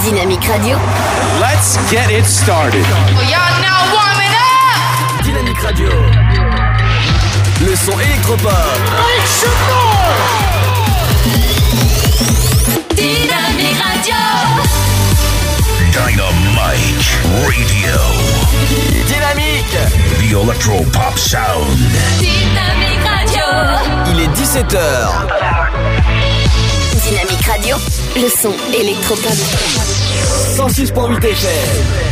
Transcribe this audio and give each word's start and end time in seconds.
Dynamique 0.00 0.46
Radio. 0.46 0.76
Let's 1.40 1.76
get 1.90 2.10
it 2.10 2.24
started. 2.26 2.84
Y'all 3.30 3.60
now 3.62 3.80
warming 3.94 4.34
up. 4.34 5.24
Dynamique 5.24 5.60
Radio. 5.62 5.88
Le 7.64 7.74
son 7.74 7.98
électropop. 7.98 8.52
Dynamique 12.94 13.80
Radio. 13.80 14.20
Dynamite 15.92 17.06
Radio. 17.46 17.96
Dynamique. 19.06 19.78
The 20.18 20.32
Electro 20.42 20.84
Pop 20.92 21.16
Sound. 21.16 21.78
Dynamique 22.18 23.00
Radio. 23.02 23.44
Il 24.12 24.20
est 24.20 24.28
17h. 24.28 26.15
Radio. 27.46 27.76
Le 28.16 28.28
son 28.28 28.52
électropop. 28.74 29.32
106.8 30.56 31.24
FM. 31.24 32.06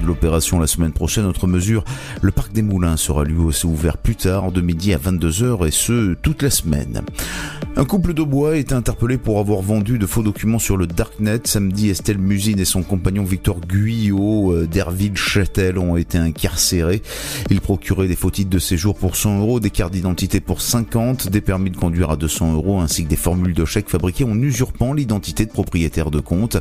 de 0.00 0.06
l'opération 0.06 0.60
la 0.60 0.66
semaine 0.66 0.92
prochaine. 0.92 1.26
Autre 1.26 1.46
mesure, 1.46 1.84
le 2.22 2.30
parc 2.30 2.52
des 2.52 2.62
Moulins 2.62 2.96
sera 2.96 3.24
lui 3.24 3.38
aussi 3.38 3.66
ouvert 3.66 3.96
plus 3.98 4.16
tard, 4.16 4.52
de 4.52 4.60
midi 4.60 4.94
à 4.94 4.98
22h 4.98 5.66
et 5.66 5.70
ce, 5.70 6.14
toute 6.14 6.42
la 6.42 6.50
semaine. 6.50 7.02
Un 7.80 7.86
couple 7.86 8.12
de 8.12 8.22
bois 8.22 8.58
est 8.58 8.74
interpellé 8.74 9.16
pour 9.16 9.38
avoir 9.38 9.62
vendu 9.62 9.98
de 9.98 10.04
faux 10.04 10.22
documents 10.22 10.58
sur 10.58 10.76
le 10.76 10.86
Darknet. 10.86 11.40
Samedi, 11.44 11.88
Estelle 11.88 12.18
Musine 12.18 12.60
et 12.60 12.66
son 12.66 12.82
compagnon 12.82 13.24
Victor 13.24 13.58
Guyot 13.58 14.52
euh, 14.52 14.66
d'Herville-Châtel 14.66 15.78
ont 15.78 15.96
été 15.96 16.18
incarcérés. 16.18 17.00
Ils 17.48 17.62
procuraient 17.62 18.06
des 18.06 18.16
faux 18.16 18.30
titres 18.30 18.50
de 18.50 18.58
séjour 18.58 18.98
pour 18.98 19.16
100 19.16 19.40
euros, 19.40 19.60
des 19.60 19.70
cartes 19.70 19.94
d'identité 19.94 20.40
pour 20.40 20.60
50, 20.60 21.30
des 21.30 21.40
permis 21.40 21.70
de 21.70 21.78
conduire 21.78 22.10
à 22.10 22.16
200 22.18 22.52
euros, 22.52 22.80
ainsi 22.80 23.04
que 23.04 23.08
des 23.08 23.16
formules 23.16 23.54
de 23.54 23.64
chèques 23.64 23.88
fabriquées 23.88 24.24
en 24.24 24.38
usurpant 24.42 24.92
l'identité 24.92 25.46
de 25.46 25.50
propriétaire 25.50 26.10
de 26.10 26.20
compte. 26.20 26.58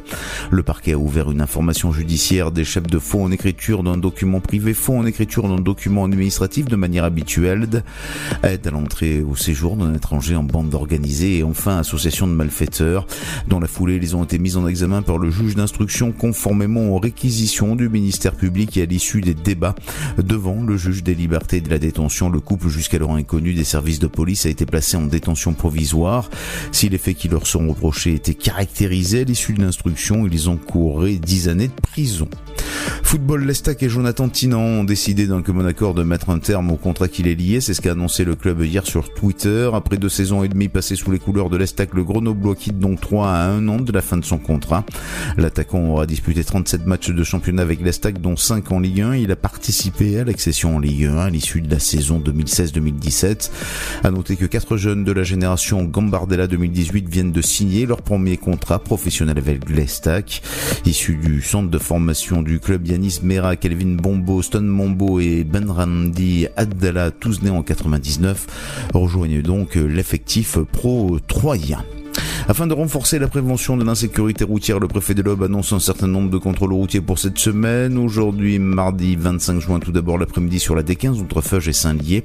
Le 0.52 0.64
parquet 0.64 0.94
a 0.94 0.98
ouvert 0.98 1.32
une 1.32 1.42
information 1.42 1.92
judiciaire 1.92 2.54
des 2.54 2.64
chefs 2.64 2.88
de 2.88 2.98
faux 2.98 3.22
en 3.22 3.32
écriture 3.34 3.84
d'un 3.84 3.98
document 3.98 4.40
privé, 4.40 4.74
faux 4.74 4.96
en 4.96 5.06
écriture 5.06 5.50
d'un 5.50 5.60
document 5.60 6.06
administratif 6.06 6.68
de 6.70 6.78
manière 6.78 7.04
habituelle, 7.04 7.68
aide 8.44 8.66
à 8.66 8.72
l'entrée 8.72 9.22
au 9.22 9.36
séjour 9.36 9.76
d'un 9.76 9.94
étranger 9.94 10.38
en 10.38 10.44
bande 10.44 10.70
organisée 11.10 11.38
et 11.40 11.44
enfin 11.44 11.78
association 11.78 12.28
de 12.28 12.34
malfaiteurs. 12.34 13.08
Dans 13.48 13.60
la 13.60 13.68
foulée, 13.68 14.00
ils 14.02 14.16
ont 14.16 14.24
été 14.24 14.38
mis 14.38 14.56
en 14.58 14.68
examen 14.68 15.02
par 15.02 15.18
le 15.18 15.32
juge 15.32 15.56
d'instruction 15.56 16.12
conformément 16.12 16.90
aux 16.90 17.00
réquisitions 17.00 17.76
du 17.76 17.90
ministère 17.90 18.36
public 18.36 18.78
et 18.78 18.84
à 18.84 18.86
l'issue 18.86 19.22
des 19.22 19.34
débats 19.34 19.76
devant 20.18 20.62
le 20.62 20.78
juge 20.78 21.04
des 21.04 21.16
libertés 21.16 21.58
et 21.58 21.62
de 21.62 21.70
la 21.70 21.80
détention. 21.80 22.30
Le 22.30 22.40
couple 22.40 22.70
jusqu'alors 22.70 23.16
inconnu 23.16 23.54
des 23.54 23.64
services 23.64 24.00
de 24.00 24.08
police 24.08 24.46
a 24.46 24.50
été 24.50 24.66
placé 24.66 24.98
en 24.98 25.06
détention 25.06 25.54
provisoire. 25.54 26.30
Si 26.72 26.90
les 26.90 26.98
faits 26.98 27.18
qui 27.18 27.28
leur 27.28 27.48
sont 27.48 27.68
reprochés 27.68 28.14
étaient 28.14 28.36
caractérisés 28.36 29.22
à 29.22 29.24
l'issue 29.24 29.54
de 29.54 29.62
l'instruction, 29.62 30.28
ils 30.28 30.50
encourraient 30.50 31.16
10 31.16 31.50
années 31.50 31.70
de 31.70 31.82
prison. 31.82 32.30
Football, 33.04 33.46
Lestac 33.46 33.82
et 33.82 33.90
Jonathan 33.90 34.30
Tinan 34.30 34.62
ont 34.62 34.84
décidé 34.84 35.26
d'un 35.26 35.42
commun 35.42 35.66
accord 35.66 35.94
de 35.94 36.04
mettre 36.04 36.30
un 36.30 36.40
terme 36.40 36.72
au 36.72 36.76
contrat 36.76 37.08
qui 37.08 37.24
les 37.24 37.36
liait. 37.36 37.62
C'est 37.62 37.74
ce 37.74 37.82
qu'a 37.82 37.94
annoncé 37.94 38.24
le 38.24 38.36
club 38.36 38.62
hier 38.62 38.86
sur 38.86 39.14
Twitter. 39.14 39.70
Après 39.74 39.98
deux 39.98 40.10
saisons 40.10 40.44
et 40.44 40.48
demie 40.48 40.68
passées 40.68 40.96
sous 41.00 41.12
les 41.12 41.20
couleurs 41.20 41.50
de 41.50 41.56
l'Estac, 41.56 41.94
le 41.94 42.04
Grenoblois 42.04 42.56
quitte 42.56 42.78
donc 42.78 43.00
3 43.00 43.30
à 43.30 43.48
1 43.52 43.68
an 43.70 43.78
de 43.78 43.92
la 43.94 44.02
fin 44.02 44.18
de 44.18 44.26
son 44.26 44.38
contrat. 44.38 44.84
L'attaquant 45.38 45.80
aura 45.88 46.06
disputé 46.06 46.44
37 46.44 46.86
matchs 46.86 47.12
de 47.12 47.24
championnat 47.24 47.62
avec 47.62 47.82
l'Estac, 47.82 48.20
dont 48.20 48.36
5 48.36 48.70
en 48.74 48.82
Ligue 48.82 49.02
1. 49.02 49.16
Il 49.16 49.32
a 49.32 49.38
participé 49.38 50.20
à 50.20 50.26
l'accession 50.26 50.76
en 50.76 50.80
Ligue 50.80 51.06
1 51.06 51.18
à 51.18 51.30
l'issue 51.30 51.62
de 51.62 51.72
la 51.72 51.80
saison 51.80 52.20
2016-2017. 52.20 53.50
À 54.04 54.12
noter 54.12 54.36
que 54.36 54.46
quatre 54.46 54.76
jeunes 54.76 55.06
de 55.06 55.14
la 55.14 55.24
génération 55.24 55.86
Gambardella 55.86 56.48
2018 56.48 57.08
viennent 57.08 57.32
de 57.32 57.42
signer 57.42 57.86
leur 57.86 58.02
premier 58.02 58.36
contrat 58.36 58.80
professionnel 58.80 59.38
avec 59.38 59.70
l'Estac, 59.70 60.42
issu 60.86 61.16
du 61.16 61.42
centre 61.42 61.70
de 61.70 61.78
formation 61.78 62.42
du 62.42 62.60
club 62.60 62.86
Yanis 62.86 63.20
Mera, 63.24 63.56
Kelvin 63.56 63.96
Bombo, 63.96 64.42
Stone 64.42 64.68
Mombo 64.68 65.22
et 65.22 65.46
Ben 65.46 65.72
Randy 65.72 66.48
Abdallah, 66.58 67.12
tous 67.12 67.42
nés 67.42 67.52
en 67.52 67.64
99, 67.64 68.90
rejoignent 68.94 69.42
donc 69.42 69.76
l'effectif 69.76 70.58
pro 70.80 71.20
troyen. 71.28 71.99
Afin 72.50 72.66
de 72.66 72.74
renforcer 72.74 73.20
la 73.20 73.28
prévention 73.28 73.78
de 73.78 73.84
l'insécurité 73.84 74.44
routière, 74.44 74.80
le 74.80 74.88
préfet 74.88 75.14
de 75.14 75.22
l'Aube 75.22 75.44
annonce 75.44 75.72
un 75.72 75.80
certain 75.80 76.08
nombre 76.08 76.32
de 76.32 76.38
contrôles 76.40 76.74
routiers 76.74 77.00
pour 77.00 77.20
cette 77.20 77.38
semaine. 77.38 77.96
Aujourd'hui, 77.96 78.58
mardi 78.58 79.16
25 79.16 79.60
juin, 79.60 79.80
tout 79.80 79.92
d'abord 79.92 80.18
l'après-midi 80.18 80.58
sur 80.58 80.74
la 80.74 80.82
D15 80.82 81.22
entre 81.22 81.42
Feuge 81.42 81.68
et 81.68 81.74
Saint-Lié. 81.74 82.24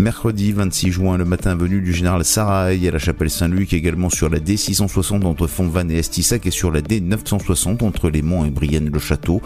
Mercredi 0.00 0.50
26 0.50 0.90
juin, 0.90 1.18
le 1.18 1.24
matin 1.24 1.54
venu 1.54 1.80
du 1.80 1.92
général 1.92 2.24
Sarail 2.24 2.88
à 2.88 2.90
la 2.90 2.98
chapelle 2.98 3.30
Saint-Luc, 3.30 3.72
également 3.72 4.10
sur 4.10 4.28
la 4.28 4.40
D660 4.40 5.24
entre 5.24 5.46
Fontvannes 5.46 5.92
et 5.92 5.98
Estissac 5.98 6.46
et 6.46 6.50
sur 6.50 6.72
la 6.72 6.80
D960 6.80 7.84
entre 7.84 8.10
Les 8.10 8.22
Monts 8.22 8.44
et 8.44 8.50
Brienne-le-Château. 8.50 9.40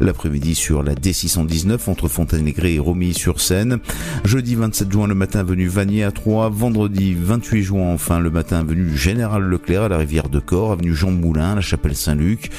L'après-midi 0.00 0.54
sur 0.54 0.82
la 0.82 0.94
D619 0.94 1.88
entre 1.88 2.08
Fontaine-les-Grès 2.08 2.74
et 2.74 2.78
Romilly-sur-Seine. 2.80 3.78
Jeudi 4.26 4.56
27 4.56 4.92
juin, 4.92 5.06
le 5.06 5.14
matin 5.14 5.42
venu 5.42 5.68
Vanier 5.68 6.04
à 6.04 6.10
3. 6.10 6.50
Vendredi 6.50 7.16
28 7.18 7.62
juin, 7.62 7.94
enfin, 7.94 8.20
le 8.20 8.30
matin 8.30 8.62
venu 8.62 8.84
du 8.84 8.98
Général 8.98 9.29
Leclerc 9.38 9.84
à 9.84 9.88
la 9.88 9.98
rivière 9.98 10.28
de 10.28 10.40
Corps, 10.40 10.72
avenue 10.72 10.94
Jean 10.94 11.10
Moulin, 11.10 11.54
la 11.54 11.60
chapelle 11.60 11.94
Saint-Luc, 11.94 12.50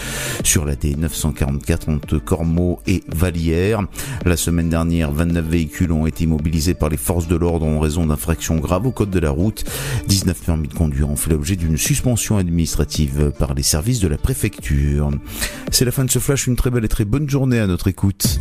sur 0.43 0.65
la 0.65 0.75
D944 0.75 1.89
entre 1.89 2.17
Cormeaux 2.17 2.79
et 2.87 3.03
Vallière. 3.07 3.81
La 4.25 4.37
semaine 4.37 4.69
dernière, 4.69 5.11
29 5.11 5.45
véhicules 5.45 5.91
ont 5.91 6.05
été 6.05 6.23
immobilisés 6.23 6.73
par 6.73 6.89
les 6.89 6.97
forces 6.97 7.27
de 7.27 7.35
l'ordre 7.35 7.65
en 7.65 7.79
raison 7.79 8.05
d'infractions 8.05 8.57
graves 8.57 8.87
au 8.87 8.91
code 8.91 9.09
de 9.09 9.19
la 9.19 9.31
route. 9.31 9.63
19 10.07 10.39
permis 10.45 10.67
de 10.67 10.73
conduire 10.73 11.09
ont 11.09 11.15
fait 11.15 11.31
l'objet 11.31 11.55
d'une 11.55 11.77
suspension 11.77 12.37
administrative 12.37 13.31
par 13.37 13.53
les 13.53 13.63
services 13.63 13.99
de 13.99 14.07
la 14.07 14.17
préfecture. 14.17 15.11
C'est 15.71 15.85
la 15.85 15.91
fin 15.91 16.05
de 16.05 16.11
ce 16.11 16.19
flash, 16.19 16.47
une 16.47 16.55
très 16.55 16.69
belle 16.69 16.85
et 16.85 16.89
très 16.89 17.05
bonne 17.05 17.29
journée 17.29 17.59
à 17.59 17.67
notre 17.67 17.87
écoute. 17.87 18.39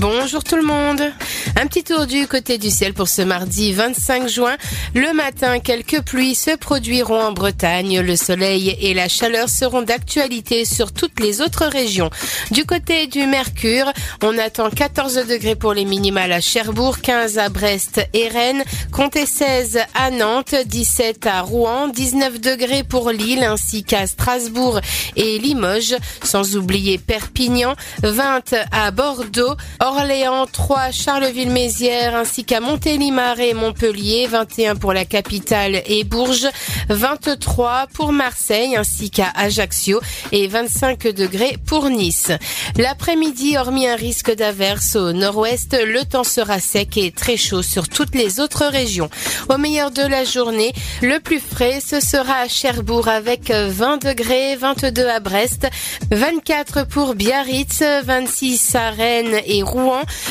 Bonjour 0.00 0.44
tout 0.44 0.54
le 0.54 0.62
monde. 0.62 1.02
Un 1.60 1.66
petit 1.66 1.82
tour 1.82 2.06
du 2.06 2.28
côté 2.28 2.56
du 2.56 2.70
ciel 2.70 2.94
pour 2.94 3.08
ce 3.08 3.20
mardi 3.20 3.72
25 3.72 4.28
juin. 4.28 4.56
Le 4.94 5.12
matin, 5.12 5.58
quelques 5.58 6.02
pluies 6.02 6.36
se 6.36 6.56
produiront 6.56 7.20
en 7.20 7.32
Bretagne. 7.32 8.00
Le 8.00 8.14
soleil 8.14 8.76
et 8.80 8.94
la 8.94 9.08
chaleur 9.08 9.48
seront 9.48 9.82
d'actualité 9.82 10.64
sur 10.64 10.92
toutes 10.92 11.18
les 11.18 11.40
autres 11.40 11.66
régions. 11.66 12.10
Du 12.52 12.64
côté 12.64 13.08
du 13.08 13.26
Mercure, 13.26 13.92
on 14.22 14.38
attend 14.38 14.70
14 14.70 15.26
degrés 15.26 15.56
pour 15.56 15.74
les 15.74 15.84
minimales 15.84 16.30
à 16.30 16.40
Cherbourg, 16.40 17.00
15 17.00 17.38
à 17.38 17.48
Brest 17.48 18.00
et 18.14 18.28
Rennes, 18.28 18.62
comptez 18.92 19.26
16 19.26 19.80
à 19.94 20.12
Nantes, 20.12 20.54
17 20.64 21.26
à 21.26 21.40
Rouen, 21.40 21.88
19 21.88 22.40
degrés 22.40 22.84
pour 22.84 23.10
Lille 23.10 23.42
ainsi 23.42 23.82
qu'à 23.82 24.06
Strasbourg 24.06 24.80
et 25.16 25.40
Limoges, 25.40 25.96
sans 26.22 26.56
oublier 26.56 26.98
Perpignan, 26.98 27.74
20 28.04 28.54
à 28.70 28.92
Bordeaux, 28.92 29.56
Orléans, 29.88 30.44
3, 30.44 30.90
Charleville-Mézières 30.90 32.14
ainsi 32.14 32.44
qu'à 32.44 32.60
Montélimar 32.60 33.40
et 33.40 33.54
Montpellier, 33.54 34.26
21 34.26 34.76
pour 34.76 34.92
la 34.92 35.06
capitale 35.06 35.82
et 35.86 36.04
Bourges, 36.04 36.48
23 36.90 37.86
pour 37.94 38.12
Marseille 38.12 38.76
ainsi 38.76 39.10
qu'à 39.10 39.30
Ajaccio 39.34 40.00
et 40.30 40.46
25 40.46 41.08
degrés 41.08 41.56
pour 41.66 41.88
Nice. 41.88 42.32
L'après-midi, 42.76 43.56
hormis 43.56 43.88
un 43.88 43.96
risque 43.96 44.34
d'averse 44.34 44.94
au 44.94 45.12
nord-ouest, 45.12 45.74
le 45.82 46.04
temps 46.04 46.24
sera 46.24 46.60
sec 46.60 46.98
et 46.98 47.10
très 47.10 47.38
chaud 47.38 47.62
sur 47.62 47.88
toutes 47.88 48.14
les 48.14 48.40
autres 48.40 48.66
régions. 48.66 49.08
Au 49.48 49.56
meilleur 49.56 49.90
de 49.90 50.02
la 50.02 50.24
journée, 50.24 50.74
le 51.00 51.18
plus 51.18 51.40
frais, 51.40 51.80
ce 51.80 52.00
sera 52.00 52.40
à 52.40 52.48
Cherbourg 52.48 53.08
avec 53.08 53.50
20 53.50 54.04
degrés, 54.04 54.54
22 54.56 55.06
à 55.08 55.20
Brest, 55.20 55.66
24 56.10 56.86
pour 56.86 57.14
Biarritz, 57.14 57.82
26 58.04 58.74
à 58.74 58.90
Rennes 58.90 59.40
et 59.46 59.62
Rouen, 59.62 59.77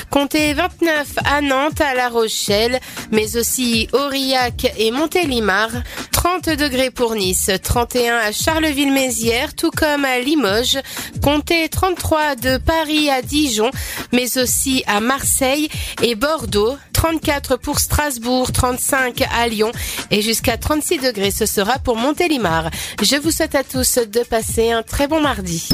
comptez 0.10 0.54
29 0.54 1.08
à 1.26 1.42
Nantes, 1.42 1.82
à 1.82 1.94
La 1.94 2.10
Rochelle, 2.10 2.80
mais 3.12 3.38
aussi 3.38 3.88
Aurillac 3.94 4.74
et 4.78 4.92
Montélimar, 4.92 5.70
30 6.12 6.50
degrés 6.50 6.92
pour 6.92 7.16
Nice, 7.16 7.52
31 7.62 8.18
à 8.18 8.32
Charleville-Mézières, 8.32 9.54
tout 9.56 9.72
comme 9.72 10.06
à 10.06 10.20
Limoges, 10.20 10.80
comptez 11.22 11.70
33 11.70 12.36
de 12.36 12.58
Paris 12.58 13.10
à 13.10 13.22
Dijon, 13.22 13.72
mais 14.12 14.38
aussi 14.38 14.84
à 14.88 15.00
Marseille 15.00 15.70
et 16.02 16.16
Bordeaux, 16.16 16.78
34 16.94 17.58
pour 17.58 17.80
Strasbourg, 17.80 18.52
35 18.52 19.24
à 19.38 19.48
Lyon. 19.48 19.72
Et 20.12 20.22
jusqu'à 20.22 20.58
36 20.58 21.00
degrés 21.00 21.32
ce 21.32 21.46
sera 21.46 21.80
pour 21.80 21.96
Montélimar. 21.96 22.70
Je 23.02 23.16
vous 23.16 23.32
souhaite 23.32 23.56
à 23.56 23.64
tous 23.64 24.00
de 24.00 24.24
passer 24.24 24.72
un 24.72 24.84
très 24.84 25.08
bon 25.08 25.22
mardi. 25.22 25.70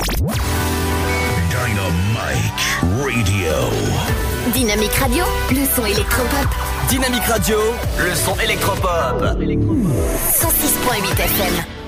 Radio. 3.06 3.52
Dynamique 4.54 4.94
Radio. 4.94 5.26
Le 5.52 5.66
son 5.76 5.86
électropop. 5.86 6.48
Dynamique 6.90 7.26
Radio, 7.26 7.58
le 8.00 8.16
son 8.16 8.40
électropop. 8.40 9.22
106.8 9.22 11.20
FM. 11.20 11.83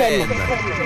FM. 0.00 0.30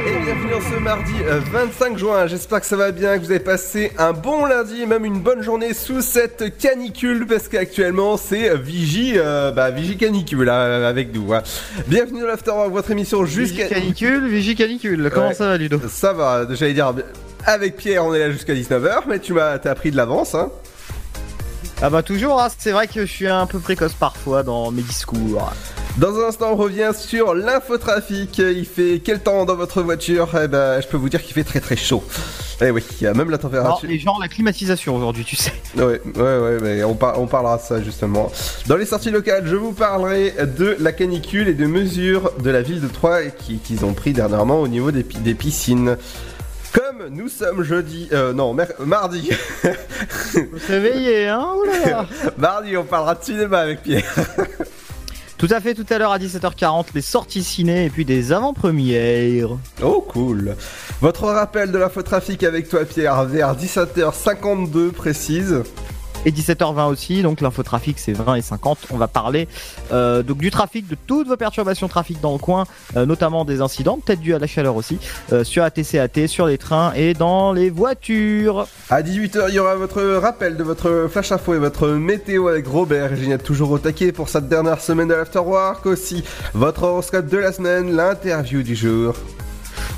Et 0.06 0.24
bienvenue 0.24 0.54
en 0.54 0.60
ce 0.60 0.80
mardi 0.80 1.12
euh, 1.22 1.38
25 1.52 1.96
juin. 1.98 2.26
J'espère 2.26 2.60
que 2.60 2.66
ça 2.66 2.76
va 2.76 2.90
bien, 2.90 3.16
que 3.16 3.22
vous 3.24 3.30
avez 3.30 3.38
passé 3.38 3.92
un 3.96 4.12
bon 4.12 4.44
lundi 4.44 4.82
et 4.82 4.86
même 4.86 5.04
une 5.04 5.20
bonne 5.20 5.40
journée 5.40 5.72
sous 5.72 6.00
cette 6.02 6.58
canicule 6.58 7.24
parce 7.24 7.46
qu'actuellement 7.46 8.16
c'est 8.16 8.56
Vigie, 8.56 9.12
euh, 9.16 9.52
bah, 9.52 9.70
Vigie 9.70 9.96
canicule 9.96 10.42
là, 10.42 10.88
avec 10.88 11.14
nous. 11.14 11.32
hein. 11.32 11.42
Bienvenue 11.86 12.22
dans 12.22 12.26
l'Afterwork, 12.26 12.72
votre 12.72 12.90
émission 12.90 13.24
jusqu'à. 13.24 13.68
Vigie 13.68 13.74
canicule, 13.74 14.26
Vigie 14.26 14.56
canicule. 14.56 15.08
Comment 15.14 15.28
Ouais. 15.28 15.34
ça 15.34 15.46
va, 15.46 15.56
Ludo? 15.58 15.80
Ça 15.88 16.12
va, 16.12 16.46
j'allais 16.50 16.74
dire. 16.74 16.92
Avec 17.46 17.76
Pierre, 17.76 18.04
on 18.04 18.14
est 18.14 18.18
là 18.18 18.30
jusqu'à 18.32 18.54
19h, 18.54 19.02
mais 19.06 19.20
tu 19.20 19.32
m'as 19.32 19.58
t'as 19.60 19.76
pris 19.76 19.92
de 19.92 19.96
l'avance. 19.96 20.34
Hein. 20.34 20.48
Ah 21.82 21.88
bah 21.90 22.02
toujours, 22.02 22.42
hein, 22.42 22.48
c'est 22.58 22.72
vrai 22.72 22.88
que 22.88 23.02
je 23.06 23.12
suis 23.12 23.28
un 23.28 23.46
peu 23.46 23.60
précoce 23.60 23.92
parfois 23.92 24.42
dans 24.42 24.72
mes 24.72 24.82
discours. 24.82 25.52
Dans 25.98 26.18
un 26.18 26.24
instant, 26.28 26.50
on 26.52 26.56
revient 26.56 26.90
sur 26.96 27.34
l'infotrafic. 27.34 28.38
Il 28.38 28.66
fait 28.66 29.00
quel 29.04 29.20
temps 29.20 29.44
dans 29.44 29.54
votre 29.54 29.80
voiture? 29.80 30.28
Eh 30.42 30.48
ben, 30.48 30.80
je 30.80 30.88
peux 30.88 30.96
vous 30.96 31.08
dire 31.08 31.22
qu'il 31.22 31.34
fait 31.34 31.44
très 31.44 31.60
très 31.60 31.76
chaud. 31.76 32.02
Eh 32.60 32.70
oui, 32.72 32.82
il 33.00 33.04
y 33.04 33.06
a 33.06 33.14
même 33.14 33.30
la 33.30 33.36
Alors, 33.36 33.40
température. 33.52 33.88
les 33.88 33.98
gens, 34.00 34.18
la 34.20 34.26
climatisation 34.26 34.96
aujourd'hui, 34.96 35.24
tu 35.24 35.36
sais. 35.36 35.52
Ouais, 35.76 36.00
ouais, 36.16 36.38
ouais, 36.38 36.58
mais 36.60 36.82
on, 36.82 36.94
par- 36.94 37.20
on 37.20 37.26
parlera 37.28 37.58
de 37.58 37.62
ça 37.62 37.80
justement. 37.80 38.30
Dans 38.66 38.76
les 38.76 38.86
sorties 38.86 39.10
locales, 39.10 39.46
je 39.46 39.54
vous 39.54 39.70
parlerai 39.72 40.34
de 40.58 40.76
la 40.80 40.90
canicule 40.92 41.46
et 41.48 41.54
de 41.54 41.66
mesures 41.66 42.32
de 42.42 42.50
la 42.50 42.62
ville 42.62 42.80
de 42.80 42.88
Troyes 42.88 43.26
qui- 43.30 43.58
qu'ils 43.58 43.84
ont 43.84 43.92
pris 43.92 44.12
dernièrement 44.12 44.60
au 44.60 44.68
niveau 44.68 44.90
des, 44.90 45.04
pi- 45.04 45.18
des 45.18 45.34
piscines. 45.34 45.96
Comme 46.72 47.06
nous 47.10 47.28
sommes 47.28 47.62
jeudi, 47.62 48.08
euh, 48.12 48.32
non, 48.32 48.56
mardi, 48.84 49.30
Faut 49.62 50.38
se 50.58 50.66
réveiller, 50.72 51.28
hein 51.28 51.46
oulala. 51.56 52.06
mardi, 52.36 52.76
on 52.76 52.82
parlera 52.84 53.14
de 53.14 53.22
cinéma 53.24 53.58
avec 53.60 53.82
Pierre. 53.82 54.12
Tout 55.36 55.48
à 55.50 55.60
fait, 55.60 55.74
tout 55.74 55.86
à 55.90 55.98
l'heure 55.98 56.12
à 56.12 56.18
17h40, 56.18 56.86
les 56.94 57.00
sorties 57.00 57.42
ciné 57.42 57.86
et 57.86 57.90
puis 57.90 58.04
des 58.04 58.32
avant-premières. 58.32 59.50
Oh, 59.82 60.00
cool. 60.08 60.56
Votre 61.00 61.24
rappel 61.24 61.72
de 61.72 61.78
l'infotrafic 61.78 62.44
avec 62.44 62.68
toi, 62.68 62.84
Pierre, 62.84 63.24
vers 63.24 63.56
17h52 63.56 64.90
précise. 64.92 65.62
Et 66.24 66.30
17h20 66.30 66.90
aussi, 66.90 67.22
donc 67.22 67.40
l'infotrafic 67.40 67.98
c'est 67.98 68.12
20 68.12 68.36
et 68.36 68.42
50. 68.42 68.78
On 68.90 68.96
va 68.96 69.08
parler 69.08 69.48
euh, 69.92 70.22
du 70.22 70.50
trafic, 70.50 70.88
de 70.88 70.96
toutes 71.06 71.28
vos 71.28 71.36
perturbations 71.36 71.88
trafic 71.88 72.20
dans 72.20 72.32
le 72.32 72.38
coin, 72.38 72.64
euh, 72.96 73.06
notamment 73.06 73.44
des 73.44 73.60
incidents, 73.60 73.98
peut-être 74.04 74.20
dû 74.20 74.34
à 74.34 74.38
la 74.38 74.46
chaleur 74.46 74.76
aussi, 74.76 74.98
euh, 75.32 75.44
sur 75.44 75.62
ATCAT, 75.64 76.26
sur 76.26 76.46
les 76.46 76.58
trains 76.58 76.92
et 76.94 77.14
dans 77.14 77.52
les 77.52 77.70
voitures. 77.70 78.66
À 78.90 79.02
18h, 79.02 79.46
il 79.48 79.54
y 79.54 79.58
aura 79.58 79.74
votre 79.74 80.02
rappel 80.02 80.56
de 80.56 80.62
votre 80.62 81.08
flash 81.10 81.32
info 81.32 81.54
et 81.54 81.58
votre 81.58 81.88
météo 81.88 82.48
avec 82.48 82.66
Robert 82.66 83.12
et 83.12 83.38
toujours 83.38 83.70
au 83.70 83.78
taquet 83.78 84.12
pour 84.12 84.28
cette 84.28 84.48
dernière 84.48 84.80
semaine 84.80 85.08
de 85.08 85.14
l'Afterwork. 85.14 85.86
Aussi, 85.86 86.24
votre 86.54 86.84
horoscope 86.84 87.26
de 87.26 87.38
la 87.38 87.52
semaine, 87.52 87.94
l'interview 87.94 88.62
du 88.62 88.74
jour. 88.74 89.14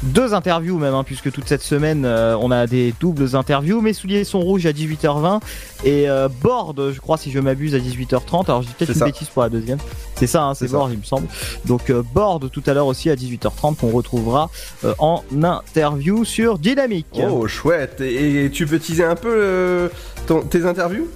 Deux 0.02 0.34
interviews 0.34 0.78
même, 0.78 0.94
hein, 0.94 1.04
puisque 1.04 1.30
toute 1.32 1.48
cette 1.48 1.62
semaine 1.62 2.04
euh, 2.04 2.36
on 2.40 2.50
a 2.50 2.66
des 2.66 2.94
doubles 3.00 3.34
interviews. 3.36 3.80
Mes 3.80 3.92
souliers 3.92 4.24
sont 4.24 4.40
rouges 4.40 4.66
à 4.66 4.72
18h20 4.72 5.40
et 5.84 6.08
euh, 6.08 6.28
Board, 6.42 6.92
je 6.92 7.00
crois 7.00 7.16
si 7.16 7.30
je 7.30 7.38
m'abuse 7.38 7.74
à 7.74 7.78
18h30. 7.78 8.44
Alors 8.46 8.62
je 8.62 8.68
dis 8.68 8.74
peut-être 8.74 8.90
une 8.92 8.98
ça. 8.98 9.04
bêtise 9.04 9.28
pour 9.28 9.42
la 9.42 9.48
deuxième. 9.48 9.78
C'est 10.14 10.26
ça, 10.26 10.44
hein, 10.44 10.54
c'est. 10.54 10.70
Board 10.70 10.90
il 10.92 10.98
me 10.98 11.04
semble. 11.04 11.26
Donc 11.64 11.90
euh, 11.90 12.02
Board 12.14 12.50
tout 12.50 12.62
à 12.66 12.74
l'heure 12.74 12.86
aussi 12.86 13.10
à 13.10 13.14
18h30 13.16 13.76
qu'on 13.76 13.90
retrouvera 13.90 14.50
en 14.98 15.22
interview 15.42 16.24
sur 16.24 16.58
Dynamique. 16.58 17.06
Oh, 17.28 17.46
chouette. 17.46 18.00
Et, 18.00 18.44
et 18.46 18.50
tu 18.50 18.66
peux 18.66 18.78
teaser 18.78 19.04
un 19.04 19.16
peu 19.16 19.90
ton- 20.26 20.42
tes 20.42 20.64
interviews? 20.66 21.08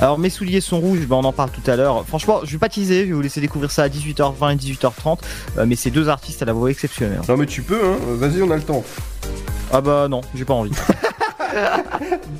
Alors 0.00 0.18
mes 0.18 0.30
souliers 0.30 0.60
sont 0.60 0.80
rouges, 0.80 1.06
ben, 1.06 1.16
on 1.16 1.24
en 1.24 1.32
parle 1.32 1.50
tout 1.50 1.68
à 1.70 1.76
l'heure. 1.76 2.04
Franchement, 2.06 2.40
je 2.44 2.50
vais 2.52 2.58
pas 2.58 2.68
teaser, 2.68 3.02
je 3.02 3.06
vais 3.08 3.12
vous 3.12 3.20
laisser 3.20 3.40
découvrir 3.40 3.70
ça 3.70 3.84
à 3.84 3.88
18h20 3.88 4.52
et 4.52 4.56
18h30. 4.56 5.18
euh, 5.58 5.64
mais 5.66 5.76
ces 5.76 5.90
deux 5.90 6.08
artistes 6.08 6.42
à 6.42 6.44
la 6.44 6.52
voix 6.52 6.70
exceptionnelle. 6.70 7.20
Non, 7.28 7.36
mais 7.36 7.46
tu 7.46 7.62
peux, 7.62 7.80
hein. 7.84 7.96
Vas-y, 8.16 8.42
on 8.42 8.50
a 8.50 8.56
le 8.56 8.62
temps. 8.62 8.82
Ah 9.72 9.80
bah 9.80 10.08
non, 10.08 10.20
j'ai 10.34 10.44
pas 10.44 10.54
envie. 10.54 10.72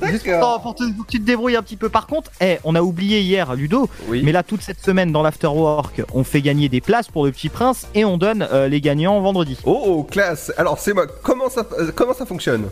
Juste 0.03 0.25
pour, 0.39 0.61
pour 0.61 0.75
te- 0.75 0.91
pour 0.95 1.05
que 1.05 1.11
tu 1.11 1.19
te 1.19 1.25
débrouilles 1.25 1.55
un 1.55 1.61
petit 1.61 1.77
peu. 1.77 1.87
Par 1.89 2.07
contre, 2.07 2.31
eh, 2.41 2.57
on 2.63 2.75
a 2.75 2.81
oublié 2.81 3.21
hier 3.21 3.53
Ludo, 3.55 3.87
Oui. 4.07 4.21
mais 4.25 4.31
là 4.31 4.43
toute 4.43 4.61
cette 4.61 4.83
semaine 4.83 5.11
dans 5.11 5.21
l'afterwork, 5.21 6.01
on 6.13 6.23
fait 6.23 6.41
gagner 6.41 6.67
des 6.67 6.81
places 6.81 7.07
pour 7.07 7.25
le 7.25 7.31
petit 7.31 7.49
prince 7.49 7.87
et 7.95 8.05
on 8.05 8.17
donne 8.17 8.47
euh, 8.51 8.67
les 8.67 8.81
gagnants 8.81 9.21
vendredi. 9.21 9.57
Oh, 9.65 9.81
oh, 9.85 10.03
classe. 10.03 10.51
Alors, 10.57 10.79
c'est 10.79 10.93
moi. 10.93 11.05
Comment 11.21 11.49
ça, 11.49 11.65
euh, 11.79 11.91
comment 11.95 12.13
ça 12.13 12.25
fonctionne? 12.25 12.65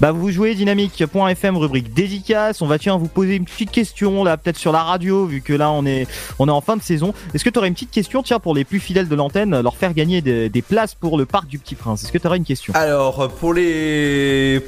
Bah 0.00 0.12
vous 0.12 0.30
jouez 0.30 0.54
dynamique.fm 0.54 1.56
rubrique 1.56 1.94
dédicace, 1.94 2.62
on 2.62 2.66
va 2.66 2.78
tiens 2.78 2.96
vous 2.96 3.08
poser 3.08 3.36
une 3.36 3.44
petite 3.44 3.70
question 3.70 4.24
là 4.24 4.36
peut-être 4.36 4.56
sur 4.56 4.72
la 4.72 4.82
radio 4.82 5.26
vu 5.26 5.40
que 5.40 5.52
là 5.52 5.70
on 5.70 5.86
est 5.86 6.06
on 6.38 6.48
est 6.48 6.52
en 6.52 6.60
fin 6.60 6.76
de 6.76 6.82
saison. 6.82 7.14
Est-ce 7.32 7.44
que 7.44 7.50
tu 7.50 7.58
aurais 7.58 7.68
une 7.68 7.74
petite 7.74 7.90
question 7.90 8.22
tiens 8.22 8.40
pour 8.40 8.54
les 8.54 8.64
plus 8.64 8.80
fidèles 8.80 9.08
de 9.08 9.14
l'antenne 9.14 9.60
leur 9.60 9.76
faire 9.76 9.94
gagner 9.94 10.20
des, 10.20 10.62
places 10.62 10.94
pour 10.94 11.18
le 11.18 11.26
parc 11.26 11.46
du 11.46 11.58
petit 11.58 11.74
prince? 11.74 12.02
Est-ce 12.02 12.12
que 12.12 12.18
tu 12.18 12.26
aurais 12.26 12.38
une 12.38 12.44
question? 12.44 12.72
Alors, 12.74 13.28
pour 13.28 13.54
les. 13.54 14.64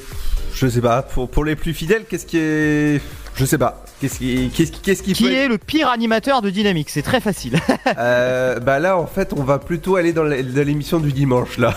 Je 0.54 0.66
sais 0.68 0.80
pas. 0.80 1.02
Pour, 1.02 1.28
pour 1.28 1.44
les 1.44 1.56
plus 1.56 1.74
fidèles, 1.74 2.04
qu'est-ce 2.08 2.26
qui 2.26 2.38
est. 2.38 3.00
Je 3.34 3.44
sais 3.44 3.58
pas. 3.58 3.85
Qu'est-ce 4.00 4.18
qui, 4.18 4.50
qu'est-ce 4.54 4.72
qui, 4.72 4.80
qu'est-ce 4.80 5.02
qui 5.02 5.12
peut 5.12 5.16
Qui 5.16 5.26
être- 5.28 5.32
est 5.32 5.48
le 5.48 5.56
pire 5.58 5.88
animateur 5.88 6.42
de 6.42 6.50
Dynamique 6.50 6.90
C'est 6.90 7.02
très 7.02 7.20
facile. 7.20 7.58
Euh, 7.98 8.58
bah 8.60 8.78
là, 8.78 8.98
en 8.98 9.06
fait, 9.06 9.32
on 9.34 9.42
va 9.42 9.58
plutôt 9.58 9.96
aller 9.96 10.12
dans 10.12 10.24
l'émission 10.24 10.98
du 10.98 11.12
dimanche, 11.12 11.56
là. 11.56 11.72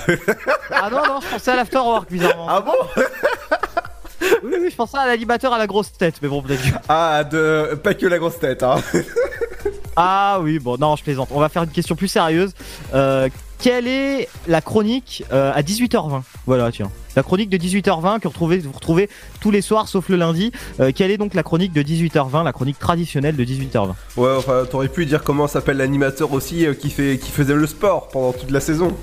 ah 0.71 0.89
non 0.89 0.97
non, 1.07 1.19
je 1.21 1.27
pensais 1.29 1.51
à 1.51 1.55
l'afterwork 1.55 2.11
bizarrement. 2.11 2.47
ah 2.49 2.61
bon 2.61 2.73
Oui, 4.43 4.53
oui, 4.61 4.67
je 4.69 4.75
pensais 4.75 4.97
à 4.97 5.05
l'animateur 5.07 5.53
à 5.53 5.57
la 5.57 5.67
grosse 5.67 5.93
tête, 5.93 6.15
mais 6.21 6.27
bon, 6.27 6.41
peut-être. 6.41 6.61
Ah, 6.89 7.23
de... 7.23 7.75
pas 7.81 7.93
que 7.93 8.05
la 8.05 8.17
grosse 8.19 8.39
tête, 8.39 8.63
hein. 8.63 8.75
Ah 9.95 10.39
oui, 10.41 10.59
bon, 10.59 10.77
non, 10.77 10.95
je 10.95 11.03
plaisante. 11.03 11.29
On 11.31 11.39
va 11.39 11.49
faire 11.49 11.63
une 11.63 11.69
question 11.71 11.95
plus 11.95 12.07
sérieuse. 12.07 12.51
Euh, 12.93 13.29
quelle 13.59 13.87
est 13.87 14.27
la 14.47 14.61
chronique 14.61 15.23
euh, 15.31 15.51
à 15.53 15.61
18h20 15.61 16.21
Voilà, 16.45 16.71
tiens. 16.71 16.89
La 17.15 17.23
chronique 17.23 17.49
de 17.49 17.57
18h20 17.57 18.19
que 18.19 18.23
vous 18.23 18.29
retrouvez, 18.29 18.59
vous 18.59 18.71
retrouvez 18.71 19.09
tous 19.41 19.51
les 19.51 19.61
soirs 19.61 19.87
sauf 19.87 20.09
le 20.09 20.15
lundi. 20.15 20.51
Euh, 20.79 20.91
quelle 20.95 21.11
est 21.11 21.17
donc 21.17 21.33
la 21.33 21.43
chronique 21.43 21.73
de 21.73 21.81
18h20, 21.81 22.43
la 22.43 22.53
chronique 22.53 22.79
traditionnelle 22.79 23.35
de 23.35 23.43
18h20 23.43 23.93
Ouais, 24.17 24.29
enfin, 24.37 24.63
t'aurais 24.69 24.89
pu 24.89 25.05
dire 25.05 25.23
comment 25.23 25.47
s'appelle 25.47 25.77
l'animateur 25.77 26.31
aussi 26.33 26.65
euh, 26.65 26.73
qui, 26.73 26.89
fait, 26.89 27.17
qui 27.21 27.31
faisait 27.31 27.55
le 27.55 27.67
sport 27.67 28.09
pendant 28.09 28.31
toute 28.33 28.51
la 28.51 28.59
saison. 28.59 28.95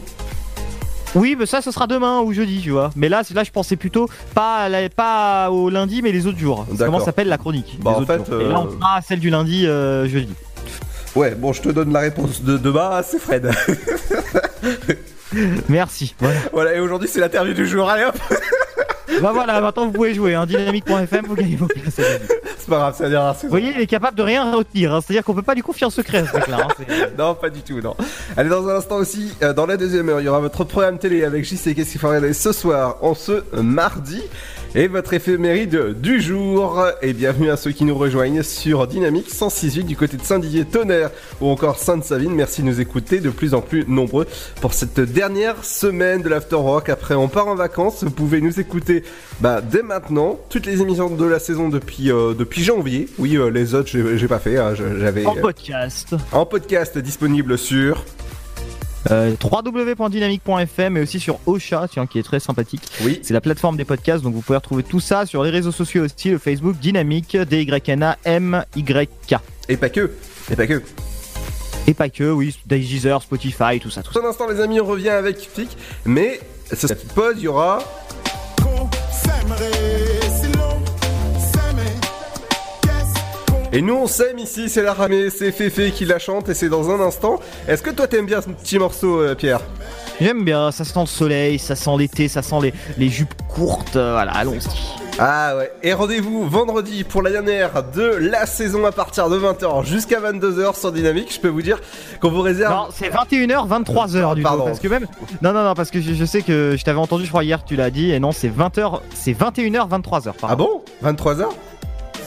Oui, 1.14 1.34
mais 1.38 1.46
ça, 1.46 1.62
ce 1.62 1.70
sera 1.70 1.86
demain 1.86 2.20
ou 2.20 2.32
jeudi, 2.32 2.60
tu 2.62 2.70
vois. 2.70 2.90
Mais 2.94 3.08
là, 3.08 3.22
là, 3.34 3.42
je 3.44 3.50
pensais 3.50 3.76
plutôt 3.76 4.08
pas, 4.34 4.56
à 4.56 4.68
la- 4.68 4.88
pas 4.90 5.50
au 5.50 5.70
lundi, 5.70 6.02
mais 6.02 6.12
les 6.12 6.26
autres 6.26 6.38
jours. 6.38 6.66
C'est 6.68 6.76
D'accord. 6.76 6.94
Comment 6.94 7.04
s'appelle 7.04 7.28
la 7.28 7.38
chronique 7.38 7.78
Bah, 7.82 7.92
les 7.92 7.96
en 7.96 8.00
autres 8.02 8.24
fait, 8.26 8.30
jours? 8.32 8.40
Et 8.42 8.48
là, 8.48 8.60
on 8.60 8.66
euh, 8.66 8.70
fera 8.70 9.00
celle 9.02 9.20
du 9.20 9.30
lundi 9.30 9.66
euh, 9.66 10.06
jeudi. 10.08 10.34
Ouais, 11.14 11.34
bon, 11.34 11.52
je 11.54 11.62
te 11.62 11.70
donne 11.70 11.92
la 11.92 12.00
réponse 12.00 12.42
de 12.42 12.58
demain, 12.58 13.00
c'est 13.02 13.18
Fred. 13.18 13.50
Merci. 15.68 16.14
Voilà. 16.18 16.38
voilà, 16.52 16.74
et 16.74 16.80
aujourd'hui, 16.80 17.08
c'est 17.10 17.20
l'interview 17.20 17.54
du 17.54 17.66
jour. 17.66 17.88
Allez 17.88 18.04
hop 18.04 18.16
bah 19.22 19.30
voilà, 19.32 19.60
maintenant 19.60 19.86
vous 19.86 19.92
pouvez 19.92 20.12
jouer. 20.14 20.34
Hein. 20.34 20.44
Dynamique.fm, 20.46 21.24
vous 21.26 21.34
gagnez 21.36 21.56
vos 21.56 21.66
places. 21.66 21.94
C'est 21.96 22.68
pas 22.68 22.76
grave, 22.76 22.94
c'est 22.96 23.04
la 23.04 23.10
dernière 23.10 23.32
Vous 23.34 23.40
saison. 23.40 23.50
voyez, 23.50 23.72
il 23.74 23.80
est 23.80 23.86
capable 23.86 24.16
de 24.18 24.22
rien 24.22 24.52
retenir. 24.54 24.92
hein. 24.94 25.00
C'est-à-dire 25.00 25.24
qu'on 25.24 25.34
peut 25.34 25.42
pas 25.42 25.54
lui 25.54 25.62
confier 25.62 25.86
un 25.86 25.90
secret, 25.90 26.24
ce 26.30 26.36
mec-là. 26.36 26.66
hein. 26.68 26.84
Non, 27.18 27.34
pas 27.34 27.48
du 27.48 27.60
tout, 27.62 27.80
non. 27.80 27.94
Allez, 28.36 28.50
dans 28.50 28.68
un 28.68 28.74
instant 28.76 28.96
aussi, 28.96 29.32
euh, 29.42 29.52
dans 29.52 29.66
la 29.66 29.76
deuxième 29.76 30.08
heure, 30.08 30.20
il 30.20 30.24
y 30.24 30.28
aura 30.28 30.40
votre 30.40 30.64
programme 30.64 30.98
télé 30.98 31.24
avec 31.24 31.44
JC 31.44 31.74
Qu'est-ce 31.74 31.92
qu'il 31.92 32.00
faut 32.00 32.08
regarder 32.08 32.32
ce 32.32 32.52
soir, 32.52 32.96
en 33.00 33.14
ce 33.14 33.44
mardi, 33.54 34.22
et 34.74 34.88
votre 34.88 35.14
éphéméride 35.14 35.94
du 36.00 36.20
jour. 36.20 36.84
Et 37.02 37.12
bienvenue 37.12 37.50
à 37.50 37.56
ceux 37.56 37.70
qui 37.72 37.84
nous 37.84 37.96
rejoignent 37.96 38.42
sur 38.42 38.86
Dynamique 38.86 39.30
106.8 39.32 39.84
du 39.84 39.96
côté 39.96 40.16
de 40.16 40.22
Saint-Didier, 40.22 40.64
Tonnerre 40.64 41.10
ou 41.40 41.48
encore 41.48 41.78
Sainte-Savine. 41.78 42.34
Merci 42.34 42.62
de 42.62 42.66
nous 42.66 42.80
écouter 42.80 43.20
de 43.20 43.30
plus 43.30 43.54
en 43.54 43.60
plus 43.62 43.84
nombreux 43.88 44.26
pour 44.60 44.74
cette 44.74 45.00
dernière 45.00 45.64
semaine 45.64 46.22
de 46.22 46.28
l'After 46.28 46.56
Rock. 46.56 46.88
Après, 46.88 47.14
on 47.14 47.28
part 47.28 47.48
en 47.48 47.54
vacances. 47.54 48.04
Vous 48.04 48.10
pouvez 48.10 48.40
nous 48.40 48.60
écouter 48.60 49.02
bah, 49.40 49.60
dès 49.62 49.82
maintenant. 49.82 50.38
Toutes 50.50 50.66
les 50.66 50.82
émissions 50.82 51.08
de 51.10 51.24
la 51.24 51.38
saison 51.38 51.68
depuis, 51.68 52.10
euh, 52.10 52.34
depuis 52.34 52.62
janvier. 52.62 53.08
Oui, 53.18 53.36
euh, 53.36 53.48
les 53.50 53.74
autres, 53.74 53.90
j'ai 54.16 54.28
pas 54.28 54.38
fait. 54.38 54.58
hein. 54.58 54.74
J'avais 54.74 55.24
En 55.26 55.36
euh, 55.36 55.40
podcast. 55.40 56.14
en 56.32 56.44
podcast 56.44 56.98
disponible 56.98 57.56
sur. 57.56 58.04
Euh, 59.10 59.34
www.dynamique.fm 59.42 60.96
et 60.96 61.00
aussi 61.00 61.20
sur 61.20 61.38
Ocha, 61.46 61.86
tiens, 61.90 62.06
qui 62.06 62.18
est 62.18 62.22
très 62.22 62.40
sympathique. 62.40 62.82
Oui. 63.02 63.20
C'est 63.22 63.34
la 63.34 63.40
plateforme 63.40 63.76
des 63.76 63.84
podcasts, 63.84 64.24
donc 64.24 64.34
vous 64.34 64.40
pouvez 64.40 64.56
retrouver 64.56 64.82
tout 64.82 65.00
ça 65.00 65.26
sur 65.26 65.44
les 65.44 65.50
réseaux 65.50 65.72
sociaux 65.72 66.04
aussi, 66.04 66.30
le 66.30 66.38
Facebook 66.38 66.76
Dynamique, 66.78 67.36
D-Y-N-A-M-Y-K. 67.36 69.34
Et 69.68 69.76
pas 69.76 69.88
que. 69.88 70.12
Et 70.50 70.56
pas 70.56 70.66
que. 70.66 70.82
Et 71.88 71.94
pas 71.94 72.08
que, 72.08 72.32
oui, 72.32 72.56
Deezer, 72.66 73.22
Spotify, 73.22 73.78
tout 73.80 73.90
ça, 73.90 74.02
tout 74.02 74.12
ça. 74.12 74.20
Dans 74.20 74.26
un 74.26 74.30
instant, 74.30 74.48
les 74.48 74.60
amis, 74.60 74.80
on 74.80 74.86
revient 74.86 75.10
avec 75.10 75.38
Flick. 75.38 75.76
Mais 76.04 76.40
cette 76.72 76.94
petite 76.94 77.12
pause, 77.12 77.34
il 77.36 77.42
y 77.42 77.48
aura. 77.48 77.78
Et 83.76 83.82
nous 83.82 83.92
on 83.92 84.06
s'aime 84.06 84.38
ici, 84.38 84.70
c'est 84.70 84.80
la 84.82 84.94
ramée, 84.94 85.28
c'est 85.28 85.52
Féfé 85.52 85.90
qui 85.90 86.06
la 86.06 86.18
chante 86.18 86.48
et 86.48 86.54
c'est 86.54 86.70
dans 86.70 86.90
un 86.90 86.98
instant. 86.98 87.38
Est-ce 87.68 87.82
que 87.82 87.90
toi 87.90 88.06
t'aimes 88.06 88.24
bien 88.24 88.40
ce 88.40 88.48
petit 88.48 88.78
morceau, 88.78 89.20
euh, 89.20 89.34
Pierre? 89.34 89.60
J'aime 90.18 90.44
bien, 90.44 90.72
ça 90.72 90.82
sent 90.84 91.00
le 91.00 91.04
soleil, 91.04 91.58
ça 91.58 91.76
sent 91.76 91.90
l'été, 91.98 92.26
ça 92.26 92.40
sent 92.40 92.56
les, 92.62 92.72
les 92.96 93.10
jupes 93.10 93.34
courtes, 93.54 93.96
euh, 93.96 94.12
voilà, 94.14 94.32
allons-y. 94.32 94.66
Ah 95.18 95.58
ouais, 95.58 95.70
et 95.82 95.92
rendez-vous 95.92 96.48
vendredi 96.48 97.04
pour 97.04 97.20
la 97.20 97.30
dernière 97.30 97.82
de 97.94 98.02
la 98.02 98.46
saison 98.46 98.86
à 98.86 98.92
partir 98.92 99.28
de 99.28 99.38
20h 99.38 99.84
jusqu'à 99.84 100.20
22h 100.20 100.74
sur 100.80 100.90
Dynamique. 100.90 101.34
Je 101.34 101.40
peux 101.40 101.48
vous 101.48 101.60
dire 101.60 101.78
qu'on 102.22 102.30
vous 102.30 102.40
réserve. 102.40 102.72
Non, 102.72 102.86
c'est 102.90 103.10
21h, 103.10 103.68
23h 103.68 104.36
du 104.36 104.42
Pardon. 104.42 104.62
coup. 104.62 104.68
Parce 104.70 104.80
que 104.80 104.88
même. 104.88 105.06
Non, 105.42 105.52
non, 105.52 105.64
non, 105.64 105.74
parce 105.74 105.90
que 105.90 106.00
je, 106.00 106.14
je 106.14 106.24
sais 106.24 106.40
que 106.40 106.76
je 106.78 106.82
t'avais 106.82 106.98
entendu, 106.98 107.24
je 107.24 107.28
crois, 107.28 107.44
hier, 107.44 107.62
tu 107.62 107.76
l'as 107.76 107.90
dit. 107.90 108.10
Et 108.10 108.20
non, 108.20 108.32
c'est 108.32 108.48
20h, 108.48 109.00
c'est 109.14 109.32
21h, 109.32 109.86
23h. 109.86 110.32
Ah 110.44 110.56
bon? 110.56 110.82
23h 111.04 111.44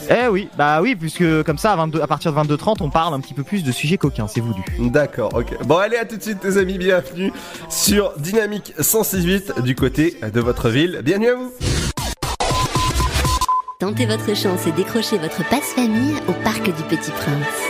Eh 0.08 0.28
oui, 0.28 0.48
bah 0.56 0.80
oui, 0.80 0.96
puisque 0.96 1.42
comme 1.42 1.58
ça, 1.58 1.72
à, 1.72 1.76
22 1.76 2.00
à 2.00 2.06
partir 2.06 2.32
de 2.32 2.38
22h30, 2.38 2.76
on 2.80 2.90
parle 2.90 3.14
un 3.14 3.20
petit 3.20 3.34
peu 3.34 3.42
plus 3.42 3.62
de 3.62 3.72
sujets 3.72 3.98
coquins, 3.98 4.26
c'est 4.26 4.40
voulu. 4.40 4.62
D'accord, 4.78 5.30
ok. 5.34 5.64
Bon, 5.66 5.76
allez, 5.76 5.96
à 5.96 6.04
tout 6.04 6.16
de 6.16 6.22
suite, 6.22 6.42
les 6.44 6.58
amis. 6.58 6.78
Bienvenue 6.78 7.32
sur 7.68 8.12
Dynamique 8.18 8.74
106.8 8.78 9.62
du 9.62 9.74
côté 9.74 10.16
de 10.32 10.40
votre 10.40 10.68
ville. 10.70 11.00
Bienvenue 11.04 11.28
à 11.28 11.34
vous. 11.34 11.52
Tentez 13.78 14.06
votre 14.06 14.36
chance 14.36 14.66
et 14.66 14.72
décrochez 14.72 15.18
votre 15.18 15.48
passe-famille 15.48 16.14
au 16.28 16.32
Parc 16.44 16.64
du 16.64 16.82
Petit 16.84 17.10
Prince. 17.12 17.69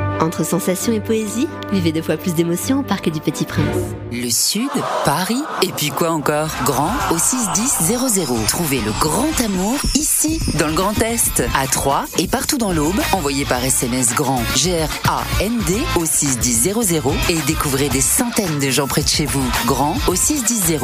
Entre 0.19 0.45
sensations 0.45 0.93
et 0.93 0.99
poésie, 0.99 1.47
vivez 1.71 1.91
deux 1.91 2.01
fois 2.01 2.17
plus 2.17 2.33
d'émotions 2.33 2.79
au 2.79 2.83
Parc 2.83 3.09
du 3.09 3.19
Petit 3.19 3.45
Prince. 3.45 3.65
Le 4.11 4.29
Sud, 4.29 4.69
Paris, 5.05 5.41
et 5.61 5.71
puis 5.71 5.89
quoi 5.89 6.11
encore? 6.11 6.49
Grand 6.65 6.91
au 7.11 7.17
61000. 7.17 8.45
Trouvez 8.47 8.81
le 8.81 8.91
grand 8.99 9.39
amour 9.43 9.77
ici, 9.95 10.39
dans 10.59 10.67
le 10.67 10.73
Grand 10.73 10.99
Est, 11.01 11.43
à 11.55 11.67
Troyes 11.67 12.05
et 12.17 12.27
partout 12.27 12.57
dans 12.57 12.73
l'Aube. 12.73 12.99
Envoyez 13.13 13.45
par 13.45 13.63
SMS 13.63 14.13
grand 14.13 14.41
G-R-A-N-D 14.55 15.77
au 15.95 16.05
61000 16.05 17.01
et 17.29 17.37
découvrez 17.47 17.89
des 17.89 18.01
centaines 18.01 18.59
de 18.59 18.69
gens 18.69 18.87
près 18.87 19.03
de 19.03 19.09
chez 19.09 19.25
vous. 19.25 19.43
Grand 19.65 19.95
au 20.07 20.15
61000. 20.15 20.79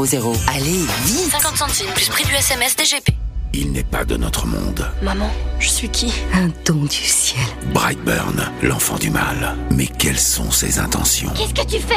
Allez, 0.56 0.86
vite 1.06 1.32
50 1.32 1.58
centimes 1.58 1.92
plus 1.94 2.10
prix 2.10 2.24
du 2.26 2.34
SMS 2.34 2.76
DGP. 2.76 3.27
Il 3.54 3.72
n'est 3.72 3.84
pas 3.84 4.06
de 4.06 4.18
notre 4.18 4.46
monde. 4.46 4.90
Maman, 5.02 5.30
je 5.60 5.70
suis 5.70 5.90
qui? 5.90 6.14
Un 6.34 6.50
don 6.66 6.84
du 6.84 6.96
ciel. 6.96 7.40
Brightburn, 7.74 8.52
l'enfant 8.62 8.98
du 8.98 9.10
mal. 9.10 9.56
Mais 9.72 9.88
quelles 9.88 10.20
sont 10.20 10.52
ses 10.52 10.80
intentions? 10.80 11.32
Qu'est-ce 11.36 11.54
que 11.54 11.68
tu 11.76 11.82
fais? 11.82 11.96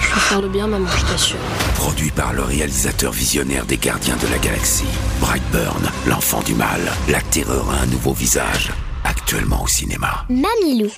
Je 0.00 0.14
veux 0.14 0.20
faire 0.20 0.40
le 0.40 0.48
bien, 0.48 0.66
maman, 0.66 0.88
je 0.96 1.04
t'assure. 1.12 1.36
Produit 1.76 2.10
par 2.10 2.32
le 2.32 2.42
réalisateur 2.42 3.12
visionnaire 3.12 3.64
des 3.66 3.76
Gardiens 3.76 4.16
de 4.16 4.26
la 4.28 4.38
Galaxie. 4.38 4.84
Brightburn, 5.20 5.90
l'enfant 6.06 6.42
du 6.42 6.54
mal. 6.54 6.80
La 7.08 7.20
terreur 7.20 7.70
a 7.70 7.82
un 7.82 7.86
nouveau 7.86 8.12
visage. 8.12 8.72
Actuellement 9.04 9.62
au 9.62 9.68
cinéma. 9.68 10.24
Mamilou. 10.28 10.90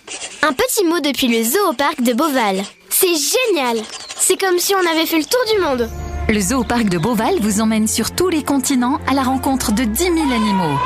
Un 0.42 0.52
petit 0.52 0.84
mot 0.84 1.00
depuis 1.00 1.28
le 1.28 1.44
zoo 1.44 1.70
au 1.70 1.74
parc 1.74 2.02
de 2.02 2.12
Beauval. 2.14 2.62
C'est 2.88 3.06
génial 3.06 3.78
C'est 4.18 4.38
comme 4.40 4.58
si 4.58 4.74
on 4.74 4.90
avait 4.90 5.06
fait 5.06 5.18
le 5.18 5.24
tour 5.24 5.40
du 5.54 5.60
monde. 5.62 5.90
Le 6.28 6.40
zoo 6.40 6.62
parc 6.62 6.88
de 6.88 6.98
Beauval 6.98 7.34
vous 7.40 7.60
emmène 7.60 7.88
sur 7.88 8.12
tous 8.12 8.28
les 8.28 8.42
continents 8.44 9.00
à 9.08 9.14
la 9.14 9.22
rencontre 9.22 9.72
de 9.72 9.82
10 9.84 10.02
000 10.04 10.14
animaux. 10.16 10.78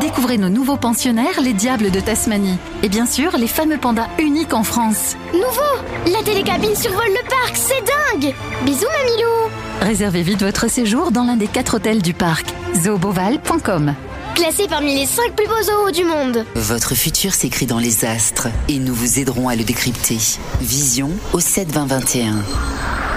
Découvrez 0.00 0.38
nos 0.38 0.48
nouveaux 0.48 0.76
pensionnaires, 0.76 1.40
les 1.40 1.52
diables 1.52 1.90
de 1.90 2.00
Tasmanie. 2.00 2.58
Et 2.82 2.88
bien 2.88 3.06
sûr, 3.06 3.36
les 3.36 3.46
fameux 3.46 3.78
pandas 3.78 4.08
uniques 4.18 4.54
en 4.54 4.64
France. 4.64 5.16
Nouveau 5.32 6.12
La 6.12 6.22
télécabine 6.24 6.74
survole 6.74 7.06
le 7.08 7.28
parc, 7.28 7.56
c'est 7.56 7.84
dingue 8.22 8.34
Bisous 8.64 8.86
Mamilou 8.98 9.50
Réservez 9.82 10.22
vite 10.22 10.42
votre 10.42 10.68
séjour 10.68 11.12
dans 11.12 11.24
l'un 11.24 11.36
des 11.36 11.46
quatre 11.48 11.74
hôtels 11.76 12.02
du 12.02 12.14
parc. 12.14 12.46
zooboval.com 12.74 13.94
Classé 14.34 14.66
parmi 14.68 14.96
les 14.96 15.06
5 15.06 15.36
plus 15.36 15.46
beaux 15.46 15.62
zoos 15.62 15.92
du 15.92 16.04
monde. 16.04 16.44
Votre 16.56 16.96
futur 16.96 17.32
s'écrit 17.34 17.66
dans 17.66 17.78
les 17.78 18.04
astres 18.04 18.48
et 18.68 18.80
nous 18.80 18.94
vous 18.94 19.20
aiderons 19.20 19.48
à 19.48 19.54
le 19.54 19.62
décrypter. 19.62 20.18
Vision 20.60 21.10
au 21.32 21.38
7 21.38 21.70
20 21.70 21.86
21. 21.86 22.34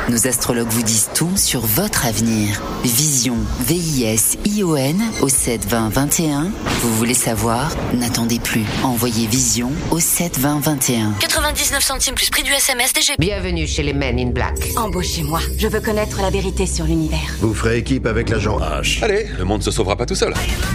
Nos 0.10 0.26
astrologues 0.26 0.70
vous 0.70 0.84
disent 0.84 1.10
tout 1.14 1.36
sur 1.36 1.60
votre 1.60 2.06
avenir. 2.06 2.62
Vision, 2.86 3.36
V-I-S-I-O-N 3.68 5.04
au 5.20 5.28
7 5.28 5.68
20 5.68 5.90
21. 5.90 6.52
Vous 6.82 6.96
voulez 6.96 7.14
savoir? 7.14 7.76
N'attendez 7.94 8.40
plus. 8.40 8.64
Envoyez 8.84 9.28
Vision 9.28 9.70
au 9.92 10.00
7 10.00 10.40
20 10.40 10.62
21. 10.62 11.12
99 11.20 11.84
centimes 11.84 12.16
plus 12.16 12.30
prix 12.30 12.44
du 12.44 12.54
SMS 12.54 12.94
DGP. 12.94 13.20
Bienvenue 13.20 13.68
chez 13.68 13.84
les 13.84 13.92
Men 13.92 14.18
in 14.18 14.28
Black. 14.28 14.70
Embauchez-moi. 14.78 15.42
Je 15.58 15.68
veux 15.68 15.82
connaître 15.82 16.22
la 16.22 16.30
vérité 16.30 16.66
sur 16.68 16.86
l'univers. 16.86 17.20
Vous 17.42 17.54
ferez 17.54 17.80
équipe 17.80 18.06
avec 18.06 18.30
l'agent 18.30 18.60
H. 18.60 19.04
Allez, 19.04 19.28
le 19.38 19.44
monde 19.44 19.62
se 19.62 19.72
sauvera 19.72 19.98
pas 19.98 20.06
tout 20.06 20.16
seul. 20.16 20.34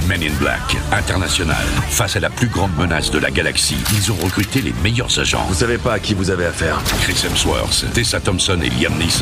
Men 0.09 0.23
in 0.23 0.35
Black, 0.41 0.77
international. 0.93 1.65
Face 1.89 2.17
à 2.17 2.21
la 2.21 2.29
plus 2.29 2.49
grande 2.49 2.77
menace 2.77 3.11
de 3.11 3.19
la 3.19 3.31
galaxie, 3.31 3.79
ils 3.95 4.12
ont 4.12 4.17
recruté 4.23 4.61
les 4.61 4.75
meilleurs 4.83 5.19
agents. 5.19 5.47
Vous 5.49 5.55
savez 5.55 5.79
pas 5.79 5.95
à 5.95 5.99
qui 5.99 6.12
vous 6.12 6.29
avez 6.29 6.45
affaire. 6.45 6.83
Chris 7.01 7.17
Hemsworth, 7.27 7.87
Tessa 7.95 8.21
Thompson 8.21 8.59
et 8.62 8.69
Liam 8.69 8.93
Neeson. 8.99 9.22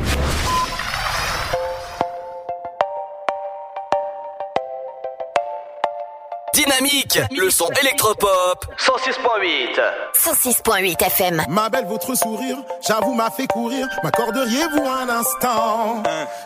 Dynamique, 6.53 7.17
le 7.31 7.49
son 7.49 7.69
électropop. 7.81 8.65
106.8. 8.77 9.79
106.8 10.13 11.01
FM. 11.01 11.43
Ma 11.47 11.69
belle, 11.69 11.85
votre 11.85 12.13
sourire, 12.13 12.57
j'avoue, 12.85 13.13
m'a 13.13 13.31
fait 13.31 13.47
courir. 13.47 13.87
M'accorderiez-vous 14.03 14.85
un 14.85 15.07
instant? 15.07 16.03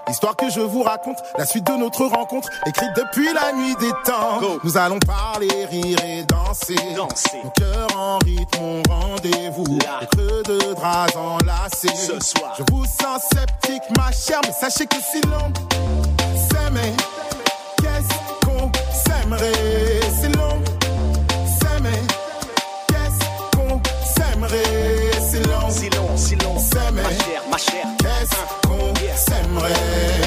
L'histoire 0.08 0.36
que 0.36 0.50
je 0.50 0.60
vous 0.60 0.84
raconte, 0.84 1.18
la 1.38 1.46
suite 1.46 1.66
de 1.66 1.74
notre 1.74 2.06
rencontre, 2.06 2.50
écrite 2.68 2.92
depuis 2.96 3.34
la 3.34 3.52
nuit 3.54 3.76
des 3.78 3.92
temps. 4.06 4.40
Nous 4.64 4.78
allons 4.78 5.00
parler, 5.00 5.48
rire 5.72 5.98
et 6.06 6.24
danser. 6.24 6.76
Mon 6.96 7.50
cœur 7.50 7.88
en 7.98 8.20
rythme, 8.20 8.60
mon 8.62 8.84
rendez-vous. 8.88 9.80
Les 10.02 10.08
creux 10.08 10.44
de 10.44 10.74
draps 10.76 11.16
enlacés. 11.16 11.88
Ce 11.96 12.20
soir. 12.20 12.54
Je 12.60 12.64
vous 12.72 12.86
sens 12.86 13.24
sceptique, 13.34 13.84
ma 13.98 14.12
chère, 14.12 14.42
mais 14.46 14.54
sachez 14.54 14.86
que 14.86 14.98
si 14.98 15.20
l'on 15.22 15.52
s'aimait, 16.38 16.94
s'aimerait 19.26 19.52
C'est 20.22 20.36
long, 20.38 20.62
s'aimer, 21.60 22.02
qu'est-ce 22.88 23.58
qu'on 23.58 23.82
s'aimerait 24.16 25.12
C'est 25.30 25.48
long, 25.48 25.70
si 25.70 25.90
long, 25.90 26.18
si 26.18 26.36
long, 26.36 26.60
s'aimer, 26.60 27.02
ma 27.02 27.10
chère, 27.10 27.44
ma 27.52 27.58
chère, 27.58 27.88
qu'est-ce 28.00 28.68
qu'on 28.68 28.94
s'aimerait 29.16 29.74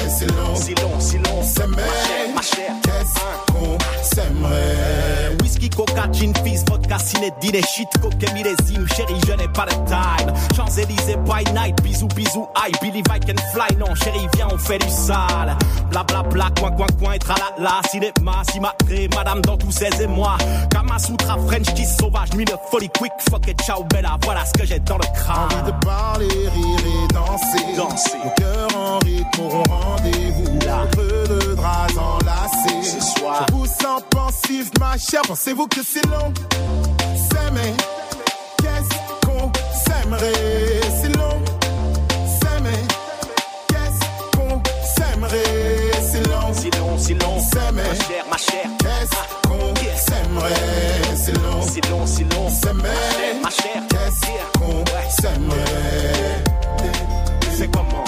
C'est 0.09 0.31
long, 0.35 0.55
si 0.55 0.75
long, 0.75 0.99
si 0.99 1.17
long, 1.17 1.43
s'aimer, 1.43 2.33
ma 2.35 2.41
chère, 2.41 2.73
qu'est-ce 2.83 3.48
qu'on 3.59 3.77
s'aimerait 4.03 5.35
Whisky 5.41 5.69
coca, 5.69 6.07
gin, 6.11 6.33
fizz, 6.43 6.63
vodka, 6.67 6.97
ciné, 6.99 7.31
dîner, 7.41 7.61
shit, 7.61 7.89
coquet, 8.01 8.31
millésime, 8.33 8.87
chérie, 8.95 9.19
je 9.27 9.33
n'ai 9.33 9.47
pas 9.47 9.65
de 9.65 9.71
time. 9.85 10.33
Champs-Élysées 10.55 11.17
by 11.25 11.43
night, 11.53 11.81
bisous, 11.81 12.07
bisous, 12.15 12.47
aïe, 12.63 12.71
Billy 12.81 12.99
I 12.99 13.19
can 13.19 13.41
fly, 13.53 13.75
non, 13.77 13.93
chérie, 13.95 14.27
viens, 14.35 14.47
on 14.51 14.57
fait 14.57 14.79
du 14.79 14.89
sale. 14.89 15.55
Bla 15.89 16.03
bla 16.03 16.23
bla, 16.23 16.49
coin, 16.59 16.71
coin, 16.71 16.87
coin, 16.99 17.13
et 17.13 17.19
tralala, 17.19 17.81
cinéma, 17.89 18.43
si 18.51 18.59
ma 18.59 18.73
madame 19.15 19.41
dans 19.41 19.57
tous 19.57 19.71
ses 19.71 20.01
émois. 20.01 20.37
Kamasutra, 20.69 21.37
French 21.47 21.73
kiss 21.73 21.95
sauvage, 21.97 22.33
nuit 22.35 22.45
de 22.45 22.53
folie, 22.69 22.89
quick, 22.97 23.13
fuck 23.29 23.47
et 23.47 23.55
ciao, 23.63 23.83
bella, 23.83 24.17
voilà 24.23 24.45
ce 24.45 24.53
que 24.53 24.65
j'ai 24.65 24.79
dans 24.79 24.97
le 24.97 25.05
crâne. 25.13 25.47
Envie 25.51 25.71
de 25.71 25.85
parler, 25.85 26.27
rire 26.27 26.79
et 26.85 27.13
danser. 27.13 27.75
Danser. 27.77 28.17
Nos 28.23 28.31
cœurs 28.31 28.77
en 28.77 28.99
rythme 28.99 29.41
auront 29.41 29.63
rendez-vous. 29.69 30.59
Là. 30.65 30.83
Entre 30.83 31.27
deux 31.27 31.55
draps 31.55 31.97
enlacés. 31.97 32.83
Ce 32.83 33.19
soir. 33.19 33.45
Vous 33.51 33.65
sens 33.65 34.01
pensif, 34.09 34.69
ma 34.79 34.97
chère? 34.97 35.21
Pensez-vous 35.27 35.67
que 35.67 35.81
c'est 35.83 36.05
long? 36.07 36.33
S'aimer. 37.15 37.73
Qu'est-ce 38.57 39.27
qu'on 39.27 39.51
s'aimerait? 39.85 40.81
C'est 41.01 41.15
long. 41.17 41.41
S'aimer. 42.41 42.81
Qu'est-ce 43.67 44.37
qu'on 44.37 44.61
s'aimerait? 44.95 45.91
C'est 46.11 46.27
long. 46.27 46.53
Si 46.53 46.69
long, 46.71 46.97
si 46.97 47.13
long, 47.15 47.39
S'aimer. 47.39 47.83
ma 47.83 47.95
chère, 47.95 48.25
ma 48.31 48.37
chère. 48.37 48.69
Qu'est-ce 48.79 49.47
qu'on 49.47 49.73
s'aimerait? 49.97 51.15
C'est 51.15 51.37
long. 51.43 51.61
Si 51.61 51.81
long, 51.89 52.05
si 52.07 52.23
long, 52.23 52.49
S'aimer. 52.49 53.41
ma 53.43 53.49
chère. 53.49 53.83
Qu'est-ce 53.89 54.59
qu'on 54.59 54.83
s'aimerait? 55.21 56.43
C'est 57.57 57.69
comment? 57.71 58.03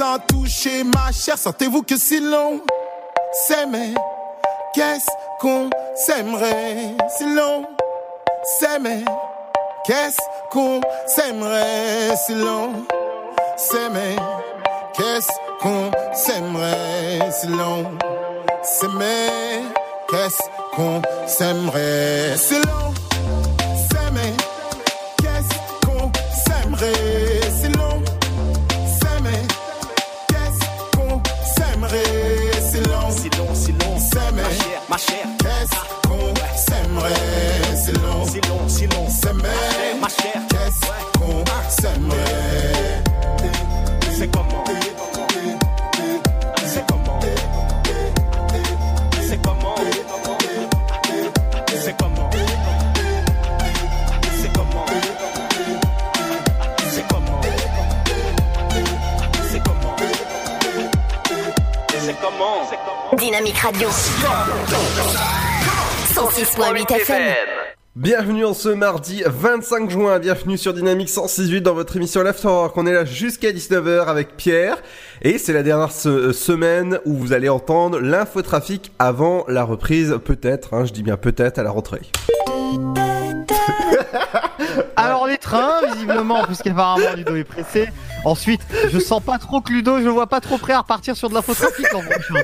sans 0.00 0.18
toucher 0.20 0.82
ma 0.82 1.12
chair. 1.12 1.36
Sentez-vous 1.36 1.82
que 1.82 1.98
si 1.98 2.20
l'on 2.20 2.62
s'aimait, 3.46 3.92
qu'est-ce 4.72 5.06
qu'on 5.38 5.68
s'aimerait? 5.94 6.96
Si 7.18 7.24
l'on 7.24 7.66
s'aimait? 8.58 9.04
Qu'est-ce 9.84 10.16
qu'on 10.50 10.80
s'aimerait? 11.06 12.16
Si 12.26 12.34
l'on 12.34 12.86
s'aimait? 13.58 14.16
Qu'est-ce 14.94 15.32
qu'on 15.60 15.90
s'aimerait? 16.14 17.30
Si 17.30 17.46
l'on 17.48 17.84
s'aimait? 18.62 19.62
Qu'est-ce 20.08 20.42
qu'on 20.74 21.02
s'aimerait? 21.26 22.38
Si 22.38 22.54
l'on 22.54 23.09
ma 34.90 34.96
chère. 34.98 35.26
Qu'est-ce 35.38 36.08
qu'on 36.08 36.34
s'aimerait? 36.56 37.76
C'est 37.76 37.92
long. 38.02 38.26
Si 38.26 38.40
long, 38.48 38.68
si 38.68 38.86
long, 38.88 39.08
S'aimer. 39.08 39.94
ma 40.00 40.08
chère. 40.08 40.42
Qu'est-ce 40.50 41.18
qu'on 41.18 41.44
s'aimerait? 41.68 43.04
C'est 44.18 44.30
comment? 44.30 44.64
Dynamique 63.20 63.58
Radio. 63.58 63.88
106.8 66.14 66.92
FM. 66.92 67.22
Bienvenue 67.96 68.44
en 68.44 68.54
ce 68.54 68.68
mardi 68.70 69.22
25 69.26 69.90
juin, 69.90 70.18
bienvenue 70.18 70.56
sur 70.56 70.72
Dynamique 70.72 71.08
106.8 71.08 71.60
dans 71.60 71.74
votre 71.74 71.96
émission 71.96 72.22
L'Afterwork. 72.22 72.76
On 72.76 72.86
est 72.86 72.92
là 72.92 73.04
jusqu'à 73.04 73.50
19h 73.52 74.06
avec 74.06 74.36
Pierre 74.36 74.78
et 75.22 75.38
c'est 75.38 75.52
la 75.52 75.62
dernière 75.62 75.92
se- 75.92 76.32
semaine 76.32 76.98
où 77.04 77.14
vous 77.14 77.32
allez 77.32 77.48
entendre 77.48 78.00
l'infotrafic 78.00 78.92
avant 78.98 79.44
la 79.48 79.64
reprise, 79.64 80.16
peut-être, 80.24 80.72
hein, 80.74 80.84
je 80.86 80.92
dis 80.92 81.02
bien 81.02 81.16
peut-être 81.16 81.58
à 81.58 81.62
la 81.62 81.70
rentrée. 81.70 82.00
Alors 84.96 85.26
les 85.26 85.38
trains, 85.38 85.80
visiblement, 85.92 86.42
puisqu'apparemment 86.46 87.12
Ludo 87.16 87.36
est 87.36 87.44
pressé. 87.44 87.88
Ensuite, 88.24 88.60
je 88.92 88.98
sens 88.98 89.22
pas 89.22 89.38
trop 89.38 89.60
que 89.60 89.72
Ludo, 89.72 89.98
je 89.98 90.04
le 90.04 90.10
vois 90.10 90.26
pas 90.26 90.40
trop 90.40 90.58
prêt 90.58 90.72
à 90.72 90.80
repartir 90.80 91.16
sur 91.16 91.28
de 91.28 91.34
l'infotrafic 91.34 91.92
en 91.94 92.00
prochain. 92.02 92.34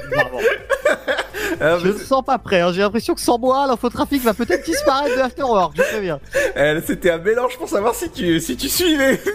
Ah, 1.61 1.79
Je 1.83 1.89
ne 1.89 1.99
sens 1.99 2.23
pas 2.25 2.39
prêt, 2.39 2.61
hein. 2.61 2.73
j'ai 2.73 2.81
l'impression 2.81 3.15
que 3.15 3.21
sans 3.21 3.39
moi, 3.39 3.67
l'infotrafic 3.67 4.23
va 4.23 4.35
peut-être 4.35 4.65
disparaître 4.65 5.15
de 5.15 5.21
l'afterwork, 5.21 5.73
je 5.77 5.83
préviens. 5.83 6.19
Euh, 6.57 6.81
C'était 6.87 7.11
un 7.11 7.19
mélange 7.19 7.57
pour 7.59 7.69
savoir 7.69 7.95
si 7.95 8.11
tu, 8.11 8.41
si 8.41 8.57
tu 8.57 8.69
suivais. 8.69 9.21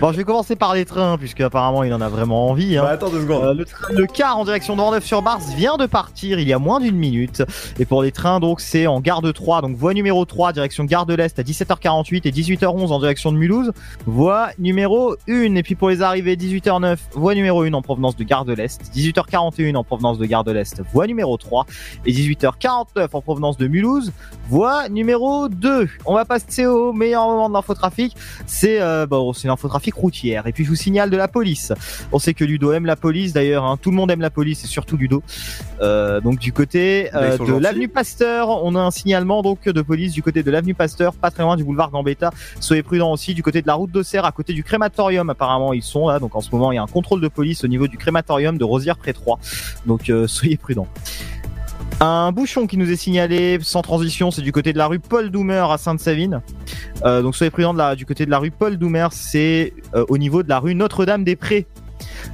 Bon, 0.00 0.12
je 0.12 0.18
vais 0.18 0.24
commencer 0.24 0.56
par 0.56 0.74
les 0.74 0.84
trains, 0.84 1.16
puisque 1.16 1.40
apparemment 1.40 1.82
il 1.82 1.94
en 1.94 2.02
a 2.02 2.10
vraiment 2.10 2.50
envie. 2.50 2.76
Hein. 2.76 2.82
Bah, 2.82 2.90
attends 2.90 3.08
deux 3.08 3.22
secondes. 3.22 3.42
Euh, 3.44 3.54
le, 3.54 3.64
train- 3.64 3.94
car 4.12 4.36
en 4.36 4.44
direction 4.44 4.76
de 4.76 4.80
Vendeuve-sur-Mars 4.82 5.54
vient 5.56 5.78
de 5.78 5.86
partir 5.86 6.38
il 6.38 6.46
y 6.46 6.52
a 6.52 6.58
moins 6.58 6.80
d'une 6.80 6.96
minute. 6.96 7.42
Et 7.78 7.86
pour 7.86 8.02
les 8.02 8.12
trains, 8.12 8.38
donc, 8.38 8.60
c'est 8.60 8.86
en 8.86 9.00
gare 9.00 9.22
de 9.22 9.32
3, 9.32 9.62
donc 9.62 9.74
voie 9.74 9.94
numéro 9.94 10.22
3, 10.26 10.52
direction 10.52 10.84
gare 10.84 11.06
de 11.06 11.14
l'Est 11.14 11.38
à 11.38 11.42
17h48 11.42 12.28
et 12.28 12.30
18h11 12.30 12.88
en 12.92 12.98
direction 12.98 13.32
de 13.32 13.38
Mulhouse. 13.38 13.72
Voie 14.04 14.48
numéro 14.58 15.16
1. 15.30 15.54
Et 15.54 15.62
puis 15.62 15.76
pour 15.76 15.88
les 15.88 16.02
arrivées, 16.02 16.36
18h09, 16.36 16.98
voie 17.14 17.34
numéro 17.34 17.62
1 17.62 17.72
en 17.72 17.80
provenance 17.80 18.16
de 18.16 18.24
gare 18.24 18.44
de 18.44 18.52
l'Est. 18.52 18.82
18h41 18.94 19.76
en 19.76 19.84
provenance 19.84 20.18
de 20.18 20.26
gare 20.26 20.44
de 20.44 20.52
l'Est, 20.52 20.82
voie 20.92 21.06
numéro 21.06 21.25
3. 21.36 21.66
Et 22.04 22.12
18h49 22.12 23.08
en 23.12 23.20
provenance 23.20 23.56
de 23.56 23.66
Mulhouse, 23.66 24.12
voie 24.48 24.88
numéro 24.88 25.48
2. 25.48 25.88
On 26.04 26.14
va 26.14 26.24
passer 26.24 26.66
au 26.66 26.92
meilleur 26.92 27.26
moment 27.26 27.48
de 27.48 27.54
l'infotrafic. 27.54 28.14
C'est 28.46 28.80
euh, 28.80 29.06
bon, 29.06 29.32
c'est 29.32 29.48
l'infotrafic 29.48 29.94
routière. 29.94 30.46
Et 30.46 30.52
puis 30.52 30.64
je 30.64 30.68
vous 30.68 30.76
signale 30.76 31.10
de 31.10 31.16
la 31.16 31.26
police. 31.26 31.72
On 32.12 32.18
sait 32.18 32.34
que 32.34 32.44
Ludo 32.44 32.72
aime 32.72 32.86
la 32.86 32.96
police 32.96 33.32
d'ailleurs. 33.32 33.64
hein. 33.64 33.76
Tout 33.80 33.90
le 33.90 33.96
monde 33.96 34.10
aime 34.10 34.20
la 34.20 34.30
police 34.30 34.62
et 34.64 34.66
surtout 34.66 34.96
Ludo. 34.96 35.22
Euh, 35.80 36.20
donc 36.20 36.38
du 36.38 36.52
côté 36.52 37.10
euh, 37.14 37.36
de 37.38 37.52
l'avenue 37.58 37.88
Pasteur, 37.88 38.48
on 38.64 38.74
a 38.74 38.80
un 38.80 38.90
signalement 38.90 39.42
donc 39.42 39.68
de 39.68 39.82
police 39.82 40.12
du 40.12 40.22
côté 40.22 40.42
de 40.42 40.50
l'avenue 40.50 40.74
Pasteur, 40.74 41.14
pas 41.14 41.30
très 41.30 41.42
loin 41.42 41.56
du 41.56 41.64
boulevard 41.64 41.90
Gambetta. 41.90 42.30
Soyez 42.60 42.82
prudents 42.82 43.12
aussi 43.12 43.34
du 43.34 43.42
côté 43.42 43.62
de 43.62 43.66
la 43.66 43.74
route 43.74 43.90
d'Auxerre, 43.90 44.24
à 44.24 44.32
côté 44.32 44.52
du 44.52 44.62
crématorium. 44.62 45.28
Apparemment 45.30 45.72
ils 45.72 45.82
sont 45.82 46.08
là. 46.08 46.18
Donc 46.18 46.36
en 46.36 46.40
ce 46.40 46.50
moment 46.52 46.72
il 46.72 46.76
y 46.76 46.78
a 46.78 46.82
un 46.82 46.86
contrôle 46.86 47.20
de 47.20 47.28
police 47.28 47.64
au 47.64 47.68
niveau 47.68 47.88
du 47.88 47.96
crématorium 47.96 48.58
de 48.58 48.64
Rosière 48.64 48.96
près 48.96 49.12
3. 49.12 49.38
Donc 49.86 50.10
soyez 50.26 50.56
prudents. 50.56 50.88
Un 52.00 52.30
bouchon 52.30 52.66
qui 52.66 52.76
nous 52.76 52.90
est 52.90 52.96
signalé 52.96 53.58
sans 53.62 53.80
transition, 53.80 54.30
c'est 54.30 54.42
du 54.42 54.52
côté 54.52 54.74
de 54.74 54.78
la 54.78 54.86
rue 54.86 54.98
Paul 54.98 55.30
Doumer 55.30 55.64
à 55.70 55.78
Sainte-Savine. 55.78 56.42
Euh, 57.06 57.22
donc 57.22 57.34
soyez 57.34 57.50
prudents 57.50 57.94
du 57.94 58.04
côté 58.04 58.26
de 58.26 58.30
la 58.30 58.38
rue 58.38 58.50
Paul 58.50 58.76
Doumer, 58.76 59.08
c'est 59.12 59.72
euh, 59.94 60.04
au 60.10 60.18
niveau 60.18 60.42
de 60.42 60.48
la 60.50 60.58
rue 60.58 60.74
Notre-Dame-des-Prés. 60.74 61.66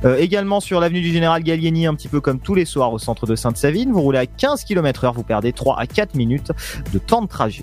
Euh, 0.05 0.17
également 0.17 0.59
sur 0.59 0.81
l'avenue 0.81 1.01
du 1.01 1.13
Général 1.13 1.45
Gallieni, 1.45 1.87
un 1.87 1.95
petit 1.95 2.09
peu 2.09 2.21
comme 2.21 2.41
tous 2.41 2.57
les 2.57 2.65
soirs 2.65 2.93
au 2.93 2.99
centre 2.99 3.25
de 3.25 3.37
Sainte-Savine, 3.37 3.93
vous 3.93 4.01
roulez 4.01 4.19
à 4.19 4.27
15 4.27 4.65
km 4.65 5.05
heure, 5.05 5.13
vous 5.13 5.23
perdez 5.23 5.53
3 5.53 5.79
à 5.79 5.87
4 5.87 6.17
minutes 6.17 6.51
de 6.93 6.99
temps 6.99 7.23
de 7.23 7.29
trajet. 7.29 7.63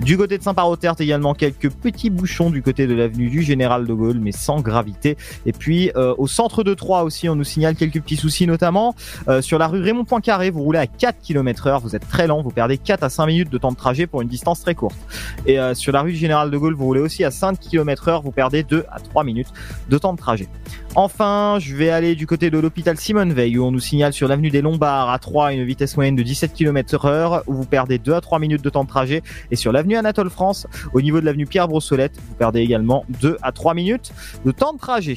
Du 0.00 0.16
côté 0.18 0.38
de 0.38 0.42
Saint-Parotert 0.42 0.96
également 0.98 1.34
quelques 1.34 1.70
petits 1.70 2.10
bouchons 2.10 2.50
du 2.50 2.62
côté 2.62 2.86
de 2.86 2.94
l'avenue 2.94 3.28
du 3.28 3.42
Général 3.42 3.86
de 3.86 3.94
Gaulle, 3.94 4.18
mais 4.18 4.32
sans 4.32 4.60
gravité. 4.60 5.16
Et 5.46 5.52
puis 5.52 5.92
euh, 5.96 6.14
au 6.18 6.26
centre 6.26 6.64
de 6.64 6.74
Troyes 6.74 7.04
aussi, 7.04 7.28
on 7.28 7.36
nous 7.36 7.44
signale 7.44 7.76
quelques 7.76 8.00
petits 8.00 8.16
soucis, 8.16 8.46
notamment 8.46 8.94
euh, 9.28 9.40
sur 9.40 9.58
la 9.58 9.68
rue 9.68 9.80
Raymond 9.80 10.04
Poincaré, 10.04 10.50
vous 10.50 10.62
roulez 10.62 10.80
à 10.80 10.86
4 10.86 11.20
km 11.22 11.68
heure, 11.68 11.80
vous 11.80 11.94
êtes 11.94 12.08
très 12.08 12.26
lent, 12.26 12.42
vous 12.42 12.50
perdez 12.50 12.76
4 12.76 13.04
à 13.04 13.08
5 13.08 13.26
minutes 13.26 13.50
de 13.50 13.58
temps 13.58 13.70
de 13.70 13.76
trajet 13.76 14.06
pour 14.06 14.20
une 14.20 14.28
distance 14.28 14.60
très 14.60 14.74
courte. 14.74 14.98
Et 15.46 15.60
euh, 15.60 15.74
sur 15.74 15.92
la 15.92 16.02
rue 16.02 16.12
du 16.12 16.18
Général 16.18 16.50
de 16.50 16.56
Gaulle, 16.56 16.74
vous 16.74 16.84
roulez 16.84 17.00
aussi 17.00 17.24
à 17.24 17.30
5 17.30 17.58
km 17.60 18.08
heure, 18.08 18.22
vous 18.22 18.32
perdez 18.32 18.64
2 18.64 18.84
à 18.90 18.98
3 18.98 19.22
minutes 19.22 19.52
de 19.88 19.98
temps 19.98 20.12
de 20.12 20.18
trajet. 20.18 20.48
Enfin, 20.96 21.58
je 21.58 21.74
vais 21.74 21.90
aller 21.90 22.14
du 22.14 22.24
côté 22.28 22.50
de 22.50 22.58
l'hôpital 22.58 22.96
Simone 22.96 23.32
Veil 23.32 23.58
où 23.58 23.64
on 23.64 23.72
nous 23.72 23.80
signale 23.80 24.12
sur 24.12 24.28
l'avenue 24.28 24.50
des 24.50 24.62
Lombards 24.62 25.10
à 25.10 25.18
3 25.18 25.52
une 25.52 25.64
vitesse 25.64 25.96
moyenne 25.96 26.14
de 26.14 26.22
17 26.22 26.52
km 26.52 27.06
heure 27.06 27.42
où 27.48 27.54
vous 27.54 27.66
perdez 27.66 27.98
2 27.98 28.12
à 28.12 28.20
3 28.20 28.38
minutes 28.38 28.62
de 28.62 28.70
temps 28.70 28.84
de 28.84 28.88
trajet 28.88 29.20
et 29.50 29.56
sur 29.56 29.72
l'avenue 29.72 29.96
Anatole 29.96 30.30
France 30.30 30.68
au 30.92 31.00
niveau 31.00 31.20
de 31.20 31.24
l'avenue 31.26 31.46
Pierre 31.46 31.66
Brossolette 31.66 32.12
vous 32.28 32.34
perdez 32.36 32.60
également 32.60 33.04
2 33.20 33.38
à 33.42 33.50
3 33.50 33.74
minutes 33.74 34.12
de 34.44 34.52
temps 34.52 34.72
de 34.72 34.78
trajet. 34.78 35.16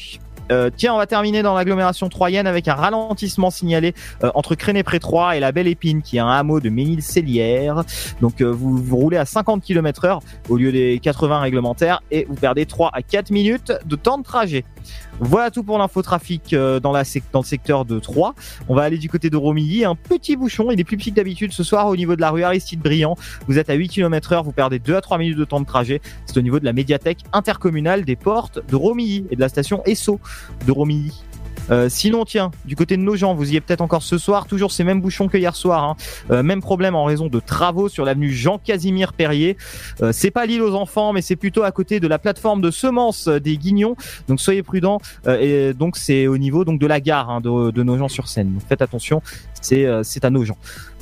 Euh, 0.52 0.70
tiens, 0.76 0.94
on 0.94 0.98
va 0.98 1.08
terminer 1.08 1.42
dans 1.44 1.54
l'agglomération 1.54 2.08
troyenne 2.10 2.48
avec 2.48 2.68
un 2.68 2.74
ralentissement 2.74 3.50
signalé 3.50 3.94
euh, 4.24 4.32
entre 4.34 4.56
Créné-Pré-Troyes 4.56 5.36
et 5.36 5.40
la 5.40 5.52
Belle 5.52 5.68
Épine, 5.68 6.02
qui 6.02 6.18
est 6.18 6.22
un 6.22 6.30
hameau 6.30 6.60
de 6.60 6.70
Ménil-Célière. 6.70 7.84
Donc 8.22 8.42
euh, 8.42 8.46
vous, 8.46 8.78
vous 8.78 8.96
roulez 8.96 9.18
à 9.18 9.26
50 9.26 9.62
km 9.62 10.06
heure 10.06 10.22
au 10.50 10.56
lieu 10.56 10.72
des 10.72 11.00
80 11.00 11.40
réglementaires 11.42 12.02
et 12.12 12.26
vous 12.30 12.36
perdez 12.36 12.66
3 12.66 12.92
à 12.94 13.02
4 13.02 13.30
minutes 13.32 13.74
de 13.86 13.96
temps 13.96 14.18
de 14.18 14.24
trajet. 14.24 14.64
Voilà 15.20 15.52
tout 15.52 15.64
pour 15.64 15.78
l'infotrafic 15.78 16.54
euh, 16.54 16.80
dans, 16.80 16.94
dans 16.94 17.40
le 17.40 17.46
secteur 17.46 17.86
de 17.86 18.00
Troyes. 18.00 18.34
On 18.68 18.76
va 18.76 18.84
aller 18.84 18.98
du 18.98 19.10
côté 19.10 19.30
de 19.30 19.38
Romilly. 19.38 19.86
Un 19.86 19.96
petit 19.96 20.36
bouchon, 20.36 20.72
il 20.72 20.80
est 20.80 20.84
plus 20.84 20.98
petit 20.98 21.12
que 21.12 21.16
d'habitude 21.16 21.52
ce 21.52 21.64
soir 21.64 21.88
au 21.88 21.96
niveau 21.96 22.16
de 22.16 22.22
la 22.22 22.32
rue 22.32 22.44
Aristide 22.44 22.82
Briand. 22.82 23.16
Vous 23.48 23.58
êtes 23.58 23.70
à 23.70 23.74
8 23.74 23.90
km 23.90 24.34
heure, 24.34 24.44
vous 24.44 24.52
perdez 24.52 24.80
2 24.80 24.96
à 24.96 25.02
3 25.02 25.18
minutes 25.18 25.38
de 25.38 25.46
temps 25.46 25.60
de 25.60 25.66
trajet. 25.66 26.02
C'est 26.26 26.38
au 26.38 26.42
niveau 26.42 26.60
de 26.60 26.66
la 26.66 26.74
médiathèque 26.74 27.20
intercommunale 27.34 28.06
des 28.06 28.16
portes 28.16 28.60
de 28.68 28.76
Romilly 28.76 29.26
et 29.32 29.36
de 29.36 29.42
la 29.42 29.50
station 29.50 29.82
Esso 29.86 30.20
de 30.66 30.72
Romilly. 30.72 31.24
Euh, 31.70 31.90
sinon, 31.90 32.26
tiens, 32.26 32.52
du 32.66 32.76
côté 32.76 32.98
de 32.98 33.02
nos 33.02 33.16
gens, 33.16 33.34
vous 33.34 33.52
y 33.52 33.56
êtes 33.58 33.66
peut-être 33.66 33.82
encore 33.82 34.04
ce 34.04 34.18
soir, 34.18 34.48
toujours 34.48 34.72
ces 34.72 34.84
mêmes 34.84 35.02
bouchons 35.02 35.28
que 35.28 35.38
hier 35.38 35.56
soir. 35.56 35.84
hein. 35.84 35.96
Euh, 36.32 36.44
même 36.44 36.62
problème 36.62 36.96
en 36.96 37.04
raison 37.04 37.28
de 37.28 37.40
travaux 37.40 37.90
sur 37.90 38.06
l'avenue 38.06 38.32
Jean-Casimir 38.32 39.14
Perrier. 39.14 39.58
Euh, 40.02 40.12
c'est 40.12 40.32
pas 40.32 40.46
l'île 40.46 40.62
aux 40.62 40.76
enfants, 40.76 41.14
mais 41.14 41.22
c'est 41.22 41.36
plutôt 41.36 41.64
à 41.64 41.72
côté 41.72 42.00
de 42.00 42.08
la 42.08 42.20
plateforme 42.20 42.62
de 42.62 42.72
semences 42.72 43.28
des 43.28 43.58
Guignons. 43.58 43.96
Donc 44.28 44.40
soyez 44.40 44.64
prudents. 44.64 45.00
Et 45.28 45.74
donc 45.74 45.98
c'est 45.98 46.28
au 46.28 46.38
niveau 46.38 46.66
donc 46.66 46.80
de 46.80 46.88
la 46.88 47.00
gare 47.00 47.30
hein, 47.30 47.42
de, 47.42 47.72
de 47.72 47.84
nos 47.84 47.98
gens 47.98 48.08
sur 48.08 48.28
scène. 48.28 48.54
Donc 48.54 48.62
faites 48.68 48.82
attention, 48.82 49.22
c'est 49.62 49.86
c'est 50.04 50.26
à 50.26 50.30
nos 50.30 50.46
gens. 50.46 50.58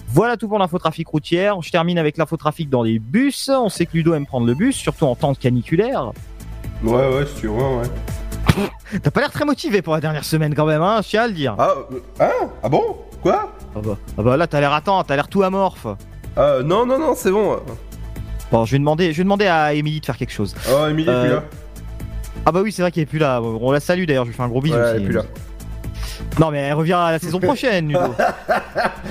Voilà 0.07 0.37
tout 0.37 0.47
pour 0.47 0.59
l'infotrafic 0.59 1.07
routière. 1.07 1.61
Je 1.61 1.71
termine 1.71 1.97
avec 1.97 2.17
l'infotrafic 2.17 2.69
dans 2.69 2.83
les 2.83 2.99
bus. 2.99 3.49
On 3.53 3.69
sait 3.69 3.85
que 3.85 3.93
Ludo 3.93 4.13
aime 4.13 4.25
prendre 4.25 4.45
le 4.45 4.53
bus, 4.53 4.75
surtout 4.75 5.05
en 5.05 5.15
temps 5.15 5.33
caniculaire. 5.33 6.11
Ouais, 6.83 6.93
ouais, 6.93 7.25
si 7.25 7.41
tu 7.41 7.47
veux, 7.47 7.53
ouais. 7.53 7.87
T'as 9.03 9.11
pas 9.11 9.19
l'air 9.21 9.31
très 9.31 9.45
motivé 9.45 9.81
pour 9.81 9.93
la 9.93 9.99
dernière 10.01 10.23
semaine 10.23 10.53
quand 10.55 10.65
même, 10.65 10.81
hein, 10.81 11.01
je 11.03 11.09
tiens 11.09 11.23
à 11.23 11.27
le 11.27 11.33
dire. 11.33 11.55
Ah, 11.57 11.71
euh, 11.91 11.99
hein 12.19 12.49
Ah 12.63 12.69
bon 12.69 12.97
Quoi 13.21 13.51
ah 13.75 13.79
bah, 13.83 13.97
ah 14.17 14.21
bah 14.21 14.37
là, 14.37 14.47
t'as 14.47 14.59
l'air 14.59 14.71
attends, 14.73 15.03
t'as 15.03 15.15
l'air 15.15 15.27
tout 15.27 15.43
amorphe. 15.43 15.87
Euh, 16.37 16.63
non, 16.63 16.85
non, 16.85 16.99
non, 16.99 17.13
c'est 17.15 17.31
bon. 17.31 17.57
Bon, 18.51 18.65
je 18.65 18.71
vais 18.73 18.79
demander, 18.79 19.11
je 19.11 19.17
vais 19.17 19.23
demander 19.23 19.47
à 19.47 19.73
Émilie 19.73 19.99
de 19.99 20.05
faire 20.05 20.17
quelque 20.17 20.31
chose. 20.33 20.55
Oh, 20.71 20.87
Émilie 20.87 21.09
est 21.09 21.21
plus 21.21 21.31
Euh, 21.31 21.35
là. 21.35 21.43
Ah 22.45 22.51
bah 22.51 22.61
oui, 22.61 22.71
c'est 22.71 22.81
vrai 22.83 22.91
qu'elle 22.91 23.03
est 23.03 23.07
plus 23.07 23.19
là. 23.19 23.41
On 23.41 23.71
la 23.71 23.79
salue 23.79 24.05
d'ailleurs, 24.05 24.25
je 24.25 24.29
lui 24.29 24.35
fais 24.37 24.43
un 24.43 24.47
gros 24.47 24.61
bisou. 24.61 24.75
Ouais, 24.77 24.91
elle 24.95 25.01
est 25.01 25.05
plus 25.05 25.13
là. 25.15 25.23
Non 26.39 26.51
mais 26.51 26.59
elle 26.59 26.73
revient 26.73 26.93
à 26.93 27.11
la 27.11 27.19
saison 27.19 27.39
prochaine, 27.39 27.87
Ludo. 27.89 27.99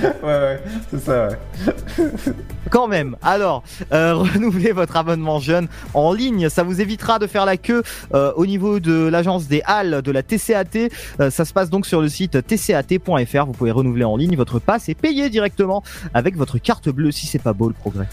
ouais, 0.01 0.13
ouais, 0.23 0.63
c'est 0.91 0.99
ça, 0.99 1.27
ouais. 1.27 2.05
Quand 2.71 2.87
même. 2.87 3.15
Alors, 3.21 3.63
euh, 3.93 4.15
renouvelez 4.15 4.71
votre 4.71 4.97
abonnement 4.97 5.39
jeune 5.39 5.67
en 5.93 6.13
ligne. 6.13 6.49
Ça 6.49 6.63
vous 6.63 6.81
évitera 6.81 7.19
de 7.19 7.27
faire 7.27 7.45
la 7.45 7.57
queue 7.57 7.83
euh, 8.13 8.31
au 8.35 8.45
niveau 8.45 8.79
de 8.79 9.07
l'agence 9.07 9.47
des 9.47 9.61
Halles 9.65 10.01
de 10.01 10.11
la 10.11 10.23
TCAT. 10.23 10.89
Euh, 11.19 11.29
ça 11.29 11.45
se 11.45 11.53
passe 11.53 11.69
donc 11.69 11.85
sur 11.85 12.01
le 12.01 12.09
site 12.09 12.37
tcat.fr. 12.47 13.45
Vous 13.45 13.51
pouvez 13.53 13.71
renouveler 13.71 14.03
en 14.03 14.17
ligne 14.17 14.35
votre 14.35 14.59
passe 14.59 14.89
et 14.89 14.95
payer 14.95 15.29
directement 15.29 15.83
avec 16.13 16.35
votre 16.35 16.57
carte 16.57 16.89
bleue 16.89 17.11
si 17.11 17.27
c'est 17.27 17.41
pas 17.41 17.53
beau 17.53 17.67
le 17.67 17.73
progrès. 17.75 18.07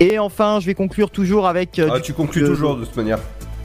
Et 0.00 0.18
enfin, 0.18 0.58
je 0.60 0.66
vais 0.66 0.74
conclure 0.74 1.10
toujours 1.10 1.46
avec. 1.46 1.80
Ah, 1.80 1.96
du- 1.96 2.02
tu 2.02 2.12
conclus 2.12 2.44
toujours 2.44 2.76
de 2.76 2.84
toute 2.84 2.96
manière. 2.96 3.18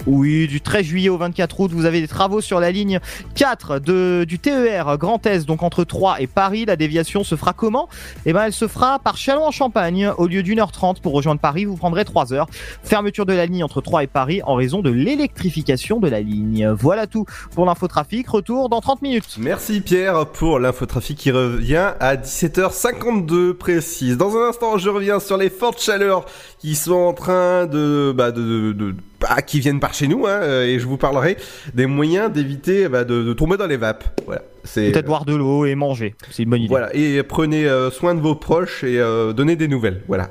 Oui, 0.08 0.48
du 0.48 0.62
13 0.62 0.86
juillet 0.86 1.10
au 1.10 1.18
24 1.18 1.60
août, 1.60 1.72
vous 1.74 1.86
avez 1.86 2.02
des 2.02 2.08
travaux 2.08 2.42
sur 2.42 2.60
la 2.60 2.72
ligne 2.72 3.00
4 3.36 3.80
de, 3.80 4.26
du 4.28 4.40
TER 4.40 4.98
Grand 4.98 5.24
Est, 5.28 5.46
donc 5.46 5.62
entre 5.62 5.84
Troyes 5.84 6.20
et 6.22 6.28
Paris. 6.28 6.66
La 6.66 6.76
déviation 6.76 7.24
se 7.24 7.36
fera 7.36 7.54
comment? 7.54 7.90
Eh 8.26 8.34
ben, 8.34 8.44
elle 8.46 8.54
se 8.54 8.68
fera 8.68 9.00
par 9.00 9.18
Châlons-en-Champagne. 9.18 10.12
Au 10.18 10.28
lieu 10.28 10.42
d'une 10.42 10.60
heure 10.60 10.72
30 10.72 11.02
pour 11.02 11.14
rejoindre 11.14 11.42
Paris, 11.42 11.66
vous 11.66 11.76
prendrez 11.76 12.06
3 12.06 12.34
heures. 12.34 12.48
Fermeture 12.84 13.26
de 13.26 13.34
la 13.34 13.46
ligne 13.46 13.64
entre 13.64 13.82
Troyes 13.82 14.04
et 14.04 14.08
Paris 14.08 14.42
en 14.46 14.56
raison 14.56 14.82
de 14.82 14.90
l'électrification 14.90 16.00
de 16.00 16.08
la 16.08 16.22
ligne. 16.22 16.68
Voilà 16.70 17.06
tout 17.06 17.26
pour 17.54 17.66
l'infotrafic. 17.66 18.28
Retour 18.30 18.70
dans 18.70 18.82
30 18.82 19.02
minutes. 19.02 19.36
Merci 19.38 19.82
Pierre 19.82 20.26
pour 20.28 20.60
l'infotrafic 20.60 21.18
qui 21.18 21.32
revient 21.32 21.92
à 22.00 22.16
17h52 22.16 23.54
précise. 23.54 24.18
Dans 24.18 24.36
un 24.36 24.50
instant, 24.50 24.78
je 24.78 24.90
reviens 24.90 25.20
sur 25.20 25.38
les 25.38 25.50
fortes 25.50 25.82
chaleurs 25.82 26.26
qui 26.58 26.76
sont 26.76 26.94
en 26.94 27.14
train 27.14 27.66
de, 27.68 28.14
bah, 28.16 28.32
de- 28.32 28.96
bah, 29.20 29.42
qui 29.42 29.60
viennent 29.60 29.80
par 29.80 29.94
chez 29.94 30.08
nous, 30.08 30.26
hein, 30.28 30.40
euh, 30.42 30.66
et 30.66 30.80
je 30.80 30.86
vous 30.86 30.98
parlerai 30.98 31.38
des 31.74 31.86
moyens 31.86 32.32
d'éviter 32.32 32.88
bah, 32.88 33.04
de, 33.04 33.24
de 33.24 33.34
tomber 33.34 33.58
dans 33.58 33.68
les 33.68 33.78
vapes. 33.78 34.22
Voilà. 34.26 34.42
C'est 34.72 34.92
Peut-être 34.92 35.06
boire 35.08 35.26
de 35.26 35.36
l'eau 35.36 35.66
et 35.66 35.76
manger. 35.76 36.16
C'est 36.32 36.44
une 36.44 36.50
bonne 36.50 36.62
idée. 36.62 36.70
voilà. 36.70 36.96
Et 36.96 37.24
prenez 37.24 37.66
euh, 37.66 37.90
soin 37.92 38.14
de 38.14 38.20
vos 38.20 38.36
proches 38.36 38.84
et 38.84 39.00
euh, 39.00 39.34
donnez 39.34 39.56
des 39.56 39.68
nouvelles. 39.68 40.02
Voilà. 40.08 40.30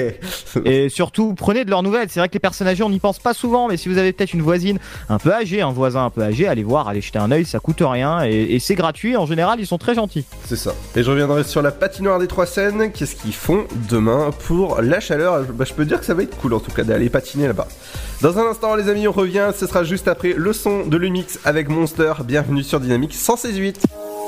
Et 0.64 0.88
surtout, 0.88 1.34
prenez 1.34 1.64
de 1.64 1.70
leurs 1.70 1.82
nouvelles. 1.82 2.08
C'est 2.10 2.20
vrai 2.20 2.28
que 2.28 2.34
les 2.34 2.40
personnes 2.40 2.66
âgées, 2.68 2.82
on 2.82 2.90
n'y 2.90 3.00
pense 3.00 3.18
pas 3.18 3.32
souvent, 3.34 3.68
mais 3.68 3.76
si 3.76 3.88
vous 3.88 3.98
avez 3.98 4.12
peut-être 4.12 4.34
une 4.34 4.42
voisine 4.42 4.78
un 5.08 5.18
peu 5.18 5.32
âgée, 5.32 5.62
un 5.62 5.72
voisin 5.72 6.04
un 6.04 6.10
peu 6.10 6.22
âgé, 6.22 6.46
allez 6.46 6.62
voir, 6.62 6.88
allez 6.88 7.00
jeter 7.00 7.18
un 7.18 7.30
œil, 7.32 7.44
ça 7.44 7.58
coûte 7.58 7.78
rien 7.80 8.24
et, 8.24 8.54
et 8.54 8.58
c'est 8.58 8.74
gratuit. 8.74 9.16
En 9.16 9.26
général, 9.26 9.58
ils 9.60 9.66
sont 9.66 9.78
très 9.78 9.94
gentils. 9.94 10.24
C'est 10.44 10.56
ça. 10.56 10.74
Et 10.94 11.02
je 11.02 11.10
reviendrai 11.10 11.44
sur 11.44 11.62
la 11.62 11.70
patinoire 11.72 12.18
des 12.18 12.26
Trois 12.26 12.46
Seines. 12.46 12.92
Qu'est-ce 12.92 13.16
qu'ils 13.16 13.32
font 13.34 13.64
demain 13.90 14.30
pour 14.46 14.80
la 14.82 15.00
chaleur? 15.00 15.42
Bah, 15.54 15.64
Je 15.66 15.72
peux 15.74 15.84
dire 15.84 15.98
que 15.98 16.06
ça 16.06 16.14
va 16.14 16.22
être 16.22 16.36
cool 16.38 16.54
en 16.54 16.60
tout 16.60 16.70
cas 16.70 16.84
d'aller 16.84 17.08
patiner 17.10 17.46
là-bas. 17.46 17.66
Dans 18.20 18.38
un 18.38 18.46
instant, 18.48 18.76
les 18.76 18.88
amis, 18.88 19.08
on 19.08 19.12
revient. 19.12 19.50
Ce 19.56 19.66
sera 19.66 19.82
juste 19.82 20.06
après 20.06 20.34
le 20.36 20.52
son 20.52 20.86
de 20.86 20.96
l'Umix 20.96 21.40
avec 21.44 21.68
Monster. 21.68 22.12
Bienvenue 22.24 22.62
sur 22.62 22.78
Dynamique 22.78 23.14
168. 23.14 23.71
Electro 23.72 24.21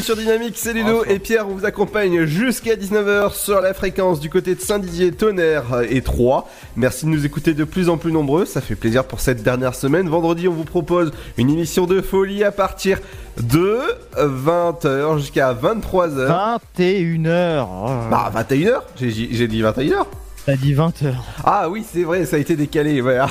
Bienvenue 0.00 0.16
sur 0.16 0.32
Dynamique, 0.32 0.54
c'est 0.56 0.72
Ludo 0.72 1.04
et 1.04 1.18
Pierre 1.18 1.46
vous 1.46 1.66
accompagne 1.66 2.24
jusqu'à 2.24 2.74
19h 2.74 3.34
sur 3.34 3.60
la 3.60 3.74
fréquence 3.74 4.18
du 4.18 4.30
côté 4.30 4.54
de 4.54 4.60
Saint-Didier, 4.60 5.12
Tonnerre 5.12 5.82
et 5.90 6.00
Troyes. 6.00 6.46
Merci 6.74 7.04
de 7.04 7.10
nous 7.10 7.26
écouter 7.26 7.52
de 7.52 7.64
plus 7.64 7.90
en 7.90 7.98
plus 7.98 8.10
nombreux, 8.10 8.46
ça 8.46 8.62
fait 8.62 8.76
plaisir 8.76 9.04
pour 9.04 9.20
cette 9.20 9.42
dernière 9.42 9.74
semaine. 9.74 10.08
Vendredi, 10.08 10.48
on 10.48 10.52
vous 10.52 10.64
propose 10.64 11.12
une 11.36 11.50
émission 11.50 11.84
de 11.84 12.00
folie 12.00 12.44
à 12.44 12.50
partir 12.50 12.98
de 13.42 13.78
20h 14.16 15.18
jusqu'à 15.18 15.52
23h. 15.52 16.60
21h. 16.78 18.08
Bah 18.10 18.32
21h, 18.34 18.80
j'ai 18.96 19.10
j'ai 19.10 19.48
dit 19.48 19.60
21h. 19.60 20.06
T'as 20.46 20.56
dit 20.56 20.74
20h. 20.74 21.12
Ah 21.44 21.68
oui, 21.68 21.84
c'est 21.90 22.02
vrai, 22.02 22.24
ça 22.24 22.36
a 22.36 22.38
été 22.38 22.56
décalé, 22.56 23.00
voilà. 23.02 23.28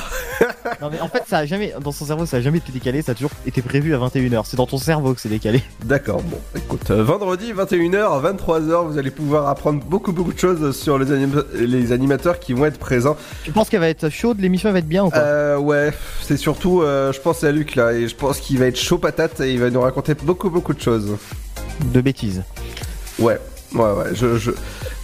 Non 0.82 0.90
mais 0.92 1.02
en 1.02 1.10
fait 1.10 1.24
ça 1.28 1.40
a 1.40 1.46
jamais 1.46 1.74
dans 1.82 1.92
son 1.92 2.06
cerveau 2.06 2.26
ça 2.26 2.38
a 2.38 2.42
jamais 2.42 2.60
été 2.60 2.72
décalé, 2.72 3.02
ça 3.02 3.12
a 3.12 3.16
toujours 3.16 3.32
été 3.46 3.62
prévu 3.62 3.94
à 3.94 3.98
21h. 3.98 4.44
C'est 4.46 4.56
dans 4.58 4.68
ton 4.68 4.78
cerveau 4.78 5.14
que 5.14 5.20
c'est 5.20 5.28
décalé. 5.28 5.62
D'accord, 5.84 6.22
bon, 6.22 6.38
écoute, 6.56 6.92
euh, 6.92 7.04
vendredi 7.04 7.52
21h, 7.52 8.22
23h, 8.38 8.88
vous 8.88 8.98
allez 8.98 9.12
pouvoir 9.12 9.50
apprendre 9.50 9.84
beaucoup 9.84 10.12
beaucoup 10.14 10.32
de 10.32 10.40
choses 10.40 10.78
sur 10.78 10.98
les, 11.00 11.12
anim- 11.12 11.44
les 11.56 11.92
animateurs 11.92 12.40
qui 12.40 12.54
vont 12.54 12.66
être 12.66 12.78
présents. 12.80 13.18
Tu 13.44 13.52
penses 13.52 13.70
qu'elle 13.70 13.80
va 13.82 13.90
être 13.90 14.10
chaude, 14.10 14.40
l'émission 14.40 14.72
va 14.72 14.80
être 14.80 14.88
bien 14.88 15.04
ou 15.06 15.10
pas? 15.10 15.18
Euh, 15.20 15.58
ouais, 15.58 15.92
c'est 16.22 16.38
surtout, 16.38 16.82
euh, 16.84 17.12
je 17.12 17.20
pense 17.20 17.44
à 17.44 17.52
Luc 17.52 17.76
là, 17.76 17.92
et 17.92 18.08
je 18.08 18.16
pense 18.16 18.40
qu'il 18.40 18.60
va 18.60 18.68
être 18.68 18.78
chaud 18.80 19.00
patate 19.00 19.40
et 19.42 19.52
il 19.52 19.60
va 19.60 19.70
nous 19.72 19.82
raconter 19.82 20.14
beaucoup 20.14 20.50
beaucoup 20.50 20.74
de 20.74 20.82
choses. 20.82 21.18
De 21.94 22.00
bêtises. 22.02 22.44
Ouais, 23.18 23.40
ouais, 23.74 23.82
ouais, 23.82 24.10
je, 24.14 24.38
je, 24.38 24.52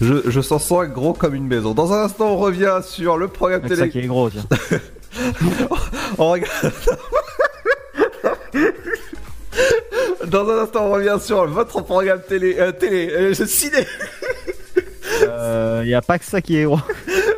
je, 0.02 0.16
je 0.30 0.42
s'en 0.42 0.60
sens 0.60 0.86
gros 0.88 1.14
comme 1.14 1.36
une 1.36 1.48
maison. 1.48 1.74
Dans 1.74 1.94
un 1.94 2.04
instant, 2.04 2.30
on 2.34 2.38
revient 2.38 2.80
sur 2.84 3.18
le 3.18 3.28
programme 3.28 3.62
C'est 3.68 3.76
ça 3.76 3.82
télé. 3.82 3.92
qui 3.92 4.00
est 4.00 4.08
gros, 4.08 4.30
tiens. 4.30 4.44
On 6.18 6.32
regarde. 6.32 6.72
Dans 10.28 10.50
un 10.50 10.64
instant, 10.64 10.86
on 10.88 10.92
revient 10.92 11.18
sur 11.22 11.46
votre 11.48 11.82
programme 11.82 12.20
télé, 12.28 12.56
euh, 12.60 12.72
télé, 12.72 13.10
euh, 13.12 13.34
ciné. 13.34 13.86
Euh, 15.22 15.84
y 15.86 15.94
a 15.94 16.02
pas 16.02 16.20
que 16.20 16.26
ça 16.26 16.42
qui 16.42 16.58
est 16.58 16.64
gros. 16.66 16.80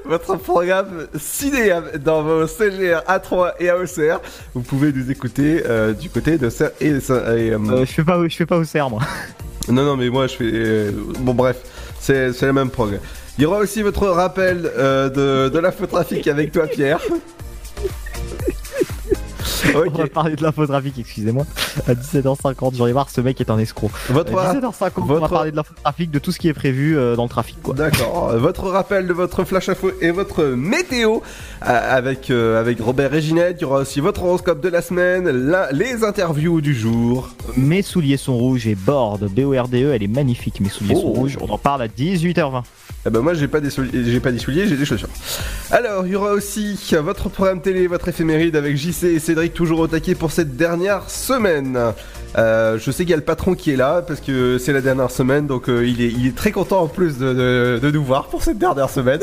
Votre 0.05 0.37
programme 0.37 1.07
ciné 1.19 1.71
dans 1.99 2.23
vos 2.23 2.47
CGR 2.47 3.01
A3 3.07 3.51
et 3.59 3.69
AOCR. 3.69 4.21
Vous 4.53 4.61
pouvez 4.61 4.91
nous 4.93 5.11
écouter 5.11 5.63
euh, 5.65 5.93
du 5.93 6.09
côté 6.09 6.37
de 6.37 6.49
ça 6.49 6.71
et, 6.79 6.87
et, 6.87 7.01
je 7.01 7.85
fais 7.85 8.03
pas 8.03 8.27
je 8.27 8.35
fais 8.35 8.45
pas 8.45 8.59
moi. 8.89 9.01
Non, 9.69 9.83
non, 9.83 9.97
mais 9.97 10.09
moi 10.09 10.27
je 10.27 10.35
fais. 10.35 10.49
euh, 10.51 10.91
bon, 11.19 11.33
bref, 11.33 11.57
c'est 11.99 12.31
la 12.41 12.53
même 12.53 12.69
prog. 12.69 12.99
Il 13.37 13.43
y 13.43 13.45
aura 13.45 13.59
aussi 13.59 13.81
votre 13.81 14.07
rappel 14.07 14.71
euh, 14.77 15.09
de, 15.09 15.49
de 15.53 15.59
l'infotrafic 15.59 16.27
avec 16.27 16.51
toi, 16.51 16.67
Pierre. 16.67 16.99
On 19.75 19.89
va 19.97 20.07
parler 20.07 20.35
de 20.35 20.43
l'infotrafic, 20.43 20.95
excusez-moi. 20.99 21.45
À 21.87 21.93
17h50, 21.93 22.75
j'en 22.75 22.87
ai 22.87 22.93
marre, 22.93 23.09
ce 23.09 23.21
mec 23.21 23.39
est 23.41 23.49
un 23.49 23.57
escroc. 23.59 23.89
Votre- 24.09 24.37
À 24.37 24.53
17h50, 24.53 24.91
on 24.97 25.01
va 25.05 25.27
parler 25.27 25.51
de 25.51 25.55
l'infotrafic, 25.55 26.11
de 26.11 26.19
tout 26.19 26.31
ce 26.31 26.39
qui 26.39 26.47
est 26.47 26.53
prévu 26.53 26.97
euh, 26.97 27.15
dans 27.15 27.23
le 27.23 27.29
trafic. 27.29 27.57
D'accord. 27.75 28.33
Votre 28.37 28.65
rappel 28.67 29.07
de 29.07 29.13
votre 29.13 29.43
flash 29.43 29.69
info 29.69 29.91
et 30.01 30.11
votre 30.11 30.43
météo 30.43 31.19
euh, 31.67 31.95
avec, 31.97 32.29
euh, 32.29 32.59
avec 32.59 32.79
Robert 32.79 33.13
et 33.13 33.21
Ginette. 33.21 33.57
Il 33.59 33.63
y 33.63 33.65
aura 33.65 33.79
aussi 33.79 33.99
votre 33.99 34.23
horoscope 34.23 34.61
de 34.61 34.69
la 34.69 34.81
semaine, 34.81 35.29
la- 35.29 35.71
les 35.71 36.03
interviews 36.03 36.61
du 36.61 36.73
jour. 36.75 37.29
Mes 37.55 37.81
souliers 37.81 38.17
sont 38.17 38.35
rouges 38.37 38.67
et 38.67 38.75
Borde, 38.75 39.27
B-O-R-D-E, 39.29 39.87
E, 39.89 39.93
elle 39.93 40.03
est 40.03 40.07
magnifique, 40.07 40.59
mes 40.59 40.69
souliers 40.69 40.95
sont 40.95 41.01
Oh. 41.05 41.13
rouges. 41.13 41.37
On 41.41 41.49
en 41.49 41.57
parle 41.57 41.81
à 41.83 41.87
18h20. 41.87 42.63
Eh 43.05 43.09
ben 43.09 43.21
moi 43.21 43.33
j'ai 43.35 43.47
pas 43.47 43.61
des 43.61 43.69
souliers, 43.69 44.03
j'ai 44.05 44.19
pas 44.19 44.31
des 44.31 44.39
souliers, 44.39 44.67
j'ai 44.67 44.75
des 44.75 44.83
chaussures. 44.83 45.07
Alors 45.71 46.05
il 46.05 46.11
y 46.11 46.15
aura 46.15 46.31
aussi 46.31 46.77
votre 47.01 47.29
programme 47.29 47.61
télé, 47.61 47.87
votre 47.87 48.07
éphéméride 48.09 48.55
avec 48.57 48.75
JC 48.75 49.03
et 49.05 49.19
Cédric 49.19 49.36
toujours 49.45 49.79
au 49.79 49.87
taquet 49.87 50.15
pour 50.15 50.31
cette 50.31 50.55
dernière 50.57 51.09
semaine. 51.09 51.93
Euh, 52.37 52.77
je 52.79 52.91
sais 52.91 53.03
qu'il 53.03 53.11
y 53.11 53.13
a 53.13 53.17
le 53.17 53.23
patron 53.23 53.55
qui 53.55 53.71
est 53.71 53.75
là 53.75 54.01
parce 54.01 54.19
que 54.19 54.57
c'est 54.57 54.73
la 54.73 54.81
dernière 54.81 55.09
semaine, 55.11 55.47
donc 55.47 55.69
euh, 55.69 55.87
il, 55.87 56.01
est, 56.01 56.09
il 56.11 56.27
est 56.27 56.35
très 56.35 56.51
content 56.51 56.81
en 56.81 56.87
plus 56.87 57.17
de, 57.17 57.33
de- 57.33 57.79
de 57.81 57.91
nous 57.91 58.03
voir 58.03 58.27
pour 58.27 58.43
cette 58.43 58.57
dernière 58.57 58.89
semaine. 58.89 59.21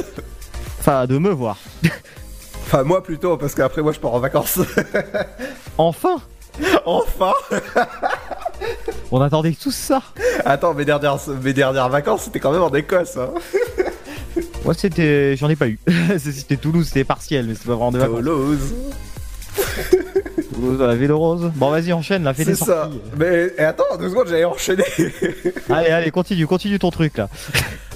Enfin, 0.80 1.06
de 1.06 1.18
me 1.18 1.30
voir. 1.30 1.58
Enfin 2.66 2.82
moi 2.82 3.02
plutôt 3.02 3.36
parce 3.36 3.54
qu'après 3.54 3.82
moi 3.82 3.92
je 3.92 4.00
pars 4.00 4.14
en 4.14 4.20
vacances. 4.20 4.58
Enfin 5.78 6.16
enfin 6.86 7.32
On 9.10 9.20
attendait 9.20 9.56
tout 9.60 9.72
ça 9.72 10.00
Attends 10.44 10.72
mes 10.72 10.84
dernières, 10.84 11.18
mes 11.42 11.52
dernières 11.52 11.88
vacances 11.88 12.22
c'était 12.24 12.38
quand 12.40 12.52
même 12.52 12.62
en 12.62 12.70
Écosse. 12.70 13.16
Hein. 13.16 13.30
Moi 14.64 14.74
c'était. 14.74 15.36
J'en 15.36 15.48
ai 15.48 15.56
pas 15.56 15.68
eu. 15.68 15.78
c'était 16.18 16.56
Toulouse, 16.56 16.86
c'était 16.86 17.04
partiel, 17.04 17.46
mais 17.46 17.54
c'est 17.54 17.66
pas 17.66 17.72
vraiment 17.72 17.92
de 17.92 17.98
vacances. 17.98 18.18
Toulouse. 18.18 18.74
À 20.82 20.86
la 20.86 20.94
vélo 20.94 21.18
rose. 21.18 21.50
Bon 21.54 21.70
vas-y 21.70 21.92
enchaîne, 21.92 22.24
là, 22.24 22.34
fais 22.34 22.44
C'est 22.44 22.50
des 22.52 22.56
ça. 22.56 22.64
sorties. 22.64 23.00
Mais 23.18 23.52
et 23.58 23.62
attends 23.62 23.84
deux 23.98 24.08
secondes 24.08 24.26
j'allais 24.28 24.44
enchaîner. 24.44 24.84
Allez, 25.70 25.90
allez, 25.90 26.10
continue, 26.10 26.46
continue 26.46 26.78
ton 26.78 26.90
truc 26.90 27.16
là. 27.16 27.28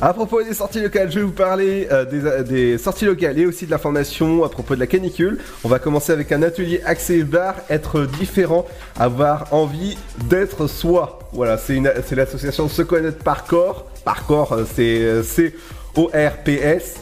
À 0.01 0.13
propos 0.15 0.43
des 0.43 0.55
sorties 0.55 0.81
locales, 0.81 1.11
je 1.11 1.19
vais 1.19 1.25
vous 1.25 1.33
parler 1.33 1.89
euh, 1.91 2.05
des, 2.05 2.25
euh, 2.25 2.43
des 2.45 2.79
sorties 2.79 3.05
locales 3.05 3.37
et 3.39 3.47
aussi 3.47 3.67
de 3.67 3.71
l'information 3.73 4.45
à 4.45 4.49
propos 4.49 4.75
de 4.77 4.81
la 4.81 4.87
canicule. 4.87 5.39
On 5.65 5.69
va 5.69 5.79
commencer 5.81 6.13
avec 6.13 6.31
un 6.31 6.43
atelier 6.43 6.81
axé 6.85 7.25
bar, 7.25 7.55
être 7.69 8.03
différent, 8.07 8.65
avoir 8.97 9.53
envie 9.53 9.99
d'être 10.27 10.67
soi. 10.69 11.19
Voilà, 11.33 11.59
c'est 11.59 11.75
une- 11.75 11.93
c'est 12.07 12.15
l'association 12.15 12.69
Se 12.69 12.83
connaître 12.83 13.19
par 13.25 13.45
corps. 13.45 13.87
Par 14.05 14.25
corps, 14.27 14.53
euh, 14.53 14.65
c'est 14.73 15.01
euh, 15.03 15.23
C-O-R-P-S, 15.25 16.97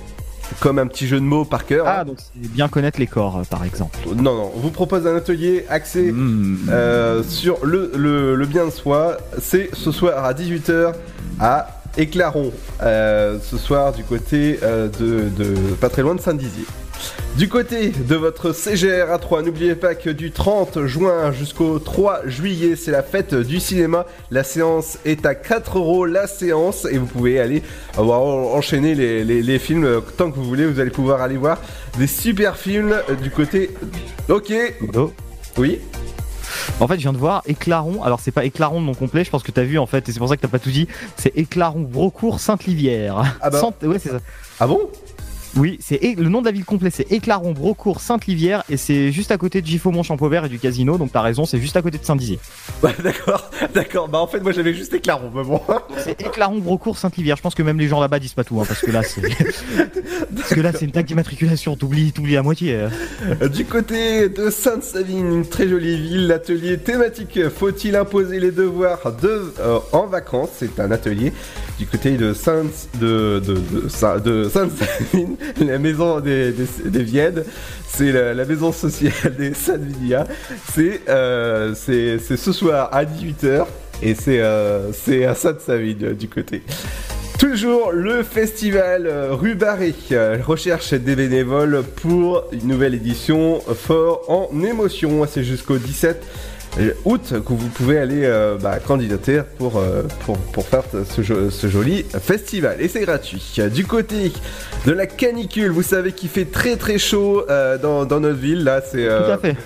comme 0.61 0.79
un 0.79 0.87
petit 0.87 1.07
jeu 1.07 1.19
de 1.19 1.25
mots 1.25 1.45
par 1.45 1.67
cœur. 1.67 1.87
Ah, 1.89 2.05
donc 2.05 2.19
c'est 2.19 2.51
bien 2.51 2.69
connaître 2.69 2.99
les 2.99 3.07
corps, 3.07 3.39
euh, 3.39 3.43
par 3.49 3.65
exemple. 3.65 3.99
Non, 4.15 4.35
non, 4.35 4.53
on 4.55 4.61
vous 4.61 4.71
propose 4.71 5.07
un 5.07 5.17
atelier 5.17 5.65
axé 5.69 6.13
euh, 6.69 7.23
sur 7.23 7.65
le, 7.65 7.91
le, 7.95 8.35
le 8.35 8.47
bien 8.47 8.65
de 8.67 8.71
soi. 8.71 9.17
C'est 9.41 9.71
ce 9.75 9.91
soir 9.93 10.25
à 10.25 10.33
18h 10.33 10.93
à 11.41 11.69
Éclaron. 11.97 12.53
Euh, 12.83 13.39
ce 13.43 13.57
soir 13.57 13.93
du 13.93 14.05
côté 14.05 14.59
euh, 14.63 14.89
de, 15.01 15.29
de 15.31 15.55
pas 15.81 15.89
très 15.89 16.03
loin 16.03 16.15
de 16.15 16.21
Saint-Dizier. 16.21 16.65
Du 17.37 17.49
côté 17.51 17.91
de 17.91 18.15
votre 18.15 18.53
CGR 18.53 19.11
A3, 19.15 19.45
n'oubliez 19.45 19.75
pas 19.75 19.95
que 19.95 20.09
du 20.09 20.31
30 20.31 20.87
juin 20.87 21.33
jusqu'au 21.33 21.79
3 21.79 22.23
juillet, 22.27 22.77
c'est 22.77 22.91
la 22.91 23.03
fête 23.03 23.35
du 23.35 23.61
cinéma. 23.61 24.07
La 24.31 24.43
séance 24.43 24.97
est 25.05 25.27
à 25.27 25.35
4 25.35 25.77
euros 25.79 26.07
la 26.07 26.27
séance 26.27 26.87
et 26.91 26.97
vous 26.97 27.05
pouvez 27.05 27.39
aller 27.39 27.63
avoir 27.99 28.23
enchaîner 28.23 28.95
les, 28.95 29.23
les- 29.23 29.43
les 29.43 29.59
films 29.59 30.01
tant 30.17 30.31
que 30.31 30.37
vous 30.37 30.45
voulez. 30.45 30.65
Vous 30.67 30.81
allez 30.81 30.91
pouvoir 30.91 31.21
aller 31.21 31.37
voir 31.37 31.61
des 31.99 32.07
super 32.07 32.57
films 32.57 32.97
du 33.23 33.31
côté. 33.31 33.71
Ok. 34.31 34.53
Oui. 35.59 35.81
En 36.81 36.89
fait, 36.89 36.95
je 36.95 37.01
viens 37.01 37.13
de 37.13 37.19
voir 37.19 37.43
Éclaron. 37.47 38.03
Alors, 38.03 38.21
c'est 38.21 38.31
pas 38.31 38.45
Éclaron 38.45 38.81
de 38.81 38.87
nom 38.87 38.95
complet, 38.95 39.25
je 39.25 39.31
pense 39.31 39.43
que 39.43 39.51
t'as 39.53 39.63
vu 39.63 39.79
en 39.79 39.87
fait, 39.87 40.09
et 40.09 40.13
c'est 40.13 40.19
pour 40.19 40.29
ça 40.29 40.37
que 40.37 40.43
t'as 40.43 40.49
pas 40.49 40.59
tout 40.59 40.71
dit. 40.71 40.89
C'est 41.17 41.37
Éclaron 41.37 41.81
Brocourt 41.81 42.41
Sainte-Livière. 42.41 43.37
Ah 43.43 43.51
bah. 43.51 43.61
Ouais, 43.83 43.99
c'est 43.99 44.09
ça. 44.11 44.21
Ah 44.59 44.67
bon? 44.67 44.81
Oui, 45.57 45.79
c'est 45.81 46.01
le 46.17 46.29
nom 46.29 46.41
de 46.41 46.47
la 46.47 46.53
ville 46.53 46.65
complet, 46.67 46.91
c'est 46.91 47.11
Éclaron 47.11 47.53
Brocourt 47.53 48.01
Sainte-Livière, 48.01 48.63
et 48.69 48.77
c'est 48.77 49.11
juste 49.11 49.31
à 49.31 49.39
côté 49.39 49.63
de 49.63 49.67
Gifaumont 49.67 50.03
Champauvert 50.03 50.45
et 50.45 50.49
du 50.51 50.59
casino. 50.59 50.99
Donc, 50.99 51.13
t'as 51.13 51.23
raison, 51.23 51.47
c'est 51.47 51.59
juste 51.61 51.77
à 51.77 51.83
côté 51.83 51.97
de 51.99 52.05
Saint-Dizier. 52.05 52.39
Ouais, 52.83 52.95
d'accord, 53.03 53.51
d'accord. 53.75 54.09
Bah 54.09 54.19
en 54.19 54.27
fait, 54.27 54.41
moi 54.41 54.53
j'avais 54.53 54.75
juste 54.75 54.93
Éclaron, 54.93 55.31
mais 55.35 55.43
bon. 55.45 55.61
C'est 55.99 56.21
Éclaron 56.21 56.59
Brocourt 56.59 56.99
Sainte-Livière. 56.99 57.37
Je 57.37 57.43
pense 57.43 57.55
que 57.55 57.63
même 57.63 57.79
les 57.79 57.89
gens 57.89 58.01
là-bas 58.01 58.19
disent 58.19 58.35
pas 58.35 58.45
tout, 58.45 58.61
hein, 58.61 58.65
parce 58.69 58.81
que 58.81 58.91
là, 58.91 59.03
c'est 59.03 59.23
parce 60.37 60.55
que 60.55 60.61
là, 60.61 60.73
c'est 60.73 60.85
une 60.85 60.93
taxe 60.93 61.09
d'immatriculation. 61.09 61.75
T'oublies, 61.77 62.13
t'oublies 62.13 62.37
à 62.37 62.43
moitié. 62.43 62.75
euh. 62.75 62.89
Euh, 63.43 63.49
Du 63.49 63.65
côté 63.65 64.29
de 64.29 64.51
Sainte-Savine, 64.51 65.33
une 65.37 65.47
très 65.49 65.69
jolie 65.69 65.97
ville, 65.97 66.27
l'atelier 66.27 66.77
thématique 66.79 67.39
Faut-il 67.49 67.97
imposer 67.97 68.41
les 68.41 68.51
devoirs 68.51 69.13
de, 69.23 69.53
euh, 69.61 69.79
en 69.93 70.07
vacances? 70.07 70.51
C'est 70.59 70.79
un 70.81 70.91
atelier 70.91 71.33
du 71.79 71.87
côté 71.87 72.13
de 72.13 72.33
Sainte 72.35 72.89
de, 73.01 73.41
de, 73.47 73.55
de, 73.55 73.89
Saint- 73.89 74.19
de 74.19 74.49
Sainte-Savine, 74.49 75.37
la 75.61 75.79
maison 75.79 76.21
des, 76.21 76.53
des, 76.53 77.03
Viennes. 77.03 77.45
C'est 77.89 78.13
la, 78.13 78.45
maison 78.45 78.73
sociale 78.73 79.35
des 79.39 79.55
Saint-Vilia. 79.55 80.27
C'est 80.73 81.03
euh, 81.09 81.75
c'est 81.75 82.19
ce 82.19 82.53
soir 82.53 82.89
à 82.93 83.05
18h 83.05 83.67
et 84.03 84.15
c'est 84.15 84.41
euh, 84.41 84.91
à 85.29 85.35
Sainte-Savine 85.35 86.15
du 86.15 86.29
côté. 86.29 86.63
Toujours 87.39 87.93
le 87.93 88.23
festival 88.23 89.07
euh, 89.07 89.35
rue 89.35 89.55
Barré 89.55 89.95
recherche 90.47 90.95
des 90.95 91.15
bénévoles 91.15 91.83
pour 91.83 92.45
une 92.51 92.69
nouvelle 92.69 92.95
édition 92.95 93.61
fort 93.61 94.23
en 94.29 94.49
émotion. 94.65 95.27
C'est 95.31 95.45
jusqu'au 95.45 95.77
17 95.77 96.25
août 97.05 97.33
que 97.45 97.53
vous 97.53 97.69
pouvez 97.69 97.99
aller 97.99 98.23
euh, 98.25 98.57
bah, 98.61 98.79
candidater 98.79 99.43
pour, 99.59 99.79
euh, 99.79 100.03
pour, 100.25 100.37
pour 100.39 100.67
faire 100.67 100.83
ce, 101.15 101.23
jo- 101.23 101.51
ce 101.51 101.67
joli 101.69 102.05
festival. 102.21 102.77
Et 102.81 102.89
c'est 102.89 103.01
gratuit. 103.01 103.43
Du 103.73 103.87
côté 103.87 104.33
de 104.87 104.93
la 104.93 105.07
canicule, 105.07 105.71
vous 105.71 105.83
savez 105.83 106.13
qu'il 106.13 106.29
fait 106.29 106.45
très 106.45 106.77
très 106.77 106.99
chaud 106.99 107.45
euh, 107.49 107.79
dans, 107.79 108.05
dans 108.05 108.21
notre 108.21 108.39
ville. 108.39 108.63
Là, 108.65 108.81
c'est. 108.83 109.07
Tout 109.07 109.31
à 109.33 109.39
fait. 109.39 109.57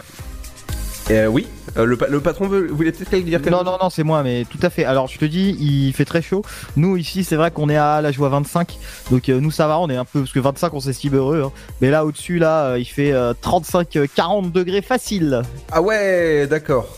Euh, 1.11 1.27
oui, 1.27 1.47
Euh, 1.77 1.85
le, 1.85 1.97
pa- 1.97 2.09
le 2.09 2.21
patron 2.21 2.49
veut, 2.49 2.67
voulait 2.67 2.91
peut-être 2.93 3.25
dire 3.25 3.41
quelque 3.41 3.51
Non, 3.51 3.59
chose 3.59 3.67
non, 3.67 3.79
non, 3.83 3.91
c'est 3.91 4.03
moi, 4.03 4.23
mais 4.23 4.45
tout 4.51 4.59
à 4.63 4.71
fait. 4.71 4.85
Alors, 4.85 5.07
je 5.07 5.19
te 5.19 5.25
dis, 5.25 5.57
il 5.61 5.93
fait 5.93 6.05
très 6.05 6.21
chaud. 6.23 6.43
Nous, 6.77 6.97
ici, 6.97 7.23
c'est 7.23 7.37
vrai 7.37 7.51
qu'on 7.53 7.69
est 7.69 7.77
à 7.77 8.01
la 8.01 8.11
joie 8.13 8.29
25. 8.29 8.77
Donc, 9.11 9.29
euh, 9.29 9.39
nous, 9.41 9.51
ça 9.51 9.67
va, 9.69 9.79
on 9.79 9.89
est 9.89 9.97
un 9.97 10.05
peu. 10.05 10.21
Parce 10.21 10.33
que 10.33 10.41
25, 10.41 10.75
on 10.75 10.81
s'estime 10.81 11.15
heureux. 11.15 11.43
hein. 11.47 11.53
Mais 11.81 11.91
là, 11.91 12.05
au-dessus, 12.05 12.39
là, 12.39 12.65
euh, 12.73 12.79
il 12.79 12.85
fait 12.87 13.13
35-40 13.43 14.51
degrés 14.53 14.83
facile. 14.83 15.43
Ah 15.71 15.81
ouais, 15.81 16.47
d'accord. 16.49 16.89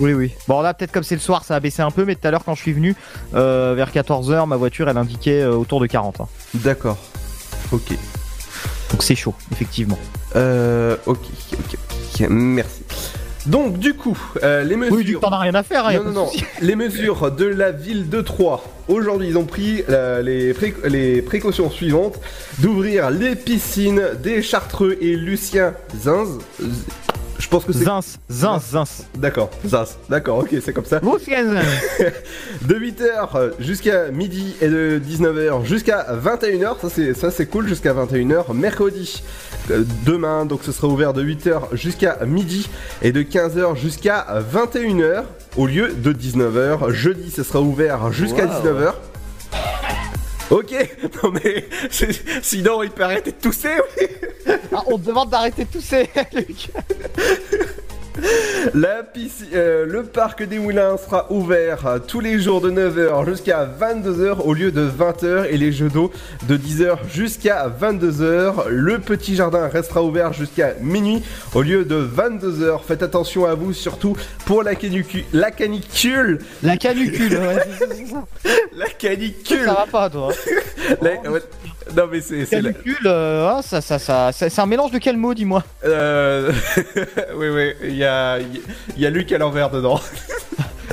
Oui, 0.00 0.12
oui. 0.12 0.32
Bon, 0.48 0.60
là, 0.60 0.74
peut-être 0.74 0.92
comme 0.92 1.02
c'est 1.02 1.14
le 1.14 1.20
soir, 1.20 1.44
ça 1.44 1.54
a 1.56 1.60
baissé 1.60 1.82
un 1.82 1.90
peu. 1.90 2.04
Mais 2.04 2.14
tout 2.14 2.26
à 2.26 2.30
l'heure, 2.30 2.44
quand 2.44 2.54
je 2.54 2.62
suis 2.62 2.72
venu, 2.72 2.94
vers 3.32 3.90
14h, 3.92 4.46
ma 4.46 4.56
voiture, 4.56 4.88
elle 4.88 4.98
indiquait 4.98 5.44
autour 5.44 5.80
de 5.80 5.86
40. 5.86 6.20
hein. 6.20 6.28
D'accord. 6.54 6.98
Ok. 7.72 7.90
Donc, 8.92 9.02
c'est 9.02 9.14
chaud, 9.16 9.34
effectivement. 9.52 9.98
Euh, 10.36 10.96
ok, 11.06 11.18
ok, 11.52 11.76
ok, 12.20 12.26
merci. 12.30 12.82
Donc 13.46 13.78
du 13.78 13.94
coup, 13.94 14.18
euh, 14.42 14.64
les 14.64 14.76
mesures. 14.76 14.94
Oui, 14.96 15.04
du 15.04 15.14
coup, 15.14 15.20
t'en 15.20 15.30
as 15.30 15.38
rien 15.38 15.54
à 15.54 15.62
faire, 15.62 15.86
hein, 15.86 15.92
y 15.92 15.96
a 15.96 15.98
non, 16.00 16.04
pas 16.04 16.10
non, 16.12 16.26
de. 16.26 16.66
Les 16.66 16.74
mesures 16.76 17.30
de 17.30 17.44
la 17.46 17.70
ville 17.70 18.08
de 18.08 18.20
Troyes. 18.20 18.62
Aujourd'hui, 18.88 19.28
ils 19.28 19.38
ont 19.38 19.44
pris 19.44 19.82
euh, 19.88 20.22
les, 20.22 20.52
pré- 20.54 20.74
les 20.84 21.22
précautions 21.22 21.70
suivantes 21.70 22.18
d'ouvrir 22.58 23.10
les 23.10 23.34
piscines 23.36 24.02
des 24.22 24.42
Chartreux 24.42 24.96
et 25.00 25.16
Lucien 25.16 25.74
Zinz. 26.00 26.38
Je 27.38 27.48
pense 27.48 27.64
que 27.66 27.72
c'est. 27.72 27.84
Zins, 27.84 28.00
Zins, 28.30 28.58
Zins. 28.58 29.04
D'accord, 29.16 29.50
Zinz. 29.66 29.96
D'accord, 30.08 30.38
ok, 30.38 30.54
c'est 30.64 30.72
comme 30.72 30.86
ça. 30.86 31.00
de 32.62 32.74
8h 32.74 33.50
jusqu'à 33.60 34.08
midi 34.10 34.54
et 34.62 34.68
de 34.68 34.98
19h 35.06 35.64
jusqu'à 35.64 36.06
21h. 36.14 36.80
Ça 36.80 36.88
c'est 36.88 37.14
ça 37.14 37.30
c'est 37.30 37.46
cool 37.46 37.68
jusqu'à 37.68 37.92
21h 37.92 38.54
mercredi. 38.54 39.22
Euh, 39.70 39.84
Demain 40.04 40.44
donc 40.46 40.60
ce 40.62 40.72
sera 40.72 40.88
ouvert 40.88 41.12
de 41.12 41.22
8h 41.24 41.74
jusqu'à 41.74 42.18
midi 42.26 42.68
et 43.02 43.12
de 43.12 43.22
15h 43.22 43.76
jusqu'à 43.76 44.26
21h 44.52 45.24
au 45.56 45.66
lieu 45.66 45.92
de 45.92 46.12
19h. 46.12 46.90
Jeudi 46.90 47.30
ce 47.30 47.42
sera 47.42 47.60
ouvert 47.60 48.12
jusqu'à 48.12 48.46
Wow. 48.46 48.52
19h. 48.62 48.92
Ok, 50.50 50.72
non 51.24 51.32
mais 51.32 51.68
sinon 52.42 52.82
il 52.84 52.90
peut 52.90 53.02
arrêter 53.02 53.32
de 53.32 53.36
tousser. 53.36 53.70
oui. 53.98 54.06
Ah, 54.72 54.82
on 54.86 54.96
te 54.98 55.06
demande 55.06 55.30
d'arrêter 55.30 55.64
de 55.64 55.70
tousser, 55.70 56.08
Luc. 56.32 56.68
La 58.74 59.02
piscine, 59.02 59.46
euh, 59.54 59.86
le 59.86 60.02
parc 60.02 60.42
des 60.42 60.58
Moulins 60.58 60.96
sera 60.96 61.30
ouvert 61.30 61.86
euh, 61.86 61.98
tous 61.98 62.20
les 62.20 62.40
jours 62.40 62.60
de 62.60 62.70
9h 62.70 63.24
jusqu'à 63.28 63.68
22h 63.80 64.40
au 64.44 64.54
lieu 64.54 64.72
de 64.72 64.88
20h 64.88 65.46
et 65.50 65.56
les 65.56 65.70
jeux 65.72 65.88
d'eau 65.88 66.10
de 66.48 66.56
10h 66.56 66.96
jusqu'à 67.12 67.68
22h. 67.80 68.68
Le 68.68 68.98
petit 68.98 69.36
jardin 69.36 69.68
restera 69.68 70.02
ouvert 70.02 70.32
jusqu'à 70.32 70.74
minuit 70.80 71.22
au 71.54 71.62
lieu 71.62 71.84
de 71.84 71.96
22h. 72.04 72.80
Faites 72.86 73.02
attention 73.02 73.46
à 73.46 73.54
vous 73.54 73.72
surtout 73.72 74.16
pour 74.46 74.62
la 74.62 74.74
canicule. 74.74 75.24
La 75.32 75.50
canicule 75.50 76.38
La 76.62 76.76
canicule, 76.76 77.34
ouais, 77.36 77.56
c'est- 77.78 77.94
c'est 77.94 78.06
ça. 78.06 78.24
La 78.76 78.86
canicule 78.88 79.64
Ça 79.64 79.72
va 79.74 79.86
pas, 79.90 80.10
toi. 80.10 80.32
La- 81.02 81.30
ouais. 81.30 81.40
Non 81.96 82.08
mais 82.10 82.20
c'est... 82.20 82.44
c'est 82.46 82.60
la- 82.60 82.72
Canicule, 82.72 83.06
euh, 83.06 83.48
ah, 83.48 83.60
ça, 83.62 83.80
ça, 83.80 83.98
ça, 84.00 84.32
ça- 84.32 84.50
c'est 84.50 84.60
un 84.60 84.66
mélange 84.66 84.90
de 84.90 84.98
quel 84.98 85.16
mot, 85.16 85.34
dis-moi? 85.34 85.62
Euh... 85.84 86.50
oui 87.36 87.48
oui, 87.48 87.72
il 87.84 87.94
y 87.96 88.04
a, 88.04 88.05
il 88.96 89.02
y 89.02 89.06
a 89.06 89.10
Luc 89.10 89.30
à 89.32 89.38
l'envers 89.38 89.70
dedans. 89.70 90.00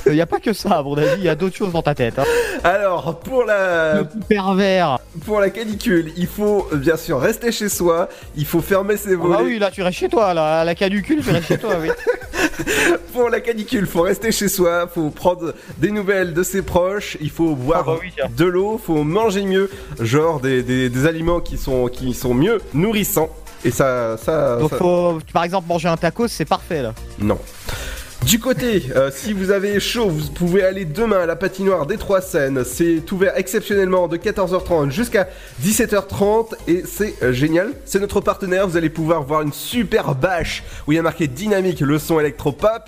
Il 0.06 0.16
y 0.16 0.22
a 0.22 0.26
pas 0.26 0.42
que 0.42 0.52
ça, 0.52 0.80
à 0.80 0.84
mon 0.84 0.98
avis, 0.98 1.20
il 1.20 1.24
y 1.24 1.30
a 1.30 1.36
d'autres 1.36 1.56
choses 1.56 1.72
dans 1.72 1.82
ta 1.82 1.96
tête. 1.96 2.20
Hein. 2.20 2.26
Alors, 2.66 3.20
pour 3.20 3.46
la, 3.46 4.04
Pervers. 4.28 5.00
pour 5.26 5.40
la 5.40 5.50
canicule, 5.50 6.12
il 6.18 6.28
faut 6.28 6.68
bien 6.74 6.98
sûr 6.98 7.22
rester 7.22 7.54
chez 7.54 7.70
soi, 7.70 8.10
il 8.36 8.46
faut 8.46 8.60
fermer 8.60 8.98
ses 8.98 9.14
Ah 9.14 9.16
volets. 9.16 9.38
bah 9.38 9.42
oui, 9.46 9.60
là, 9.60 9.72
tu 9.72 9.82
restes 9.82 10.00
chez 10.00 10.10
toi, 10.10 10.34
là, 10.34 10.66
la 10.66 10.76
canicule, 10.76 11.24
tu 11.24 11.30
restes 11.32 11.48
chez 11.48 11.58
toi, 11.58 11.76
oui. 11.82 11.88
Pour 13.14 13.30
la 13.30 13.40
canicule, 13.40 13.88
faut 13.88 14.02
rester 14.02 14.34
chez 14.34 14.50
soi, 14.50 14.90
faut 14.94 15.10
prendre 15.10 15.54
des 15.78 15.90
nouvelles 15.92 16.34
de 16.34 16.44
ses 16.44 16.64
proches, 16.64 17.18
il 17.22 17.30
faut 17.30 17.56
boire 17.56 17.86
Ah 17.88 17.92
bah 17.92 17.98
oui, 18.02 18.12
de 18.36 18.46
l'eau, 18.46 18.82
faut 18.84 19.04
manger 19.06 19.44
mieux, 19.44 19.70
genre 20.02 20.42
des, 20.42 20.64
des- 20.64 20.90
des 20.90 21.06
aliments 21.06 21.40
qui 21.40 21.58
sont, 21.58 21.88
qui 21.88 22.14
sont 22.14 22.34
mieux 22.34 22.60
nourrissants. 22.74 23.30
Et 23.66 23.72
ça, 23.72 24.18
ça, 24.18 24.58
Donc, 24.58 24.70
ça- 24.72 24.78
faut, 24.78 25.20
par 25.32 25.44
exemple, 25.44 25.68
manger 25.68 25.88
un 25.88 25.98
tacos, 25.98 26.28
c'est 26.28 26.46
parfait, 26.46 26.82
là. 26.82 26.94
Non. 27.20 27.38
Du 28.26 28.40
côté, 28.40 28.86
euh, 28.96 29.12
si 29.14 29.34
vous 29.34 29.52
avez 29.52 29.82
chaud, 29.82 30.08
vous 30.10 30.32
pouvez 30.32 30.64
aller 30.64 30.86
demain 30.86 31.20
à 31.20 31.26
la 31.26 31.36
patinoire 31.36 31.86
des 31.86 31.98
Trois 31.98 32.22
Seines. 32.22 32.64
C'est 32.64 33.10
ouvert 33.12 33.34
exceptionnellement 33.38 34.08
de 34.08 34.16
14h30 34.16 34.92
jusqu'à 34.92 35.28
17h30 35.62 36.54
et 36.70 36.84
c'est 36.90 37.16
euh, 37.22 37.34
génial. 37.34 37.72
C'est 37.86 38.00
notre 38.00 38.22
partenaire. 38.22 38.66
Vous 38.66 38.78
allez 38.78 38.90
pouvoir 38.90 39.24
voir 39.24 39.42
une 39.42 39.52
super 39.52 40.16
bâche 40.16 40.64
où 40.88 40.94
il 40.94 40.96
y 40.96 41.00
a 41.00 41.02
marqué 41.02 41.28
dynamique, 41.28 41.82
le 41.82 42.00
son 42.00 42.20
électropop. 42.20 42.84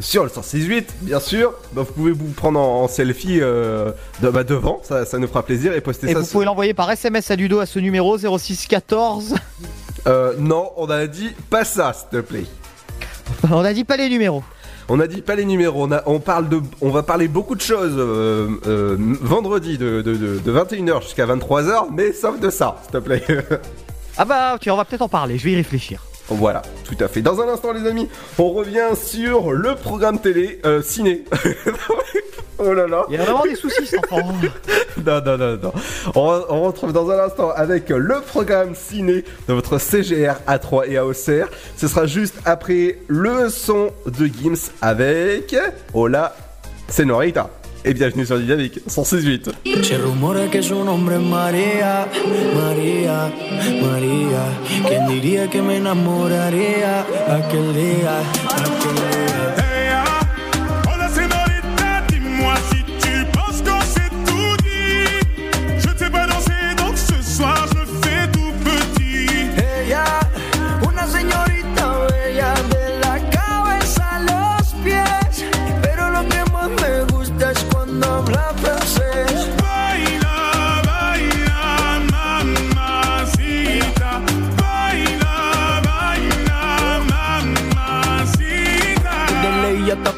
Sur 0.00 0.22
le 0.24 0.30
168, 0.30 0.94
bien 1.02 1.20
sûr. 1.20 1.52
Bah, 1.74 1.82
vous 1.86 1.92
pouvez 1.92 2.10
vous 2.12 2.24
prendre 2.30 2.58
en, 2.58 2.84
en 2.84 2.88
selfie 2.88 3.38
euh, 3.40 3.92
de- 4.22 4.30
bah, 4.30 4.44
devant, 4.44 4.80
ça, 4.82 5.04
ça 5.04 5.18
nous 5.18 5.28
fera 5.28 5.42
plaisir 5.44 5.74
et 5.74 5.80
poster 5.82 6.08
Et 6.08 6.14
ça. 6.14 6.18
vous 6.20 6.24
sur- 6.24 6.32
pouvez 6.32 6.46
l'envoyer 6.46 6.72
par 6.74 6.90
SMS 6.90 7.30
à 7.30 7.36
Ludo 7.36 7.58
à 7.60 7.66
ce 7.66 7.78
numéro 7.78 8.16
0614. 8.18 9.34
Euh, 10.06 10.34
non, 10.38 10.70
on 10.76 10.88
a 10.90 11.06
dit 11.06 11.30
pas 11.50 11.64
ça, 11.64 11.92
s'il 11.92 12.08
te 12.08 12.20
plaît. 12.24 12.44
On 13.50 13.64
a 13.64 13.72
dit 13.72 13.84
pas 13.84 13.96
les 13.96 14.08
numéros. 14.08 14.42
On 14.88 14.98
a 14.98 15.06
dit 15.06 15.22
pas 15.22 15.36
les 15.36 15.44
numéros, 15.44 15.84
on, 15.84 15.92
a, 15.92 16.02
on, 16.06 16.18
parle 16.18 16.48
de, 16.48 16.60
on 16.80 16.90
va 16.90 17.04
parler 17.04 17.28
beaucoup 17.28 17.54
de 17.54 17.60
choses 17.60 17.94
euh, 17.96 18.48
euh, 18.66 18.96
vendredi 19.20 19.78
de, 19.78 20.02
de, 20.02 20.14
de- 20.16 20.38
de 20.38 20.52
21h 20.52 21.02
jusqu'à 21.02 21.26
23h, 21.26 21.86
mais 21.94 22.12
sauf 22.12 22.40
de 22.40 22.50
ça, 22.50 22.76
s'il 22.82 22.92
te 22.92 22.98
plaît. 22.98 23.24
Ah 24.18 24.24
bah, 24.26 24.54
ok, 24.56 24.68
on 24.70 24.76
va 24.76 24.84
peut-être 24.84 25.00
en 25.02 25.08
parler, 25.08 25.38
je 25.38 25.44
vais 25.44 25.52
y 25.52 25.56
réfléchir. 25.56 26.02
Voilà, 26.30 26.62
tout 26.84 26.96
à 27.02 27.08
fait. 27.08 27.22
Dans 27.22 27.40
un 27.40 27.48
instant, 27.48 27.72
les 27.72 27.86
amis, 27.88 28.08
on 28.38 28.50
revient 28.50 28.90
sur 28.94 29.52
le 29.52 29.74
programme 29.74 30.20
télé 30.20 30.60
euh, 30.64 30.82
ciné. 30.82 31.24
oh 32.58 32.72
là 32.72 32.86
là. 32.86 33.04
Il 33.08 33.16
y 33.16 33.18
a 33.18 33.24
vraiment 33.24 33.44
des 33.44 33.56
soucis, 33.56 33.86
cet 33.86 34.12
enfant. 34.12 34.32
Non, 35.06 35.22
non, 35.24 35.38
non, 35.38 35.56
non. 35.56 35.72
On, 36.14 36.42
on 36.50 36.62
retrouve 36.64 36.92
dans 36.92 37.08
un 37.10 37.18
instant 37.18 37.50
avec 37.50 37.88
le 37.88 38.20
programme 38.20 38.74
ciné 38.74 39.24
de 39.48 39.54
votre 39.54 39.78
CGR 39.78 40.34
A3 40.46 40.90
et 40.90 40.98
à 40.98 41.06
Auxerre. 41.06 41.48
Ce 41.76 41.88
sera 41.88 42.06
juste 42.06 42.34
après 42.44 42.98
le 43.08 43.48
son 43.48 43.90
de 44.04 44.26
Gims 44.26 44.70
avec 44.82 45.56
Hola 45.94 46.36
Senorita. 46.88 47.48
Et 47.82 47.94
bienvenue 47.94 48.26
sur 48.26 48.38
Dynamique 48.38 48.78
168. 48.86 49.52
Se 49.82 49.96
rumora 49.96 50.50
que 50.50 50.62
su 50.62 50.84
nombre 50.84 51.16
es 51.16 51.22
María, 51.22 52.06
María, 52.54 53.32
María. 53.82 54.42
¿Quién 54.86 55.08
diría 55.08 55.48
que 55.48 55.62
me 55.62 55.78
enamoraría? 55.78 57.00
Aquel 57.00 57.74
día, 57.74 58.20
aquel 58.20 58.94
día? 58.94 59.09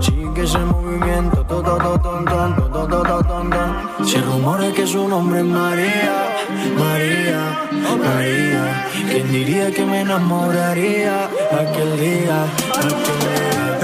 sigue 0.00 0.42
ese 0.42 0.58
movimiento, 0.58 1.44
todo, 1.46 1.76
todo, 1.76 1.98
todo, 1.98 2.54
todo, 2.72 2.88
todo, 2.88 3.22
todo. 3.22 4.06
Se 4.06 4.20
rumora 4.20 4.72
que 4.72 4.86
su 4.86 5.08
nombre 5.08 5.40
es 5.40 5.46
María, 5.46 6.16
María, 6.78 7.40
María. 8.04 8.86
¿Quién 9.10 9.32
diría 9.32 9.70
que 9.70 9.84
me 9.84 10.00
enamoraría 10.00 11.24
aquel 11.24 11.98
día, 11.98 12.44
aquel 12.44 13.04
día? 13.20 13.83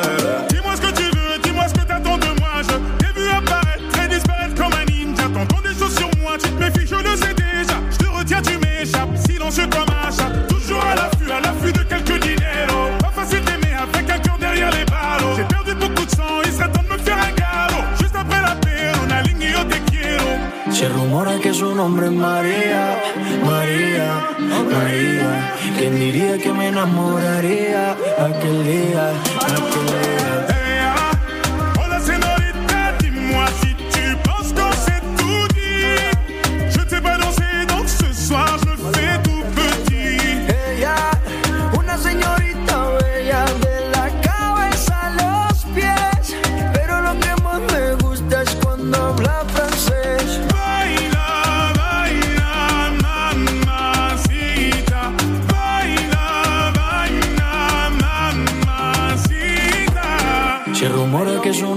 Enamoraría 26.81 27.91
aquel 28.17 28.63
día, 28.63 29.13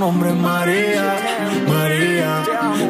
nombre 0.04 0.28
es 0.28 0.36
María, 0.36 1.16
María, 1.66 2.42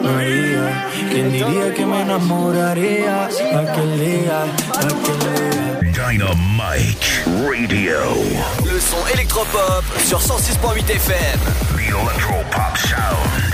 María. 0.03 0.89
¿Quién 1.13 1.31
diría 1.31 1.73
que 1.73 1.87
me 1.87 2.03
enamoraría 2.03 3.27
aquel 3.27 3.91
día, 4.01 4.43
aquel 4.75 5.19
día? 5.23 5.93
Dynamite 5.93 7.07
Radio. 7.47 8.01
Le 8.65 8.81
son 8.81 9.07
électropop 9.15 9.85
sur 10.05 10.19
106.8 10.19 10.91
FM. 10.91 11.39
The 11.77 11.89
Electropop 11.89 12.77
Sound. 12.79 13.45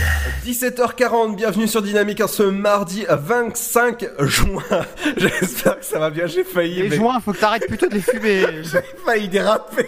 17h40, 0.46 1.36
bienvenue 1.36 1.68
sur 1.68 1.82
Dynamique 1.82 2.22
en 2.22 2.28
ce 2.28 2.44
mardi 2.44 3.04
25 3.10 4.06
juin. 4.20 4.62
J'espère 5.18 5.78
que 5.80 5.84
ça 5.84 5.98
va 5.98 6.08
bien, 6.08 6.26
j'ai 6.26 6.44
failli. 6.44 6.82
Les 6.82 6.88
mais- 6.88 6.96
joints, 6.96 7.20
faut 7.20 7.32
que 7.32 7.38
t'arrêtes 7.38 7.66
plutôt 7.68 7.88
de 7.88 7.94
les 7.94 8.00
fumer. 8.00 8.40
J'ai 8.62 8.80
failli 9.04 9.28
déraper. 9.28 9.86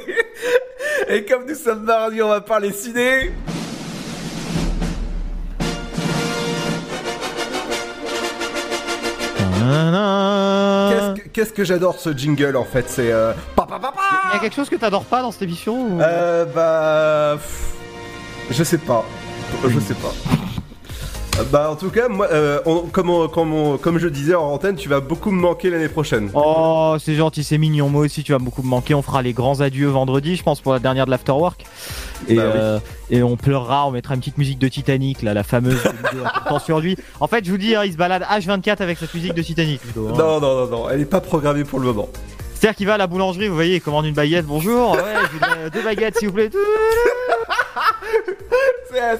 Et 1.08 1.24
comme 1.24 1.46
nous 1.48 1.54
sommes 1.54 1.84
mardi, 1.84 2.20
on 2.22 2.28
va 2.28 2.42
parler 2.42 2.70
ciné. 2.70 3.32
Qu'est-ce 9.62 11.14
que, 11.22 11.28
qu'est-ce 11.28 11.52
que 11.52 11.64
j'adore 11.64 11.98
ce 11.98 12.10
jingle 12.16 12.56
en 12.56 12.64
fait, 12.64 12.84
c'est 12.88 13.10
euh, 13.12 13.32
pa, 13.56 13.66
pa, 13.66 13.78
pa, 13.78 13.92
pa. 13.92 14.00
Il 14.30 14.34
y 14.34 14.36
a 14.36 14.40
quelque 14.40 14.54
chose 14.56 14.68
que 14.68 14.76
t'adores 14.76 15.04
pas 15.04 15.22
dans 15.22 15.30
cette 15.32 15.42
émission 15.42 15.74
ou- 15.96 16.00
Euh, 16.00 16.44
bah. 16.44 17.36
pff, 17.38 17.74
Je 18.50 18.64
sais 18.64 18.78
pas. 18.78 19.04
Je 19.66 19.78
sais 19.80 19.94
pas. 19.94 20.08
Euh, 21.38 21.44
Bah, 21.50 21.70
en 21.70 21.76
tout 21.76 21.88
cas, 21.88 22.08
moi, 22.08 22.28
euh, 22.30 22.60
on- 22.66 22.80
comme, 22.82 23.08
on- 23.08 23.26
comme, 23.26 23.54
on- 23.54 23.78
comme 23.78 23.98
je 23.98 24.06
disais 24.08 24.34
en 24.34 24.44
antenne, 24.52 24.76
tu 24.76 24.90
vas 24.90 25.00
beaucoup 25.00 25.30
me 25.30 25.40
manquer 25.40 25.70
l'année 25.70 25.88
prochaine. 25.88 26.30
Oh, 26.34 26.96
c'est 27.02 27.14
gentil, 27.14 27.42
c'est 27.42 27.56
mignon. 27.56 27.88
Moi 27.88 28.02
aussi, 28.04 28.22
tu 28.22 28.32
vas 28.32 28.38
beaucoup 28.38 28.62
me 28.62 28.68
manquer. 28.68 28.94
On 28.94 29.00
fera 29.00 29.22
les 29.22 29.32
grands 29.32 29.60
adieux 29.62 29.88
vendredi, 29.88 30.36
je 30.36 30.42
pense, 30.42 30.60
pour 30.60 30.74
la 30.74 30.78
dernière 30.78 31.06
de 31.06 31.10
l'Afterwork. 31.10 31.64
Et, 32.28 32.34
Bah 32.34 32.42
oui. 32.54 32.80
Et 33.12 33.22
on 33.22 33.36
pleurera, 33.36 33.86
on 33.86 33.90
mettra 33.90 34.14
une 34.14 34.20
petite 34.20 34.38
musique 34.38 34.58
de 34.58 34.66
Titanic, 34.68 35.20
là, 35.22 35.34
la 35.34 35.44
fameuse 35.44 35.80
vidéo 36.12 36.24
sur 36.58 36.80
lui. 36.80 36.96
En 37.20 37.28
fait, 37.28 37.44
je 37.44 37.50
vous 37.50 37.58
dis, 37.58 37.76
hein, 37.76 37.84
il 37.84 37.92
se 37.92 37.98
balade 37.98 38.22
H24 38.22 38.82
avec 38.82 38.96
cette 38.98 39.12
musique 39.14 39.34
de 39.34 39.42
Titanic, 39.42 39.80
hein. 39.84 39.90
Non, 39.96 40.40
non, 40.40 40.40
non, 40.40 40.66
non, 40.66 40.88
elle 40.90 41.02
est 41.02 41.04
pas 41.04 41.20
programmée 41.20 41.64
pour 41.64 41.78
le 41.78 41.86
moment. 41.86 42.08
C'est-à-dire 42.54 42.76
qu'il 42.76 42.86
va 42.86 42.94
à 42.94 42.98
la 42.98 43.06
boulangerie, 43.06 43.48
vous 43.48 43.54
voyez, 43.54 43.76
il 43.76 43.80
commande 43.82 44.06
une 44.06 44.14
baguette. 44.14 44.46
Bonjour, 44.46 44.92
ouais, 44.92 45.02
je 45.64 45.68
deux 45.68 45.82
baguettes, 45.82 46.16
s'il 46.18 46.28
vous 46.28 46.34
plaît. 46.34 46.50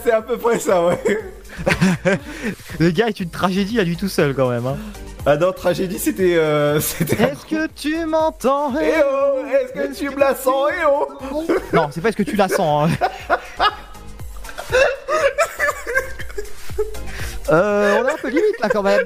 C'est, 0.04 0.12
à 0.12 0.22
peu 0.22 0.36
près 0.38 0.58
ça, 0.58 0.84
ouais. 0.84 0.98
Le 2.78 2.90
gars 2.90 3.08
est 3.08 3.20
une 3.20 3.30
tragédie 3.30 3.78
à 3.78 3.84
lui 3.84 3.96
tout 3.96 4.08
seul, 4.08 4.34
quand 4.34 4.48
même. 4.48 4.66
Hein. 4.66 4.76
Ah 5.26 5.36
non, 5.36 5.52
tragédie, 5.52 5.98
c'était. 5.98 6.34
euh. 6.36 6.78
Est-ce 6.78 7.46
que 7.46 7.68
tu 7.74 8.04
m'entends 8.06 8.72
Eh 8.80 8.92
oh, 9.04 9.38
est-ce 9.46 9.72
que 9.72 9.94
tu 9.96 10.10
me 10.10 10.18
la 10.18 10.34
sens 10.34 10.68
Eh 10.70 10.84
oh 10.88 11.08
Non, 11.72 11.88
c'est 11.92 12.00
pas 12.00 12.10
ce 12.10 12.16
que 12.16 12.22
tu 12.22 12.36
la 12.36 12.48
sens. 12.48 12.90
hein. 12.90 13.36
Euh, 17.50 17.98
on 18.00 18.08
est 18.08 18.12
un 18.12 18.16
peu 18.16 18.28
limite 18.28 18.60
là 18.62 18.68
quand 18.70 18.82
même. 18.82 19.04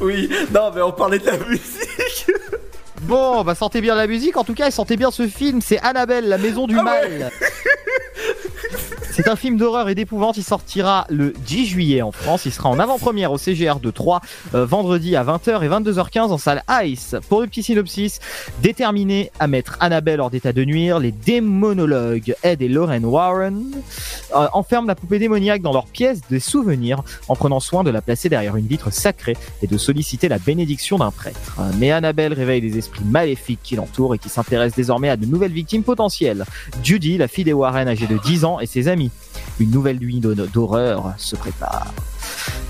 Oui, 0.00 0.28
non, 0.52 0.72
mais 0.74 0.80
on 0.82 0.90
parlait 0.90 1.18
de 1.18 1.26
la 1.26 1.36
musique. 1.36 2.26
Bon, 3.02 3.42
bah 3.44 3.54
sentez 3.54 3.80
bien 3.80 3.94
la 3.94 4.06
musique. 4.06 4.36
En 4.36 4.44
tout 4.44 4.54
cas, 4.54 4.68
et 4.68 4.70
sentez 4.70 4.96
bien 4.96 5.10
ce 5.10 5.26
film. 5.26 5.60
C'est 5.60 5.80
Annabelle, 5.80 6.28
la 6.28 6.38
maison 6.38 6.66
du 6.66 6.76
Ah 6.78 6.82
mal. 6.82 7.30
C'est 9.12 9.28
un 9.28 9.36
film 9.36 9.56
d'horreur 9.56 9.88
et 9.88 9.94
d'épouvante. 9.94 10.36
Il 10.36 10.44
sortira 10.44 11.04
le 11.10 11.32
10 11.44 11.66
juillet 11.66 12.00
en 12.00 12.12
France. 12.12 12.46
Il 12.46 12.52
sera 12.52 12.68
en 12.68 12.78
avant-première 12.78 13.32
au 13.32 13.38
CGR 13.38 13.80
de 13.80 13.90
3 13.90 14.20
euh, 14.54 14.64
vendredi 14.64 15.16
à 15.16 15.24
20h 15.24 15.62
et 15.64 15.68
22h15 15.68 16.20
en 16.30 16.38
salle 16.38 16.62
Ice. 16.84 17.16
Pour 17.28 17.40
le 17.40 17.46
petit 17.46 17.62
synopsis, 17.62 18.20
déterminés 18.62 19.30
à 19.40 19.46
mettre 19.46 19.76
Annabelle 19.80 20.20
hors 20.20 20.30
d'état 20.30 20.52
de 20.52 20.64
nuire, 20.64 21.00
les 21.00 21.12
démonologues 21.12 22.34
Ed 22.42 22.62
et 22.62 22.68
Lauren 22.68 23.02
Warren 23.02 23.64
euh, 24.36 24.46
enferment 24.52 24.86
la 24.86 24.94
poupée 24.94 25.18
démoniaque 25.18 25.60
dans 25.60 25.72
leur 25.72 25.86
pièce 25.86 26.20
des 26.30 26.40
souvenirs 26.40 27.02
en 27.28 27.34
prenant 27.34 27.60
soin 27.60 27.82
de 27.82 27.90
la 27.90 28.00
placer 28.00 28.28
derrière 28.28 28.56
une 28.56 28.66
vitre 28.66 28.90
sacrée 28.92 29.36
et 29.62 29.66
de 29.66 29.76
solliciter 29.76 30.28
la 30.28 30.38
bénédiction 30.38 30.98
d'un 30.98 31.10
prêtre. 31.10 31.56
Euh, 31.58 31.70
Mais 31.78 31.90
Annabelle 31.90 32.32
réveille 32.32 32.60
les 32.60 32.78
esprits 32.78 32.89
maléfiques 33.04 33.60
qui 33.62 33.76
l'entourent 33.76 34.14
et 34.14 34.18
qui 34.18 34.28
s'intéressent 34.28 34.76
désormais 34.76 35.08
à 35.10 35.16
de 35.16 35.26
nouvelles 35.26 35.52
victimes 35.52 35.82
potentielles. 35.82 36.44
Judy, 36.82 37.18
la 37.18 37.28
fille 37.28 37.44
des 37.44 37.52
Warren 37.52 37.88
âgée 37.88 38.06
de 38.06 38.18
10 38.18 38.44
ans, 38.44 38.60
et 38.60 38.66
ses 38.66 38.88
amis. 38.88 39.10
Une 39.58 39.70
nouvelle 39.70 39.98
nuit 39.98 40.20
d'horreur 40.20 41.14
se 41.16 41.36
prépare. 41.36 41.92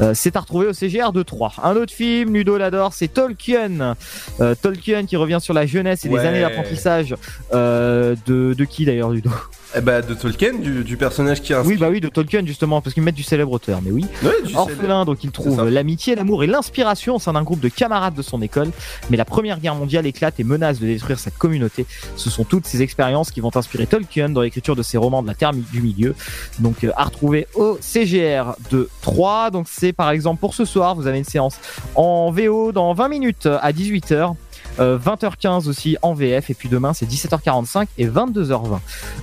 Euh, 0.00 0.12
c'est 0.14 0.36
à 0.36 0.40
retrouver 0.40 0.66
au 0.66 0.72
CGR 0.72 1.12
de 1.12 1.22
3. 1.22 1.52
Un 1.62 1.76
autre 1.76 1.92
film, 1.92 2.34
Ludo 2.34 2.56
l'adore, 2.58 2.92
c'est 2.94 3.08
Tolkien. 3.08 3.96
Euh, 4.40 4.54
Tolkien 4.60 5.04
qui 5.06 5.16
revient 5.16 5.38
sur 5.40 5.54
la 5.54 5.66
jeunesse 5.66 6.04
et 6.04 6.08
Ouais. 6.08 6.20
les 6.22 6.26
années 6.28 6.40
d'apprentissage 6.40 7.14
euh, 7.52 8.16
de, 8.26 8.54
de 8.56 8.64
qui 8.64 8.84
d'ailleurs, 8.84 9.10
Ludo? 9.10 9.30
Eh 9.76 9.80
bah, 9.80 10.02
de 10.02 10.14
Tolkien, 10.14 10.54
du, 10.54 10.82
du 10.82 10.96
personnage 10.96 11.42
qui 11.42 11.54
a. 11.54 11.62
Oui, 11.62 11.76
bah 11.76 11.88
oui, 11.90 12.00
de 12.00 12.08
Tolkien 12.08 12.44
justement, 12.44 12.80
parce 12.80 12.92
qu'ils 12.94 13.02
mettent 13.02 13.14
du 13.14 13.22
célèbre 13.22 13.52
auteur, 13.52 13.80
mais 13.82 13.90
oui. 13.90 14.04
Ouais, 14.22 14.32
Orphelin, 14.54 15.04
donc 15.04 15.22
il 15.22 15.30
trouve 15.30 15.68
l'amitié, 15.68 16.16
l'amour 16.16 16.42
et 16.42 16.46
l'inspiration 16.48 17.16
au 17.16 17.18
sein 17.18 17.34
d'un 17.34 17.42
groupe 17.42 17.60
de 17.60 17.68
camarades 17.68 18.14
de 18.14 18.22
son 18.22 18.42
école. 18.42 18.70
Mais 19.10 19.16
la 19.16 19.24
première 19.24 19.60
guerre 19.60 19.76
mondiale 19.76 20.06
éclate 20.06 20.40
et 20.40 20.44
menace 20.44 20.80
de 20.80 20.86
détruire 20.86 21.18
sa 21.18 21.30
communauté. 21.30 21.86
Ce 22.16 22.30
sont 22.30 22.44
toutes 22.44 22.66
ces 22.66 22.82
expériences 22.82 23.30
qui 23.30 23.40
vont 23.40 23.54
inspirer 23.54 23.86
Tolkien 23.86 24.28
dans 24.30 24.42
l'écriture 24.42 24.74
de 24.74 24.82
ses 24.82 24.98
romans 24.98 25.22
de 25.22 25.28
la 25.28 25.34
Terre 25.34 25.52
du 25.52 25.80
Milieu. 25.80 26.14
Donc 26.58 26.82
euh, 26.82 26.90
à 26.96 27.04
retrouver 27.04 27.46
au 27.54 27.78
CGR 27.80 28.56
de 28.70 28.88
3. 29.02 29.50
Donc 29.50 29.66
c'est 29.68 29.92
par 29.92 30.10
exemple 30.10 30.40
pour 30.40 30.54
ce 30.54 30.64
soir, 30.64 30.96
vous 30.96 31.06
avez 31.06 31.18
une 31.18 31.24
séance 31.24 31.58
en 31.94 32.30
VO 32.32 32.72
dans 32.72 32.92
20 32.92 33.08
minutes 33.08 33.46
à 33.46 33.72
18h. 33.72 34.34
Euh, 34.80 34.98
20h15 34.98 35.68
aussi 35.68 35.96
en 36.02 36.14
VF 36.14 36.50
et 36.50 36.54
puis 36.54 36.68
demain 36.68 36.92
c'est 36.92 37.06
17h45 37.06 37.86
et 37.98 38.06
22h20. 38.06 38.78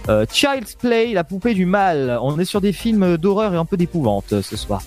Euh, 0.09 0.25
Child's 0.31 0.75
Play, 0.75 1.13
la 1.13 1.23
poupée 1.23 1.53
du 1.53 1.65
mal. 1.65 2.17
On 2.21 2.39
est 2.39 2.45
sur 2.45 2.61
des 2.61 2.73
films 2.73 3.17
d'horreur 3.17 3.53
et 3.53 3.57
un 3.57 3.65
peu 3.65 3.77
d'épouvante 3.77 4.33
euh, 4.33 4.41
ce 4.41 4.55
soir. 4.55 4.81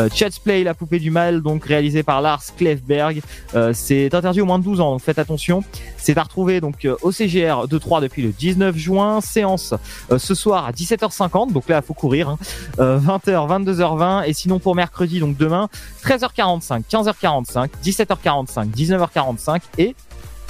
Euh, 0.00 0.08
Child's 0.12 0.38
Play, 0.38 0.64
la 0.64 0.74
poupée 0.74 0.98
du 0.98 1.10
mal, 1.10 1.42
donc 1.42 1.64
réalisé 1.64 2.02
par 2.02 2.20
Lars 2.20 2.42
Klefberg. 2.56 3.22
Euh, 3.54 3.72
c'est 3.74 4.14
interdit 4.14 4.40
au 4.40 4.46
moins 4.46 4.58
de 4.58 4.64
12 4.64 4.80
ans, 4.80 4.92
donc 4.92 5.02
faites 5.02 5.18
attention. 5.18 5.62
C'est 6.06 6.18
à 6.18 6.22
retrouver 6.22 6.60
euh, 6.62 6.96
au 7.02 7.10
CGR 7.10 7.66
de 7.66 7.78
3 7.78 8.00
depuis 8.00 8.22
le 8.22 8.30
19 8.30 8.76
juin. 8.76 9.20
Séance 9.20 9.74
euh, 10.12 10.18
ce 10.18 10.34
soir 10.34 10.66
à 10.66 10.70
17h50, 10.70 11.52
donc 11.52 11.68
là 11.68 11.82
faut 11.82 11.94
courir. 11.94 12.28
Hein. 12.28 12.38
Euh, 12.78 12.98
20h, 12.98 13.64
22h20 13.64 14.24
et 14.26 14.32
sinon 14.32 14.58
pour 14.58 14.76
mercredi 14.76 15.18
donc 15.18 15.36
demain 15.36 15.68
13h45, 16.04 16.84
15h45, 16.88 17.70
17h45, 17.82 18.70
19h45 18.70 19.60
et 19.78 19.96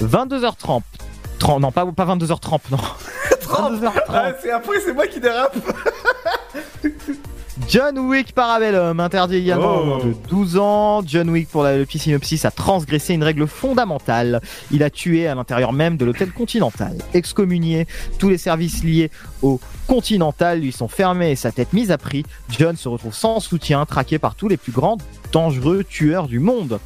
22h30. 0.01 0.81
30, 1.39 1.61
non, 1.61 1.71
pas, 1.71 1.85
pas 1.85 2.05
22h30, 2.05 2.59
non. 2.71 2.77
22h30. 3.43 3.91
Ah, 4.09 4.31
c'est 4.41 4.51
après, 4.51 4.79
c'est 4.83 4.93
moi 4.93 5.07
qui 5.07 5.19
dérape. 5.19 5.55
John 7.67 7.97
Wick 7.99 8.33
Parabellum, 8.33 8.99
interdit 8.99 9.37
également 9.37 9.81
Oh. 9.83 10.01
de 10.05 10.13
12 10.29 10.57
ans. 10.57 11.01
John 11.05 11.29
Wick, 11.31 11.49
pour 11.49 11.63
la- 11.63 11.75
le 11.77 11.85
petit 11.85 11.97
synopsis, 11.99 12.45
a 12.45 12.51
transgressé 12.51 13.13
une 13.15 13.23
règle 13.23 13.47
fondamentale. 13.47 14.41
Il 14.71 14.83
a 14.83 14.89
tué 14.91 15.27
à 15.27 15.33
l'intérieur 15.35 15.73
même 15.73 15.97
de 15.97 16.05
l'hôtel 16.05 16.31
Continental. 16.31 16.95
Excommunié, 17.13 17.87
tous 18.19 18.29
les 18.29 18.37
services 18.37 18.83
liés 18.83 19.09
au 19.41 19.59
Continental 19.87 20.59
lui 20.59 20.71
sont 20.71 20.87
fermés 20.87 21.31
et 21.31 21.35
sa 21.35 21.51
tête 21.51 21.73
mise 21.73 21.91
à 21.91 21.97
prix. 21.97 22.23
John 22.57 22.75
se 22.75 22.87
retrouve 22.87 23.13
sans 23.13 23.39
soutien, 23.39 23.85
traqué 23.85 24.19
par 24.19 24.35
tous 24.35 24.47
les 24.47 24.57
plus 24.57 24.71
grands 24.71 24.97
dangereux 25.31 25.83
tueurs 25.83 26.27
du 26.27 26.39
monde. 26.39 26.79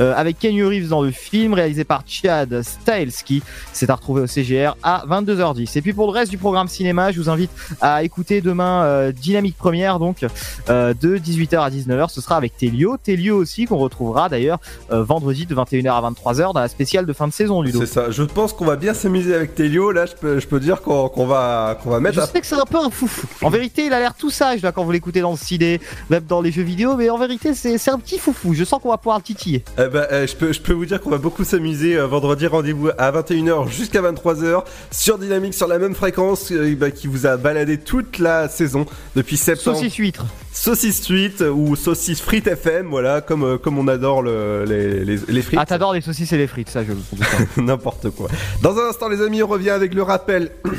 Euh, 0.00 0.14
avec 0.16 0.38
Kenny 0.38 0.62
Reeves 0.62 0.88
dans 0.88 1.02
le 1.02 1.10
film, 1.10 1.54
réalisé 1.54 1.84
par 1.84 2.02
Chad 2.06 2.62
Stahelski, 2.62 3.42
c'est 3.72 3.90
à 3.90 3.94
retrouver 3.94 4.22
au 4.22 4.26
CGR 4.26 4.76
à 4.82 5.04
22h10. 5.08 5.78
Et 5.78 5.82
puis 5.82 5.92
pour 5.92 6.06
le 6.06 6.12
reste 6.12 6.30
du 6.30 6.38
programme 6.38 6.68
cinéma, 6.68 7.12
je 7.12 7.20
vous 7.20 7.30
invite 7.30 7.50
à 7.80 8.02
écouter 8.02 8.40
demain 8.40 8.84
euh, 8.84 9.12
Dynamique 9.12 9.56
Première, 9.56 9.98
donc 9.98 10.24
euh, 10.68 10.94
de 11.00 11.18
18h 11.18 11.58
à 11.60 11.70
19h, 11.70 12.08
ce 12.10 12.20
sera 12.20 12.36
avec 12.36 12.56
Telio. 12.56 12.96
Telio 13.02 13.36
aussi, 13.36 13.66
qu'on 13.66 13.78
retrouvera 13.78 14.28
d'ailleurs 14.28 14.58
vendredi 14.90 15.46
de 15.46 15.54
21h 15.54 15.90
à 15.90 16.10
23h 16.10 16.52
dans 16.54 16.60
la 16.60 16.68
spéciale 16.68 17.06
de 17.06 17.12
fin 17.12 17.28
de 17.28 17.32
saison, 17.32 17.62
Ludo. 17.62 17.80
C'est 17.80 17.86
ça. 17.86 18.10
Je 18.10 18.22
pense 18.22 18.52
qu'on 18.52 18.64
va 18.64 18.76
bien 18.76 18.94
s'amuser 18.94 19.34
avec 19.34 19.54
Telio. 19.54 19.92
Là, 19.92 20.06
je 20.06 20.14
peux, 20.14 20.38
je 20.40 20.46
peux 20.46 20.60
dire 20.60 20.82
qu'on 20.82 21.26
va, 21.26 21.78
qu'on 21.82 21.90
va 21.90 22.00
mettre. 22.00 22.16
Je 22.16 22.20
à- 22.20 22.26
sais 22.26 22.40
que 22.40 22.46
c'est 22.46 22.54
un 22.54 22.64
peu 22.64 22.78
un 22.78 22.90
foufou. 22.90 23.26
En 23.42 23.50
vérité, 23.50 23.86
il 23.86 23.92
a 23.92 23.98
l'air 23.98 24.14
tout 24.14 24.30
sage 24.30 24.62
là 24.62 24.72
quand 24.72 24.84
vous 24.84 24.90
l'écoutez 24.92 25.20
dans 25.20 25.30
le 25.32 25.36
ciné, 25.36 25.80
même 26.10 26.24
dans 26.24 26.40
les 26.40 26.52
jeux 26.52 26.62
vidéo, 26.62 26.96
mais 26.96 27.10
en 27.10 27.18
vérité, 27.18 27.54
c'est 27.54 27.83
c'est 27.84 27.90
un 27.90 27.98
petit 27.98 28.18
foufou. 28.18 28.54
Je 28.54 28.64
sens 28.64 28.80
qu'on 28.80 28.88
va 28.88 28.96
pouvoir 28.96 29.18
le 29.18 29.22
titiller. 29.22 29.62
Eh 29.76 29.88
ben, 29.88 30.06
euh, 30.10 30.26
je, 30.26 30.34
peux, 30.34 30.54
je 30.54 30.60
peux 30.62 30.72
vous 30.72 30.86
dire 30.86 31.02
qu'on 31.02 31.10
va 31.10 31.18
beaucoup 31.18 31.44
s'amuser 31.44 31.96
euh, 31.98 32.06
vendredi. 32.06 32.46
Rendez-vous 32.46 32.88
à 32.96 33.12
21h 33.12 33.68
jusqu'à 33.68 34.00
23h 34.00 34.64
sur 34.90 35.18
Dynamique, 35.18 35.52
sur 35.52 35.66
la 35.68 35.78
même 35.78 35.94
fréquence 35.94 36.50
euh, 36.50 36.74
bah, 36.76 36.90
qui 36.90 37.08
vous 37.08 37.26
a 37.26 37.36
baladé 37.36 37.76
toute 37.76 38.18
la 38.20 38.48
saison 38.48 38.86
depuis 39.14 39.36
septembre. 39.36 39.76
Saucisse 39.76 39.96
huître. 39.96 40.24
Saucisse 40.50 41.02
Suite 41.02 41.42
ou 41.42 41.76
saucisse 41.76 42.22
frites 42.22 42.46
FM, 42.46 42.86
voilà, 42.88 43.20
comme, 43.20 43.44
euh, 43.44 43.58
comme 43.58 43.76
on 43.76 43.86
adore 43.88 44.22
le- 44.22 44.64
les, 44.66 45.04
les, 45.04 45.18
les 45.28 45.42
frites. 45.42 45.58
Ah, 45.60 45.66
t'adores 45.66 45.92
les 45.92 46.00
saucisses 46.00 46.32
et 46.32 46.38
les 46.38 46.46
frites, 46.46 46.70
ça, 46.70 46.80
je. 46.84 46.92
N'importe 47.60 48.08
quoi. 48.08 48.28
Dans 48.62 48.78
un 48.78 48.88
instant, 48.88 49.10
les 49.10 49.20
amis, 49.20 49.42
on 49.42 49.46
revient 49.46 49.68
avec 49.70 49.92
le 49.92 50.02
rappel. 50.02 50.52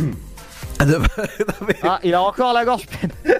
Ah, 1.84 2.00
il 2.04 2.14
a 2.14 2.22
encore 2.22 2.52
la 2.52 2.66
gorge 2.66 2.86
pleine. 2.86 3.12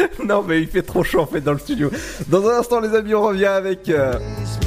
non, 0.24 0.44
mais 0.46 0.60
il 0.60 0.68
fait 0.68 0.82
trop 0.82 1.02
chaud 1.04 1.20
en 1.20 1.26
fait 1.26 1.40
dans 1.40 1.52
le 1.52 1.58
studio. 1.58 1.90
Dans 2.28 2.46
un 2.48 2.58
instant, 2.58 2.80
les 2.80 2.94
amis, 2.94 3.14
on 3.14 3.22
revient 3.22 3.46
avec. 3.46 3.88
euh, 3.88 4.14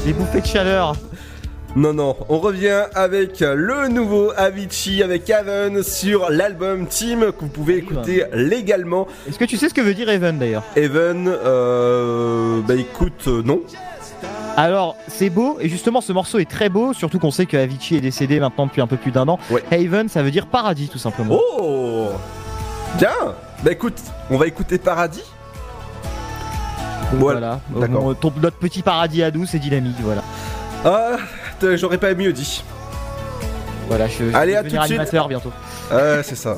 Les 0.06 0.14
bouffées 0.14 0.42
de 0.42 0.46
chaleur. 0.46 0.96
Non, 1.74 1.94
non, 1.94 2.18
on 2.28 2.40
revient 2.40 2.84
avec 2.96 3.40
le 3.40 3.88
nouveau 3.88 4.34
Avicii 4.36 5.04
avec 5.04 5.30
Haven 5.30 5.84
sur 5.84 6.30
l'album 6.30 6.86
Team 6.86 7.32
que 7.32 7.40
vous 7.40 7.48
pouvez 7.48 7.78
écouter 7.78 8.26
légalement. 8.34 9.08
Est-ce 9.30 9.40
que 9.40 9.46
tu 9.46 9.56
sais 9.56 9.70
ce 9.70 9.74
que 9.74 9.80
veut 9.80 9.94
dire 9.94 10.10
Even 10.10 10.38
d'ailleurs? 10.38 10.64
Even, 10.76 11.30
euh, 11.30 12.60
bah 12.68 12.76
écoute, 12.76 13.24
euh, 13.28 13.42
non. 13.46 13.62
Alors, 14.58 14.98
c'est 15.08 15.30
beau, 15.30 15.60
et 15.62 15.70
justement, 15.70 16.02
ce 16.02 16.12
morceau 16.12 16.40
est 16.40 16.50
très 16.50 16.68
beau, 16.68 16.92
surtout 16.92 17.20
qu'on 17.20 17.32
sait 17.32 17.46
que 17.46 17.56
Avicii 17.56 17.96
est 17.96 18.02
décédé 18.02 18.42
maintenant 18.42 18.66
depuis 18.66 18.82
un 18.82 18.88
peu 18.88 18.98
plus 18.98 19.12
d'un 19.12 19.30
an. 19.30 19.40
Haven, 19.72 20.10
ça 20.10 20.24
veut 20.24 20.32
dire 20.32 20.48
paradis, 20.48 20.90
tout 20.90 20.98
simplement. 21.00 21.40
Oh 21.58 22.10
Bien 23.00 23.10
Bah 23.64 23.72
écoute, 23.72 23.98
on 24.30 24.38
va 24.38 24.48
écouter 24.48 24.78
Paradis. 24.78 25.24
Voilà. 27.14 27.60
Euh, 27.76 28.14
ton- 28.16 28.34
notre 28.42 28.58
petit 28.58 28.82
paradis 28.82 29.22
à 29.22 29.32
nous, 29.32 29.46
c'est 29.46 29.60
dynamique, 29.60 29.98
voilà. 30.02 30.24
Ah, 30.86 31.18
j'aurais 31.76 31.98
pas 31.98 32.14
mieux 32.14 32.32
dit. 32.34 32.64
Voilà, 33.88 34.08
je, 34.08 34.32
je 34.32 34.36
Allez, 34.36 34.54
vais 34.54 34.58
à 34.58 34.62
tout 34.64 34.66
de 34.70 34.70
suite. 34.72 34.82
animateur 34.84 35.28
bientôt. 35.28 35.52
Ouais, 35.92 36.22
c'est 36.24 36.36
ça. 36.38 36.56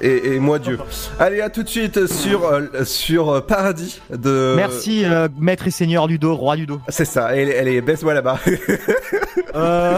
Et, 0.00 0.34
et 0.34 0.38
moi 0.38 0.58
Dieu. 0.60 0.78
Allez, 1.18 1.40
à 1.40 1.50
tout 1.50 1.64
de 1.64 1.68
suite 1.68 2.06
sur, 2.06 2.44
euh, 2.46 2.84
sur 2.84 3.30
euh, 3.30 3.40
Paradis 3.40 4.00
de. 4.10 4.52
Merci, 4.56 5.04
euh, 5.04 5.26
maître 5.38 5.66
et 5.66 5.70
seigneur 5.72 6.06
Ludo, 6.06 6.36
roi 6.36 6.54
Ludo. 6.54 6.80
C'est 6.88 7.04
ça, 7.04 7.34
elle, 7.34 7.48
elle 7.48 7.66
est 7.68 7.80
baisse-moi 7.80 8.14
là-bas. 8.14 8.38
Euh, 9.54 9.96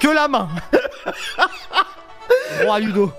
que 0.00 0.08
la 0.08 0.28
main 0.28 0.48
Roi 2.62 2.78
Ludo. 2.80 3.10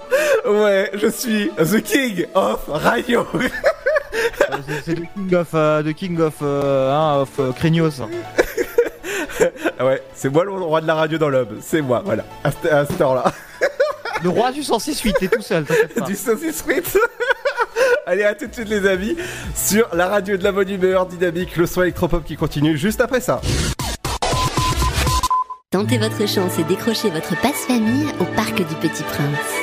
Ouais, 0.45 0.91
je 0.93 1.07
suis 1.07 1.49
The 1.57 1.81
King 1.81 2.25
of 2.33 2.59
Radio. 2.67 3.25
C'est 4.85 4.95
The 4.95 5.03
King 5.15 5.35
of, 5.35 5.47
euh, 5.53 5.81
the 5.83 5.93
king 5.93 6.19
of, 6.21 6.33
euh, 6.41 6.91
hein, 6.91 7.21
of 7.21 7.29
euh, 7.39 7.51
Craignos. 7.53 8.01
ouais, 9.79 10.03
c'est 10.13 10.29
moi 10.29 10.43
le 10.45 10.51
roi 10.51 10.81
de 10.81 10.87
la 10.87 10.95
radio 10.95 11.17
dans 11.17 11.29
l'homme. 11.29 11.57
C'est 11.61 11.81
moi, 11.81 12.01
voilà. 12.05 12.23
À, 12.43 12.51
cette- 12.51 12.71
à 12.71 12.85
cette 12.85 13.01
heure-là. 13.01 13.23
Le 14.21 14.29
roi 14.29 14.51
du 14.51 14.61
106.8, 14.61 15.13
t'es 15.19 15.27
tout 15.27 15.41
seul, 15.41 15.65
pas. 15.65 16.01
du 16.01 16.15
saucisse 16.15 16.61
frites. 16.61 16.97
Allez, 18.05 18.23
à 18.23 18.35
tout 18.35 18.45
de 18.47 18.53
suite, 18.53 18.69
les 18.69 18.87
amis, 18.87 19.17
sur 19.55 19.87
la 19.93 20.07
radio 20.07 20.37
de 20.37 20.43
la 20.43 20.51
bonne 20.51 20.69
humeur 20.69 21.05
dynamique, 21.07 21.55
le 21.57 21.65
son 21.65 21.81
électropop 21.81 22.23
qui 22.23 22.35
continue 22.37 22.77
juste 22.77 23.01
après 23.01 23.21
ça. 23.21 23.41
Tentez 25.71 25.97
votre 25.97 26.27
chance 26.27 26.59
et 26.59 26.63
décrochez 26.63 27.09
votre 27.09 27.35
passe-famille 27.41 28.07
au 28.19 28.25
Parc 28.35 28.55
du 28.57 28.75
Petit 28.75 29.03
Prince. 29.03 29.62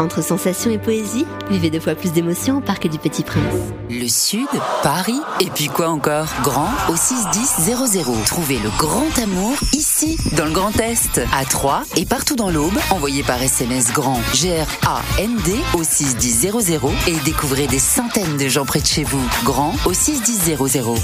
Entre 0.00 0.24
sensations 0.24 0.70
et 0.70 0.78
poésie, 0.78 1.26
vivez 1.50 1.68
deux 1.68 1.78
fois 1.78 1.94
plus 1.94 2.10
d'émotions 2.10 2.56
au 2.56 2.60
Parc 2.62 2.88
du 2.88 2.98
Petit 2.98 3.22
Prince. 3.22 3.52
Le 3.90 4.08
Sud, 4.08 4.48
Paris, 4.82 5.20
et 5.40 5.50
puis 5.50 5.66
quoi 5.66 5.90
encore? 5.90 6.26
Grand 6.42 6.70
au 6.88 6.96
61000. 6.96 8.24
Trouvez 8.24 8.58
le 8.60 8.70
grand 8.78 9.18
amour 9.22 9.52
ici, 9.74 10.16
dans 10.38 10.46
le 10.46 10.52
Grand 10.52 10.74
Est, 10.80 11.20
à 11.34 11.44
Troyes 11.44 11.82
et 11.96 12.06
partout 12.06 12.34
dans 12.34 12.48
l'Aube. 12.48 12.78
Envoyez 12.90 13.22
par 13.22 13.42
SMS 13.42 13.92
grand 13.92 14.18
G-R-A-N-D 14.32 15.54
au 15.74 15.84
61000 15.84 16.50
et 17.06 17.16
découvrez 17.26 17.66
des 17.66 17.78
centaines 17.78 18.38
de 18.38 18.48
gens 18.48 18.64
près 18.64 18.80
de 18.80 18.86
chez 18.86 19.04
vous. 19.04 19.28
Grand 19.44 19.74
au 19.84 19.92
61000. 19.92 20.56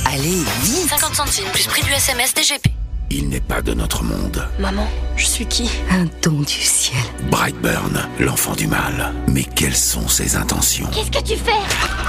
Allez, 0.07 0.43
vite 0.63 0.89
50 0.89 1.15
centimes 1.15 1.51
plus 1.53 1.67
prix 1.67 1.83
du 1.83 1.93
SMS 1.93 2.33
DGP. 2.33 2.86
Il 3.11 3.29
n'est 3.29 3.41
pas 3.41 3.63
de 3.63 3.73
notre 3.73 4.03
monde. 4.03 4.47
Maman, 4.59 4.87
je 5.17 5.27
suis 5.27 5.47
qui? 5.47 5.71
Un 5.91 6.07
don 6.23 6.41
du 6.41 6.53
ciel. 6.53 6.99
Brightburn, 7.31 8.07
l'enfant 8.19 8.55
du 8.55 8.67
mal. 8.67 9.15
Mais 9.29 9.45
quelles 9.45 9.77
sont 9.77 10.09
ses 10.09 10.37
intentions? 10.37 10.89
Qu'est-ce 10.93 11.11
que 11.11 11.25
tu 11.25 11.37
fais? 11.37 11.53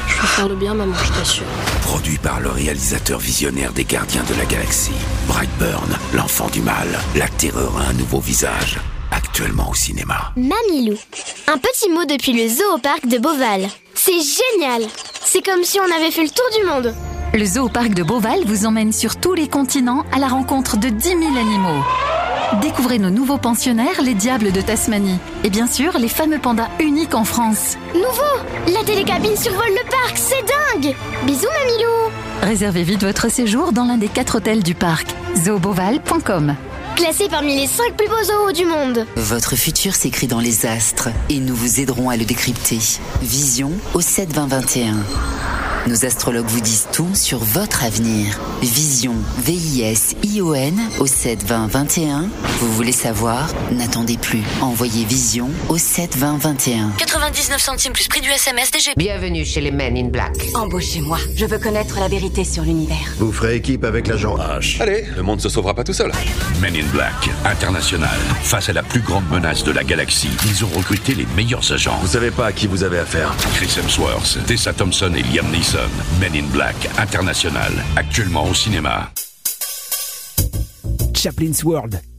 Je 0.07 0.21
veux 0.21 0.27
faire 0.27 0.49
le 0.49 0.55
bien, 0.55 0.73
maman, 0.73 0.95
je 0.95 1.13
t'assure. 1.13 1.45
Produit 1.83 2.17
par 2.17 2.39
le 2.39 2.49
réalisateur 2.49 3.19
visionnaire 3.19 3.71
des 3.73 3.85
Gardiens 3.85 4.23
de 4.23 4.33
la 4.35 4.45
Galaxie. 4.45 4.91
Brightburn, 5.27 5.97
l'enfant 6.13 6.49
du 6.49 6.61
mal. 6.61 6.87
La 7.15 7.27
terreur 7.27 7.77
a 7.77 7.89
un 7.89 7.93
nouveau 7.93 8.19
visage. 8.19 8.79
Actuellement 9.11 9.69
au 9.69 9.75
cinéma. 9.75 10.31
Mamilou. 10.35 10.97
Un 11.47 11.57
petit 11.59 11.89
mot 11.89 12.05
depuis 12.05 12.33
le 12.33 12.49
zoo 12.49 12.73
au 12.75 12.79
parc 12.79 13.07
de 13.07 13.19
Beauval. 13.19 13.67
C'est 13.93 14.11
génial 14.13 14.83
C'est 15.23 15.45
comme 15.45 15.63
si 15.63 15.79
on 15.79 15.95
avait 15.95 16.11
fait 16.11 16.23
le 16.23 16.29
tour 16.29 16.45
du 16.59 16.65
monde. 16.67 16.95
Le 17.33 17.45
zoo 17.45 17.69
parc 17.69 17.93
de 17.93 18.03
Beauval 18.03 18.39
vous 18.45 18.65
emmène 18.65 18.91
sur 18.91 19.17
tous 19.17 19.33
les 19.33 19.47
continents 19.47 20.05
à 20.11 20.19
la 20.19 20.27
rencontre 20.27 20.77
de 20.77 20.89
10 20.89 21.09
000 21.09 21.19
animaux. 21.37 21.83
Découvrez 22.61 22.99
nos 22.99 23.09
nouveaux 23.09 23.37
pensionnaires, 23.37 24.01
les 24.01 24.13
diables 24.13 24.51
de 24.51 24.61
Tasmanie. 24.61 25.19
Et 25.43 25.49
bien 25.49 25.67
sûr, 25.67 25.97
les 25.99 26.07
fameux 26.07 26.39
pandas 26.39 26.69
uniques 26.79 27.13
en 27.13 27.25
France. 27.25 27.77
Nouveau 27.93 28.73
La 28.73 28.83
télécabine 28.83 29.35
survole 29.35 29.67
le 29.69 29.89
parc, 29.89 30.17
c'est 30.17 30.45
dingue 30.81 30.95
Bisous 31.25 31.47
Mamilou 31.47 32.11
Réservez 32.41 32.83
vite 32.83 33.03
votre 33.03 33.29
séjour 33.29 33.71
dans 33.71 33.85
l'un 33.85 33.97
des 33.97 34.07
quatre 34.07 34.37
hôtels 34.37 34.63
du 34.63 34.73
parc. 34.73 35.07
zooboval.com 35.35 36.55
Classé 36.97 37.27
parmi 37.29 37.55
les 37.55 37.67
5 37.67 37.95
plus 37.95 38.07
beaux 38.07 38.23
zoos 38.23 38.51
du 38.53 38.65
monde. 38.65 39.05
Votre 39.15 39.55
futur 39.55 39.93
s'écrit 39.93 40.25
dans 40.25 40.39
les 40.39 40.65
astres 40.65 41.09
et 41.29 41.39
nous 41.39 41.55
vous 41.55 41.79
aiderons 41.79 42.09
à 42.09 42.17
le 42.17 42.25
décrypter. 42.25 42.79
Vision 43.21 43.71
au 43.93 44.01
7 44.01 44.33
20 44.33 44.47
21. 44.47 44.95
Nos 45.87 46.03
astrologues 46.03 46.47
vous 46.47 46.59
disent 46.59 46.87
tout 46.91 47.15
sur 47.15 47.37
votre 47.37 47.85
avenir. 47.85 48.37
Vision, 48.61 49.13
V-I-S-I-O-N 49.37 50.77
au 50.99 51.05
7 51.05 51.45
20 51.45 51.67
21. 51.67 52.29
Vous 52.59 52.73
voulez 52.73 52.91
savoir? 52.91 53.47
N'attendez 53.71 54.17
plus. 54.17 54.41
Envoyez 54.59 55.05
Vision 55.05 55.49
au 55.69 55.77
7 55.77 56.17
20 56.17 56.39
21. 56.39 56.89
99 56.97 57.61
centimes 57.61 57.93
plus 57.93 58.09
prix 58.09 58.19
du 58.19 58.29
SMS 58.29 58.69
DGP. 58.71 58.97
Bienvenue 58.97 59.45
chez 59.45 59.61
les 59.61 59.71
Men 59.71 59.95
in 59.95 60.09
Black. 60.09 60.35
Embauchez-moi. 60.55 61.19
Je 61.37 61.45
veux 61.45 61.57
connaître 61.59 62.01
la 62.01 62.09
vérité 62.09 62.43
sur 62.43 62.63
l'univers. 62.63 63.13
Vous 63.17 63.31
ferez 63.31 63.55
équipe 63.55 63.85
avec 63.85 64.07
l'agent 64.07 64.35
H. 64.35 64.81
Allez, 64.81 65.05
le 65.15 65.23
monde 65.23 65.39
se 65.39 65.47
sauvera 65.47 65.73
pas 65.73 65.85
tout 65.85 65.93
seul. 65.93 66.11
Men 66.59 66.75
in 66.75 66.86
Black, 66.87 67.29
international. 67.45 68.17
Face 68.43 68.69
à 68.69 68.73
la 68.73 68.83
plus 68.83 69.01
grande 69.01 69.27
menace 69.29 69.63
de 69.63 69.71
la 69.71 69.83
galaxie, 69.83 70.29
ils 70.45 70.65
ont 70.65 70.69
recruté 70.69 71.15
les 71.15 71.25
meilleurs 71.35 71.71
agents. 71.71 71.97
Vous 72.01 72.07
savez 72.07 72.31
pas 72.31 72.47
à 72.47 72.51
qui 72.51 72.67
vous 72.67 72.83
avez 72.83 72.99
affaire. 72.99 73.33
Chris 73.55 73.73
Hemsworth, 73.77 74.39
Tessa 74.45 74.73
Thompson 74.73 75.11
et 75.15 75.23
Liam 75.23 75.49
Neeson. 75.51 75.89
Men 76.19 76.35
in 76.35 76.47
Black, 76.51 76.75
international. 76.97 77.71
Actuellement 77.95 78.47
au 78.47 78.53
cinéma. 78.53 79.11
Chaplin's 81.13 81.63
World, 81.63 82.01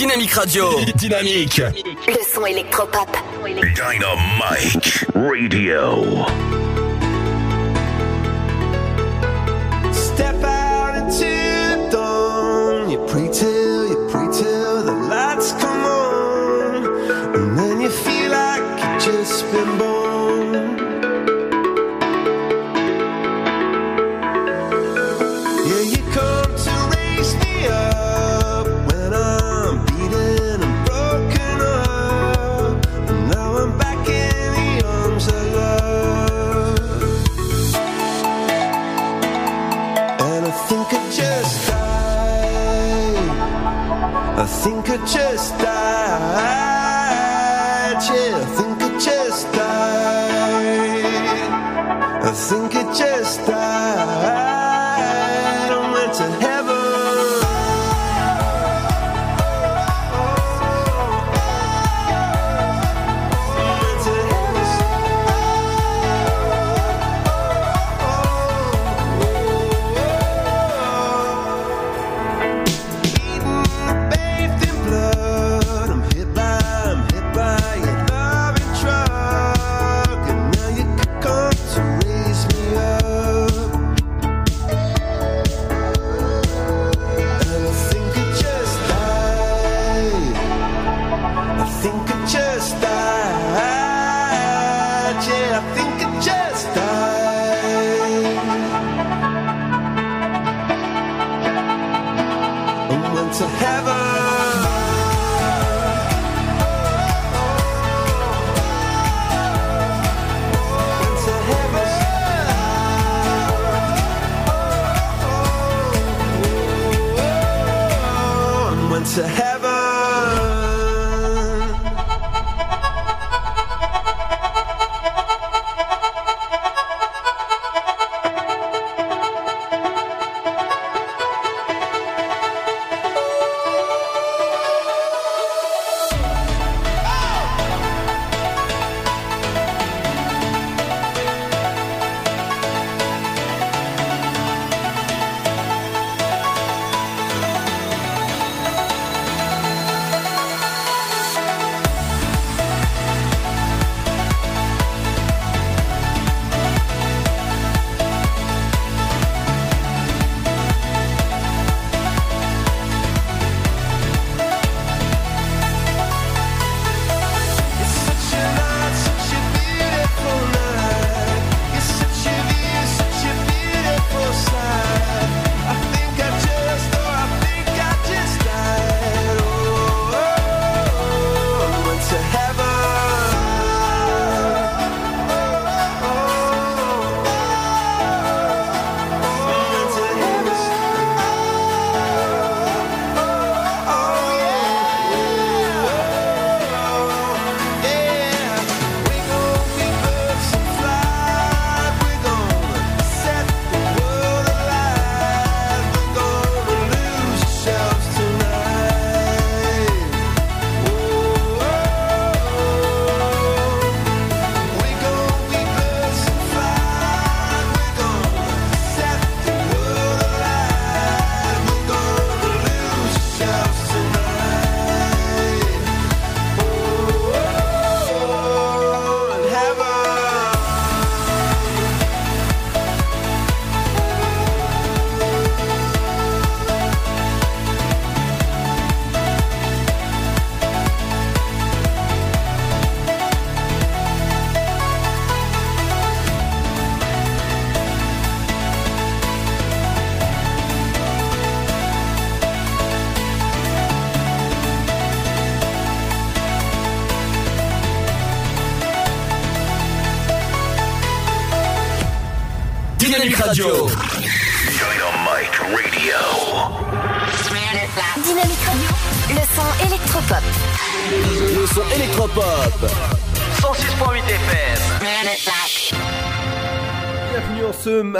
Dynamique 0.00 0.32
Radio. 0.32 0.80
Dynamique. 0.94 1.60
Le 2.08 2.24
son 2.24 2.46
électropop. 2.46 3.14
Dynamite 3.44 5.04
Radio. 5.14 6.69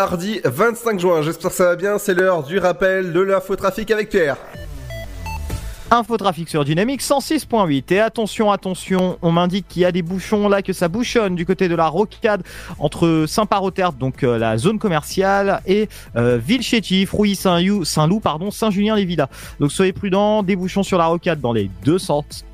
Mardi 0.00 0.40
25 0.42 0.98
juin, 0.98 1.20
j'espère 1.20 1.50
que 1.50 1.56
ça 1.56 1.64
va 1.64 1.76
bien, 1.76 1.98
c'est 1.98 2.14
l'heure 2.14 2.42
du 2.42 2.58
rappel 2.58 3.12
de 3.12 3.20
l'infotrafic 3.20 3.90
avec 3.90 4.08
Pierre. 4.08 4.38
Infotrafic 5.90 6.48
sur 6.48 6.64
Dynamique 6.64 7.02
106.8 7.02 7.92
et 7.92 8.00
attention 8.00 8.50
attention 8.50 9.18
on 9.20 9.30
m'indique 9.30 9.66
qu'il 9.68 9.82
y 9.82 9.84
a 9.84 9.92
des 9.92 10.00
bouchons 10.00 10.48
là 10.48 10.62
que 10.62 10.72
ça 10.72 10.88
bouchonne 10.88 11.34
du 11.34 11.44
côté 11.44 11.68
de 11.68 11.74
la 11.74 11.88
rocade 11.88 12.42
entre 12.78 13.26
Saint-Paroterte 13.28 13.98
donc 13.98 14.22
euh, 14.22 14.38
la 14.38 14.56
zone 14.56 14.78
commerciale 14.78 15.60
et 15.66 15.88
euh, 16.16 16.38
Villechétif, 16.42 17.10
Rouilly 17.10 17.34
Saint-Loup 17.34 17.84
Saint 17.84 18.08
pardon 18.22 18.50
Saint-Julien-les-Villas. 18.50 19.28
Donc 19.58 19.70
soyez 19.70 19.92
prudents 19.92 20.42
des 20.42 20.56
bouchons 20.56 20.84
sur 20.84 20.96
la 20.96 21.06
rocade 21.06 21.40
dans 21.40 21.52
les 21.52 21.68
deux 21.84 21.98
sens 21.98 22.46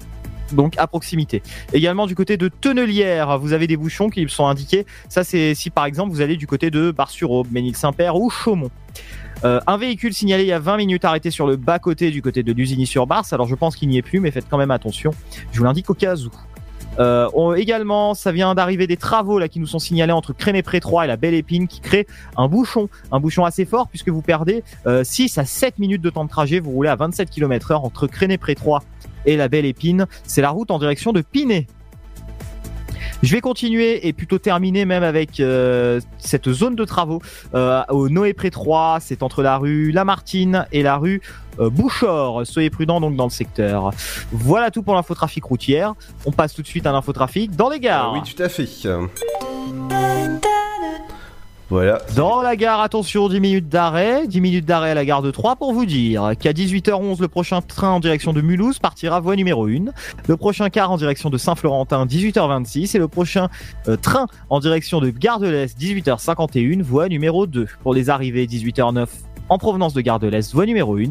donc 0.52 0.74
à 0.78 0.86
proximité. 0.86 1.42
Également 1.72 2.06
du 2.06 2.14
côté 2.14 2.36
de 2.36 2.48
Tonnelière, 2.48 3.38
vous 3.38 3.52
avez 3.52 3.66
des 3.66 3.76
bouchons 3.76 4.08
qui 4.08 4.28
sont 4.28 4.46
indiqués. 4.46 4.86
Ça 5.08 5.24
c'est 5.24 5.54
si 5.54 5.70
par 5.70 5.86
exemple 5.86 6.12
vous 6.12 6.20
allez 6.20 6.36
du 6.36 6.46
côté 6.46 6.70
de 6.70 6.90
Bar-sur-Aube, 6.90 7.48
Ménil-Saint-Père 7.50 8.16
ou 8.16 8.30
Chaumont. 8.30 8.70
Euh, 9.44 9.60
un 9.66 9.76
véhicule 9.76 10.14
signalé 10.14 10.44
il 10.44 10.48
y 10.48 10.52
a 10.52 10.58
20 10.58 10.78
minutes 10.78 11.04
arrêté 11.04 11.30
sur 11.30 11.46
le 11.46 11.56
bas-côté 11.56 12.10
du 12.10 12.22
côté 12.22 12.42
de 12.42 12.52
Lusigny-sur-Barse. 12.52 13.32
Alors 13.32 13.46
je 13.46 13.54
pense 13.54 13.76
qu'il 13.76 13.88
n'y 13.88 13.98
est 13.98 14.02
plus, 14.02 14.20
mais 14.20 14.30
faites 14.30 14.48
quand 14.48 14.58
même 14.58 14.70
attention. 14.70 15.10
Je 15.52 15.58
vous 15.58 15.64
l'indique 15.64 15.90
au 15.90 15.94
cas 15.94 16.16
où. 16.16 16.30
Euh, 16.98 17.54
également, 17.56 18.14
ça 18.14 18.32
vient 18.32 18.54
d'arriver 18.54 18.86
des 18.86 18.96
travaux 18.96 19.38
là 19.38 19.48
qui 19.48 19.60
nous 19.60 19.66
sont 19.66 19.78
signalés 19.78 20.12
entre 20.12 20.32
Créné-Pré 20.32 20.80
3 20.80 21.04
et 21.04 21.06
la 21.08 21.16
Belle 21.16 21.34
Épine 21.34 21.68
qui 21.68 21.80
crée 21.80 22.06
un 22.36 22.48
bouchon, 22.48 22.88
un 23.12 23.20
bouchon 23.20 23.44
assez 23.44 23.66
fort 23.66 23.88
puisque 23.88 24.08
vous 24.08 24.22
perdez 24.22 24.64
euh, 24.86 25.04
6 25.04 25.36
à 25.36 25.44
7 25.44 25.78
minutes 25.78 26.02
de 26.02 26.10
temps 26.10 26.24
de 26.24 26.30
trajet. 26.30 26.60
Vous 26.60 26.70
roulez 26.70 26.88
à 26.88 26.96
27 26.96 27.28
km 27.28 27.72
heure 27.72 27.84
entre 27.84 28.06
Créné-Pré 28.06 28.54
3 28.54 28.82
et 29.26 29.36
la 29.36 29.48
Belle 29.48 29.66
Épine. 29.66 30.06
C'est 30.24 30.42
la 30.42 30.50
route 30.50 30.70
en 30.70 30.78
direction 30.78 31.12
de 31.12 31.20
Pinet. 31.20 31.66
Je 33.22 33.32
vais 33.32 33.40
continuer 33.40 34.06
et 34.06 34.12
plutôt 34.12 34.38
terminer 34.38 34.84
même 34.84 35.02
avec 35.02 35.40
euh, 35.40 36.00
cette 36.18 36.52
zone 36.52 36.74
de 36.74 36.84
travaux 36.84 37.22
euh, 37.54 37.82
au 37.88 38.08
Noé 38.08 38.34
Pré 38.34 38.50
3. 38.50 38.98
C'est 39.00 39.22
entre 39.22 39.42
la 39.42 39.56
rue 39.56 39.90
Lamartine 39.90 40.66
et 40.70 40.82
la 40.82 40.96
rue 40.96 41.22
euh, 41.58 41.70
Bouchor. 41.70 42.46
Soyez 42.46 42.70
prudents 42.70 43.00
donc 43.00 43.16
dans 43.16 43.24
le 43.24 43.30
secteur. 43.30 43.90
Voilà 44.32 44.70
tout 44.70 44.82
pour 44.82 44.94
l'infotrafic 44.94 45.44
routière. 45.44 45.94
On 46.26 46.32
passe 46.32 46.54
tout 46.54 46.62
de 46.62 46.66
suite 46.66 46.86
à 46.86 46.92
l'infotrafic 46.92 47.56
dans 47.56 47.70
les 47.70 47.80
gares. 47.80 48.12
Ah 48.14 48.20
oui, 48.20 48.34
tout 48.34 48.42
à 48.42 48.48
fait. 48.48 48.68
Voilà. 51.68 52.00
Dans 52.14 52.42
la 52.42 52.54
gare, 52.54 52.80
attention, 52.80 53.28
10 53.28 53.40
minutes 53.40 53.68
d'arrêt. 53.68 54.28
10 54.28 54.40
minutes 54.40 54.64
d'arrêt 54.66 54.90
à 54.90 54.94
la 54.94 55.04
gare 55.04 55.22
de 55.22 55.32
3 55.32 55.56
pour 55.56 55.72
vous 55.72 55.84
dire 55.84 56.32
qu'à 56.38 56.52
18h11, 56.52 57.20
le 57.20 57.26
prochain 57.26 57.60
train 57.60 57.90
en 57.90 57.98
direction 57.98 58.32
de 58.32 58.40
Mulhouse 58.40 58.78
partira 58.78 59.18
voie 59.18 59.34
numéro 59.34 59.66
1. 59.66 59.86
Le 60.28 60.36
prochain 60.36 60.70
car 60.70 60.92
en 60.92 60.96
direction 60.96 61.28
de 61.28 61.38
Saint-Florentin, 61.38 62.06
18h26. 62.06 62.94
Et 62.94 62.98
le 63.00 63.08
prochain 63.08 63.48
euh, 63.88 63.96
train 63.96 64.28
en 64.48 64.60
direction 64.60 65.00
de 65.00 65.10
Gare 65.10 65.40
de 65.40 65.48
l'Est, 65.48 65.76
18h51, 65.76 66.82
voie 66.82 67.08
numéro 67.08 67.46
2. 67.48 67.66
Pour 67.82 67.94
les 67.94 68.10
arrivées, 68.10 68.46
18h09 68.46 69.06
en 69.48 69.58
provenance 69.58 69.94
de 69.94 70.00
Gare 70.00 70.18
de 70.18 70.26
l'Est, 70.26 70.52
voie 70.52 70.66
numéro 70.66 70.96
1. 70.96 71.02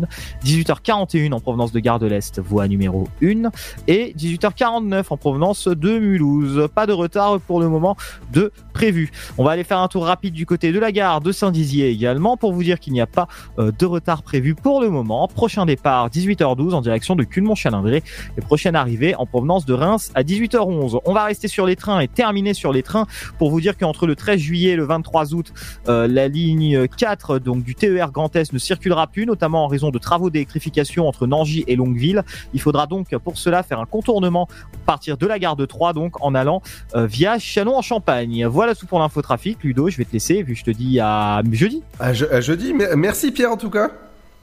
18h41 0.43 1.33
en 1.33 1.39
provenance 1.39 1.71
de 1.71 1.79
Gare 1.79 1.99
de 1.99 2.07
l'Est, 2.07 2.39
voie 2.39 2.67
numéro 2.67 3.07
1. 3.21 3.49
Et 3.87 4.13
18h49 4.17 5.05
en 5.09 5.17
provenance 5.17 5.67
de 5.67 5.99
Mulhouse. 5.99 6.67
Pas 6.73 6.85
de 6.85 6.93
retard 6.93 7.39
pour 7.39 7.59
le 7.59 7.69
moment 7.69 7.95
de 8.31 8.51
prévu. 8.73 9.11
On 9.37 9.43
va 9.43 9.51
aller 9.51 9.63
faire 9.63 9.79
un 9.79 9.87
tour 9.87 10.05
rapide 10.05 10.33
du 10.33 10.45
côté 10.45 10.71
de 10.71 10.79
la 10.79 10.91
gare 10.91 11.21
de 11.21 11.31
Saint-Dizier 11.31 11.89
également 11.89 12.35
pour 12.37 12.51
vous 12.51 12.63
dire 12.63 12.79
qu'il 12.79 12.93
n'y 12.93 13.01
a 13.01 13.07
pas 13.07 13.27
euh, 13.57 13.71
de 13.77 13.85
retard 13.85 14.21
prévu 14.21 14.53
pour 14.53 14.81
le 14.81 14.89
moment. 14.89 15.27
Prochain 15.27 15.65
départ 15.65 16.09
18h12 16.09 16.73
en 16.73 16.81
direction 16.81 17.15
de 17.15 17.23
Culmont-Chalindré 17.23 18.03
et 18.37 18.41
prochaine 18.41 18.75
arrivée 18.75 19.15
en 19.15 19.25
provenance 19.25 19.65
de 19.65 19.73
Reims 19.73 20.11
à 20.13 20.23
18h11. 20.23 20.99
On 21.05 21.13
va 21.13 21.23
rester 21.23 21.47
sur 21.47 21.65
les 21.65 21.75
trains 21.75 21.99
et 22.01 22.07
terminer 22.07 22.53
sur 22.53 22.73
les 22.73 22.83
trains 22.83 23.07
pour 23.37 23.49
vous 23.49 23.61
dire 23.61 23.77
qu'entre 23.77 24.07
le 24.07 24.15
13 24.15 24.39
juillet 24.39 24.71
et 24.71 24.75
le 24.75 24.85
23 24.85 25.33
août, 25.33 25.53
euh, 25.87 26.07
la 26.07 26.27
ligne 26.27 26.87
4 26.87 27.39
donc 27.39 27.63
du 27.63 27.75
TER 27.75 28.11
Grand 28.11 28.24
Ne 28.53 28.59
circulera 28.59 29.07
plus, 29.07 29.25
notamment 29.25 29.63
en 29.65 29.67
raison 29.67 29.89
de 29.91 29.97
travaux 29.97 30.29
d'électrification 30.29 31.07
entre 31.07 31.27
Nangy 31.27 31.63
et 31.67 31.75
Longueville. 31.75 32.23
Il 32.53 32.61
faudra 32.61 32.87
donc 32.87 33.15
pour 33.17 33.37
cela 33.37 33.63
faire 33.63 33.79
un 33.79 33.85
contournement 33.85 34.47
partir 34.85 35.17
de 35.17 35.25
la 35.27 35.39
gare 35.39 35.55
de 35.55 35.65
Troyes 35.65 35.93
donc 35.93 36.21
en 36.23 36.35
allant 36.35 36.61
euh, 36.95 37.05
via 37.05 37.39
Chalon 37.39 37.75
en 37.77 37.81
Champagne. 37.81 38.45
Voilà 38.45 38.75
tout 38.75 38.85
pour 38.85 38.99
l'infotrafic. 38.99 39.63
Ludo, 39.63 39.89
je 39.89 39.97
vais 39.97 40.05
te 40.05 40.13
laisser 40.13 40.43
vu 40.43 40.55
je 40.55 40.63
te 40.63 40.71
dis 40.71 40.99
à 40.99 41.41
jeudi. 41.51 41.81
À, 41.99 42.13
je- 42.13 42.25
à 42.25 42.41
jeudi, 42.41 42.73
mer- 42.73 42.95
merci 42.97 43.31
Pierre 43.31 43.51
en 43.51 43.57
tout 43.57 43.69
cas. 43.69 43.89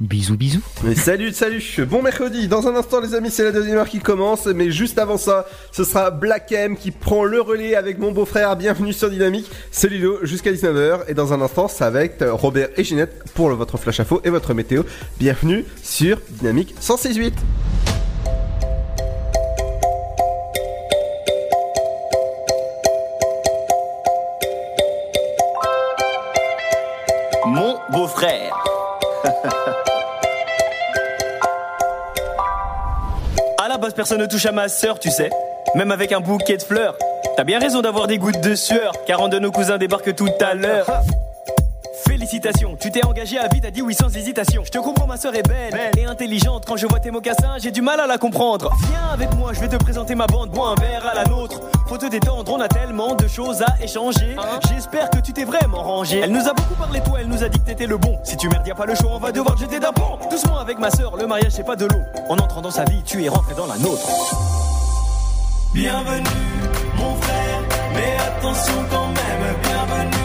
Bisous, 0.01 0.37
bisous. 0.37 0.63
Mais 0.83 0.97
salut, 0.97 1.33
salut. 1.33 1.63
Bon 1.89 2.03
mercredi. 2.03 2.49
Dans 2.49 2.67
un 2.67 2.75
instant, 2.75 3.01
les 3.01 3.15
amis, 3.15 3.31
c'est 3.31 3.45
la 3.45 3.53
deuxième 3.53 3.79
heure 3.79 3.89
qui 3.89 4.01
commence. 4.01 4.47
Mais 4.47 4.71
juste 4.73 4.99
avant 4.99 5.17
ça, 5.17 5.47
ce 5.71 5.85
sera 5.85 6.11
Black 6.11 6.51
M 6.51 6.77
qui 6.77 6.91
prend 6.91 7.23
le 7.25 7.41
relais 7.41 7.77
avec 7.77 7.99
mon 7.99 8.11
beau-frère. 8.11 8.57
Bienvenue 8.57 8.93
sur 8.93 9.11
Dynamique. 9.11 9.49
C'est 9.71 9.89
Ludo 9.89 10.19
jusqu'à 10.23 10.51
19h. 10.51 11.03
Et 11.07 11.15
dans 11.15 11.33
un 11.33 11.41
instant, 11.41 11.69
ça 11.69 11.89
va 11.91 12.05
être 12.05 12.27
Robert 12.27 12.69
et 12.77 12.83
Ginette 12.83 13.23
pour 13.35 13.49
le- 13.49 13.55
votre 13.55 13.79
flash 13.79 14.01
info 14.01 14.21
et 14.25 14.31
votre 14.31 14.55
météo. 14.55 14.83
Bienvenue 15.21 15.65
sur 15.85 16.19
Dynamique 16.31 16.75
168. 16.81 17.35
Mon 27.47 27.77
beau-frère. 27.93 28.55
à 33.59 33.69
la 33.69 33.79
base, 33.79 33.95
personne 33.95 34.21
ne 34.21 34.27
touche 34.27 34.47
à 34.47 34.53
ma 34.53 34.69
sœur, 34.69 34.99
tu 34.99 35.11
sais. 35.11 35.31
Même 35.75 35.93
avec 35.93 36.13
un 36.13 36.21
bouquet 36.21 36.57
de 36.57 36.63
fleurs. 36.63 36.97
T'as 37.37 37.45
bien 37.45 37.59
raison 37.59 37.83
d'avoir 37.83 38.07
des 38.07 38.19
gouttes 38.19 38.41
de 38.41 38.55
sueur, 38.55 38.93
car 39.07 39.23
un 39.23 39.29
de 39.29 39.39
nos 39.39 39.51
cousins 39.51 39.79
débarque 39.79 40.15
tout 40.15 40.29
à 40.41 40.55
l'heure. 40.55 40.87
Félicitations, 42.07 42.77
tu 42.79 42.91
t'es 42.91 43.05
engagé 43.05 43.39
à 43.39 43.49
vie, 43.49 43.61
t'as 43.61 43.71
dit 43.71 43.81
oui 43.81 43.95
sans 43.95 44.15
hésitation. 44.15 44.63
Je 44.65 44.71
te 44.71 44.79
comprends, 44.79 45.07
ma 45.07 45.17
sœur 45.17 45.35
est 45.35 45.47
belle, 45.47 45.75
et 45.97 46.05
intelligente. 46.05 46.65
Quand 46.67 46.77
je 46.77 46.87
vois 46.87 47.01
tes 47.01 47.11
mocassins, 47.11 47.57
j'ai 47.59 47.71
du 47.71 47.81
mal 47.81 48.01
à 48.01 48.07
la 48.07 48.19
comprendre. 48.19 48.71
Viens 48.89 49.09
avec 49.13 49.33
moi, 49.35 49.53
je 49.53 49.61
vais 49.61 49.69
te 49.69 49.77
présenter 49.77 50.15
ma 50.15 50.27
bande, 50.27 50.51
bois 50.51 50.75
un 50.77 50.81
verre 50.81 51.07
à 51.07 51.15
la 51.15 51.25
nôtre. 51.25 51.61
Faut 51.87 51.99
te 51.99 52.07
détendre, 52.07 52.51
on 52.53 52.61
a 52.61 52.69
tellement 52.69 53.15
de 53.15 53.29
choses 53.29 53.63
à 53.63 53.83
échanger. 53.83 54.37
J'espère 54.69 55.11
que 55.11 55.19
tu 55.19 55.33
t'es 55.33 55.45
vraiment 55.45 55.83
rangé. 55.83 56.21
Elle 56.21 56.33
nous 56.33 56.49
a 56.49 56.55
beaucoup 56.55 56.75
parlé, 56.75 57.01
toi, 57.01 57.19
elle 57.21 57.29
nous 57.29 57.43
a 57.43 57.49
dit 57.49 57.59
que 57.59 57.67
t'étais 57.67 57.87
le 57.87 57.99
bon. 57.99 58.19
Si 58.25 58.37
tu 58.37 58.49
merdes, 58.49 58.67
y 58.67 58.71
a 58.71 58.75
pas 58.75 58.87
le 58.87 58.95
choix, 58.95 59.11
on 59.13 59.19
va 59.19 59.33
devoir 59.33 59.57
te 59.57 59.61
jeter 59.61 59.79
d'un 59.79 59.93
pont. 59.93 60.19
Doucement 60.31 60.59
avec 60.59 60.79
ma 60.79 60.91
sœur, 60.91 61.17
le 61.17 61.27
mariage 61.27 61.53
c'est 61.53 61.65
pas 61.67 61.77
de 61.77 61.87
l'eau. 61.87 62.01
En 62.29 62.39
entrant 62.39 62.63
dans 62.63 62.71
sa 62.71 62.85
vie, 62.85 63.03
tu 63.05 63.25
es 63.25 63.29
rentré 63.29 63.55
dans 63.55 63.67
la 63.67 63.77
nôtre. 63.79 64.09
Bienvenue, 65.75 66.25
mon 66.97 67.15
frère, 67.17 67.63
mais 67.95 68.17
attention 68.27 68.75
quand 68.91 69.07
même, 69.09 69.57
bienvenue, 69.63 70.22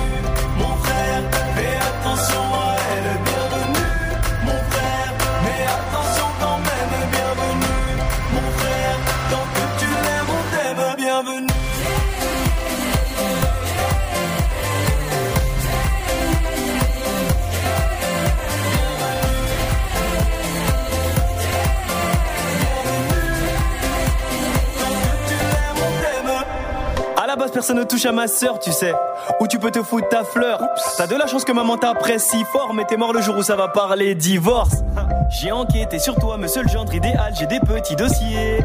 personne 27.58 27.80
ne 27.80 27.84
touche 27.86 28.06
à 28.06 28.12
ma 28.12 28.28
sœur, 28.28 28.60
tu 28.60 28.72
sais. 28.72 28.94
Où 29.40 29.48
tu 29.48 29.58
peux 29.58 29.72
te 29.72 29.82
foutre 29.82 30.08
ta 30.10 30.24
fleur. 30.24 30.62
T'as 30.96 31.08
de 31.08 31.16
la 31.16 31.26
chance 31.26 31.44
que 31.44 31.52
maman 31.52 31.76
t'apprécie 31.76 32.44
fort, 32.52 32.76
mais 32.76 32.86
t'es 32.86 32.98
mort 32.98 33.14
le 33.14 33.20
jour 33.20 33.36
où 33.36 33.42
ça 33.42 33.56
va 33.56 33.68
parler 33.68 34.14
divorce. 34.14 34.84
J'ai 35.32 35.52
enquêté 35.52 35.98
sur 35.98 36.14
toi, 36.18 36.38
monsieur 36.38 36.62
le 36.62 36.68
gendre 36.68 36.94
idéal, 36.94 37.34
j'ai 37.36 37.48
des 37.48 37.60
petits 37.60 37.96
dossiers. 37.96 38.64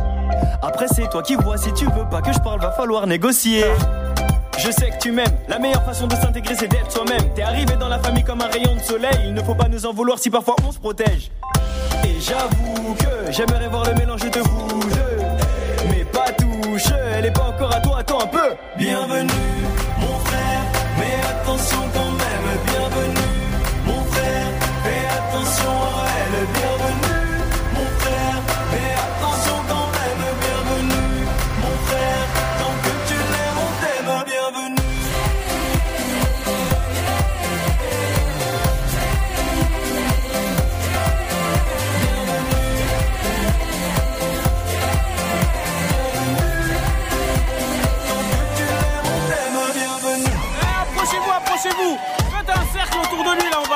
Après, 0.61 0.88
c'est 0.95 1.09
toi 1.09 1.22
qui 1.22 1.36
vois, 1.36 1.57
si 1.57 1.72
tu 1.72 1.86
veux 1.86 2.07
pas 2.11 2.20
que 2.20 2.34
je 2.34 2.38
parle, 2.40 2.61
va 2.61 2.70
falloir 2.70 3.07
négocier. 3.07 3.64
Je 4.59 4.70
sais 4.70 4.90
que 4.90 4.99
tu 4.99 5.11
m'aimes, 5.11 5.38
la 5.49 5.59
meilleure 5.59 5.84
façon 5.84 6.07
de 6.07 6.14
s'intégrer 6.14 6.55
c'est 6.55 6.68
d'être 6.68 6.93
soi-même. 6.93 7.32
T'es 7.34 7.40
arrivé 7.40 7.74
dans 7.76 7.88
la 7.88 7.99
famille 7.99 8.24
comme 8.24 8.43
un 8.43 8.49
rayon 8.49 8.74
de 8.74 8.80
soleil, 8.82 9.22
il 9.24 9.32
ne 9.32 9.43
faut 9.43 9.55
pas 9.55 9.68
nous 9.68 9.86
en 9.86 9.95
vouloir 9.95 10.18
si 10.18 10.28
parfois 10.28 10.57
on 10.68 10.70
se 10.70 10.78
protège. 10.78 11.30
Et 12.05 12.20
j'avoue 12.20 12.95
que 12.97 13.32
j'aimerais 13.32 13.68
voir 13.68 13.86
le 13.86 13.95
mélange 13.95 14.30
de 14.30 14.40
vous 14.40 14.80
deux. 14.90 15.11
Elle 16.74 17.26
est 17.26 17.30
pas 17.30 17.42
encore 17.42 17.74
à 17.74 17.80
toi, 17.80 17.98
attends 17.98 18.20
un 18.22 18.26
peu. 18.26 18.56
Bienvenue, 18.78 19.30
mon 19.98 20.18
frère, 20.20 20.62
mais 20.98 21.28
attention 21.28 21.78
quand 21.92 22.11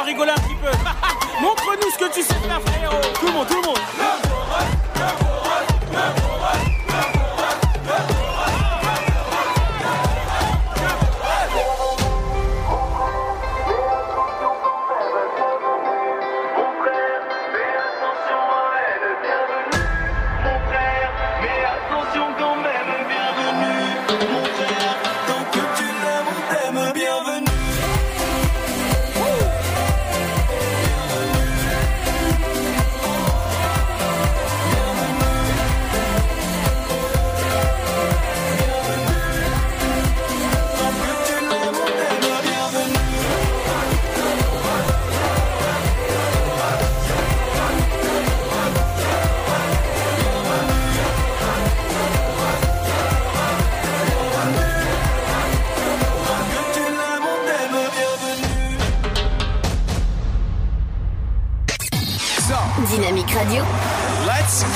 rigoler 0.07 0.31
un 0.31 0.35
petit 0.35 0.55
peu. 0.55 0.71
Montre-nous 1.43 1.91
ce 1.91 1.99
que 1.99 2.15
tu 2.15 2.23
sais 2.23 2.35
faire, 2.35 2.61
frérot. 2.63 3.01
Tout 3.21 3.27
le 3.27 3.33
monde, 3.33 3.47
tout 3.49 3.57
le 3.57 3.63
monde. 3.63 3.77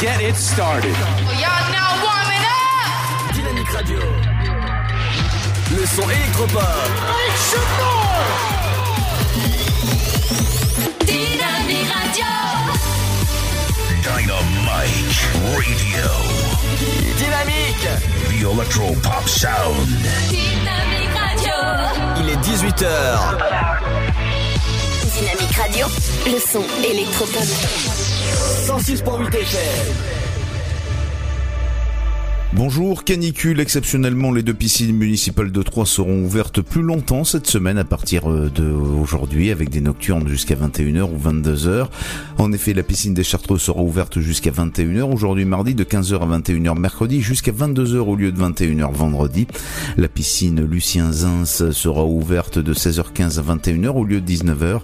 Get 0.01 0.22
it 0.22 0.34
started. 0.34 0.96
Y'all 1.42 1.66
now 1.76 1.92
warming 2.05 2.44
up. 2.48 3.34
Dynamique 3.34 3.70
Radio. 3.70 4.01
Le 5.76 5.86
son 5.86 6.09
électropop. 6.09 6.64
Dynamique 11.05 11.92
Radio. 11.92 12.32
Dynamite 14.03 15.20
Radio. 15.44 16.09
Dynamique. 17.18 17.88
The 18.30 18.51
Electro 18.51 18.94
Pop 19.03 19.28
Sound. 19.28 19.86
Dynamique 20.30 21.14
Radio. 21.14 21.57
Il 22.20 22.30
est 22.30 22.40
18h. 22.40 22.88
Dynamique 25.12 25.57
Radio. 25.57 25.86
Le 26.26 26.38
son 26.38 26.64
électropop. 26.82 28.09
106.8 28.30 29.30
FM. 29.30 30.19
Bonjour, 32.53 33.05
canicule. 33.05 33.61
Exceptionnellement, 33.61 34.32
les 34.32 34.42
deux 34.42 34.55
piscines 34.55 34.92
municipales 34.92 35.53
de 35.53 35.62
Troyes 35.62 35.86
seront 35.86 36.24
ouvertes 36.24 36.61
plus 36.61 36.82
longtemps 36.82 37.22
cette 37.22 37.46
semaine 37.46 37.78
à 37.78 37.84
partir 37.84 38.28
euh, 38.28 38.51
de 38.53 38.64
aujourd'hui 38.64 39.53
avec 39.53 39.70
des 39.70 39.80
nocturnes 39.80 40.26
jusqu'à 40.26 40.57
21h 40.57 41.03
ou 41.03 41.16
22h. 41.16 41.86
En 42.38 42.51
effet, 42.51 42.74
la 42.74 42.82
piscine 42.82 43.14
des 43.14 43.22
Chartreux 43.22 43.59
sera 43.59 43.80
ouverte 43.80 44.18
jusqu'à 44.18 44.51
21h 44.51 45.03
aujourd'hui 45.03 45.44
mardi 45.44 45.76
de 45.76 45.84
15h 45.84 46.22
à 46.22 46.38
21h 46.38 46.76
mercredi 46.76 47.20
jusqu'à 47.20 47.53
22h 47.53 47.98
au 47.98 48.16
lieu 48.16 48.32
de 48.32 48.40
21h 48.40 48.92
vendredi. 48.94 49.46
La 49.96 50.09
piscine 50.09 50.61
Lucien 50.61 51.12
Zins 51.12 51.70
sera 51.70 52.05
ouverte 52.05 52.59
de 52.59 52.74
16h15 52.74 53.38
à 53.38 53.55
21h 53.55 53.90
au 53.90 54.05
lieu 54.05 54.20
de 54.20 54.28
19h. 54.28 54.80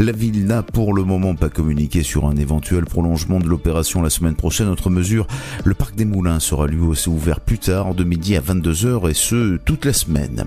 La 0.00 0.10
ville 0.10 0.46
n'a 0.46 0.64
pour 0.64 0.92
le 0.92 1.04
moment 1.04 1.36
pas 1.36 1.48
communiqué 1.48 2.02
sur 2.02 2.26
un 2.26 2.34
éventuel 2.34 2.86
prolongement 2.86 3.38
de 3.38 3.46
l'opération 3.46 4.02
la 4.02 4.10
semaine 4.10 4.34
prochaine. 4.34 4.68
Autre 4.68 4.90
mesure, 4.90 5.28
le 5.64 5.74
parc 5.74 5.94
des 5.94 6.04
Moulins 6.04 6.40
sera 6.40 6.66
lui 6.66 6.80
aussi 6.80 7.03
ouvert 7.10 7.40
plus 7.40 7.58
tard 7.58 7.94
de 7.94 8.04
midi 8.04 8.36
à 8.36 8.40
22h 8.40 9.10
et 9.10 9.14
ce 9.14 9.56
toute 9.56 9.84
la 9.84 9.92
semaine. 9.92 10.46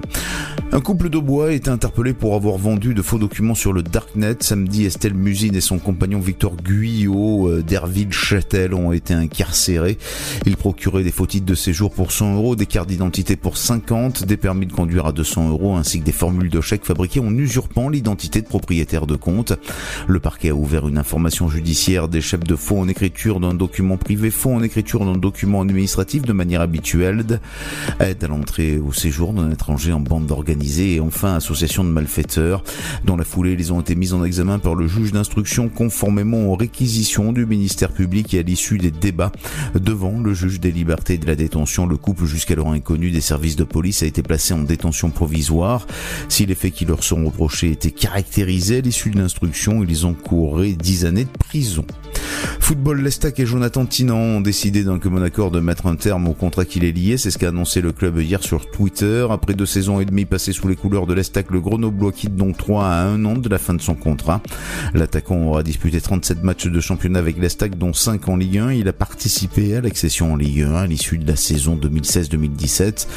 Un 0.73 0.81
couple 0.81 1.09
de 1.09 1.17
bois 1.17 1.53
est 1.53 1.69
interpellé 1.69 2.13
pour 2.13 2.35
avoir 2.35 2.57
vendu 2.57 2.93
de 2.93 3.01
faux 3.01 3.17
documents 3.17 3.55
sur 3.55 3.71
le 3.71 3.83
Darknet. 3.83 4.35
Samedi, 4.41 4.85
Estelle 4.85 5.13
Musine 5.13 5.55
et 5.55 5.61
son 5.61 5.79
compagnon 5.79 6.19
Victor 6.19 6.55
Guyot 6.57 7.47
euh, 7.47 7.63
d'Herville-Châtel 7.63 8.73
ont 8.73 8.91
été 8.91 9.13
incarcérés. 9.13 9.97
Ils 10.45 10.57
procuraient 10.57 11.03
des 11.03 11.11
faux 11.11 11.25
titres 11.25 11.45
de 11.45 11.55
séjour 11.55 11.91
pour 11.91 12.11
100 12.11 12.35
euros, 12.35 12.55
des 12.55 12.65
cartes 12.65 12.89
d'identité 12.89 13.37
pour 13.37 13.57
50, 13.57 14.25
des 14.25 14.35
permis 14.35 14.65
de 14.65 14.73
conduire 14.73 15.05
à 15.05 15.13
200 15.13 15.49
euros 15.49 15.75
ainsi 15.75 16.01
que 16.01 16.05
des 16.05 16.11
formules 16.11 16.49
de 16.49 16.61
chèques 16.61 16.85
fabriquées 16.85 17.21
en 17.21 17.35
usurpant 17.37 17.89
l'identité 17.89 18.41
de 18.41 18.47
propriétaire 18.47 19.07
de 19.07 19.15
compte. 19.15 19.53
Le 20.07 20.19
parquet 20.19 20.49
a 20.49 20.55
ouvert 20.55 20.87
une 20.87 20.97
information 20.97 21.47
judiciaire 21.49 22.09
des 22.09 22.21
chefs 22.21 22.43
de 22.43 22.55
faux 22.55 22.77
en 22.77 22.87
écriture 22.87 23.39
d'un 23.39 23.53
document 23.53 23.97
privé, 23.97 24.31
faux 24.31 24.53
en 24.53 24.61
écriture 24.61 25.05
d'un 25.05 25.17
document 25.17 25.61
administratif 25.61 26.23
de 26.23 26.33
manière 26.33 26.46
habituelle, 26.55 27.25
aide 27.99 28.23
à 28.23 28.27
l'entrée 28.27 28.77
au 28.77 28.93
séjour 28.93 29.33
d'un 29.33 29.51
étranger 29.51 29.91
en 29.91 29.99
bande 29.99 30.31
organisée 30.31 30.95
et 30.95 30.99
enfin 30.99 31.35
association 31.35 31.83
de 31.83 31.89
malfaiteurs. 31.89 32.63
Dans 33.03 33.17
la 33.17 33.23
foulée, 33.23 33.55
ils 33.57 33.73
ont 33.73 33.81
été 33.81 33.95
mis 33.95 34.13
en 34.13 34.23
examen 34.23 34.59
par 34.59 34.75
le 34.75 34.87
juge 34.87 35.11
d'instruction 35.11 35.69
conformément 35.69 36.45
aux 36.45 36.55
réquisitions 36.55 37.33
du 37.33 37.45
ministère 37.45 37.91
public 37.91 38.33
et 38.33 38.39
à 38.39 38.41
l'issue 38.41 38.77
des 38.77 38.91
débats 38.91 39.31
devant 39.75 40.19
le 40.19 40.33
juge 40.33 40.59
des 40.59 40.71
libertés 40.71 41.15
et 41.15 41.17
de 41.17 41.27
la 41.27 41.35
détention. 41.35 41.85
Le 41.85 41.97
couple 41.97 42.25
jusqu'alors 42.25 42.71
inconnu 42.71 43.11
des 43.11 43.21
services 43.21 43.55
de 43.55 43.63
police 43.63 44.03
a 44.03 44.05
été 44.05 44.23
placé 44.23 44.53
en 44.53 44.59
détention 44.59 45.09
provisoire. 45.09 45.85
Si 46.29 46.45
les 46.45 46.55
faits 46.55 46.73
qui 46.73 46.85
leur 46.85 47.03
sont 47.03 47.25
reprochés 47.25 47.71
étaient 47.71 47.91
caractérisés 47.91 48.77
à 48.77 48.81
l'issue 48.81 49.09
de 49.09 49.19
l'instruction, 49.19 49.83
ils 49.83 50.05
encourraient 50.05 50.73
10 50.73 51.05
années 51.05 51.25
de 51.25 51.37
prison. 51.37 51.85
Football 52.67 53.01
Lestac 53.01 53.39
et 53.39 53.45
Jonathan 53.45 53.85
Tinan 53.85 54.17
ont 54.17 54.41
décidé 54.41 54.83
d'un 54.83 54.99
commun 54.99 55.21
accord 55.21 55.51
de 55.51 55.61
mettre 55.61 55.87
un 55.87 55.95
terme 55.95 56.27
au 56.27 56.33
contrat 56.33 56.65
qui 56.65 56.81
les 56.81 56.91
liait. 56.91 57.15
C'est 57.15 57.31
ce 57.31 57.37
qu'a 57.37 57.47
annoncé 57.47 57.79
le 57.79 57.93
club 57.93 58.19
hier 58.19 58.43
sur 58.43 58.69
Twitter. 58.69 59.25
Après 59.31 59.53
deux 59.53 59.65
saisons 59.65 60.01
et 60.01 60.05
demie 60.05 60.25
passées 60.25 60.51
sous 60.51 60.67
les 60.67 60.75
couleurs 60.75 61.07
de 61.07 61.13
l'Estac, 61.13 61.49
le 61.49 61.61
Grenoblois 61.61 62.11
quitte 62.11 62.35
donc 62.35 62.57
3 62.57 62.85
à 62.85 63.03
un 63.03 63.23
an 63.23 63.35
de 63.35 63.47
la 63.47 63.57
fin 63.57 63.73
de 63.73 63.81
son 63.81 63.95
contrat. 63.95 64.41
L'attaquant 64.93 65.41
aura 65.43 65.63
disputé 65.63 66.01
37 66.01 66.43
matchs 66.43 66.67
de 66.67 66.79
championnat 66.81 67.19
avec 67.19 67.37
l'Estac, 67.37 67.77
dont 67.77 67.93
5 67.93 68.27
en 68.27 68.35
Ligue 68.35 68.57
1. 68.57 68.73
Il 68.73 68.89
a 68.89 68.93
participé 68.93 69.77
à 69.77 69.79
l'accession 69.79 70.33
en 70.33 70.35
Ligue 70.35 70.63
1 70.63 70.75
à 70.75 70.87
l'issue 70.87 71.17
de 71.17 71.25
la 71.25 71.37
saison 71.37 71.77
2016-2017. 71.77 73.07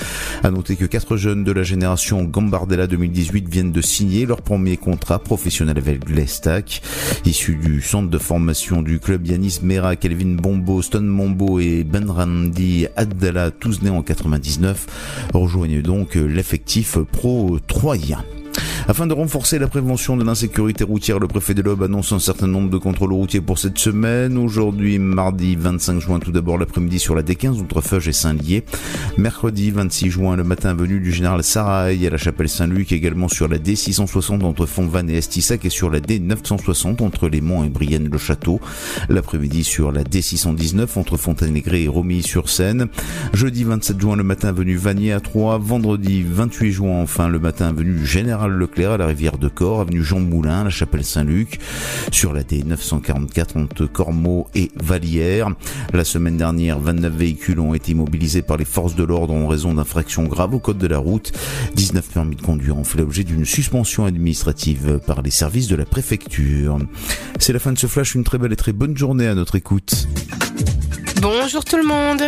À 0.44 0.52
noter 0.52 0.76
que 0.76 0.84
quatre 0.84 1.16
jeunes 1.16 1.42
de 1.42 1.50
la 1.50 1.64
génération 1.64 2.22
Gambardella 2.22 2.86
2018 2.86 3.48
viennent 3.48 3.72
de 3.72 3.80
signer 3.80 4.26
leur 4.26 4.42
premier 4.42 4.76
contrat 4.76 5.18
professionnel 5.18 5.76
avec 5.76 6.08
l'Estac. 6.08 6.82
Issus 7.24 7.56
du 7.56 7.82
centre 7.82 8.11
de 8.11 8.18
formation 8.18 8.82
du 8.82 8.99
club 9.01 9.26
Yanis 9.26 9.61
Mera, 9.62 9.96
Kelvin 9.96 10.36
Bombo, 10.36 10.82
Stone 10.82 11.07
Mombo 11.07 11.59
et 11.59 11.84
Ben 11.84 12.09
Randy 12.09 12.86
Abdallah, 12.96 13.51
tous 13.51 13.82
nés 13.82 13.90
en 13.90 14.03
99, 14.03 15.30
rejoignent 15.34 15.82
donc 15.82 16.14
l'effectif 16.14 16.98
pro 16.98 17.59
troyen. 17.66 18.24
Afin 18.91 19.07
de 19.07 19.14
renforcer 19.14 19.61
la 19.61 19.68
prévention 19.68 20.16
de 20.16 20.24
l'insécurité 20.24 20.82
routière, 20.82 21.20
le 21.20 21.28
préfet 21.28 21.55
de 21.55 21.62
l'Aube 21.62 21.84
annonce 21.84 22.11
un 22.11 22.18
certain 22.18 22.49
nombre 22.49 22.70
de 22.70 22.76
contrôles 22.76 23.12
routiers 23.12 23.41
pour 23.41 23.57
cette 23.57 23.78
semaine. 23.78 24.36
Aujourd'hui, 24.36 24.99
mardi 24.99 25.55
25 25.55 26.01
juin, 26.01 26.18
tout 26.18 26.32
d'abord 26.32 26.59
l'après-midi 26.59 26.99
sur 26.99 27.14
la 27.14 27.22
D15 27.22 27.61
entre 27.61 27.82
Feuge 27.82 28.09
et 28.09 28.12
Saint-Lié. 28.12 28.64
Mercredi 29.16 29.70
26 29.70 30.11
juin, 30.11 30.34
le 30.34 30.43
matin 30.43 30.74
venu 30.74 30.99
du 30.99 31.12
général 31.12 31.45
Saraï 31.45 32.05
à 32.05 32.11
la 32.11 32.16
chapelle 32.16 32.49
Saint-Luc, 32.49 32.91
également 32.91 33.28
sur 33.28 33.47
la 33.47 33.59
D660 33.59 34.43
entre 34.43 34.66
Fontvannes 34.66 35.09
et 35.09 35.18
Estissac 35.18 35.64
et 35.64 35.70
sur 35.70 35.88
la 35.88 36.01
D960 36.01 37.01
entre 37.01 37.28
Les 37.28 37.41
Monts 37.41 37.62
et 37.62 37.68
Brienne-le-Château. 37.68 38.61
L'après-midi 39.09 39.62
sur 39.62 39.93
la 39.93 40.03
D619 40.03 40.99
entre 40.99 41.16
Fontaine-les-Grès 41.16 41.82
et 41.82 41.88
Romilly-sur-Seine. 41.88 42.88
Jeudi 43.34 43.62
27 43.62 44.01
juin, 44.01 44.16
le 44.16 44.24
matin 44.24 44.51
venu 44.51 44.74
Vanier 44.74 45.12
à 45.12 45.20
3. 45.20 45.59
Vendredi 45.59 46.24
28 46.28 46.72
juin, 46.72 47.01
enfin, 47.01 47.28
le 47.28 47.38
matin 47.38 47.72
venu 47.72 48.05
Général 48.05 48.51
Leclerc 48.51 48.79
à 48.86 48.96
la 48.96 49.06
rivière 49.06 49.36
de 49.36 49.48
Corps, 49.48 49.80
avenue 49.80 50.02
Jean 50.02 50.20
Moulin, 50.20 50.64
la 50.64 50.70
chapelle 50.70 51.04
Saint-Luc, 51.04 51.58
sur 52.12 52.32
la 52.32 52.42
D944 52.42 53.58
entre 53.58 53.86
Cormeaux 53.86 54.48
et 54.54 54.70
Vallière. 54.76 55.48
La 55.92 56.04
semaine 56.04 56.36
dernière, 56.36 56.78
29 56.78 57.12
véhicules 57.12 57.60
ont 57.60 57.74
été 57.74 57.92
immobilisés 57.92 58.42
par 58.42 58.56
les 58.56 58.64
forces 58.64 58.94
de 58.94 59.04
l'ordre 59.04 59.34
en 59.34 59.46
raison 59.46 59.74
d'infractions 59.74 60.24
graves 60.24 60.54
au 60.54 60.58
code 60.58 60.78
de 60.78 60.86
la 60.86 60.98
route. 60.98 61.32
19 61.76 62.08
permis 62.08 62.36
de 62.36 62.42
conduire 62.42 62.78
ont 62.78 62.84
fait 62.84 62.98
l'objet 62.98 63.24
d'une 63.24 63.44
suspension 63.44 64.06
administrative 64.06 65.00
par 65.06 65.22
les 65.22 65.30
services 65.30 65.68
de 65.68 65.76
la 65.76 65.84
préfecture. 65.84 66.78
C'est 67.38 67.52
la 67.52 67.58
fin 67.58 67.72
de 67.72 67.78
ce 67.78 67.86
flash, 67.86 68.14
une 68.14 68.24
très 68.24 68.38
belle 68.38 68.52
et 68.52 68.56
très 68.56 68.72
bonne 68.72 68.96
journée 68.96 69.26
à 69.26 69.34
notre 69.34 69.56
écoute. 69.56 70.08
Bonjour 71.20 71.66
tout 71.66 71.76
le 71.76 71.82
monde. 71.82 72.22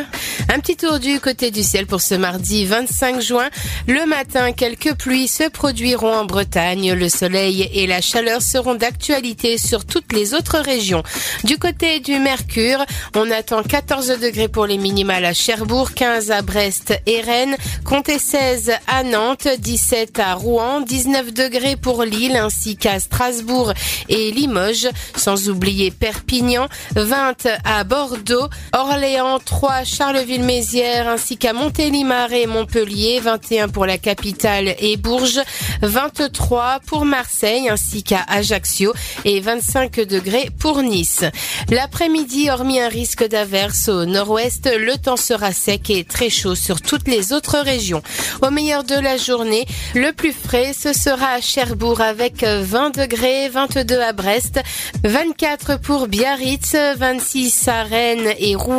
Un 0.53 0.59
petit 0.59 0.76
tour 0.76 0.99
du 0.99 1.18
côté 1.18 1.51
du 1.51 1.62
ciel 1.62 1.86
pour 1.86 2.03
ce 2.03 2.14
mardi 2.14 2.66
25 2.66 3.22
juin. 3.22 3.49
Le 3.86 4.05
matin, 4.05 4.53
quelques 4.53 4.95
pluies 4.95 5.28
se 5.28 5.49
produiront 5.49 6.14
en 6.14 6.24
Bretagne. 6.26 6.93
Le 6.93 7.09
soleil 7.09 7.70
et 7.72 7.86
la 7.86 8.03
chaleur 8.03 8.43
seront 8.43 8.74
d'actualité 8.74 9.57
sur 9.57 9.86
toutes 9.86 10.12
les 10.12 10.34
autres 10.34 10.59
régions. 10.59 11.03
Du 11.45 11.59
côté 11.59 12.01
du 12.01 12.18
Mercure, 12.18 12.84
on 13.16 13.30
attend 13.30 13.62
14 13.62 14.09
degrés 14.20 14.49
pour 14.49 14.66
les 14.66 14.76
minimales 14.76 15.24
à 15.24 15.32
Cherbourg, 15.32 15.95
15 15.95 16.30
à 16.30 16.43
Brest 16.43 16.93
et 17.07 17.22
Rennes, 17.22 17.57
comptez 17.86 18.18
16 18.18 18.72
à 18.88 19.05
Nantes, 19.05 19.49
17 19.59 20.18
à 20.18 20.34
Rouen, 20.34 20.82
19 20.82 21.32
degrés 21.32 21.76
pour 21.76 22.03
Lille 22.03 22.36
ainsi 22.36 22.76
qu'à 22.76 23.01
Strasbourg 23.01 23.72
et 24.11 24.32
Limoges, 24.32 24.88
sans 25.16 25.49
oublier 25.49 25.90
Perpignan, 25.90 26.68
20 26.95 27.49
à 27.64 27.84
Bordeaux, 27.84 28.49
Orléans, 28.83 29.39
3, 29.39 29.85
Charleville-Mézières 29.85 31.09
ainsi 31.09 31.37
qu'à 31.37 31.53
Montélimar 31.53 32.33
et 32.33 32.47
Montpellier, 32.47 33.20
21 33.20 33.68
pour 33.68 33.87
la 33.87 33.97
capitale 33.97 34.74
et 34.80 34.97
Bourges, 34.97 35.41
23 35.83 36.80
pour 36.85 37.05
Marseille 37.05 37.68
ainsi 37.68 38.03
qu'à 38.03 38.24
Ajaccio 38.26 38.93
et 39.24 39.39
25 39.39 40.01
degrés 40.01 40.51
pour 40.59 40.83
Nice. 40.83 41.24
L'après-midi, 41.70 42.51
hormis 42.51 42.80
un 42.80 42.89
risque 42.89 43.24
d'averse 43.28 43.89
au 43.89 44.05
nord-ouest, 44.05 44.68
le 44.76 44.97
temps 44.97 45.16
sera 45.16 45.53
sec 45.53 45.89
et 45.91 46.03
très 46.03 46.28
chaud 46.28 46.57
sur 46.57 46.80
toutes 46.80 47.07
les 47.07 47.33
autres 47.33 47.59
régions. 47.59 48.03
Au 48.43 48.51
meilleur 48.51 48.83
de 48.83 48.97
la 48.97 49.16
journée, 49.16 49.64
le 49.95 50.12
plus 50.12 50.33
frais, 50.33 50.72
ce 50.72 50.93
sera 50.93 51.35
à 51.35 51.41
Cherbourg 51.41 52.01
avec 52.01 52.43
20 52.43 52.99
degrés, 52.99 53.49
22 53.49 54.01
à 54.01 54.12
Brest, 54.12 54.61
24 55.05 55.78
pour 55.80 56.09
Biarritz, 56.09 56.74
26 56.97 57.68
à 57.68 57.85
Rennes 57.85 58.33
et 58.39 58.57
Rouen, 58.57 58.72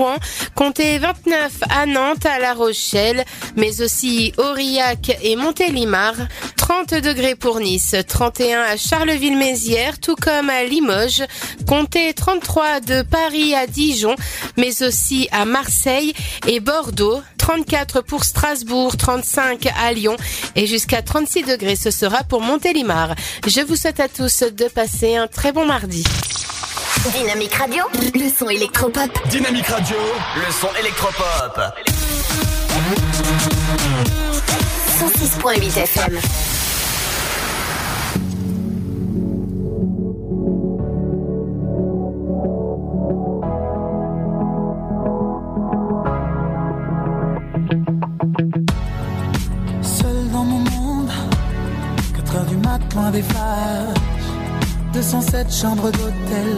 comptez 0.56 1.00
29 1.00 1.52
à 1.70 1.86
Nantes, 1.86 2.26
à 2.26 2.40
La 2.40 2.54
Rochelle, 2.54 3.26
mais 3.56 3.82
aussi 3.82 4.34
Aurillac 4.38 5.18
et 5.22 5.36
Montélimar, 5.36 6.14
30 6.58 6.96
degrés 6.96 7.36
pour 7.36 7.60
Nice, 7.60 7.96
31 8.08 8.62
à 8.62 8.78
Charleville-Mézières, 8.78 10.00
tout 10.00 10.16
comme 10.16 10.50
à 10.50 10.64
Limoges, 10.64 11.24
comptez 11.68 12.14
33 12.14 12.80
de 12.80 13.02
Paris 13.02 13.54
à 13.56 13.68
Dijon, 13.68 14.16
mais 14.58 14.84
aussi 14.84 15.28
à 15.32 15.46
Marseille 15.46 16.14
et 16.48 16.60
Bordeaux, 16.60 17.22
34 17.38 18.02
pour 18.02 18.24
Strasbourg, 18.24 18.96
35 18.96 19.68
à 19.78 19.92
Lyon 19.92 20.16
et 20.56 20.66
jusqu'à 20.66 21.02
36 21.02 21.44
degrés 21.44 21.76
ce 21.76 21.92
sera 21.92 22.24
pour 22.24 22.42
Montélimar. 22.42 23.16
Je 23.46 23.62
vous 23.62 23.76
souhaite 23.76 24.00
à 24.00 24.08
tous 24.08 24.44
de 24.44 24.68
passer 24.70 25.18
un 25.18 25.28
très 25.28 25.52
bon 25.52 25.66
mardi. 25.66 26.04
Dynamique 27.02 27.54
Radio, 27.56 27.84
le 28.14 28.30
son 28.30 28.50
électropop. 28.50 29.10
Dynamique 29.30 29.68
Radio, 29.68 29.98
le 30.38 30.52
son 30.54 30.70
électropop. 30.80 31.60
106.8 35.00 35.80
FM. 35.80 36.20
Seul 49.82 50.30
dans 50.32 50.44
mon 50.44 50.60
monde, 50.60 51.10
4 52.16 52.36
heures 52.36 52.46
du 52.46 52.56
mat, 52.58 52.80
loin 52.94 53.12
des 53.12 53.22
flashs. 53.22 53.94
207 54.94 55.52
chambres 55.52 55.92
d'hôtel. 55.92 56.58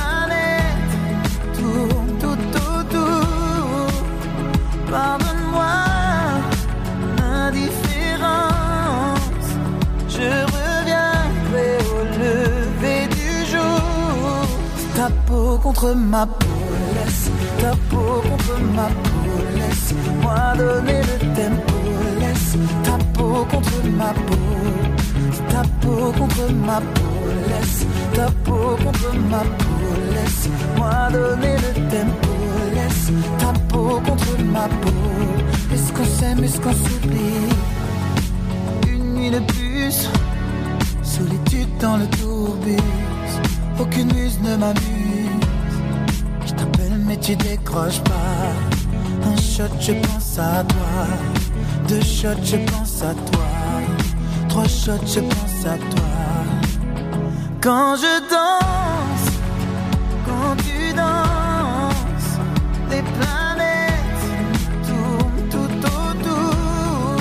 Pardonne-moi. 4.91 5.75
L'indifférence, 7.17 9.47
je 10.09 10.29
reviendrai 10.55 11.71
au 11.95 11.99
lever 12.19 13.03
du 13.07 13.31
jour. 13.51 14.45
Ta 14.95 15.07
peau 15.25 15.49
contre 15.63 15.89
ma 15.95 16.23
peau, 16.25 16.59
laisse 16.95 17.27
ta 17.61 17.71
peau 17.89 18.13
contre 18.29 18.55
ma 18.75 18.87
peau, 19.03 19.33
laisse-moi 19.57 20.41
donner 20.57 21.01
le 21.09 21.17
tempo, 21.39 21.77
laisse 22.19 22.53
ta 22.83 22.95
peau 23.13 23.35
contre 23.49 23.77
ma 23.97 24.11
peau, 24.27 24.51
ta 25.49 25.61
peau 25.81 26.03
contre 26.19 26.45
ma 26.67 26.79
peau, 26.93 27.15
laisse 27.49 27.83
ta 28.13 28.27
peau 28.43 28.67
contre 28.83 29.09
ma 29.31 29.41
peau, 29.57 29.79
laisse-moi 30.13 30.95
donner 31.13 31.55
le 31.63 31.71
tempo, 31.89 32.33
ta 33.39 33.53
peau 33.69 34.01
contre 34.05 34.41
ma 34.43 34.67
peau. 34.67 34.91
Est-ce 35.73 35.91
qu'on 35.93 36.05
s'aime, 36.05 36.43
est-ce 36.43 36.59
qu'on 36.59 36.73
s'oublie? 36.73 37.49
Une 38.87 39.13
nuit 39.15 39.31
de 39.31 39.39
plus, 39.39 40.09
solitude 41.01 41.69
dans 41.79 41.97
le 41.97 42.07
tourbus, 42.07 42.77
aucune 43.79 44.13
muse 44.13 44.39
ne 44.41 44.55
m'amuse. 44.57 45.45
Je 46.45 46.51
t'appelle 46.53 46.97
mais 47.05 47.17
tu 47.17 47.35
décroches 47.35 48.01
pas. 48.01 48.53
Un 49.23 49.35
shot, 49.37 49.73
je 49.79 49.93
pense 49.93 50.39
à 50.39 50.63
toi. 50.63 51.07
Deux 51.87 52.01
shots, 52.01 52.43
je 52.43 52.57
pense 52.57 53.01
à 53.03 53.13
toi. 53.13 53.47
Trois 54.49 54.67
shots, 54.67 55.05
je 55.05 55.19
pense 55.19 55.65
à 55.65 55.77
toi. 55.77 56.11
Quand 57.61 57.95
je 57.95 58.13
danse, 58.29 59.27
quand 60.25 60.55
tu 60.63 60.93
danses, 60.93 61.30
les 62.91 63.01
planètes 63.01 64.25
tournent 64.87 65.43
tout 65.49 65.75
autour. 65.99 67.17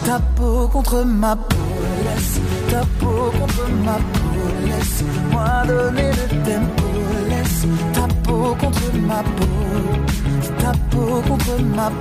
Ta 0.05 0.17
peau 0.35 0.59
contre 0.67 1.03
ma 1.03 1.35
peau, 1.35 1.57
laisse 2.05 2.39
ta 2.69 2.81
peau 2.99 3.31
contre 3.39 3.65
ma 3.85 3.97
peau, 4.13 4.43
laisse-moi 4.67 5.49
donner 5.67 6.11
le 6.19 6.27
tempo, 6.49 6.87
laisse 7.29 7.65
ta 7.93 8.05
peau 8.23 8.55
contre 8.59 8.87
ma 9.09 9.21
peau, 9.37 9.59
ta 10.61 10.71
peau 10.89 11.21
contre 11.27 11.55
ma 11.75 11.89
peau, 11.89 12.00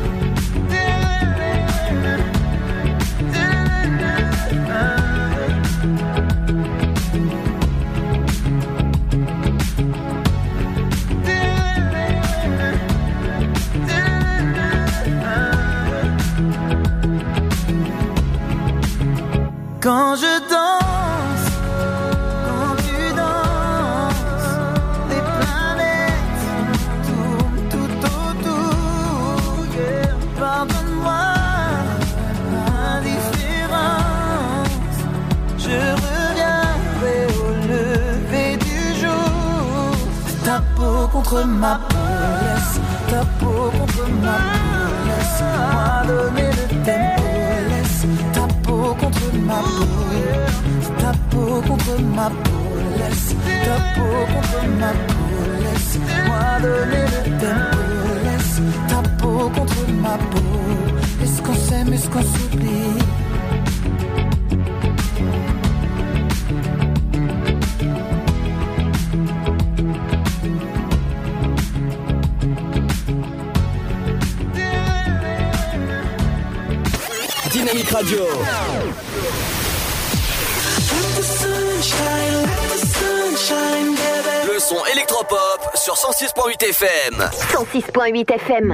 106.8 88.11 88.25
FM. 88.25 88.71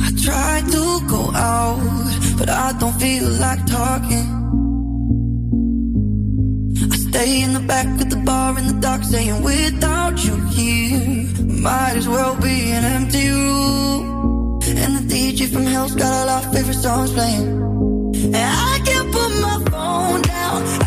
I 0.00 0.10
try 0.22 0.60
to 0.70 1.00
go 1.08 1.30
out, 1.34 2.38
but 2.38 2.48
I 2.50 2.72
don't 2.78 2.98
feel 3.00 3.28
like 3.40 3.64
talking. 3.66 4.28
I 6.92 6.96
stay 6.96 7.42
in 7.42 7.54
the 7.54 7.60
back 7.60 7.86
of 8.00 8.10
the 8.10 8.16
bar 8.16 8.58
in 8.58 8.66
the 8.66 8.74
dark, 8.80 9.02
saying 9.04 9.42
without 9.42 10.22
you 10.24 10.36
here, 10.48 11.26
might 11.46 11.96
as 11.96 12.08
well 12.08 12.36
be 12.36 12.70
an 12.72 12.84
empty 12.84 13.28
room. 13.28 14.60
And 14.64 14.96
the 14.98 15.04
DJ 15.14 15.50
from 15.50 15.64
Hell's 15.64 15.94
got 15.94 16.12
all 16.12 16.28
our 16.28 16.52
favorite 16.52 16.74
songs 16.74 17.12
playing. 17.12 17.48
And 18.24 18.36
I 18.36 18.80
can't 18.84 19.10
put 19.10 19.30
my 19.40 19.64
phone 19.70 20.22
down, 20.22 20.81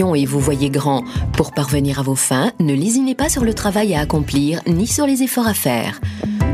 et 0.00 0.24
vous 0.24 0.40
voyez 0.40 0.70
grand. 0.70 1.04
Pour 1.34 1.52
parvenir 1.52 2.00
à 2.00 2.02
vos 2.02 2.14
fins, 2.14 2.52
ne 2.60 2.72
lésinez 2.72 3.14
pas 3.14 3.28
sur 3.28 3.44
le 3.44 3.52
travail 3.52 3.94
à 3.94 4.00
accomplir 4.00 4.60
ni 4.66 4.86
sur 4.86 5.06
les 5.06 5.22
efforts 5.22 5.46
à 5.46 5.52
faire. 5.52 6.00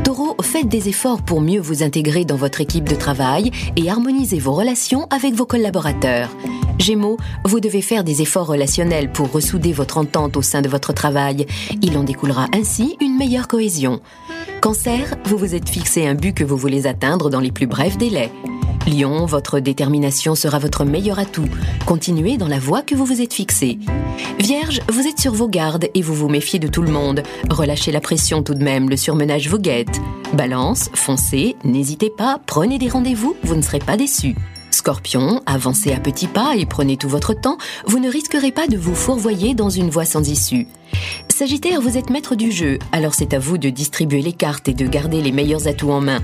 Taureau, 0.03 0.35
faites 0.41 0.67
des 0.67 0.89
efforts 0.89 1.21
pour 1.21 1.39
mieux 1.39 1.61
vous 1.61 1.81
intégrer 1.81 2.25
dans 2.25 2.35
votre 2.35 2.59
équipe 2.59 2.89
de 2.89 2.95
travail 2.95 3.51
et 3.77 3.89
harmoniser 3.89 4.39
vos 4.39 4.51
relations 4.51 5.07
avec 5.09 5.33
vos 5.35 5.45
collaborateurs. 5.45 6.35
Gémeaux, 6.79 7.17
vous 7.45 7.61
devez 7.61 7.81
faire 7.81 8.03
des 8.03 8.21
efforts 8.21 8.47
relationnels 8.47 9.11
pour 9.11 9.31
ressouder 9.31 9.71
votre 9.71 9.97
entente 9.97 10.35
au 10.35 10.41
sein 10.41 10.61
de 10.61 10.69
votre 10.69 10.91
travail. 10.91 11.45
Il 11.81 11.97
en 11.97 12.03
découlera 12.03 12.47
ainsi 12.53 12.97
une 12.99 13.17
meilleure 13.17 13.47
cohésion. 13.47 14.01
Cancer, 14.61 15.15
vous 15.25 15.37
vous 15.37 15.55
êtes 15.55 15.69
fixé 15.69 16.05
un 16.05 16.15
but 16.15 16.33
que 16.33 16.43
vous 16.43 16.57
voulez 16.57 16.87
atteindre 16.87 17.29
dans 17.29 17.39
les 17.39 17.51
plus 17.51 17.67
brefs 17.67 17.97
délais. 17.97 18.31
Lion, 18.87 19.25
votre 19.25 19.59
détermination 19.59 20.35
sera 20.35 20.59
votre 20.59 20.85
meilleur 20.85 21.19
atout. 21.19 21.47
Continuez 21.85 22.37
dans 22.37 22.47
la 22.47 22.59
voie 22.59 22.81
que 22.81 22.95
vous 22.95 23.05
vous 23.05 23.21
êtes 23.21 23.33
fixée. 23.33 23.79
Vierge, 24.39 24.81
vous 24.89 25.07
êtes 25.07 25.19
sur 25.19 25.33
vos 25.33 25.47
gardes 25.47 25.87
et 25.93 26.01
vous 26.01 26.15
vous 26.15 26.29
méfiez 26.29 26.59
de 26.59 26.67
tout 26.67 26.81
le 26.81 26.91
monde. 26.91 27.23
Relâchez 27.49 27.91
la 27.91 28.01
pression 28.01 28.43
tout 28.43 28.53
de 28.53 28.63
même, 28.63 28.89
le 28.89 28.97
surmenage 28.97 29.49
vous 29.49 29.59
guette. 29.59 29.99
Balance, 30.33 30.89
foncez, 30.93 31.55
n'hésitez 31.63 32.09
pas, 32.09 32.39
prenez 32.45 32.77
des 32.77 32.89
rendez-vous, 32.89 33.35
vous 33.43 33.55
ne 33.55 33.61
serez 33.61 33.79
pas 33.79 33.97
déçus. 33.97 34.35
Scorpion, 34.71 35.41
avancez 35.45 35.91
à 35.91 35.99
petits 35.99 36.27
pas 36.27 36.55
et 36.55 36.65
prenez 36.65 36.95
tout 36.97 37.09
votre 37.09 37.33
temps, 37.33 37.57
vous 37.85 37.99
ne 37.99 38.09
risquerez 38.09 38.51
pas 38.51 38.67
de 38.67 38.77
vous 38.77 38.95
fourvoyer 38.95 39.53
dans 39.55 39.69
une 39.69 39.89
voie 39.89 40.05
sans 40.05 40.27
issue. 40.29 40.67
Sagittaire, 41.27 41.81
vous 41.81 41.97
êtes 41.97 42.09
maître 42.09 42.35
du 42.35 42.51
jeu, 42.51 42.79
alors 42.91 43.13
c'est 43.13 43.33
à 43.33 43.39
vous 43.39 43.57
de 43.57 43.69
distribuer 43.69 44.21
les 44.21 44.33
cartes 44.33 44.67
et 44.67 44.73
de 44.73 44.87
garder 44.87 45.21
les 45.21 45.31
meilleurs 45.31 45.67
atouts 45.67 45.91
en 45.91 46.01
main. 46.01 46.19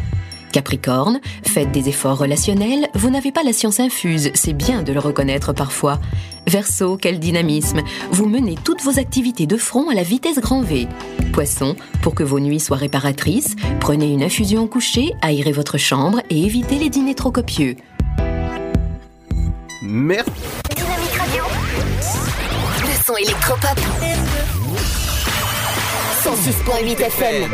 Capricorne, 0.52 1.20
faites 1.44 1.72
des 1.72 1.90
efforts 1.90 2.18
relationnels, 2.18 2.88
vous 2.94 3.10
n'avez 3.10 3.32
pas 3.32 3.44
la 3.44 3.54
science 3.54 3.80
infuse, 3.80 4.32
c'est 4.34 4.54
bien 4.54 4.84
de 4.84 4.94
le 4.94 5.00
reconnaître 5.00 5.54
parfois. 5.54 6.00
Verseau, 6.48 6.98
quel 6.98 7.20
dynamisme, 7.20 7.82
vous 8.12 8.28
menez 8.28 8.56
toutes 8.64 8.82
vos 8.84 9.00
activités 9.00 9.48
de 9.48 9.58
front 9.58 9.90
à 9.90 9.94
la 9.94 10.04
vitesse 10.04 10.40
grand 10.40 10.62
V. 10.62 10.88
Poisson, 11.34 11.76
pour 12.02 12.16
que 12.16 12.24
vos 12.24 12.40
nuits 12.40 12.60
soient 12.60 12.78
réparatrices, 12.78 13.56
prenez 13.80 14.12
une 14.12 14.24
infusion 14.24 14.64
au 14.64 14.68
coucher, 14.68 15.14
aérez 15.22 15.52
votre 15.52 15.78
chambre 15.78 16.22
et 16.30 16.44
évitez 16.44 16.78
les 16.78 16.90
dîners 16.90 17.16
trop 17.16 17.32
copieux. 17.32 17.76
Merci. 19.82 20.32
Dynamique 20.76 21.16
Radio. 21.18 21.44
Le 22.82 23.04
son 23.06 23.16
électropop. 23.18 23.80
106.8 26.26 27.02
FM. 27.02 27.52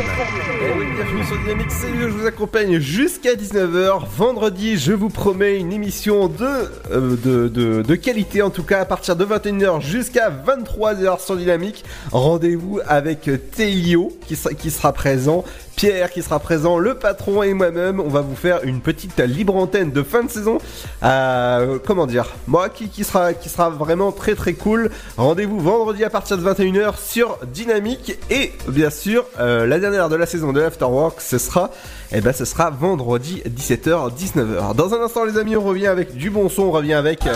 Eh 0.62 0.94
bienvenue 0.94 1.24
sur 1.26 1.38
Dynamique, 1.40 1.68
je 2.00 2.06
vous 2.06 2.24
accompagne 2.24 2.78
jusqu'à 2.78 3.34
19h. 3.34 4.06
Vendredi, 4.16 4.78
je 4.78 4.94
vous 4.94 5.10
promets 5.10 5.58
une 5.58 5.74
émission 5.74 6.26
de, 6.28 6.46
euh, 6.90 7.16
de, 7.22 7.48
de, 7.48 7.82
de 7.82 7.94
qualité, 7.96 8.40
en 8.40 8.48
tout 8.48 8.62
cas 8.62 8.80
à 8.80 8.86
partir 8.86 9.14
de 9.14 9.26
21h 9.26 9.82
jusqu'à 9.82 10.30
23h 10.30 11.22
sur 11.22 11.36
Dynamique. 11.36 11.84
Rendez-vous 12.12 12.80
avec 12.86 13.28
Théo 13.54 14.10
qui 14.26 14.38
qui 14.58 14.70
sera 14.70 14.94
présent. 14.94 15.44
Pierre 15.82 16.12
qui 16.12 16.22
sera 16.22 16.38
présent, 16.38 16.78
le 16.78 16.94
patron 16.94 17.42
et 17.42 17.54
moi-même, 17.54 17.98
on 17.98 18.08
va 18.08 18.20
vous 18.20 18.36
faire 18.36 18.62
une 18.62 18.80
petite 18.80 19.18
libre 19.18 19.56
antenne 19.56 19.90
de 19.90 20.04
fin 20.04 20.22
de 20.22 20.30
saison. 20.30 20.58
Euh, 21.02 21.80
comment 21.84 22.06
dire? 22.06 22.28
Moi 22.46 22.68
qui, 22.68 22.88
qui, 22.88 23.02
sera, 23.02 23.34
qui 23.34 23.48
sera 23.48 23.68
vraiment 23.68 24.12
très 24.12 24.36
très 24.36 24.52
cool. 24.52 24.92
Rendez-vous 25.16 25.58
vendredi 25.58 26.04
à 26.04 26.08
partir 26.08 26.38
de 26.38 26.48
21h 26.48 27.04
sur 27.04 27.36
Dynamique 27.52 28.16
et 28.30 28.52
bien 28.68 28.90
sûr 28.90 29.24
euh, 29.40 29.66
la 29.66 29.80
dernière 29.80 30.08
de 30.08 30.14
la 30.14 30.26
saison 30.26 30.52
de 30.52 30.60
l'Afterwork 30.60 31.20
ce 31.20 31.38
sera 31.38 31.72
eh 32.12 32.20
ben 32.20 32.32
ce 32.32 32.44
sera 32.44 32.70
vendredi 32.70 33.42
17h 33.44 34.16
19h. 34.16 34.76
Dans 34.76 34.94
un 34.94 35.02
instant 35.02 35.24
les 35.24 35.36
amis 35.36 35.56
on 35.56 35.64
revient 35.64 35.88
avec 35.88 36.14
du 36.14 36.30
bon 36.30 36.48
son, 36.48 36.62
on 36.62 36.70
revient 36.70 36.94
avec 36.94 37.26
euh, 37.26 37.34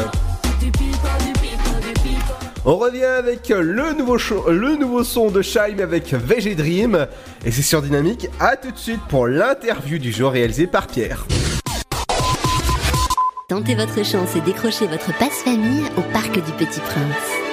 on 2.66 2.76
revient 2.76 3.04
avec 3.04 3.48
le 3.48 3.92
nouveau, 4.76 5.04
son 5.04 5.30
de 5.30 5.40
Shime 5.40 5.80
avec 5.80 6.12
VG 6.12 6.56
Dream. 6.56 7.06
Et 7.44 7.52
c'est 7.52 7.62
sur 7.62 7.80
Dynamique. 7.80 8.28
À 8.40 8.56
tout 8.56 8.72
de 8.72 8.76
suite 8.76 9.00
pour 9.08 9.28
l'interview 9.28 9.98
du 9.98 10.12
jour 10.12 10.32
réalisée 10.32 10.66
par 10.66 10.88
Pierre. 10.88 11.24
Tentez 13.48 13.76
votre 13.76 14.04
chance 14.04 14.34
et 14.34 14.40
décrochez 14.40 14.88
votre 14.88 15.16
passe-famille 15.16 15.84
au 15.96 16.02
Parc 16.12 16.34
du 16.34 16.52
Petit 16.58 16.80
Prince. 16.80 17.35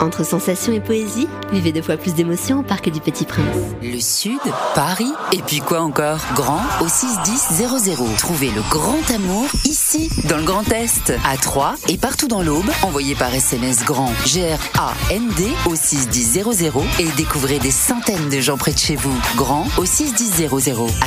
Entre 0.00 0.24
sensations 0.24 0.72
et 0.72 0.80
poésie, 0.80 1.28
vivez 1.52 1.72
deux 1.72 1.82
fois 1.82 1.96
plus 1.96 2.14
d'émotions 2.14 2.60
au 2.60 2.62
Parc 2.62 2.88
du 2.88 3.00
Petit 3.00 3.24
Prince. 3.24 3.44
Le 3.82 4.00
Sud, 4.00 4.38
Paris, 4.74 5.12
et 5.32 5.42
puis 5.42 5.58
quoi 5.58 5.80
encore? 5.80 6.20
Grand 6.34 6.62
au 6.80 6.88
61000. 6.88 8.16
Trouvez 8.16 8.50
le 8.50 8.62
grand 8.70 9.10
amour 9.12 9.46
ici, 9.64 10.08
dans 10.28 10.36
le 10.36 10.44
Grand 10.44 10.70
Est, 10.70 11.12
à 11.24 11.36
Troyes 11.36 11.74
et 11.88 11.96
partout 11.96 12.28
dans 12.28 12.42
l'Aube. 12.42 12.70
Envoyez 12.82 13.14
par 13.14 13.34
SMS 13.34 13.84
grand 13.84 14.12
G-R-A-N-D 14.24 15.48
au 15.66 15.74
61000 15.74 16.72
et 17.00 17.08
découvrez 17.16 17.58
des 17.58 17.72
centaines 17.72 18.28
de 18.28 18.40
gens 18.40 18.56
près 18.56 18.72
de 18.72 18.78
chez 18.78 18.96
vous. 18.96 19.16
Grand 19.36 19.66
au 19.78 19.84
61000. 19.84 20.48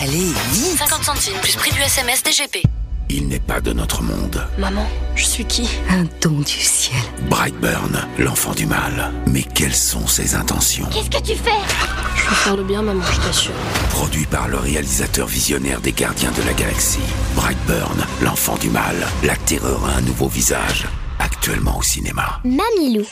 Allez, 0.02 0.34
vite 0.52 0.78
50 0.78 1.04
centimes 1.04 1.38
plus 1.42 1.56
prix 1.56 1.72
du 1.72 1.82
SMS 1.82 2.24
DGP. 2.24 2.81
Il 3.14 3.28
n'est 3.28 3.42
pas 3.42 3.60
de 3.60 3.74
notre 3.74 4.02
monde. 4.04 4.48
Maman, 4.58 4.88
je 5.16 5.26
suis 5.26 5.44
qui? 5.44 5.68
Un 5.90 6.06
don 6.22 6.40
du 6.40 6.48
ciel. 6.48 6.96
Brightburn, 7.30 8.08
l'enfant 8.18 8.54
du 8.54 8.66
mal. 8.66 9.12
Mais 9.28 9.44
quelles 9.44 9.76
sont 9.76 10.08
ses 10.08 10.34
intentions? 10.34 10.86
Qu'est-ce 10.94 11.10
que 11.10 11.22
tu 11.22 11.36
fais? 11.36 11.52
Je 12.16 12.30
veux 12.30 12.36
faire 12.36 12.56
le 12.56 12.64
bien, 12.64 12.82
maman, 12.82 13.04
je 13.12 13.20
t'assure. 13.20 13.52
Produit 13.90 14.26
par 14.26 14.48
le 14.48 14.56
réalisateur 14.60 15.28
visionnaire 15.28 15.82
des 15.82 15.92
Gardiens 15.92 16.32
de 16.32 16.42
la 16.48 16.54
Galaxie. 16.54 17.00
Brightburn, 17.36 17.98
l'enfant 18.22 18.56
du 18.56 18.70
mal. 18.70 18.96
La 19.24 19.36
terreur 19.36 19.84
a 19.86 19.98
un 19.98 20.02
nouveau 20.02 20.30
visage. 20.30 20.86
Actuellement 21.20 21.80
au 21.80 21.84
cinéma. 21.84 22.40
Mamilou. 22.46 23.06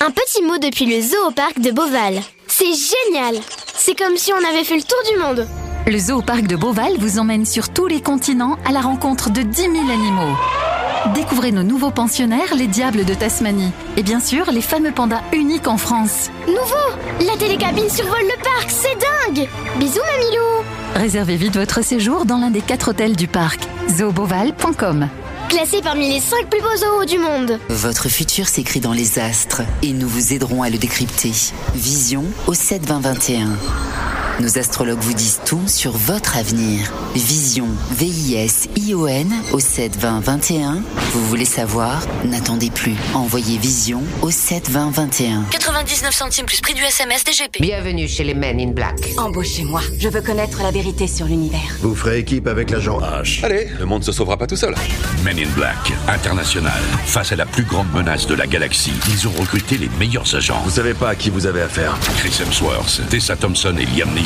Un 0.00 0.10
petit 0.10 0.42
mot 0.42 0.58
depuis 0.58 0.84
le 0.84 1.00
zoo 1.00 1.28
au 1.28 1.30
parc 1.30 1.60
de 1.60 1.70
Beauval. 1.70 2.20
C'est 2.46 2.66
génial 2.66 3.40
C'est 3.74 3.96
comme 3.98 4.18
si 4.18 4.34
on 4.34 4.48
avait 4.50 4.64
fait 4.64 4.76
le 4.76 4.82
tour 4.82 4.98
du 5.10 5.18
monde 5.18 5.48
Le 5.88 5.98
zoo 5.98 6.20
parc 6.20 6.48
de 6.48 6.56
Beauval 6.56 6.94
vous 6.98 7.20
emmène 7.20 7.44
sur 7.46 7.68
tous 7.68 7.86
les 7.86 8.02
continents 8.02 8.58
à 8.64 8.72
la 8.72 8.80
rencontre 8.80 9.30
de 9.30 9.42
10 9.42 9.56
000 9.62 9.72
animaux. 9.88 10.34
Découvrez 11.14 11.52
nos 11.52 11.62
nouveaux 11.62 11.92
pensionnaires, 11.92 12.56
les 12.56 12.66
diables 12.66 13.04
de 13.04 13.14
Tasmanie. 13.14 13.70
Et 13.96 14.02
bien 14.02 14.18
sûr, 14.18 14.50
les 14.50 14.62
fameux 14.62 14.90
pandas 14.90 15.22
uniques 15.32 15.68
en 15.68 15.76
France. 15.78 16.30
Nouveau 16.48 17.24
La 17.24 17.36
télécabine 17.36 17.88
survole 17.88 18.24
le 18.24 18.42
parc, 18.42 18.68
c'est 18.68 18.98
dingue 18.98 19.48
Bisous 19.78 20.00
Mamilou 20.00 20.64
Réservez 20.96 21.36
vite 21.36 21.56
votre 21.56 21.84
séjour 21.84 22.24
dans 22.24 22.38
l'un 22.38 22.50
des 22.50 22.62
quatre 22.62 22.88
hôtels 22.88 23.14
du 23.14 23.28
parc. 23.28 23.60
zooboval.com 23.88 25.08
Classé 25.48 25.80
parmi 25.84 26.12
les 26.12 26.18
5 26.18 26.46
plus 26.50 26.60
beaux 26.60 26.76
zoos 26.76 27.04
du 27.04 27.18
monde 27.20 27.60
Votre 27.68 28.08
futur 28.08 28.48
s'écrit 28.48 28.80
dans 28.80 28.92
les 28.92 29.20
astres 29.20 29.62
et 29.82 29.92
nous 29.92 30.08
vous 30.08 30.32
aiderons 30.32 30.64
à 30.64 30.70
le 30.70 30.78
décrypter. 30.78 31.30
Vision 31.76 32.24
au 32.48 32.54
7 32.54 32.84
20 32.84 32.98
21. 32.98 33.48
Nos 34.38 34.58
astrologues 34.58 34.98
vous 35.00 35.14
disent 35.14 35.40
tout 35.46 35.66
sur 35.66 35.92
votre 35.92 36.36
avenir. 36.36 36.92
Vision, 37.14 37.68
V-I-S-I-O-N 37.92 39.32
au 39.52 39.60
7 39.60 39.96
20 39.96 40.20
21. 40.20 40.82
Vous 41.12 41.26
voulez 41.26 41.46
savoir? 41.46 42.02
N'attendez 42.26 42.68
plus. 42.68 42.96
Envoyez 43.14 43.56
Vision 43.56 44.02
au 44.20 44.30
7 44.30 44.68
20 44.68 44.90
21. 44.90 45.44
99 45.50 46.14
centimes 46.14 46.44
plus 46.44 46.60
prix 46.60 46.74
du 46.74 46.82
SMS 46.82 47.24
DGP. 47.24 47.62
Bienvenue 47.62 48.06
chez 48.06 48.24
les 48.24 48.34
Men 48.34 48.60
in 48.60 48.72
Black. 48.72 49.08
Embauchez-moi. 49.16 49.80
Je 49.98 50.10
veux 50.10 50.20
connaître 50.20 50.62
la 50.62 50.70
vérité 50.70 51.06
sur 51.06 51.24
l'univers. 51.24 51.74
Vous 51.80 51.94
ferez 51.94 52.18
équipe 52.18 52.46
avec 52.46 52.68
l'agent 52.70 53.00
H. 53.00 53.42
Allez, 53.42 53.68
le 53.78 53.86
monde 53.86 54.04
se 54.04 54.12
sauvera 54.12 54.36
pas 54.36 54.46
tout 54.46 54.56
seul. 54.56 54.74
Men 55.24 55.38
in 55.38 55.48
Black, 55.54 55.94
international. 56.08 56.82
Face 57.06 57.32
à 57.32 57.36
la 57.36 57.46
plus 57.46 57.64
grande 57.64 57.90
menace 57.94 58.26
de 58.26 58.34
la 58.34 58.46
galaxie, 58.46 58.92
ils 59.08 59.26
ont 59.28 59.32
recruté 59.40 59.78
les 59.78 59.88
meilleurs 59.98 60.34
agents. 60.34 60.60
Vous 60.64 60.72
savez 60.72 60.92
pas 60.92 61.08
à 61.08 61.14
qui 61.14 61.30
vous 61.30 61.46
avez 61.46 61.62
affaire. 61.62 61.96
Chris 62.18 62.38
Hemsworth, 62.42 63.00
Tessa 63.08 63.34
Thompson 63.34 63.74
et 63.78 63.86
Liam 63.96 64.10
Neeson. 64.10 64.25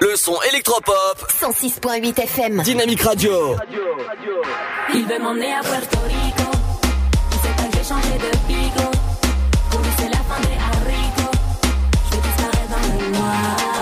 Le 0.00 0.14
son 0.16 0.36
électropop. 0.48 1.26
106.8 1.40 2.20
FM. 2.20 2.62
Dynamique 2.62 3.02
Radio. 3.02 3.56
Il 4.94 5.06
veut 5.06 5.18
m'emmener 5.18 5.52
à 5.52 5.60
Puerto 5.60 5.98
Rico. 6.06 6.50
Il 7.32 7.38
sait 7.38 7.54
pas 7.56 7.64
que 7.64 7.76
j'ai 7.76 7.84
changé 7.84 8.14
de 8.16 8.30
pico. 8.46 8.90
Pour 9.70 9.80
lui, 9.80 9.90
c'est 9.98 10.08
la 10.08 10.18
fin 10.18 10.40
des 10.42 10.56
haricots. 10.56 11.38
Je 12.10 12.16
vais 12.16 12.22
disparaître 12.22 12.68
dans 12.70 13.04
le 13.04 13.18
noir. 13.18 13.77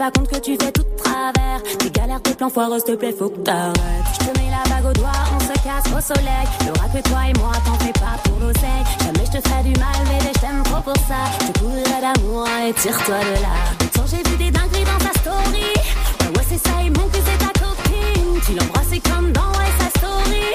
Pas 0.00 0.10
compte 0.10 0.28
que 0.28 0.38
tu 0.38 0.56
fais 0.56 0.72
tout 0.72 0.82
de 0.82 0.96
travers. 0.96 1.60
Tes 1.78 1.90
galères, 1.90 2.22
tes 2.22 2.32
plans 2.32 2.48
foireux, 2.48 2.78
s'il 2.78 2.94
te 2.94 3.00
plaît, 3.00 3.14
faut 3.18 3.28
que 3.28 3.40
t'arrêtes. 3.40 4.08
Je 4.14 4.18
te 4.24 4.38
mets 4.38 4.48
la 4.48 4.64
bague 4.70 4.86
au 4.88 4.92
doigt, 4.94 5.20
on 5.36 5.40
se 5.40 5.52
casse 5.60 5.88
au 5.94 6.00
soleil. 6.00 6.46
Y'aura 6.64 6.88
que 6.88 7.02
toi 7.06 7.20
et 7.28 7.38
moi, 7.38 7.52
t'en 7.66 7.76
fais 7.84 7.92
pas 7.92 8.16
pour 8.24 8.38
l'oseille. 8.40 8.84
Jamais 9.04 9.26
je 9.26 9.38
te 9.38 9.46
ferai 9.46 9.62
du 9.62 9.78
mal, 9.78 9.98
bébé, 10.08 10.32
je 10.34 10.40
t'aime 10.40 10.62
trop 10.64 10.80
pour 10.80 10.96
ça. 11.06 11.20
Je 11.38 11.52
te 11.52 12.00
d'amour, 12.00 12.48
et 12.66 12.72
tire-toi 12.72 13.18
de 13.28 13.42
là. 13.44 13.56
Tant 13.92 14.06
j'ai 14.06 14.22
vu 14.30 14.36
des 14.38 14.50
dingueries 14.50 14.88
dans 14.88 15.04
ta 15.04 15.12
story. 15.20 15.68
Ouais, 15.68 16.32
ouais, 16.34 16.46
c'est 16.48 16.66
ça, 16.66 16.76
il 16.82 16.92
manque 16.96 17.12
que 17.12 17.18
c'est 17.18 17.38
ta 17.44 17.52
copine. 17.60 18.40
Tu 18.46 18.52
l'embrasses 18.54 19.00
comme 19.04 19.32
dans 19.32 19.52
ouais, 19.58 19.72
sa 19.80 19.98
story. 19.98 20.46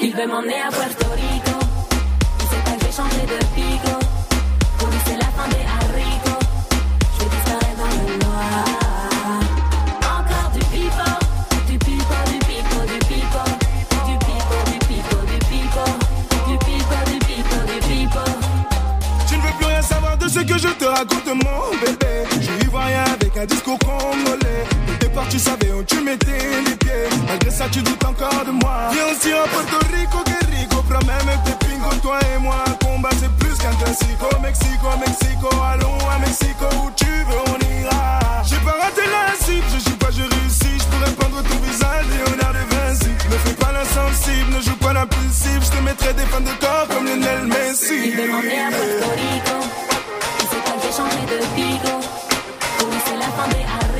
Il 0.00 0.14
veut 0.14 0.28
m'emmener 0.28 0.60
à 0.62 0.70
Puerto 0.70 1.06
Rico. 1.10 1.55
Raconte, 20.96 21.26
mon 21.26 21.76
bébé. 21.80 22.24
Je 22.36 22.40
suis 22.40 22.62
ivoirien 22.62 23.04
avec 23.04 23.36
un 23.36 23.44
discours 23.44 23.78
congolais. 23.80 24.64
Au 24.88 24.96
départ, 24.98 25.28
tu 25.28 25.38
savais 25.38 25.70
où 25.72 25.82
tu 25.84 26.00
mettais 26.00 26.62
les 26.64 26.76
pieds. 26.76 27.08
Malgré 27.28 27.50
ça, 27.50 27.66
tu 27.70 27.82
doutes 27.82 28.04
encore 28.04 28.44
de 28.46 28.52
moi. 28.52 28.88
Viens 28.92 29.06
aussi 29.12 29.32
à 29.32 29.44
Puerto 29.48 29.78
Rico, 29.92 30.18
que 30.24 30.38
rico. 30.56 30.82
Prends 30.88 31.06
même 31.06 31.28
tes 31.44 31.66
pingos, 31.66 32.00
toi 32.02 32.18
et 32.34 32.38
moi. 32.38 32.64
Combat, 32.82 33.10
c'est 33.20 33.32
plus 33.36 33.54
qu'un 33.58 33.74
classico. 33.82 34.28
Mexico, 34.40 34.88
Mexico, 35.04 35.48
allons 35.72 35.98
à 36.14 36.18
Mexico. 36.18 36.66
Où 36.82 36.90
tu 36.96 37.12
veux, 37.28 37.42
on 37.52 37.58
ira. 37.80 38.42
J'ai 38.48 38.60
pas 38.64 38.76
raté 38.80 39.02
la 39.04 39.44
cible, 39.44 39.66
je 39.74 39.90
joue 39.90 39.96
pas, 39.96 40.10
je 40.10 40.22
réussis. 40.22 40.78
Je 40.80 40.86
pourrais 40.90 41.12
prendre 41.12 41.42
ton 41.42 41.58
visage, 41.66 42.06
Léonard 42.10 42.54
de 42.54 42.64
Vinci. 42.74 43.10
Ne 43.30 43.36
fais 43.44 43.54
pas 43.54 43.72
l'insensible, 43.72 44.48
ne 44.56 44.60
joue 44.62 44.76
pas 44.76 44.92
l'impulsive. 44.94 45.60
Je 45.60 45.76
te 45.76 45.82
mettrai 45.82 46.14
des 46.14 46.26
fans 46.30 46.40
de 46.40 46.54
corps 46.60 46.88
comme 46.88 47.04
Lionel 47.04 47.46
Messi. 47.46 48.12
Il 48.12 48.20
à 48.20 48.38
Rico. 48.40 49.95
Pas 50.38 50.44
que 50.44 50.82
j'ai 50.82 50.92
changé 50.92 51.16
de. 51.26 51.38
Pour 52.78 52.88
lui, 52.88 52.98
c'est 53.06 53.16
la 53.16 53.22
fin 53.22 53.48
des 53.48 53.64
haricots. 53.64 53.95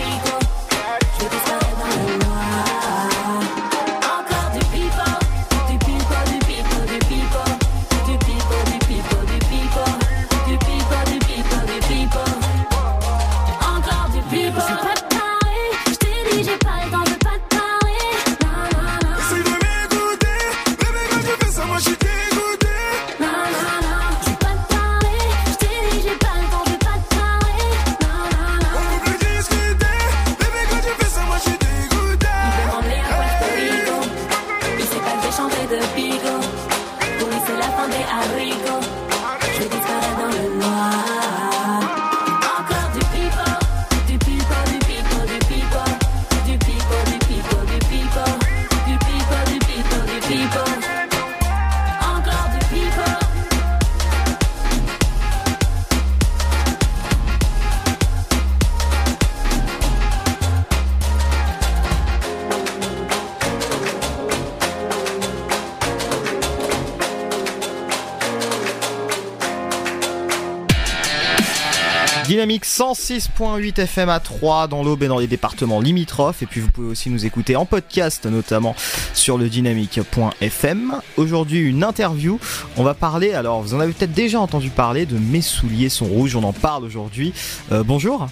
106.8 73.07 73.83
FM 73.83 74.09
à 74.09 74.19
3 74.19 74.67
dans 74.67 74.83
l'Aube 74.83 75.05
et 75.05 75.07
dans 75.07 75.21
les 75.21 75.29
départements 75.29 75.81
limitrophes. 75.81 76.43
Et 76.43 76.47
puis 76.47 76.61
vous 76.61 76.71
pouvez 76.73 76.89
aussi 76.89 77.09
nous 77.09 77.25
écouter 77.25 77.55
en 77.55 77.65
podcast, 77.65 78.27
notamment 78.27 78.75
sur 79.15 79.39
le 79.39 79.49
dynamique.fm. 79.49 81.01
Aujourd'hui, 81.17 81.61
une 81.61 81.85
interview. 81.85 82.41
On 82.77 82.83
va 82.83 82.95
parler, 82.95 83.33
alors 83.33 83.63
vous 83.63 83.75
en 83.75 83.81
avez 83.81 83.93
peut-être 83.93 84.13
déjà 84.13 84.41
entendu 84.41 84.71
parler, 84.71 85.07
de 85.07 85.19
Mes 85.19 85.41
souliers 85.41 85.89
sont 85.89 86.07
rouges. 86.07 86.35
On 86.35 86.43
en 86.43 86.53
parle 86.53 86.83
aujourd'hui. 86.83 87.33
Euh, 87.71 87.85
bonjour. 87.85 88.27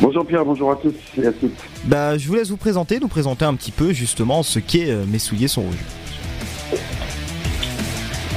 Bonjour 0.00 0.24
Pierre, 0.24 0.44
bonjour 0.44 0.70
à 0.70 0.76
tous 0.76 0.94
et 1.20 1.26
à 1.26 1.32
toutes. 1.32 1.58
Bah, 1.86 2.16
je 2.16 2.28
vous 2.28 2.36
laisse 2.36 2.50
vous 2.50 2.56
présenter, 2.56 3.00
nous 3.00 3.08
présenter 3.08 3.44
un 3.44 3.54
petit 3.56 3.72
peu 3.72 3.92
justement 3.92 4.44
ce 4.44 4.60
qu'est 4.60 4.90
euh, 4.90 5.04
Mes 5.04 5.18
souliers 5.18 5.48
sont 5.48 5.62
rouges. 5.62 6.78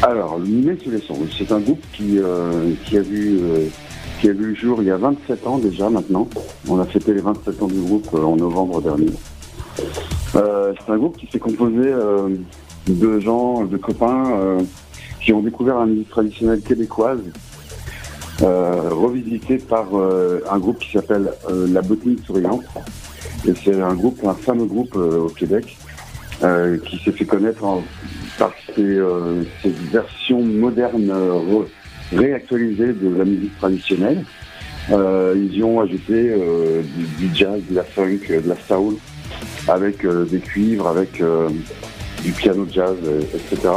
Alors, 0.01 0.39
Mes 0.39 0.77
Souliers 0.79 1.01
sont 1.05 1.13
rouges, 1.13 1.35
c'est 1.37 1.51
un 1.51 1.59
groupe 1.59 1.83
qui, 1.93 2.17
euh, 2.17 2.71
qui, 2.85 2.97
a 2.97 3.01
vu, 3.01 3.39
euh, 3.41 3.67
qui 4.19 4.29
a 4.29 4.33
vu 4.33 4.47
le 4.49 4.55
jour 4.55 4.81
il 4.81 4.87
y 4.87 4.91
a 4.91 4.97
27 4.97 5.47
ans 5.47 5.57
déjà 5.57 5.89
maintenant. 5.89 6.27
On 6.67 6.79
a 6.79 6.85
fêté 6.85 7.13
les 7.13 7.21
27 7.21 7.61
ans 7.63 7.67
du 7.67 7.79
groupe 7.79 8.07
euh, 8.13 8.23
en 8.23 8.35
novembre 8.35 8.81
dernier. 8.81 9.07
Euh, 10.35 10.73
c'est 10.85 10.91
un 10.91 10.97
groupe 10.97 11.17
qui 11.17 11.27
s'est 11.31 11.39
composé 11.39 11.77
euh, 11.79 12.29
de 12.87 13.19
gens, 13.19 13.63
de 13.65 13.77
copains 13.77 14.31
euh, 14.31 14.59
qui 15.23 15.33
ont 15.33 15.41
découvert 15.41 15.79
la 15.79 15.85
musique 15.85 16.09
traditionnelle 16.09 16.61
québécoise, 16.61 17.19
euh, 18.41 18.89
revisitée 18.91 19.57
par 19.57 19.87
euh, 19.97 20.39
un 20.51 20.59
groupe 20.59 20.79
qui 20.79 20.91
s'appelle 20.91 21.31
La 21.49 21.81
Botanique 21.81 22.25
Souriante. 22.25 22.63
Et 23.47 23.53
c'est 23.63 23.79
un 23.81 23.93
groupe, 23.93 24.19
un 24.25 24.33
fameux 24.33 24.65
groupe 24.65 24.95
au 24.97 25.29
Québec, 25.29 25.77
qui 26.85 26.97
s'est 27.03 27.11
fait 27.11 27.25
connaître 27.25 27.63
en- 27.63 27.83
par 28.37 28.51
ses, 28.75 28.99
ses 29.61 29.69
versions 29.91 30.41
modernes 30.41 31.09
réactualisées 32.11 32.93
de 32.93 33.15
la 33.15 33.25
musique 33.25 33.57
traditionnelle. 33.57 34.25
Euh, 34.91 35.35
ils 35.37 35.57
y 35.57 35.63
ont 35.63 35.79
ajouté 35.81 36.13
euh, 36.31 36.81
du, 37.17 37.29
jazz, 37.33 37.61
de 37.69 37.75
la 37.75 37.83
funk, 37.83 38.19
euh, 38.29 38.41
de 38.41 38.49
la 38.49 38.55
soul, 38.67 38.95
avec 39.67 40.05
des 40.05 40.39
cuivres, 40.39 40.87
avec 40.87 41.21
du 42.23 42.31
piano 42.31 42.65
jazz, 42.71 42.97
etc. 43.33 43.73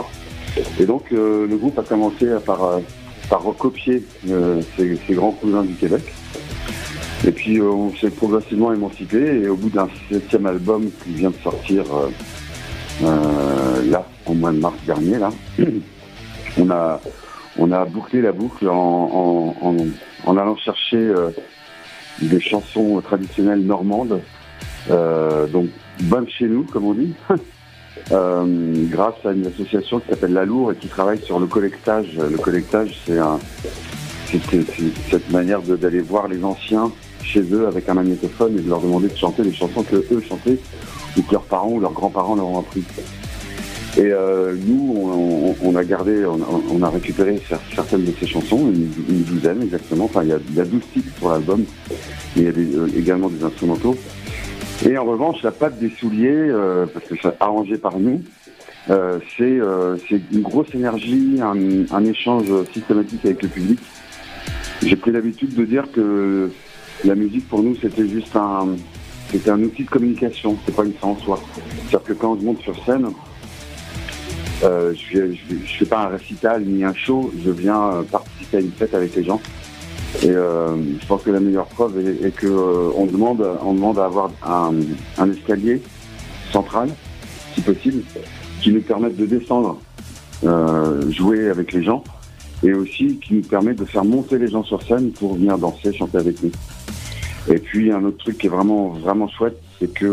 Et 0.81 0.87
donc 0.87 1.11
le 1.11 1.55
groupe 1.57 1.79
a 1.79 1.83
commencé 1.83 2.27
par, 2.47 2.81
par 3.29 3.43
recopier 3.43 4.03
ses, 4.77 4.97
ses 5.07 5.15
grands 5.15 5.33
cousins 5.33 5.63
du 5.63 5.75
Québec. 5.75 6.03
Et 7.27 7.31
puis 7.31 7.61
on 7.61 7.95
s'est 7.97 8.11
progressivement 8.11 8.73
émancipé 8.73 9.43
et 9.43 9.49
au 9.49 9.57
bout 9.57 9.69
d'un 9.69 9.89
septième 10.11 10.47
album 10.47 10.91
qui 11.05 11.13
vient 11.13 11.31
de 11.31 11.37
sortir 11.43 11.85
là, 13.03 14.07
au 14.27 14.33
mois 14.33 14.53
de 14.53 14.59
mars 14.59 14.77
dernier, 14.87 15.19
là, 15.19 15.31
on 16.59 16.71
a 16.71 17.01
on 17.59 17.71
a 17.73 17.85
bouclé 17.85 18.23
la 18.23 18.33
boucle 18.33 18.69
en, 18.69 19.55
allant 20.27 20.57
chercher 20.57 20.97
euh, 20.97 21.31
des 22.21 22.41
chansons 22.41 23.01
traditionnelles 23.03 23.65
normandes, 23.65 24.21
euh, 24.91 25.47
donc 25.47 25.69
bonnes 26.03 26.29
chez 26.29 26.47
nous, 26.47 26.65
comme 26.65 26.87
on 26.87 26.95
dit, 26.95 27.15
euh, 28.13 28.87
grâce 28.89 29.25
à 29.25 29.33
une 29.33 29.47
association 29.47 30.01
qui 30.01 30.09
s'appelle 30.09 30.33
La 30.33 30.45
Lour 30.45 30.73
et 30.73 30.77
qui 30.77 30.89
travaille 30.89 31.21
sur 31.21 31.39
le 31.39 31.47
collectage. 31.47 32.17
Le 32.17 32.39
collectage, 32.39 32.99
c'est 33.07 33.21
cette 35.11 35.31
manière 35.31 35.61
d'aller 35.63 36.01
voir 36.01 36.29
les 36.29 36.43
anciens 36.43 36.91
chez 37.23 37.43
eux 37.53 37.67
avec 37.67 37.89
un 37.89 37.95
magnétophone 37.95 38.59
et 38.59 38.63
de 38.63 38.69
leur 38.69 38.81
demander 38.81 39.09
de 39.09 39.17
chanter 39.17 39.43
des 39.43 39.53
chansons 39.53 39.83
que 39.83 39.97
eux 39.97 40.23
chantaient 40.27 40.59
ou 41.17 41.23
que 41.23 41.33
leurs 41.33 41.45
parents 41.45 41.71
ou 41.71 41.81
leurs 41.81 41.93
grands-parents 41.93 42.35
leur 42.35 42.47
ont 42.47 42.61
appris. 42.61 42.83
Et 43.99 44.11
euh, 44.11 44.55
nous, 44.67 45.55
on, 45.63 45.77
a 45.77 45.85
gardé, 45.85 46.25
on 46.25 46.83
a, 46.83 46.89
récupéré 46.89 47.39
cer- 47.51 47.59
certaines 47.75 48.05
de 48.05 48.13
ces 48.19 48.27
chansons, 48.27 48.71
une, 48.73 49.23
douzaine 49.25 49.61
exactement. 49.63 50.07
Enfin, 50.07 50.23
il 50.23 50.31
y 50.31 50.33
a, 50.33 50.39
il 50.49 50.55
y 50.55 50.61
a 50.61 50.65
12 50.65 50.81
titres 50.95 51.19
sur 51.19 51.29
l'album, 51.31 51.61
et 51.61 51.95
il 52.37 52.43
y 52.45 52.49
a 52.49 52.53
des- 52.53 52.75
euh, 52.75 52.89
également 52.97 53.29
des 53.29 53.45
instrumentaux. 53.45 53.95
Et 54.89 54.97
en 54.97 55.05
revanche, 55.05 55.43
la 55.43 55.51
patte 55.51 55.79
des 55.79 55.91
souliers, 55.91 56.31
euh, 56.33 56.87
parce 56.87 57.05
que 57.07 57.15
c'est 57.21 57.35
arrangé 57.39 57.77
par 57.77 57.99
nous, 57.99 58.23
euh, 58.91 59.19
c'est 59.37 59.45
euh, 59.61 59.97
c'est 60.09 60.21
une 60.33 60.41
grosse 60.41 60.75
énergie, 60.75 61.39
un, 61.43 61.55
un 61.95 62.05
échange 62.05 62.47
systématique 62.73 63.25
avec 63.27 63.43
le 63.43 63.49
public. 63.49 63.79
J'ai 64.83 64.97
pris 64.97 65.13
l'habitude 65.13 65.55
de 65.55 65.65
dire 65.67 65.85
que 65.93 66.51
la 67.05 67.15
musique 67.15 67.47
pour 67.49 67.63
nous 67.63 67.77
c'était 67.81 68.09
juste 68.09 68.35
un, 68.35 68.69
c'était 69.31 69.51
un 69.51 69.63
outil 69.63 69.85
de 69.85 69.91
communication, 69.91 70.57
c'est 70.67 70.75
pas 70.75 70.85
une 70.85 70.95
fin 70.95 71.09
en 71.09 71.17
soi. 71.19 71.39
C'est-à-dire 71.89 72.03
que 72.03 72.13
quand 72.15 72.39
je 72.41 72.45
monte 72.45 72.61
sur 72.63 72.75
scène, 72.85 73.07
euh, 74.65 74.93
je, 74.95 75.33
je, 75.33 75.39
fais- 75.79 75.85
pas 75.87 76.05
un 76.05 76.09
récital 76.09 76.63
ni 76.65 76.85
un 76.85 76.95
show, 76.95 77.33
je 77.45 77.51
viens 77.51 77.93
euh, 77.93 78.03
participer 78.03 78.57
à 78.59 78.61
une 78.61 78.71
fête 78.73 78.95
avec 78.95 79.15
les 79.17 79.25
gens. 79.25 79.41
Et 80.23 80.29
euh, 80.31 80.77
je 81.01 81.07
pense 81.07 81.23
que 81.23 81.31
la 81.31 81.41
meilleure 81.41 81.67
preuve 81.67 81.99
est, 81.99 82.27
est 82.27 82.31
demande, 83.07 83.45
on 83.65 83.73
demande 83.75 83.99
à 83.99 84.05
avoir 84.05 84.31
un, 84.47 84.73
un 85.19 85.31
escalier 85.31 85.81
central, 86.53 86.91
si 87.55 87.63
possible, 87.63 88.03
qui 88.61 88.73
nous 88.73 88.83
permette 88.83 89.17
de 89.17 89.27
descendre, 89.27 89.79
jouer 91.11 91.49
avec 91.49 91.73
les 91.73 91.83
gens, 91.83 92.05
et 92.63 92.73
aussi 92.75 93.19
qui 93.19 93.35
nous 93.35 93.43
permet 93.43 93.75
de 93.75 93.85
faire 93.85 94.05
monter 94.05 94.39
les 94.39 94.49
gens 94.49 94.63
sur 94.65 94.83
scène 94.83 95.11
pour 95.13 95.35
venir 95.35 95.57
danser, 95.59 95.93
chanter 95.93 96.19
avec 96.19 96.43
nous. 96.43 96.53
Et 97.49 97.59
puis 97.59 97.91
un 97.91 98.05
autre 98.05 98.19
truc 98.19 98.39
qui 98.39 98.47
est 98.47 98.51
vraiment 98.51 98.91
vraiment 98.91 99.29
chouette, 99.29 99.59
c'est 99.81 99.93
que 99.93 100.05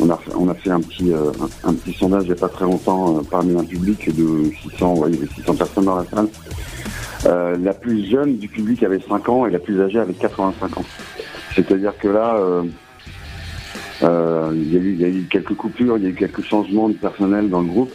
on 0.00 0.10
a 0.10 0.18
on 0.36 0.48
a 0.48 0.54
fait 0.54 0.70
un 0.70 0.80
petit 0.80 1.12
euh, 1.12 1.30
un, 1.64 1.74
petit 1.74 1.92
sondage 1.94 2.24
il 2.24 2.28
n'y 2.28 2.32
a 2.32 2.36
pas 2.36 2.48
très 2.48 2.64
longtemps 2.64 3.16
euh, 3.18 3.20
parmi 3.30 3.56
un 3.58 3.64
public 3.64 4.14
de 4.14 4.50
600 4.70 4.94
ouais, 4.96 5.10
il 5.10 5.14
y 5.16 5.18
avait 5.18 5.32
600 5.34 5.54
personnes 5.54 5.84
dans 5.84 5.96
la 5.96 6.04
salle. 6.06 6.28
Euh, 7.24 7.56
la 7.62 7.72
plus 7.74 8.04
jeune 8.08 8.36
du 8.36 8.46
public 8.48 8.82
avait 8.82 9.00
5 9.00 9.28
ans 9.28 9.46
et 9.46 9.50
la 9.50 9.58
plus 9.58 9.80
âgée 9.80 9.98
avait 9.98 10.12
85 10.14 10.76
ans. 10.78 10.84
C'est-à-dire 11.54 11.96
que 11.98 12.08
là, 12.08 12.36
euh, 12.36 12.62
euh, 14.02 14.52
il 14.54 14.72
y, 14.72 14.76
a 14.76 14.80
eu- 14.80 14.94
y 14.96 15.04
a 15.04 15.08
eu 15.08 15.26
quelques 15.30 15.54
coupures, 15.54 15.96
il 15.96 16.04
y 16.04 16.06
a 16.06 16.10
eu 16.10 16.14
quelques 16.14 16.42
changements 16.44 16.88
de 16.88 16.94
personnel 16.94 17.48
dans 17.48 17.60
le 17.62 17.68
groupe. 17.68 17.90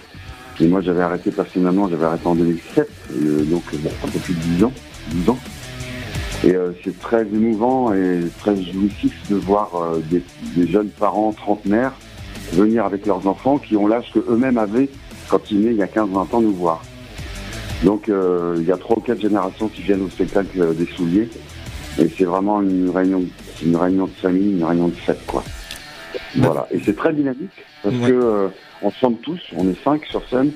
Et 0.60 0.68
moi, 0.68 0.82
j'avais 0.82 1.02
arrêté 1.02 1.32
personnellement, 1.32 1.88
j'avais 1.88 2.06
arrêté 2.06 2.28
en 2.28 2.36
2007, 2.36 2.90
euh, 3.14 3.44
donc 3.46 3.64
un 3.74 4.08
peu 4.10 4.20
plus 4.20 4.34
de 4.34 4.40
10 4.40 4.64
ans. 4.64 4.74
10 5.12 5.30
ans. 5.30 5.38
Et 6.44 6.56
euh, 6.56 6.72
c'est 6.84 7.00
très 7.00 7.22
émouvant 7.22 7.94
et 7.94 8.22
très 8.40 8.56
jouissif 8.56 9.14
de 9.30 9.36
voir 9.36 9.70
euh, 9.76 10.00
des, 10.10 10.24
des 10.56 10.68
jeunes 10.72 10.90
parents 10.90 11.32
trentenaires 11.34 11.94
venir 12.54 12.84
avec 12.86 13.06
leurs 13.06 13.28
enfants 13.28 13.58
qui 13.60 13.78
ont 13.78 13.88
l'âge 13.88 14.12
que 14.14 14.20
eux-mêmes 14.20 14.58
avaient 14.58 14.90
quand 15.30 15.52
ils 15.52 15.58
venaient 15.60 15.72
il 15.72 15.78
y 15.78 15.84
a 15.84 15.88
15-20 15.88 16.36
ans 16.36 16.42
nous 16.42 16.54
voir. 16.54 16.82
Donc 17.84 18.10
euh, 18.10 18.56
il 18.58 18.64
y 18.66 18.72
a 18.72 18.78
trois 18.78 18.98
ou 18.98 19.02
quatre 19.02 19.22
générations 19.22 19.68
qui 19.68 19.82
viennent 19.84 20.02
au 20.02 20.10
spectacle 20.10 20.60
euh, 20.60 20.74
des 20.74 20.86
souliers. 20.88 21.30
Et 22.00 22.10
c'est 22.18 22.24
vraiment 22.26 22.62
une 22.62 22.90
réunion, 22.90 23.24
une 23.64 23.76
réunion 23.76 24.06
de 24.06 24.12
famille, 24.12 24.52
une 24.54 24.64
réunion 24.64 24.88
de 24.88 24.96
fête, 24.96 25.24
quoi. 25.28 25.44
Voilà. 26.38 26.68
Et 26.72 26.80
c'est 26.84 26.96
très 26.96 27.14
dynamique 27.14 27.52
parce 27.84 27.96
que 28.08 28.12
euh, 28.14 28.48
on 28.82 28.90
chante 28.92 29.22
tous, 29.22 29.40
on 29.56 29.70
est 29.70 29.84
cinq 29.84 30.06
sur 30.06 30.28
scène, 30.30 30.52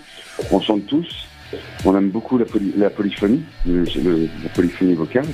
on 0.51 0.59
chante 0.59 0.85
tous. 0.87 1.27
On 1.85 1.95
aime 1.95 2.09
beaucoup 2.09 2.37
la, 2.37 2.45
poly- 2.45 2.73
la 2.75 2.89
polyphonie, 2.89 3.43
le- 3.67 3.83
le- 4.03 4.29
la 4.43 4.49
polyphonie 4.53 4.95
vocale. 4.95 5.27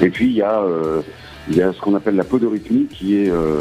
Et 0.00 0.10
puis 0.10 0.26
il 0.26 0.34
y 0.34 0.42
a, 0.42 0.60
euh, 0.60 1.02
il 1.48 1.56
y 1.56 1.62
a 1.62 1.72
ce 1.72 1.80
qu'on 1.80 1.94
appelle 1.94 2.16
la 2.16 2.24
podorythmie, 2.24 2.86
qui 2.86 3.16
est 3.16 3.30
euh, 3.30 3.60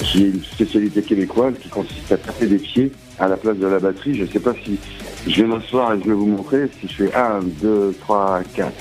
qui 0.00 0.24
est 0.24 0.28
une 0.28 0.42
spécialité 0.42 1.02
québécoise 1.02 1.54
qui 1.60 1.68
consiste 1.68 2.10
à 2.12 2.16
taper 2.16 2.46
des 2.46 2.58
pieds 2.58 2.92
à 3.18 3.28
la 3.28 3.36
place 3.36 3.56
de 3.56 3.66
la 3.66 3.78
batterie. 3.78 4.14
Je 4.14 4.22
ne 4.22 4.28
sais 4.28 4.40
pas 4.40 4.54
si 4.64 4.78
je 5.26 5.42
vais 5.42 5.48
m'asseoir 5.48 5.94
et 5.94 6.00
je 6.00 6.08
vais 6.08 6.14
vous 6.14 6.26
montrer 6.26 6.68
si 6.80 6.88
je 6.88 7.04
fais 7.04 7.14
1, 7.14 7.40
2, 7.62 7.96
3, 8.00 8.42
4. 8.54 8.72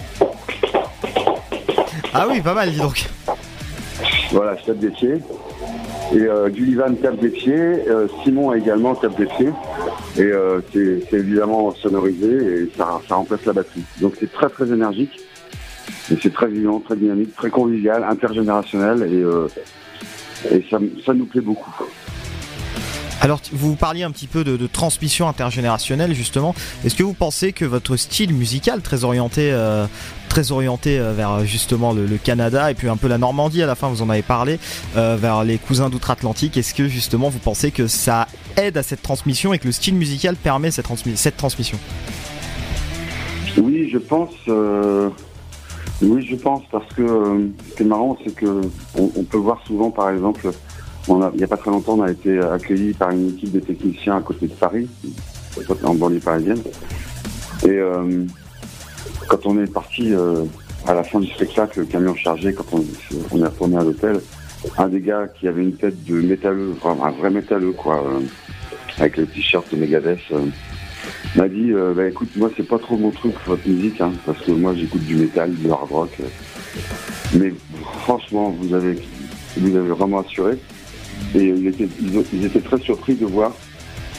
Ah 2.13 2.27
oui, 2.29 2.41
pas 2.41 2.53
mal, 2.53 2.71
dis 2.71 2.79
donc. 2.79 3.05
Voilà, 4.31 4.55
je 4.57 4.65
tape 4.65 4.79
des 4.79 4.89
pieds. 4.89 5.15
Et 6.13 6.21
euh, 6.23 6.49
Gullivan 6.49 6.95
tape 6.95 7.19
des 7.19 7.29
pieds, 7.29 7.53
euh, 7.53 8.07
Simon 8.23 8.53
également 8.53 8.95
tape 8.95 9.17
des 9.17 9.27
pieds. 9.27 9.51
Et 10.17 10.21
euh, 10.23 10.59
c'est 10.73 11.13
évidemment 11.13 11.73
sonorisé 11.75 12.27
et 12.27 12.71
ça, 12.77 12.99
ça 13.07 13.15
remplace 13.15 13.45
la 13.45 13.53
batterie. 13.53 13.83
Donc 14.01 14.15
c'est 14.19 14.31
très 14.31 14.49
très 14.49 14.71
énergique. 14.71 15.21
Et 16.09 16.17
c'est 16.21 16.33
très 16.33 16.47
vivant, 16.47 16.79
très 16.79 16.95
dynamique, 16.95 17.35
très 17.35 17.49
convivial, 17.49 18.03
intergénérationnel 18.03 19.03
et, 19.03 19.21
euh, 19.21 19.47
et 20.49 20.65
ça, 20.69 20.77
ça 21.05 21.13
nous 21.13 21.25
plaît 21.25 21.41
beaucoup. 21.41 21.71
Alors, 23.23 23.39
vous 23.51 23.75
parliez 23.75 24.01
un 24.01 24.09
petit 24.09 24.25
peu 24.25 24.43
de, 24.43 24.57
de 24.57 24.65
transmission 24.65 25.27
intergénérationnelle, 25.27 26.15
justement. 26.15 26.55
Est-ce 26.83 26.95
que 26.95 27.03
vous 27.03 27.13
pensez 27.13 27.53
que 27.53 27.65
votre 27.65 27.95
style 27.95 28.33
musical, 28.33 28.81
très 28.81 29.03
orienté, 29.03 29.51
euh, 29.51 29.85
très 30.27 30.51
orienté 30.51 30.97
euh, 30.97 31.13
vers 31.13 31.45
justement 31.45 31.93
le, 31.93 32.07
le 32.07 32.17
Canada 32.17 32.71
et 32.71 32.73
puis 32.73 32.89
un 32.89 32.97
peu 32.97 33.07
la 33.07 33.19
Normandie 33.19 33.61
à 33.61 33.67
la 33.67 33.75
fin, 33.75 33.89
vous 33.89 34.01
en 34.01 34.09
avez 34.09 34.23
parlé, 34.23 34.57
euh, 34.97 35.17
vers 35.21 35.43
les 35.43 35.59
cousins 35.59 35.91
d'outre-Atlantique, 35.91 36.57
est-ce 36.57 36.73
que 36.73 36.87
justement 36.87 37.29
vous 37.29 37.37
pensez 37.37 37.69
que 37.69 37.85
ça 37.85 38.27
aide 38.57 38.75
à 38.75 38.81
cette 38.81 39.03
transmission 39.03 39.53
et 39.53 39.59
que 39.59 39.67
le 39.67 39.71
style 39.71 39.93
musical 39.93 40.35
permet 40.35 40.71
cette, 40.71 40.87
transmi- 40.87 41.15
cette 41.15 41.37
transmission? 41.37 41.77
Oui, 43.57 43.87
je 43.93 43.99
pense. 43.99 44.33
Oui, 46.01 46.25
je 46.25 46.35
pense 46.35 46.63
parce 46.71 46.91
que 46.93 47.01
euh, 47.01 47.47
ce 47.69 47.75
qui 47.75 47.83
est 47.83 47.85
marrant, 47.85 48.17
c'est 48.23 48.33
que 48.33 48.61
on, 48.97 49.23
peut 49.23 49.37
voir 49.37 49.61
souvent, 49.65 49.91
par 49.91 50.09
exemple, 50.09 50.49
il 51.07 51.37
n'y 51.37 51.43
a 51.43 51.47
pas 51.47 51.57
très 51.57 51.69
longtemps, 51.69 51.93
on 51.93 52.01
a 52.01 52.11
été 52.11 52.39
accueilli 52.39 52.93
par 52.93 53.11
une 53.11 53.29
équipe 53.29 53.51
de 53.51 53.59
techniciens 53.59 54.17
à 54.17 54.21
côté 54.21 54.47
de 54.47 54.53
Paris, 54.53 54.87
en 55.83 55.93
banlieue 55.93 56.19
parisienne. 56.19 56.61
Et 57.63 57.69
euh, 57.69 58.23
quand 59.27 59.45
on 59.45 59.61
est 59.61 59.71
parti 59.71 60.13
euh, 60.13 60.45
à 60.87 60.95
la 60.95 61.03
fin 61.03 61.19
du 61.19 61.27
spectacle, 61.27 61.81
le 61.81 61.85
camion 61.85 62.15
chargé, 62.15 62.53
quand 62.53 62.65
on, 62.73 63.43
est 63.43 63.45
retourné 63.45 63.77
à 63.77 63.83
l'hôtel, 63.83 64.21
un 64.77 64.87
des 64.87 65.01
gars 65.01 65.27
qui 65.27 65.47
avait 65.47 65.61
une 65.61 65.75
tête 65.75 66.03
de 66.05 66.21
métalleux, 66.21 66.75
un 66.83 67.11
vrai 67.11 67.29
métalleux, 67.29 67.73
quoi, 67.73 68.03
avec 68.97 69.17
le 69.17 69.27
t-shirt 69.27 69.71
de 69.71 69.77
Megadeth. 69.77 70.19
M'a 71.35 71.47
dit 71.47 71.71
euh, 71.71 71.93
bah 71.93 72.07
écoute 72.07 72.29
moi 72.35 72.49
c'est 72.55 72.67
pas 72.67 72.79
trop 72.79 72.97
mon 72.97 73.11
truc 73.11 73.33
votre 73.45 73.67
musique 73.67 74.01
hein, 74.01 74.11
parce 74.25 74.39
que 74.41 74.51
moi 74.51 74.73
j'écoute 74.75 75.03
du 75.05 75.15
métal 75.15 75.53
du 75.53 75.69
hard 75.69 75.89
rock. 75.89 76.17
Mais 77.37 77.53
franchement 78.03 78.49
vous 78.49 78.73
avez 78.73 78.97
vous 79.57 79.75
avez 79.75 79.89
vraiment 79.89 80.19
assuré. 80.19 80.57
Et 81.35 81.45
ils 81.45 81.67
étaient, 81.67 81.87
ils, 82.33 82.45
étaient 82.45 82.61
très 82.61 82.79
surpris 82.79 83.15
de 83.15 83.25
voir 83.25 83.53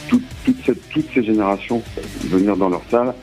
toute, 0.07 0.23
cette, 0.65 0.89
toutes 0.89 1.07
ces 1.13 1.23
générations 1.23 1.81
venir 2.29 2.55
dans 2.55 2.69
leur 2.69 2.81
salle 2.89 3.13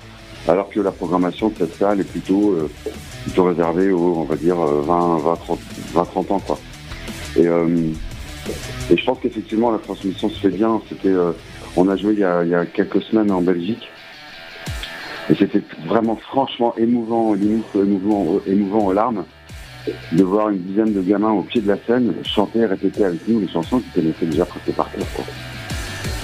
alors 0.48 0.70
que 0.70 0.80
la 0.80 0.90
programmation 0.90 1.48
de 1.48 1.54
cette 1.58 1.74
salle 1.76 2.00
est 2.00 2.04
plutôt 2.10 2.52
euh, 2.52 2.70
plutôt 3.24 3.44
réservée 3.44 3.90
aux 3.90 4.16
on 4.16 4.24
va 4.24 4.36
dire 4.36 4.58
euh, 4.60 4.82
20 4.82 5.18
20 5.18 5.36
30 5.36 5.58
20 5.92 6.04
30 6.04 6.30
ans 6.30 6.40
quoi. 6.40 6.58
Et 7.36 7.46
euh, 7.46 7.90
et 8.90 8.96
je 8.96 9.04
pense 9.04 9.18
qu'effectivement 9.20 9.70
la 9.70 9.78
transmission 9.78 10.28
se 10.28 10.40
fait 10.40 10.50
bien. 10.50 10.80
C'était 10.88 11.14
on 11.76 11.88
a 11.88 11.96
joué 11.96 12.14
il 12.14 12.20
y 12.20 12.24
a, 12.24 12.66
quelques 12.66 13.02
semaines 13.02 13.30
en 13.30 13.40
Belgique. 13.40 13.88
Et 15.28 15.34
c'était 15.34 15.62
vraiment 15.86 16.16
franchement 16.16 16.74
émouvant, 16.76 17.34
limite 17.34 17.64
émouvant, 17.74 18.40
émouvant 18.46 18.86
aux 18.86 18.92
larmes, 18.92 19.24
de 20.12 20.24
voir 20.24 20.50
une 20.50 20.58
dizaine 20.58 20.92
de 20.92 21.00
gamins 21.00 21.30
au 21.30 21.42
pied 21.42 21.60
de 21.60 21.68
la 21.68 21.76
scène 21.86 22.14
chanter 22.24 22.66
répéter 22.66 23.04
avec 23.04 23.26
nous 23.28 23.40
les 23.40 23.48
chansons 23.48 23.78
qui 23.78 23.90
connaissaient 23.90 24.26
déjà 24.26 24.44
presque 24.44 24.72
par 24.72 24.90
cœur. 24.90 25.06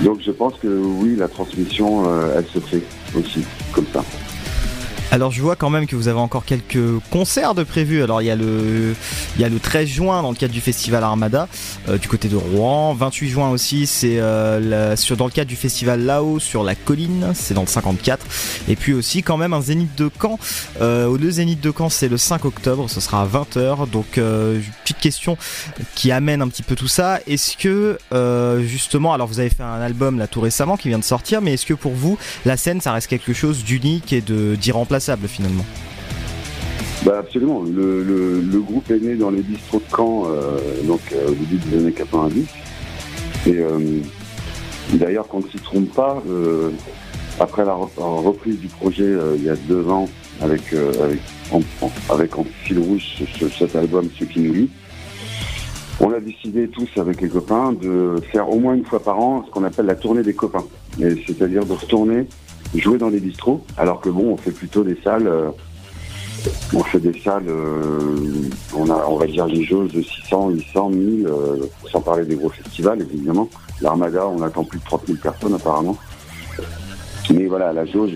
Donc 0.03 0.21
je 0.21 0.31
pense 0.31 0.55
que 0.59 0.69
oui, 0.69 1.17
la 1.17 1.29
transmission, 1.29 2.05
euh, 2.07 2.35
elle 2.37 2.47
se 2.47 2.59
fait 2.59 2.83
aussi, 3.17 3.45
comme 3.73 3.87
ça. 3.93 4.03
Alors 5.13 5.31
je 5.31 5.41
vois 5.41 5.55
quand 5.55 5.71
même 5.71 5.87
que 5.87 5.95
vous 5.95 6.09
avez 6.09 6.19
encore 6.19 6.45
quelques 6.45 6.99
concerts 7.11 7.55
de 7.55 7.63
prévus. 7.63 8.03
Alors 8.03 8.23
il 8.23 8.27
y 8.27 8.31
a 8.31 8.35
le 8.35 8.95
il 9.37 9.41
y 9.41 9.45
a 9.45 9.49
le 9.49 9.61
13 9.61 9.87
juin 9.87 10.21
dans 10.21 10.31
le 10.31 10.37
cadre 10.37 10.53
du 10.53 10.61
festival 10.61 11.05
Armada 11.05 11.49
euh, 11.89 11.97
du 11.97 12.09
côté 12.09 12.29
de 12.29 12.37
Rouen, 12.37 12.93
28 12.93 13.29
juin 13.29 13.51
aussi 13.51 13.87
c'est 13.87 14.17
euh, 14.19 14.97
dans 15.17 15.27
le 15.27 15.31
cadre 15.31 15.49
du 15.49 15.57
festival 15.57 16.05
là-haut 16.05 16.41
sur 16.41 16.65
la 16.65 16.75
colline, 16.75 17.33
c'est 17.35 17.55
dans 17.55 17.61
le 17.61 17.69
54 17.69 18.27
et 18.69 18.75
puis 18.75 18.95
aussi 18.95 19.23
quand 19.23 19.37
même 19.37 19.53
un 19.53 19.63
zénith 19.63 19.95
de 19.97 20.11
Caen. 20.21 20.39
Euh, 20.81 21.17
le 21.17 21.31
zénith 21.31 21.61
de 21.61 21.73
Caen 21.77 21.89
c'est 21.89 22.09
le 22.09 22.17
5 22.17 22.45
octobre, 22.45 22.91
ce 22.91 23.01
sera 23.01 23.23
à 23.23 23.27
20h. 23.27 23.89
Donc 23.89 24.19
euh, 24.19 24.61
petite 24.83 24.99
question 24.99 25.39
qui 25.95 26.11
amène 26.11 26.43
un 26.43 26.49
petit 26.49 26.65
peu 26.65 26.75
tout 26.75 26.89
ça. 26.89 27.21
Est-ce 27.29 27.57
que 27.57 27.99
justement 28.67 29.15
alors 29.15 29.29
vous 29.29 29.39
avez 29.39 29.51
fait 29.51 29.63
un 29.63 29.81
album 29.81 30.19
là 30.19 30.27
tout 30.27 30.41
récemment 30.41 30.77
qui 30.77 30.89
vient 30.89 30.99
de 30.99 31.05
sortir 31.05 31.41
mais 31.43 31.55
est-ce 31.55 31.67
que 31.67 31.75
pour 31.75 31.93
vous 31.93 32.19
la 32.45 32.57
scène 32.57 32.81
ça 32.81 32.93
reste 32.93 33.07
quelque 33.07 33.33
chose 33.33 33.63
d'unique 33.63 34.13
et 34.13 34.21
de 34.21 34.57
d'irremplaçable? 34.57 34.96
Finalement 35.29 35.65
Bah 37.05 37.19
absolument. 37.21 37.63
Le, 37.63 38.41
groupe 38.61 38.91
est 38.91 38.99
né 39.01 39.15
dans 39.15 39.31
les 39.31 39.43
bistrots 39.43 39.79
de 39.79 39.97
Caen, 39.97 40.25
euh, 40.29 40.59
donc 40.85 41.01
euh, 41.13 41.29
au 41.29 41.35
début 41.35 41.57
des 41.71 41.79
années 41.79 41.93
90. 41.93 42.45
Et 43.47 43.57
euh, 43.59 44.01
d'ailleurs, 44.95 45.29
qu'on 45.29 45.39
ne 45.41 45.49
s'y 45.49 45.59
trompe 45.59 45.93
pas, 45.95 46.23
euh, 46.29 46.71
après 47.39 47.65
la 47.65 47.73
re- 47.73 47.91
la 47.99 48.05
reprise 48.05 48.59
du 48.59 48.69
projet 48.69 49.05
euh, 49.05 49.37
il 49.37 49.45
y 49.45 49.51
a 49.51 49.57
deux 49.57 49.87
ans, 49.89 50.09
avec 50.43 50.63
en, 51.53 51.61
fil 52.65 52.79
rouge 52.79 53.03
ce- 53.19 53.39
ce- 53.39 53.49
cet 53.57 53.77
album 53.77 54.09
Ce 54.19 54.25
qui 54.25 54.41
nous 54.41 54.53
lie, 54.53 54.71
on 56.01 56.11
a 56.13 56.21
décidé 56.21 56.69
tous 56.69 56.89
avec 56.99 57.21
les 57.21 57.29
copains 57.29 57.73
de 57.73 58.17
faire 58.33 58.49
au 58.51 58.59
moins 58.59 58.75
une 58.75 58.85
fois 58.85 59.01
par 59.03 59.19
an 59.19 59.45
ce 59.47 59.51
qu'on 59.51 59.65
appelle 59.65 59.87
la 59.87 59.95
tournée 59.95 60.23
des 60.23 60.35
copains. 60.35 60.65
C'est-à-dire 60.99 61.65
de 61.65 61.73
retourner 61.73 62.27
jouer 62.75 62.99
dans 62.99 63.11
des 63.11 63.21
bistrots, 63.21 63.65
alors 63.77 64.01
que 64.01 64.09
bon, 64.09 64.33
on 64.33 64.37
fait 64.37 64.51
plutôt 64.51 64.83
des 64.85 64.99
salles. 65.03 65.27
euh, 65.29 65.51
on 66.75 66.83
fait 66.85 67.01
des 67.01 67.19
salles, 67.21 67.49
euh, 67.49 68.49
on 68.77 68.89
a, 68.91 69.05
on 69.09 69.17
va 69.17 69.27
dire 69.27 69.47
des 69.47 69.65
jauges 69.65 69.93
de 69.93 70.03
600, 70.03 70.51
800, 70.51 70.91
1000, 70.91 71.27
euh, 71.27 71.57
sans 71.91 72.01
parler 72.01 72.25
des 72.25 72.37
gros 72.37 72.51
festivals 72.51 73.01
évidemment. 73.03 73.49
L'Armada, 73.81 74.27
on 74.29 74.43
attend 74.43 74.65
plus 74.65 74.79
de 74.79 74.85
30 74.85 75.07
000 75.07 75.19
personnes 75.19 75.55
apparemment. 75.55 75.97
Mais 77.31 77.47
voilà, 77.47 77.73
la 77.73 77.85
jauge, 77.87 78.13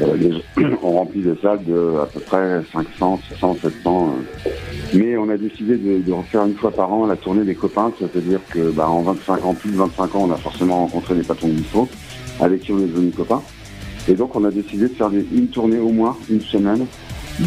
euh, 0.00 0.16
les 0.16 0.42
on 0.82 0.92
remplit 0.92 1.22
des 1.22 1.36
salles 1.40 1.64
de 1.64 1.98
à 2.02 2.06
peu 2.06 2.20
près 2.20 2.62
500, 2.72 3.20
600, 3.32 3.56
700. 3.62 4.14
euh. 4.46 4.50
Mais 4.94 5.16
on 5.16 5.28
a 5.30 5.36
décidé 5.36 5.76
de, 5.76 6.12
refaire 6.12 6.44
une 6.44 6.56
fois 6.56 6.70
par 6.70 6.92
an 6.92 7.06
la 7.06 7.16
tournée 7.16 7.44
des 7.44 7.54
copains, 7.54 7.92
c'est-à-dire 7.98 8.40
que 8.50 8.70
bah, 8.70 8.88
en 8.88 9.02
25 9.02 9.44
ans, 9.44 9.54
plus 9.54 9.70
de 9.70 9.76
25 9.76 10.14
ans, 10.16 10.26
on 10.28 10.32
a 10.32 10.36
forcément 10.36 10.80
rencontré 10.80 11.14
des 11.14 11.22
patrons 11.22 11.48
de 11.48 11.52
bistrot 11.54 11.88
avec 12.40 12.62
qui 12.62 12.72
on 12.72 12.78
est 12.78 12.86
devenus 12.86 13.14
copains. 13.14 13.42
Et 14.10 14.14
donc 14.14 14.34
on 14.34 14.44
a 14.44 14.50
décidé 14.50 14.88
de 14.88 14.94
faire 14.94 15.10
une 15.12 15.46
tournée 15.48 15.78
au 15.78 15.90
moins, 15.90 16.16
une 16.28 16.40
semaine, 16.40 16.84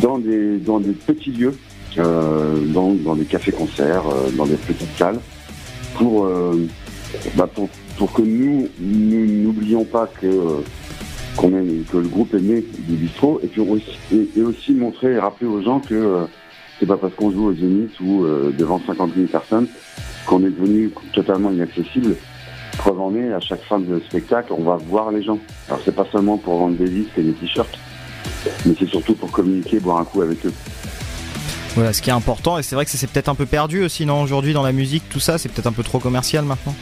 dans 0.01 0.17
des, 0.17 0.57
dans 0.57 0.79
des 0.79 0.93
petits 0.93 1.31
lieux, 1.31 1.53
euh, 1.97 2.65
dans, 2.67 2.93
dans 2.93 3.15
des 3.15 3.25
cafés-concerts, 3.25 4.07
euh, 4.07 4.31
dans 4.37 4.45
des 4.45 4.55
petites 4.55 4.97
salles, 4.97 5.19
pour, 5.95 6.25
euh, 6.25 6.65
bah, 7.35 7.49
pour, 7.53 8.13
que 8.13 8.21
nous 8.21 8.69
n'oublions 8.79 9.83
pas 9.83 10.07
que, 10.07 10.25
est, 10.25 11.91
que 11.91 11.97
le 11.97 12.07
groupe 12.07 12.33
est 12.33 12.41
né 12.41 12.63
du 12.87 12.95
bistrot, 12.95 13.41
et, 13.43 13.59
aussi, 13.59 13.97
et, 14.37 14.41
aussi 14.41 14.71
montrer 14.71 15.11
et 15.11 15.19
rappeler 15.19 15.47
aux 15.47 15.61
gens 15.61 15.81
que 15.81 16.25
c'est 16.79 16.85
pas 16.85 16.97
parce 16.97 17.13
qu'on 17.13 17.31
joue 17.31 17.47
au 17.47 17.53
Zénith 17.53 17.99
ou 17.99 18.25
devant 18.57 18.81
50 18.85 19.15
000 19.15 19.27
personnes 19.27 19.67
qu'on 20.25 20.39
est 20.39 20.49
devenu 20.49 20.91
totalement 21.13 21.51
inaccessible. 21.51 22.15
Preuve 22.77 22.99
en 22.99 23.15
est, 23.15 23.31
à 23.33 23.39
chaque 23.39 23.63
fin 23.63 23.79
de 23.79 23.99
spectacle, 24.07 24.51
on 24.57 24.63
va 24.63 24.75
voir 24.77 25.11
les 25.11 25.23
gens. 25.23 25.37
Alors 25.69 25.79
c'est 25.85 25.95
pas 25.95 26.05
seulement 26.11 26.37
pour 26.37 26.57
vendre 26.57 26.75
des 26.77 26.89
disques 26.89 27.17
et 27.17 27.21
des 27.23 27.33
t-shirts, 27.33 27.77
mais 28.65 28.73
c'est 28.77 28.87
surtout 28.89 29.13
pour 29.13 29.31
communiquer, 29.31 29.79
boire 29.79 29.99
un 29.99 30.05
coup 30.05 30.21
avec 30.21 30.45
eux. 30.45 30.53
Voilà, 31.75 31.93
ce 31.93 32.01
qui 32.01 32.09
est 32.09 32.13
important, 32.13 32.57
et 32.59 32.63
c'est 32.63 32.75
vrai 32.75 32.85
que 32.85 32.91
c'est 32.91 33.07
peut-être 33.07 33.29
un 33.29 33.35
peu 33.35 33.45
perdu 33.47 33.83
aussi, 33.83 34.05
non 34.05 34.21
Aujourd'hui, 34.21 34.53
dans 34.53 34.61
la 34.63 34.71
musique, 34.73 35.03
tout 35.09 35.19
ça, 35.19 35.37
c'est 35.37 35.49
peut-être 35.49 35.67
un 35.67 35.71
peu 35.71 35.83
trop 35.83 35.99
commercial 35.99 36.45
maintenant. 36.45 36.75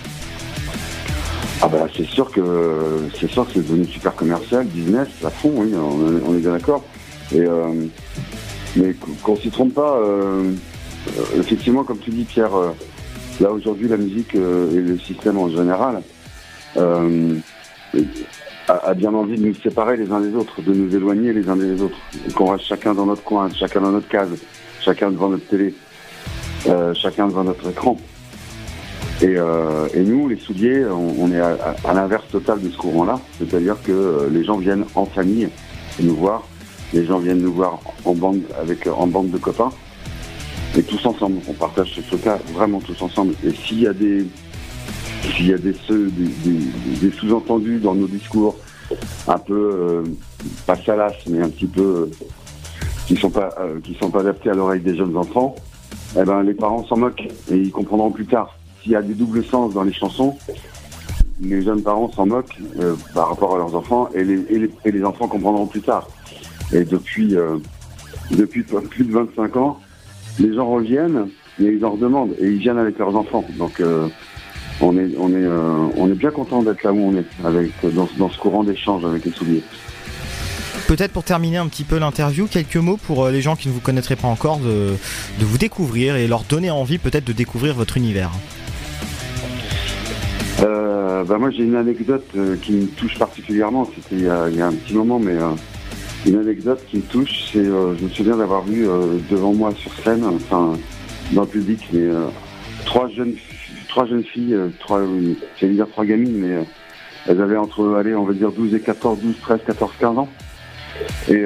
Ah 1.63 1.67
bah 1.67 1.87
c'est 1.95 2.07
sûr 2.07 2.31
que 2.31 3.07
c'est 3.19 3.29
sûr 3.29 3.45
que 3.45 3.51
c'est 3.53 3.59
devenu 3.67 3.85
super 3.85 4.15
commercial, 4.15 4.65
business 4.65 5.07
à 5.23 5.29
fond, 5.29 5.51
oui, 5.57 5.71
on, 5.75 6.17
est- 6.17 6.21
on 6.27 6.33
est 6.35 6.39
bien 6.39 6.51
d'accord. 6.53 6.83
Et 7.33 7.39
euh, 7.41 7.85
mais 8.75 8.93
qu- 8.93 9.11
qu'on 9.21 9.35
s'y 9.37 9.51
trompe 9.51 9.73
pas, 9.75 9.95
euh, 9.97 10.51
euh, 11.19 11.39
effectivement, 11.39 11.83
comme 11.83 11.99
tu 11.99 12.09
dis 12.09 12.23
Pierre, 12.23 12.55
là 13.41 13.51
aujourd'hui 13.51 13.87
la 13.87 13.97
musique 13.97 14.35
euh, 14.35 14.71
et 14.71 14.81
le 14.81 14.97
système 14.97 15.37
en 15.37 15.49
général 15.49 16.01
euh, 16.77 17.35
a, 18.67 18.93
bien 18.93 19.13
envie 19.13 19.37
de 19.37 19.47
nous 19.47 19.55
séparer 19.55 19.97
les 19.97 20.09
uns 20.11 20.21
des 20.21 20.33
autres, 20.33 20.61
de 20.61 20.73
nous 20.73 20.95
éloigner 20.95 21.33
les 21.33 21.49
uns 21.49 21.57
des 21.57 21.81
autres, 21.81 21.97
qu'on 22.35 22.51
reste 22.51 22.65
chacun 22.65 22.93
dans 22.93 23.05
notre 23.05 23.23
coin, 23.23 23.49
chacun 23.53 23.81
dans 23.81 23.91
notre 23.91 24.07
case, 24.07 24.29
chacun 24.79 25.11
devant 25.11 25.27
notre 25.29 25.45
télé, 25.47 25.73
euh, 26.67 26.93
chacun 26.93 27.27
devant 27.27 27.43
notre 27.43 27.69
écran. 27.69 27.97
Et, 29.21 29.35
nous, 29.99 30.27
les 30.29 30.37
souliers, 30.37 30.83
on, 30.85 31.31
est 31.31 31.39
à, 31.39 31.75
à- 31.83 31.93
l'inverse 31.93 32.23
total 32.31 32.59
de 32.59 32.69
ce 32.71 32.77
courant-là. 32.77 33.19
C'est-à-dire 33.37 33.75
que 33.83 34.27
les 34.31 34.43
gens 34.43 34.57
viennent 34.57 34.85
en 34.95 35.05
famille 35.05 35.47
nous 35.99 36.15
voir, 36.15 36.47
les 36.91 37.05
gens 37.05 37.19
viennent 37.19 37.41
nous 37.41 37.53
voir 37.53 37.79
en 38.05 38.15
bande 38.15 38.41
avec 38.59 38.87
en 38.87 39.05
bande 39.05 39.29
de 39.29 39.37
copains, 39.37 39.69
et 40.77 40.83
tous 40.83 41.05
ensemble. 41.05 41.41
On 41.47 41.53
partage 41.53 41.93
ce 41.95 42.01
truc-là 42.01 42.39
vraiment 42.53 42.79
tous 42.79 43.01
ensemble. 43.01 43.33
Et 43.45 43.51
s'il 43.51 43.81
y 43.81 43.87
a 43.87 43.93
des 43.93 44.25
s'il 45.35 45.47
y 45.47 45.53
a 45.53 45.57
des 45.57 47.11
sous-entendus 47.11 47.79
dans 47.79 47.93
nos 47.93 48.07
discours, 48.07 48.57
un 49.27 49.37
peu 49.37 49.53
euh, 49.53 50.03
pas 50.65 50.75
salaces, 50.75 51.27
mais 51.27 51.41
un 51.41 51.49
petit 51.49 51.67
peu 51.67 51.81
euh, 51.81 52.11
qui 53.05 53.15
sont 53.15 53.29
pas 53.29 53.49
euh, 53.59 53.79
qui 53.81 53.93
sont 53.95 54.09
pas 54.09 54.21
adaptés 54.21 54.49
à 54.49 54.53
l'oreille 54.53 54.81
des 54.81 54.95
jeunes 54.95 55.15
enfants, 55.15 55.55
eh 56.19 56.23
ben 56.23 56.43
les 56.43 56.53
parents 56.53 56.85
s'en 56.85 56.97
moquent 56.97 57.27
et 57.51 57.55
ils 57.55 57.71
comprendront 57.71 58.11
plus 58.11 58.25
tard. 58.25 58.57
S'il 58.81 58.93
y 58.93 58.95
a 58.95 59.01
des 59.01 59.13
doubles 59.13 59.45
sens 59.45 59.73
dans 59.73 59.83
les 59.83 59.93
chansons, 59.93 60.35
les 61.41 61.61
jeunes 61.61 61.81
parents 61.81 62.11
s'en 62.11 62.25
moquent 62.25 62.59
euh, 62.79 62.95
par 63.13 63.29
rapport 63.29 63.55
à 63.55 63.57
leurs 63.57 63.75
enfants 63.75 64.09
et 64.13 64.23
les, 64.23 64.45
et 64.49 64.59
les, 64.59 64.71
et 64.85 64.91
les 64.91 65.03
enfants 65.03 65.27
comprendront 65.27 65.65
plus 65.65 65.81
tard. 65.81 66.07
Et 66.73 66.83
depuis, 66.83 67.35
euh, 67.35 67.57
depuis 68.31 68.63
plus 68.63 69.05
de 69.05 69.11
25 69.11 69.57
ans, 69.57 69.79
les 70.39 70.53
gens 70.53 70.67
reviennent 70.69 71.27
et 71.61 71.65
ils 71.65 71.83
en 71.85 71.91
redemandent 71.91 72.33
et 72.39 72.47
ils 72.47 72.57
viennent 72.57 72.77
avec 72.79 72.97
leurs 72.97 73.15
enfants. 73.15 73.45
Donc 73.57 73.79
euh, 73.79 74.07
on 74.79 74.97
est, 74.97 75.09
on 75.17 75.29
est, 75.29 75.33
euh, 75.35 75.87
on 75.97 76.07
est 76.09 76.15
bien 76.15 76.31
content 76.31 76.63
d'être 76.63 76.83
là 76.83 76.91
où 76.93 76.99
on 76.99 77.15
est, 77.15 77.25
avec, 77.45 77.71
dans, 77.93 78.07
ce- 78.07 78.17
dans 78.17 78.29
ce 78.29 78.37
courant 78.39 78.63
d'échange 78.63 79.05
avec 79.05 79.25
les 79.25 79.31
souliers. 79.31 79.61
Peut-être 80.87 81.11
pour 81.13 81.23
terminer 81.23 81.57
un 81.57 81.67
petit 81.67 81.83
peu 81.83 81.99
l'interview, 81.99 82.47
quelques 82.47 82.75
mots 82.77 82.97
pour 82.97 83.25
euh, 83.25 83.31
les 83.31 83.41
gens 83.41 83.55
qui 83.55 83.67
ne 83.69 83.73
vous 83.73 83.79
connaîtraient 83.79 84.15
pas 84.15 84.27
encore 84.27 84.57
de, 84.57 84.89
de 85.39 85.45
vous 85.45 85.57
découvrir 85.57 86.15
et 86.15 86.27
leur 86.27 86.43
donner 86.43 86.71
envie 86.71 86.97
peut-être 86.97 87.25
de 87.25 87.33
découvrir 87.33 87.75
votre 87.75 87.95
univers. 87.97 88.31
Euh, 90.63 91.23
bah 91.23 91.37
moi 91.39 91.49
j'ai 91.49 91.63
une 91.63 91.75
anecdote 91.75 92.25
qui 92.61 92.71
me 92.73 92.85
touche 92.87 93.17
particulièrement, 93.17 93.85
c'était 93.95 94.15
il 94.21 94.23
y 94.25 94.29
a, 94.29 94.47
il 94.49 94.55
y 94.57 94.61
a 94.61 94.67
un 94.67 94.73
petit 94.73 94.93
moment, 94.93 95.17
mais 95.19 95.33
euh, 95.33 95.49
une 96.25 96.37
anecdote 96.37 96.83
qui 96.87 96.97
me 96.97 97.01
touche, 97.03 97.49
c'est 97.51 97.59
euh, 97.59 97.95
je 97.97 98.03
me 98.03 98.09
souviens 98.09 98.37
d'avoir 98.37 98.63
vu 98.63 98.87
euh, 98.87 99.17
devant 99.29 99.53
moi 99.53 99.73
sur 99.75 99.91
scène, 100.03 100.23
enfin 100.23 100.73
dans 101.31 101.41
le 101.41 101.47
public, 101.47 101.87
mais 101.91 102.01
euh, 102.01 102.27
trois 102.85 103.07
jeunes 103.09 103.33
trois 103.87 104.05
jeunes 104.05 104.23
filles, 104.23 104.53
euh, 104.53 104.69
trois 104.79 105.01
j'allais 105.59 105.73
dire 105.73 105.87
trois 105.89 106.05
gamines, 106.05 106.37
mais 106.37 106.65
elles 107.27 107.41
avaient 107.41 107.57
entre 107.57 107.95
allez 107.95 108.15
on 108.15 108.23
va 108.23 108.33
dire 108.33 108.51
12 108.51 108.75
et 108.75 108.81
14, 108.81 109.19
12, 109.19 109.35
13, 109.41 109.59
14, 109.65 109.91
15 109.99 110.17
ans. 110.17 110.29
Et 111.29 111.43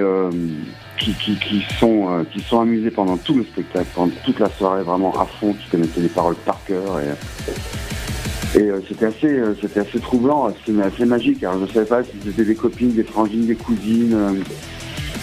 qui, 0.98 1.14
qui, 1.14 1.36
qui 1.36 1.64
sont 1.80 2.26
qui 2.34 2.42
sont 2.42 2.60
amusés 2.60 2.92
pendant 2.92 3.16
tout 3.16 3.36
le 3.36 3.44
spectacle, 3.44 3.88
pendant 3.94 4.12
toute 4.26 4.40
la 4.40 4.50
soirée 4.50 4.84
vraiment 4.84 5.14
à 5.20 5.26
fond, 5.26 5.54
qui 5.54 5.70
connaissaient 5.70 6.02
les 6.02 6.10
paroles 6.10 6.36
par 6.36 6.60
cœur 6.66 7.00
et 7.00 7.14
et 8.56 8.62
euh, 8.62 8.80
c'était 8.88 9.08
assez, 9.08 9.28
euh, 9.28 9.54
c'était 9.62 9.82
assez 9.82 10.00
troublant, 10.00 10.46
assez, 10.46 10.80
assez 10.82 11.06
magique. 11.06 11.44
Alors 11.44 11.66
je 11.66 11.74
savais 11.74 11.86
pas 11.86 12.04
si 12.04 12.12
c'était 12.24 12.46
des 12.46 12.56
copines, 12.56 12.94
des 12.94 13.04
frangines, 13.04 13.46
des 13.46 13.56
cousines. 13.56 14.14
euh, 14.14 14.32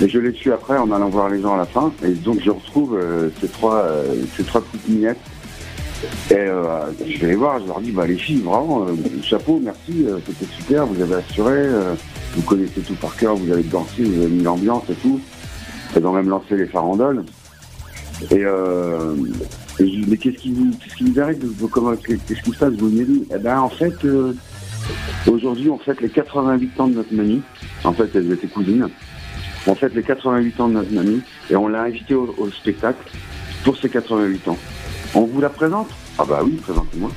mais 0.01 0.09
je 0.09 0.19
l'ai 0.19 0.33
su 0.33 0.53
après 0.53 0.77
en 0.77 0.91
allant 0.91 1.09
voir 1.09 1.29
les 1.29 1.41
gens 1.41 1.55
à 1.55 1.59
la 1.59 1.65
fin. 1.65 1.93
Et 2.05 2.11
donc 2.11 2.41
je 2.45 2.51
retrouve 2.51 2.99
ces 3.41 3.49
trois, 3.49 3.77
euh, 3.85 4.15
ces 4.37 4.43
trois 4.43 4.61
petites. 4.61 5.17
Et 6.31 6.47
je 7.07 7.21
vais 7.21 7.29
les 7.29 7.35
voir, 7.37 7.61
je 7.61 7.67
leur 7.67 7.81
dis, 7.81 7.93
bah 7.93 8.07
les 8.07 8.17
filles, 8.17 8.41
vraiment, 8.41 8.87
chapeau, 9.23 9.61
merci, 9.63 10.05
c'était 10.27 10.53
super, 10.53 10.85
vous 10.87 11.01
avez 11.01 11.15
assuré, 11.15 11.69
vous 12.35 12.43
connaissez 12.43 12.81
tout 12.81 12.95
par 12.95 13.15
cœur, 13.15 13.37
vous 13.37 13.53
avez 13.53 13.63
dansé, 13.63 14.03
vous 14.03 14.23
avez 14.23 14.31
mis 14.31 14.43
l'ambiance 14.43 14.83
et 14.91 14.95
tout. 14.95 15.21
Elles 15.95 16.05
ont 16.05 16.13
même 16.13 16.29
lancé 16.29 16.57
les 16.57 16.67
farandoles. 16.67 17.23
Et, 18.33 18.45
et 19.79 19.87
je 19.87 19.91
dis, 19.91 20.05
mais 20.07 20.17
qu'est-ce 20.17 20.37
qui 20.37 20.53
vous, 20.53 21.21
arrive 21.21 21.39
Qu'est-ce 22.27 22.43
qui 22.43 22.51
se 22.51 22.59
passe 22.59 22.73
Vous 22.75 22.91
venez 22.91 23.07
Eh 23.35 23.39
ben, 23.39 23.59
en 23.59 23.71
fait, 23.71 24.05
euh, 24.05 24.35
aujourd'hui, 25.27 25.71
on 25.71 25.79
fête 25.79 26.01
les 26.01 26.11
88 26.11 26.81
ans 26.81 26.89
de 26.89 26.95
notre 26.95 27.13
mamie. 27.13 27.43
En 27.85 27.93
fait, 27.93 28.11
elles 28.15 28.31
étaient 28.33 28.49
cousines. 28.49 28.89
On 29.67 29.75
fête 29.75 29.95
les 29.95 30.03
88 30.03 30.61
ans 30.61 30.69
de 30.69 30.75
notre 30.75 30.93
mamie 30.93 31.23
et 31.49 31.57
on 31.57 31.69
l'a 31.69 31.83
invitée 31.83 32.15
au, 32.15 32.51
spectacle 32.51 32.99
pour 33.65 33.77
ses 33.77 33.89
88 33.89 34.49
ans. 34.49 34.59
On 35.15 35.23
vous 35.23 35.41
la 35.41 35.49
présente? 35.49 35.89
Ah 36.19 36.25
bah 36.25 36.41
oui, 36.45 36.53
présentez-moi. 36.63 37.11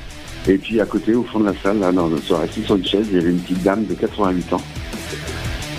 Et 0.47 0.57
puis 0.57 0.79
à 0.79 0.85
côté, 0.85 1.15
au 1.15 1.23
fond 1.23 1.39
de 1.39 1.45
la 1.45 1.55
salle, 1.61 1.79
là, 1.79 1.91
dans, 1.91 2.15
sur, 2.17 2.39
assis 2.39 2.63
sur 2.63 2.75
une 2.75 2.85
chaise, 2.85 3.07
il 3.09 3.17
y 3.17 3.19
avait 3.19 3.31
une 3.31 3.39
petite 3.39 3.63
dame 3.63 3.85
de 3.85 3.95
88 3.95 4.53
ans. 4.53 4.61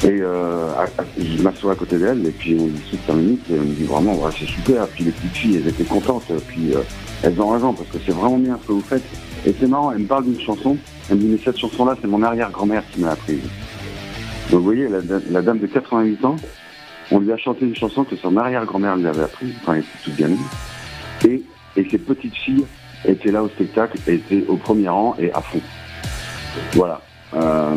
Et 0.05 0.21
euh, 0.21 0.69
je 1.19 1.43
m'assois 1.43 1.73
à 1.73 1.75
côté 1.75 1.99
d'elle 1.99 2.27
et 2.27 2.31
puis 2.31 2.57
on 2.61 2.67
discute 2.67 3.01
5 3.07 3.15
minutes 3.15 3.45
et 3.51 3.59
on 3.59 3.63
me 3.63 3.75
dit 3.75 3.85
vraiment 3.85 4.15
ouais, 4.15 4.31
c'est 4.39 4.47
super. 4.47 4.87
Puis 4.89 5.05
les 5.05 5.11
petites 5.11 5.37
filles 5.37 5.57
elles 5.57 5.69
étaient 5.69 5.85
contentes. 5.85 6.31
Puis 6.49 6.75
euh, 6.75 6.83
elles 7.23 7.41
ont 7.41 7.49
raison 7.49 7.73
parce 7.73 7.89
que 7.89 7.99
c'est 8.05 8.13
vraiment 8.13 8.39
bien 8.39 8.59
ce 8.63 8.69
que 8.69 8.73
vous 8.73 8.83
faites. 8.83 9.05
Et 9.47 9.55
c'est 9.59 9.67
marrant, 9.67 9.93
elle 9.93 10.01
me 10.01 10.07
parle 10.07 10.25
d'une 10.25 10.41
chanson. 10.41 10.77
Elle 11.09 11.17
me 11.17 11.21
dit 11.23 11.29
mais 11.29 11.39
cette 11.43 11.59
chanson-là 11.59 11.97
c'est 12.01 12.09
mon 12.09 12.23
arrière-grand-mère 12.23 12.83
qui 12.93 13.01
m'a 13.01 13.13
apprise. 13.13 13.43
Donc 14.51 14.61
vous 14.61 14.65
voyez, 14.65 14.89
la, 14.89 14.99
la 15.31 15.43
dame 15.43 15.59
de 15.59 15.67
88 15.67 16.25
ans, 16.25 16.37
on 17.11 17.21
lui 17.21 17.33
a 17.33 17.37
chanté 17.37 17.65
une 17.65 17.75
chanson 17.75 18.05
que 18.05 18.17
son 18.17 18.37
arrière-grand-mère 18.37 18.97
lui 18.97 19.07
avait 19.07 19.23
apprise 19.23 19.55
quand 19.65 19.73
elle 19.73 19.81
était 19.81 19.89
toute 20.05 20.17
gamine. 20.17 20.39
Et, 21.27 21.43
et 21.77 21.89
ses 21.91 21.99
petites 21.99 22.37
filles 22.37 22.65
étaient 23.05 23.33
là 23.33 23.43
au 23.43 23.49
spectacle, 23.49 23.99
étaient 24.07 24.45
au 24.47 24.57
premier 24.57 24.89
rang 24.89 25.17
et 25.19 25.33
à 25.33 25.41
fond. 25.41 25.61
Voilà. 26.73 27.01
Euh, 27.35 27.77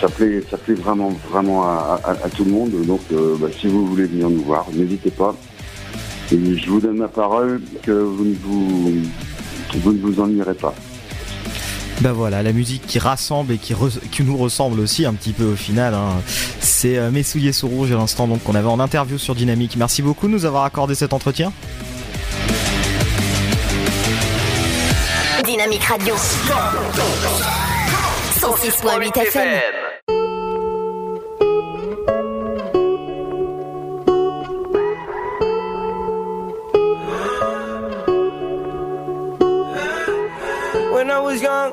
ça 0.00 0.08
plaît, 0.08 0.42
ça 0.50 0.56
plaît 0.56 0.74
vraiment, 0.74 1.12
vraiment 1.30 1.64
à, 1.64 2.00
à- 2.04 2.10
à 2.26 2.28
tout 2.30 2.44
le 2.44 2.50
monde. 2.52 2.70
Donc, 2.86 3.00
euh, 3.12 3.36
bah, 3.40 3.48
si 3.58 3.66
vous 3.66 3.86
voulez 3.86 4.04
venir 4.06 4.30
nous 4.30 4.42
voir, 4.42 4.66
n'hésitez 4.72 5.10
pas. 5.10 5.34
Et 6.32 6.56
je 6.56 6.70
vous 6.70 6.80
donne 6.80 6.96
ma 6.98 7.08
parole 7.08 7.60
que 7.82 7.90
vous 7.92 8.24
ne 8.24 8.34
vous, 8.42 8.92
vous 9.74 9.92
ne 9.92 10.00
vous 10.00 10.20
ennuierez 10.20 10.54
pas. 10.54 10.74
Ben 12.00 12.12
voilà, 12.12 12.42
la 12.42 12.52
musique 12.52 12.86
qui 12.86 12.98
rassemble 12.98 13.52
et 13.52 13.58
qui, 13.58 13.72
re- 13.72 14.00
qui 14.10 14.24
nous 14.24 14.36
ressemble 14.36 14.80
aussi 14.80 15.04
un 15.06 15.12
petit 15.14 15.32
peu 15.32 15.44
au 15.44 15.54
final. 15.56 15.94
hein. 15.94 16.14
C'est 16.60 16.96
euh, 16.98 17.10
Mes 17.12 17.22
souliers 17.22 17.52
sous 17.52 17.68
rouge 17.68 17.92
à 17.92 17.96
l'instant 17.96 18.26
donc 18.26 18.42
qu'on 18.42 18.54
avait 18.56 18.68
en 18.68 18.80
interview 18.80 19.16
sur 19.18 19.34
Dynamique. 19.36 19.76
Merci 19.76 20.02
beaucoup 20.02 20.26
de 20.26 20.32
nous 20.32 20.44
avoir 20.44 20.64
accordé 20.64 20.94
cet 20.96 21.12
entretien. 21.12 21.52
Dynamique 25.44 25.84
Radio. 25.84 26.14
106.8 28.44 29.10
FM. 29.32 29.72
When 40.92 41.10
I 41.10 41.18
was 41.20 41.40
young, 41.40 41.72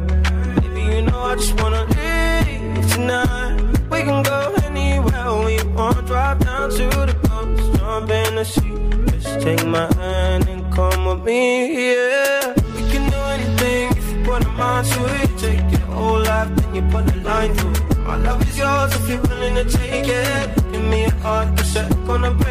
You 1.01 1.07
know 1.07 1.19
I 1.19 1.35
just 1.35 1.59
wanna 1.59 1.83
leave 1.95 2.91
tonight. 2.91 3.57
We 3.89 4.03
can 4.03 4.21
go 4.21 4.53
anywhere 4.65 5.45
we 5.45 5.57
want. 5.73 6.05
Drive 6.05 6.37
down 6.41 6.69
to 6.69 6.85
the 7.09 7.15
coast, 7.27 7.79
jump 7.79 8.11
in 8.11 8.35
the 8.35 8.45
sea. 8.45 8.77
Just 9.09 9.41
take 9.41 9.65
my 9.65 9.91
hand 9.95 10.47
and 10.47 10.61
come 10.71 11.05
with 11.05 11.23
me, 11.23 11.93
yeah. 11.93 12.53
We 12.75 12.83
can 12.91 13.09
do 13.09 13.17
anything 13.35 13.97
if 13.97 14.11
you 14.11 14.23
put 14.23 14.45
a 14.45 14.49
mind 14.49 14.85
to 14.89 15.01
it. 15.23 15.39
Take 15.39 15.71
your 15.71 15.87
whole 15.89 16.19
life, 16.19 16.55
then 16.57 16.75
you 16.75 16.83
put 16.91 17.11
a 17.11 17.17
line 17.27 17.55
through 17.55 17.71
it. 17.71 17.97
My 18.05 18.17
love 18.17 18.47
is 18.47 18.55
yours 18.55 18.93
if 18.93 19.09
you're 19.09 19.21
willing 19.21 19.55
to 19.55 19.65
take 19.65 20.07
it. 20.07 20.71
Give 20.71 20.83
me 20.83 21.05
a 21.05 21.11
heart, 21.23 21.57
cause 21.57 21.77
I'm 21.77 22.05
gonna 22.05 22.29
break 22.29 22.50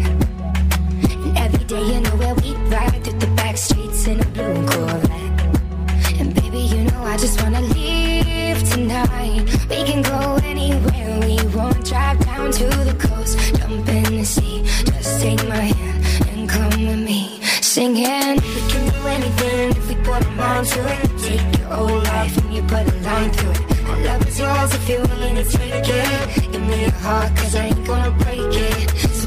And 1.73 1.87
you 1.87 2.01
know 2.01 2.15
where 2.17 2.35
we 2.35 2.51
ride 2.69 3.01
through 3.01 3.17
the 3.19 3.27
back 3.27 3.55
streets 3.55 4.05
in 4.05 4.19
a 4.19 4.25
blue 4.25 4.67
Corvette. 4.67 6.19
And 6.19 6.35
baby, 6.35 6.59
you 6.59 6.83
know 6.83 7.01
I 7.03 7.15
just 7.15 7.41
wanna 7.41 7.61
leave 7.61 8.59
tonight. 8.69 9.45
We 9.69 9.83
can 9.85 10.01
go 10.01 10.37
anywhere 10.43 11.19
we 11.21 11.37
want. 11.55 11.85
Drive 11.85 12.19
down 12.25 12.51
to 12.51 12.65
the 12.65 12.95
coast, 12.99 13.55
jump 13.55 13.87
in 13.87 14.03
the 14.03 14.25
sea. 14.25 14.63
Just 14.83 15.21
take 15.21 15.47
my 15.47 15.55
hand 15.55 16.27
and 16.31 16.49
come 16.49 16.87
with 16.87 16.99
me. 16.99 17.39
Singing, 17.61 18.35
we 18.35 18.61
can 18.71 18.83
do 18.91 19.07
anything 19.07 19.71
if 19.71 19.87
we 19.87 19.95
put 20.03 20.25
a 20.25 20.31
mind 20.31 20.67
to 20.67 20.79
it. 20.91 21.19
Take 21.23 21.57
your 21.57 21.69
whole 21.69 21.99
life 21.99 22.37
and 22.37 22.53
you 22.53 22.63
put 22.63 22.85
a 22.85 22.95
line 23.07 23.31
through 23.31 23.51
it. 23.51 24.05
Love 24.05 24.27
is 24.27 24.39
yours 24.39 24.73
if 24.75 24.89
you're 24.89 25.07
willing 25.07 25.35
to 25.35 25.45
take 25.45 25.87
it. 25.87 26.51
Give 26.51 26.61
me 26.67 26.81
your 26.81 26.91
heart, 26.99 27.33
cause 27.37 27.55
I 27.55 27.67
ain't 27.67 27.87
gonna 27.87 28.11
break 28.11 28.39
it. 28.39 29.20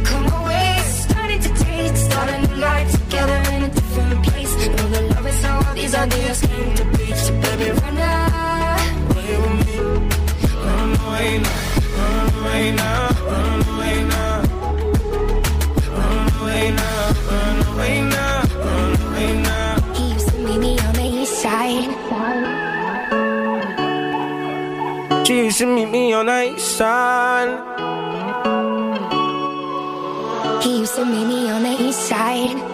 These 5.74 5.95
ideas 5.95 6.41
came 6.41 6.74
to 6.74 6.85
be. 6.97 7.07
So 7.15 7.32
baby, 7.41 7.70
run 7.81 7.97
away 9.11 9.35
with 9.43 9.57
me. 9.66 9.77
Run 10.65 10.91
away 11.05 11.39
now, 11.39 11.62
run 11.97 12.28
away 12.41 12.65
now, 12.73 13.09
run 13.31 13.61
away 13.73 13.97
now. 14.12 14.43
Run 15.99 16.27
away 16.41 16.65
now, 16.70 17.12
run 17.31 17.59
away 17.73 17.95
now, 18.03 18.43
run 18.65 18.91
away 19.07 19.31
now. 19.43 19.95
He 19.95 20.05
used 20.12 20.28
to 20.28 20.36
meet 20.39 20.59
me 20.59 20.73
on 20.78 20.93
the 20.95 21.07
east 21.20 21.35
side. 21.43 21.93
She 25.27 25.35
used 25.45 25.59
to 25.59 25.66
meet 25.66 25.91
me 25.91 26.12
on 26.12 26.27
the 26.27 26.53
east 26.53 26.77
side. 26.77 27.51
He 30.62 30.78
used 30.81 30.95
to 30.97 31.05
meet 31.05 31.27
me 31.27 31.51
on 31.51 31.62
the 31.62 31.74
east 31.81 32.01
side. 32.09 32.73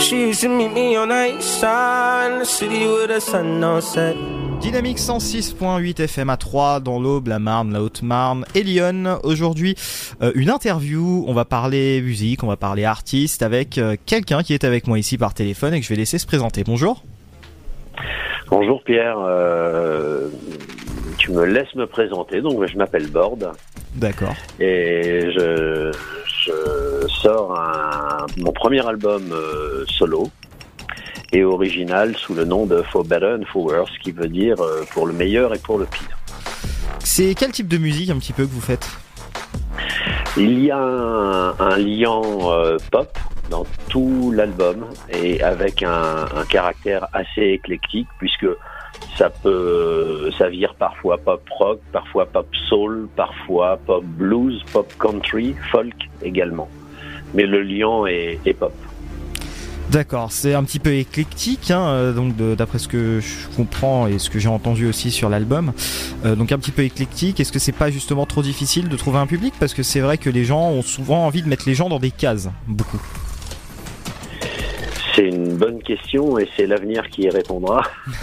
She 0.00 0.28
used 0.28 0.40
to 0.40 0.48
meet 0.48 0.72
me 0.72 0.96
on 0.96 1.08
the 1.08 1.36
east 1.36 1.60
side 1.60 2.32
in 2.32 2.38
the 2.38 2.44
city 2.46 2.86
with 2.86 3.08
the 3.08 3.20
sun 3.20 3.62
on 3.62 3.80
set. 3.82 4.16
Dynamique 4.60 4.98
106.8 4.98 6.00
FM 6.00 6.30
à 6.30 6.36
3 6.36 6.80
dans 6.80 6.98
l'Aube, 6.98 7.28
la 7.28 7.38
Marne, 7.38 7.72
la 7.72 7.82
Haute-Marne 7.82 8.44
et 8.54 8.62
Lyon. 8.62 9.18
Aujourd'hui, 9.22 9.74
euh, 10.22 10.32
une 10.34 10.50
interview. 10.50 11.24
On 11.28 11.34
va 11.34 11.44
parler 11.44 12.00
musique, 12.00 12.42
on 12.42 12.46
va 12.46 12.56
parler 12.56 12.84
artiste 12.84 13.42
avec 13.42 13.76
euh, 13.78 13.96
quelqu'un 14.06 14.42
qui 14.42 14.54
est 14.54 14.64
avec 14.64 14.86
moi 14.86 14.98
ici 14.98 15.18
par 15.18 15.34
téléphone 15.34 15.74
et 15.74 15.80
que 15.80 15.84
je 15.84 15.90
vais 15.90 15.96
laisser 15.96 16.18
se 16.18 16.26
présenter. 16.26 16.64
Bonjour. 16.64 17.04
Bonjour 18.48 18.82
Pierre, 18.82 19.18
euh, 19.20 20.28
tu 21.18 21.30
me 21.30 21.44
laisses 21.44 21.74
me 21.76 21.86
présenter, 21.86 22.40
donc 22.40 22.66
je 22.66 22.76
m'appelle 22.76 23.06
Borde 23.06 23.52
D'accord. 23.94 24.34
et 24.58 25.30
je, 25.30 25.92
je 26.44 26.89
sors 27.08 27.58
un- 27.58 28.26
mon 28.38 28.52
premier 28.52 28.86
album 28.86 29.22
euh, 29.32 29.84
solo 29.86 30.28
et 31.32 31.44
original 31.44 32.16
sous 32.16 32.34
le 32.34 32.44
nom 32.44 32.66
de 32.66 32.82
For 32.82 33.04
Better 33.04 33.36
and 33.40 33.44
For 33.52 33.62
Worse, 33.62 33.96
qui 34.02 34.10
veut 34.12 34.28
dire 34.28 34.60
euh, 34.60 34.84
pour 34.92 35.06
le 35.06 35.12
meilleur 35.12 35.54
et 35.54 35.58
pour 35.58 35.78
le 35.78 35.86
pire. 35.86 36.16
C'est 37.00 37.34
quel 37.34 37.52
type 37.52 37.68
de 37.68 37.78
musique 37.78 38.10
un 38.10 38.18
petit 38.18 38.32
peu 38.32 38.44
que 38.44 38.50
vous 38.50 38.60
faites? 38.60 38.88
Il 40.36 40.60
y 40.64 40.70
a 40.70 40.78
un, 40.78 41.50
un 41.58 41.76
lien 41.76 42.20
euh, 42.22 42.78
pop 42.90 43.16
dans 43.50 43.66
tout 43.88 44.32
l'album 44.34 44.86
et 45.12 45.42
avec 45.42 45.82
un, 45.82 46.26
un 46.36 46.44
caractère 46.48 47.06
assez 47.12 47.42
éclectique 47.42 48.06
puisque 48.18 48.46
ça 49.16 49.28
peut, 49.28 50.30
ça 50.38 50.48
vire 50.48 50.74
parfois 50.78 51.18
pop 51.18 51.42
rock, 51.58 51.80
parfois 51.92 52.26
pop 52.26 52.46
soul, 52.68 53.08
parfois 53.16 53.78
pop 53.86 54.04
blues, 54.04 54.62
pop 54.72 54.92
country, 55.00 55.54
folk 55.72 55.94
également. 56.22 56.68
Mais 57.34 57.46
le 57.46 57.62
lien 57.62 58.06
est, 58.06 58.38
est 58.44 58.54
pop. 58.54 58.72
D'accord, 59.90 60.30
c'est 60.30 60.54
un 60.54 60.62
petit 60.62 60.78
peu 60.78 60.94
éclectique, 60.94 61.72
hein, 61.72 61.88
euh, 61.88 62.12
donc 62.12 62.36
d'après 62.36 62.78
ce 62.78 62.86
que 62.86 63.18
je 63.18 63.48
comprends 63.56 64.06
et 64.06 64.20
ce 64.20 64.30
que 64.30 64.38
j'ai 64.38 64.48
entendu 64.48 64.86
aussi 64.86 65.10
sur 65.10 65.28
l'album. 65.28 65.72
Euh, 66.24 66.36
donc 66.36 66.52
un 66.52 66.58
petit 66.60 66.70
peu 66.70 66.82
éclectique. 66.82 67.40
Est-ce 67.40 67.50
que 67.50 67.58
c'est 67.58 67.72
pas 67.72 67.90
justement 67.90 68.24
trop 68.24 68.42
difficile 68.42 68.88
de 68.88 68.96
trouver 68.96 69.18
un 69.18 69.26
public? 69.26 69.52
Parce 69.58 69.74
que 69.74 69.82
c'est 69.82 69.98
vrai 69.98 70.16
que 70.16 70.30
les 70.30 70.44
gens 70.44 70.70
ont 70.70 70.82
souvent 70.82 71.26
envie 71.26 71.42
de 71.42 71.48
mettre 71.48 71.64
les 71.66 71.74
gens 71.74 71.88
dans 71.88 71.98
des 71.98 72.12
cases, 72.12 72.48
beaucoup. 72.68 73.02
C'est 75.16 75.26
une 75.26 75.56
bonne 75.56 75.82
question 75.82 76.38
et 76.38 76.48
c'est 76.56 76.66
l'avenir 76.66 77.08
qui 77.10 77.22
y 77.22 77.30
répondra. 77.30 77.82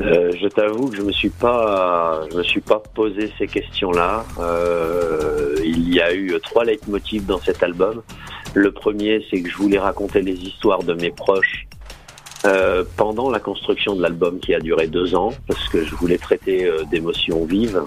Euh, 0.00 0.32
je 0.40 0.48
t'avoue 0.48 0.88
que 0.88 0.96
je 0.96 1.02
me 1.02 1.12
suis 1.12 1.30
pas, 1.30 2.22
je 2.30 2.36
me 2.36 2.42
suis 2.42 2.60
pas 2.60 2.82
posé 2.94 3.32
ces 3.38 3.46
questions-là. 3.46 4.24
Euh, 4.38 5.56
il 5.64 5.92
y 5.92 6.00
a 6.00 6.14
eu 6.14 6.32
trois 6.42 6.64
leitmotivs 6.64 7.26
dans 7.26 7.40
cet 7.40 7.62
album. 7.62 8.02
Le 8.54 8.72
premier, 8.72 9.24
c'est 9.30 9.42
que 9.42 9.50
je 9.50 9.56
voulais 9.56 9.78
raconter 9.78 10.22
les 10.22 10.34
histoires 10.34 10.82
de 10.82 10.94
mes 10.94 11.10
proches 11.10 11.66
euh, 12.44 12.84
pendant 12.96 13.30
la 13.30 13.40
construction 13.40 13.96
de 13.96 14.02
l'album 14.02 14.38
qui 14.38 14.54
a 14.54 14.60
duré 14.60 14.86
deux 14.86 15.14
ans, 15.16 15.32
parce 15.48 15.68
que 15.68 15.84
je 15.84 15.94
voulais 15.96 16.18
traiter 16.18 16.66
euh, 16.66 16.84
d'émotions 16.84 17.44
vives. 17.44 17.82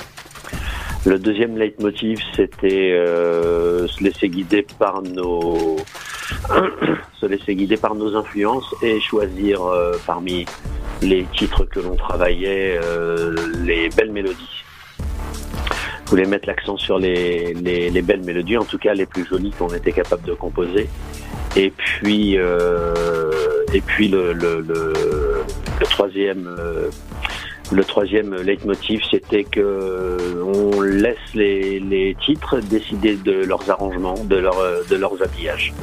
Le 1.05 1.17
deuxième 1.17 1.57
leitmotiv, 1.57 2.19
c'était 2.35 2.91
euh, 2.91 3.87
se 3.87 4.03
laisser 4.03 4.29
guider 4.29 4.65
par 4.77 5.01
nos 5.01 5.77
se 7.19 7.25
laisser 7.25 7.55
guider 7.55 7.77
par 7.77 7.95
nos 7.95 8.15
influences 8.15 8.73
et 8.81 8.99
choisir 8.99 9.63
euh, 9.63 9.93
parmi 10.05 10.45
les 11.01 11.25
titres 11.35 11.65
que 11.65 11.79
l'on 11.79 11.95
travaillait 11.95 12.79
euh, 12.83 13.35
les 13.63 13.89
belles 13.89 14.11
mélodies. 14.11 14.63
Je 16.05 16.09
voulais 16.09 16.25
mettre 16.25 16.47
l'accent 16.47 16.77
sur 16.77 16.99
les, 16.99 17.53
les, 17.53 17.89
les 17.89 18.01
belles 18.01 18.23
mélodies, 18.23 18.57
en 18.57 18.65
tout 18.65 18.77
cas 18.77 18.93
les 18.93 19.05
plus 19.05 19.25
jolies 19.25 19.51
qu'on 19.51 19.69
était 19.69 19.93
capable 19.93 20.23
de 20.23 20.33
composer. 20.33 20.89
Et 21.55 21.71
puis, 21.71 22.37
euh, 22.37 22.93
et 23.73 23.81
puis 23.81 24.07
le, 24.07 24.33
le, 24.33 24.61
le, 24.61 24.93
le 25.79 25.85
troisième, 25.85 26.47
euh, 26.47 26.89
le 27.71 27.83
troisième 27.85 28.35
leitmotiv, 28.35 29.01
c'était 29.09 29.43
que 29.45 30.17
on 30.43 30.81
laisse 30.81 31.17
les, 31.33 31.79
les 31.79 32.15
titres 32.25 32.59
décider 32.59 33.15
de 33.15 33.45
leurs 33.45 33.69
arrangements, 33.69 34.15
de, 34.25 34.35
leur, 34.35 34.57
de 34.89 34.95
leurs 34.95 35.21
habillages. 35.23 35.73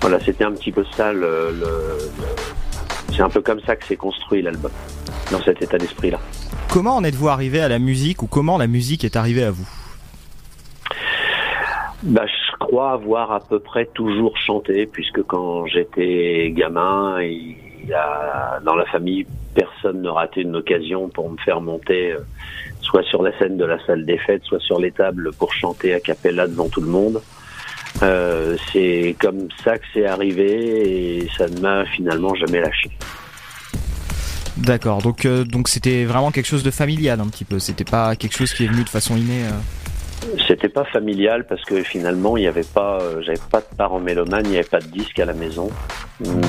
Voilà, 0.00 0.18
c'était 0.20 0.44
un 0.44 0.52
petit 0.52 0.72
peu 0.72 0.84
ça. 0.96 1.12
Le, 1.12 1.50
le- 1.52 1.60
le- 1.60 3.14
c'est 3.14 3.22
un 3.22 3.28
peu 3.28 3.40
comme 3.40 3.60
ça 3.60 3.76
que 3.76 3.84
s'est 3.84 3.96
construit 3.96 4.42
l'album, 4.42 4.72
dans 5.30 5.40
cet 5.42 5.62
état 5.62 5.78
d'esprit-là. 5.78 6.18
Comment 6.70 6.96
en 6.96 7.04
êtes-vous 7.04 7.28
arrivé 7.28 7.60
à 7.60 7.68
la 7.68 7.78
musique 7.78 8.22
ou 8.22 8.26
comment 8.26 8.58
la 8.58 8.66
musique 8.66 9.04
est 9.04 9.16
arrivée 9.16 9.44
à 9.44 9.50
vous? 9.50 9.68
Bah, 12.02 12.24
je 12.26 12.56
crois 12.58 12.92
avoir 12.92 13.30
à 13.30 13.38
peu 13.40 13.60
près 13.60 13.86
toujours 13.94 14.36
chanté, 14.38 14.86
puisque 14.86 15.22
quand 15.22 15.66
j'étais 15.66 16.50
gamin, 16.56 17.22
il 17.22 17.56
dans 18.64 18.74
la 18.74 18.84
famille, 18.86 19.26
personne 19.54 20.02
ne 20.02 20.08
ratait 20.08 20.42
une 20.42 20.56
occasion 20.56 21.08
pour 21.08 21.30
me 21.30 21.36
faire 21.38 21.60
monter, 21.60 22.12
euh, 22.12 22.18
soit 22.80 23.02
sur 23.04 23.22
la 23.22 23.36
scène 23.38 23.56
de 23.56 23.64
la 23.64 23.84
salle 23.86 24.04
des 24.04 24.18
fêtes, 24.18 24.42
soit 24.44 24.60
sur 24.60 24.80
les 24.80 24.92
tables 24.92 25.30
pour 25.38 25.52
chanter 25.52 25.94
a 25.94 26.00
cappella 26.00 26.46
devant 26.46 26.68
tout 26.68 26.80
le 26.80 26.88
monde. 26.88 27.20
Euh, 28.02 28.56
c'est 28.72 29.14
comme 29.20 29.48
ça 29.62 29.78
que 29.78 29.84
c'est 29.92 30.06
arrivé 30.06 31.20
et 31.20 31.28
ça 31.36 31.46
ne 31.48 31.60
m'a 31.60 31.84
finalement 31.84 32.34
jamais 32.34 32.60
lâché. 32.60 32.90
D'accord, 34.56 35.02
donc 35.02 35.24
euh, 35.24 35.44
donc 35.44 35.68
c'était 35.68 36.04
vraiment 36.04 36.30
quelque 36.30 36.46
chose 36.46 36.62
de 36.62 36.70
familial 36.70 37.20
un 37.20 37.26
petit 37.26 37.44
peu. 37.44 37.58
C'était 37.58 37.84
pas 37.84 38.16
quelque 38.16 38.36
chose 38.36 38.52
qui 38.52 38.64
est 38.64 38.68
venu 38.68 38.84
de 38.84 38.88
façon 38.88 39.16
innée. 39.16 39.44
C'était 40.46 40.68
pas 40.68 40.84
familial 40.84 41.44
parce 41.46 41.64
que 41.64 41.82
finalement 41.82 42.36
il 42.36 42.40
n'y 42.40 42.46
avait 42.46 42.62
pas, 42.62 43.00
euh, 43.00 43.22
j'avais 43.22 43.40
pas 43.50 43.60
de 43.60 43.76
parents 43.76 43.98
mélomanes, 43.98 44.44
il 44.44 44.50
n'y 44.50 44.58
avait 44.58 44.68
pas 44.68 44.80
de 44.80 44.86
disque 44.86 45.18
à 45.18 45.24
la 45.24 45.34
maison. 45.34 45.68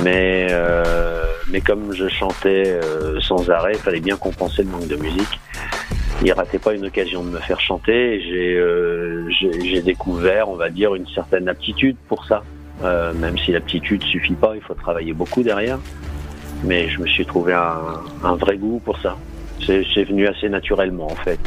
Mais 0.04 0.48
euh, 0.52 1.24
mais 1.50 1.62
comme 1.62 1.91
je 1.94 2.08
chantais 2.08 2.64
euh, 2.68 3.20
sans 3.20 3.50
arrêt, 3.50 3.72
il 3.74 3.80
fallait 3.80 4.00
bien 4.00 4.16
compenser 4.16 4.64
le 4.64 4.70
manque 4.70 4.88
de 4.88 4.95
musique. 4.95 5.40
Il 6.24 6.32
ratait 6.32 6.60
pas 6.60 6.74
une 6.74 6.86
occasion 6.86 7.24
de 7.24 7.30
me 7.30 7.40
faire 7.40 7.60
chanter. 7.60 8.22
J'ai 8.22 8.62
j'ai 9.64 9.82
découvert, 9.82 10.50
on 10.50 10.56
va 10.56 10.70
dire, 10.70 10.95
une 10.95 11.08
certaine 11.08 11.50
aptitude 11.50 11.98
pour 12.08 12.26
ça. 12.26 12.44
Même 12.82 13.38
si 13.38 13.52
l'aptitude 13.52 14.04
suffit 14.04 14.34
pas, 14.34 14.54
il 14.56 14.62
faut 14.62 14.74
travailler 14.74 15.14
beaucoup 15.14 15.41
derrière. 15.41 15.80
Mais 16.64 16.90
je 16.90 17.02
me 17.02 17.08
suis 17.08 17.26
trouvé 17.26 17.54
un, 17.54 18.02
un 18.24 18.36
vrai 18.36 18.58
goût 18.58 18.82
pour 18.86 18.98
ça. 19.00 19.18
C'est 19.66 20.04
venu 20.04 20.28
assez 20.28 20.48
naturellement 20.48 21.08
en 21.08 21.16
fait. 21.16 21.40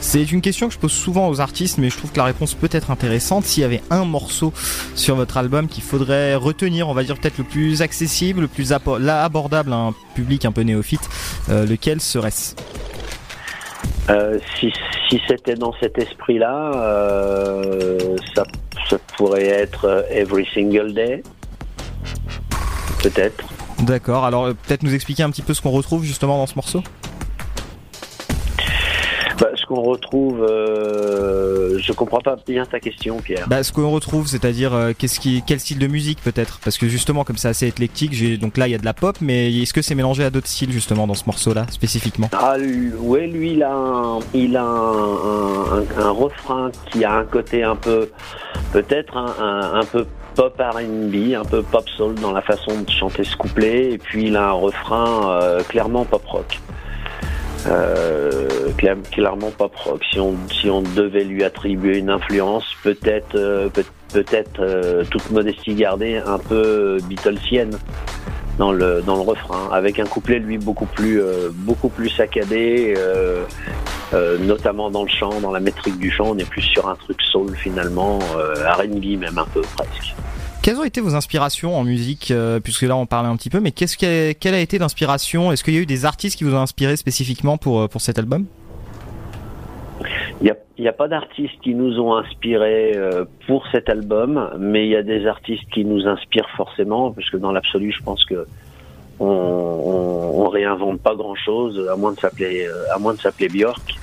C'est 0.00 0.32
une 0.32 0.40
question 0.40 0.68
que 0.68 0.74
je 0.74 0.78
pose 0.78 0.92
souvent 0.92 1.28
aux 1.28 1.40
artistes, 1.40 1.78
mais 1.78 1.90
je 1.90 1.96
trouve 1.96 2.10
que 2.10 2.16
la 2.16 2.24
réponse 2.24 2.54
peut 2.54 2.70
être 2.72 2.90
intéressante. 2.90 3.44
S'il 3.44 3.62
y 3.62 3.64
avait 3.64 3.82
un 3.90 4.04
morceau 4.04 4.52
sur 4.94 5.14
votre 5.14 5.36
album 5.36 5.68
qu'il 5.68 5.82
faudrait 5.82 6.34
retenir, 6.34 6.88
on 6.88 6.94
va 6.94 7.04
dire 7.04 7.18
peut-être 7.18 7.38
le 7.38 7.44
plus 7.44 7.82
accessible, 7.82 8.40
le 8.40 8.48
plus 8.48 8.72
abordable 8.72 9.72
à 9.72 9.76
un 9.76 9.94
public 10.14 10.46
un 10.46 10.52
peu 10.52 10.62
néophyte, 10.62 11.08
euh, 11.50 11.66
lequel 11.66 12.00
serait-ce? 12.00 12.54
Euh, 14.08 14.38
si 14.58 14.72
si 15.08 15.20
c'était 15.28 15.54
dans 15.54 15.74
cet 15.80 15.98
esprit-là, 15.98 16.72
euh, 16.74 18.16
ça, 18.34 18.44
ça 18.88 18.96
pourrait 19.16 19.46
être 19.46 20.06
Every 20.10 20.46
Single 20.54 20.94
Day. 20.94 21.22
Peut-être. 23.02 23.44
D'accord, 23.80 24.24
alors 24.24 24.46
peut-être 24.46 24.82
nous 24.82 24.94
expliquer 24.94 25.24
un 25.24 25.30
petit 25.30 25.42
peu 25.42 25.52
ce 25.52 25.60
qu'on 25.60 25.70
retrouve 25.70 26.04
justement 26.04 26.38
dans 26.38 26.46
ce 26.46 26.54
morceau? 26.54 26.82
ce 26.82 26.99
qu'on 29.70 29.82
retrouve, 29.82 30.42
euh, 30.42 31.78
je 31.78 31.92
comprends 31.92 32.18
pas 32.18 32.34
bien 32.44 32.66
ta 32.66 32.80
question, 32.80 33.18
Pierre. 33.18 33.46
Bah, 33.48 33.62
ce 33.62 33.72
qu'on 33.72 33.88
retrouve, 33.90 34.26
c'est-à-dire 34.26 34.74
euh, 34.74 34.92
qu'est-ce 34.98 35.20
qui, 35.20 35.44
quel 35.46 35.60
style 35.60 35.78
de 35.78 35.86
musique 35.86 36.18
peut-être? 36.24 36.58
Parce 36.64 36.76
que 36.76 36.88
justement, 36.88 37.22
comme 37.22 37.36
c'est 37.36 37.46
assez 37.48 37.68
éclectique, 37.68 38.12
j'ai 38.12 38.36
donc 38.36 38.56
là 38.56 38.66
il 38.66 38.72
y 38.72 38.74
a 38.74 38.78
de 38.78 38.84
la 38.84 38.94
pop, 38.94 39.16
mais 39.20 39.52
est-ce 39.62 39.72
que 39.72 39.80
c'est 39.80 39.94
mélangé 39.94 40.24
à 40.24 40.30
d'autres 40.30 40.48
styles 40.48 40.72
justement 40.72 41.06
dans 41.06 41.14
ce 41.14 41.22
morceau-là 41.26 41.66
spécifiquement? 41.70 42.28
Ah, 42.32 42.58
lui- 42.58 42.92
ouais, 42.98 43.28
lui, 43.28 43.52
il 43.52 43.62
a, 43.62 43.72
un, 43.72 44.18
il 44.34 44.56
a 44.56 44.64
un, 44.64 45.78
un- 45.78 45.84
un 45.98 46.10
refrain 46.10 46.72
qui 46.90 47.04
a 47.04 47.12
un 47.12 47.24
côté 47.24 47.62
un 47.62 47.76
peu, 47.76 48.10
peut-être 48.72 49.16
un 49.16 49.84
peu 49.92 50.04
pop 50.34 50.60
R&B, 50.60 51.34
un 51.36 51.44
peu 51.44 51.62
pop 51.62 51.88
soul 51.90 52.16
dans 52.16 52.32
la 52.32 52.42
façon 52.42 52.72
de 52.82 52.90
chanter 52.90 53.22
ce 53.22 53.36
couplet, 53.36 53.92
et 53.92 53.98
puis 53.98 54.26
il 54.26 54.36
a 54.36 54.48
un 54.48 54.52
refrain 54.52 55.30
euh, 55.30 55.62
clairement 55.62 56.04
pop 56.04 56.24
rock. 56.26 56.58
Euh, 57.66 58.48
cla- 58.78 59.02
clairement 59.12 59.50
pop 59.50 59.74
rock. 59.76 60.02
Si 60.10 60.18
on, 60.18 60.34
si 60.50 60.70
on 60.70 60.82
devait 60.82 61.24
lui 61.24 61.44
attribuer 61.44 61.98
une 61.98 62.10
influence, 62.10 62.64
peut-être, 62.82 63.34
euh, 63.34 63.68
peut- 63.68 63.84
peut-être 64.12 64.60
euh, 64.60 65.04
toute 65.10 65.30
modestie 65.30 65.74
gardée, 65.74 66.16
un 66.24 66.38
peu 66.38 66.98
Beatlesienne 67.08 67.78
dans 68.58 68.72
le 68.72 69.02
dans 69.02 69.14
le 69.16 69.22
refrain, 69.22 69.68
avec 69.72 69.98
un 69.98 70.06
couplet 70.06 70.38
lui 70.38 70.58
beaucoup 70.58 70.86
plus 70.86 71.20
euh, 71.22 71.50
beaucoup 71.52 71.88
plus 71.90 72.08
saccadé, 72.08 72.94
euh, 72.96 73.44
euh, 74.14 74.38
notamment 74.38 74.90
dans 74.90 75.02
le 75.02 75.08
chant, 75.08 75.40
dans 75.40 75.52
la 75.52 75.60
métrique 75.60 75.98
du 75.98 76.10
chant, 76.10 76.30
on 76.30 76.38
est 76.38 76.48
plus 76.48 76.62
sur 76.62 76.88
un 76.88 76.96
truc 76.96 77.20
soul 77.22 77.54
finalement, 77.56 78.18
euh, 78.38 78.54
R&B 78.72 79.18
même 79.18 79.38
un 79.38 79.46
peu 79.52 79.60
presque. 79.76 80.14
Quelles 80.62 80.76
ont 80.76 80.84
été 80.84 81.00
vos 81.00 81.14
inspirations 81.14 81.74
en 81.74 81.84
musique 81.84 82.30
euh, 82.30 82.60
Puisque 82.60 82.82
là 82.82 82.94
on 82.94 83.06
parlait 83.06 83.30
un 83.30 83.36
petit 83.36 83.48
peu, 83.48 83.60
mais 83.60 83.70
qu'est-ce 83.70 83.96
quelle 83.96 84.54
a 84.54 84.60
été 84.60 84.78
l'inspiration 84.78 85.52
Est-ce 85.52 85.64
qu'il 85.64 85.72
y 85.72 85.78
a 85.78 85.80
eu 85.80 85.86
des 85.86 86.04
artistes 86.04 86.36
qui 86.36 86.44
vous 86.44 86.54
ont 86.54 86.60
inspiré 86.60 86.96
spécifiquement 86.96 87.56
pour, 87.56 87.80
euh, 87.80 87.88
pour 87.88 88.02
cet 88.02 88.18
album? 88.18 88.44
Il 90.42 90.54
n'y 90.78 90.88
a, 90.88 90.92
pas 90.92 91.08
d'artistes 91.08 91.60
qui 91.62 91.74
nous 91.74 92.00
ont 92.00 92.14
inspirés 92.14 92.92
euh, 92.96 93.26
pour 93.46 93.66
cet 93.70 93.90
album, 93.90 94.50
mais 94.58 94.86
il 94.86 94.90
y 94.90 94.96
a 94.96 95.02
des 95.02 95.26
artistes 95.26 95.68
qui 95.70 95.84
nous 95.84 96.06
inspirent 96.06 96.48
forcément, 96.56 97.10
parce 97.10 97.28
que 97.28 97.36
dans 97.36 97.52
l'absolu, 97.52 97.92
je 97.92 98.02
pense 98.02 98.24
que 98.24 98.46
on, 99.18 99.26
on, 99.26 100.48
réinvente 100.48 101.02
pas 101.02 101.14
grand-chose, 101.14 101.86
à 101.92 101.96
moins 101.96 102.12
de 102.12 102.18
s'appeler 102.18 102.66
à 102.90 103.48
Björk. 103.48 103.94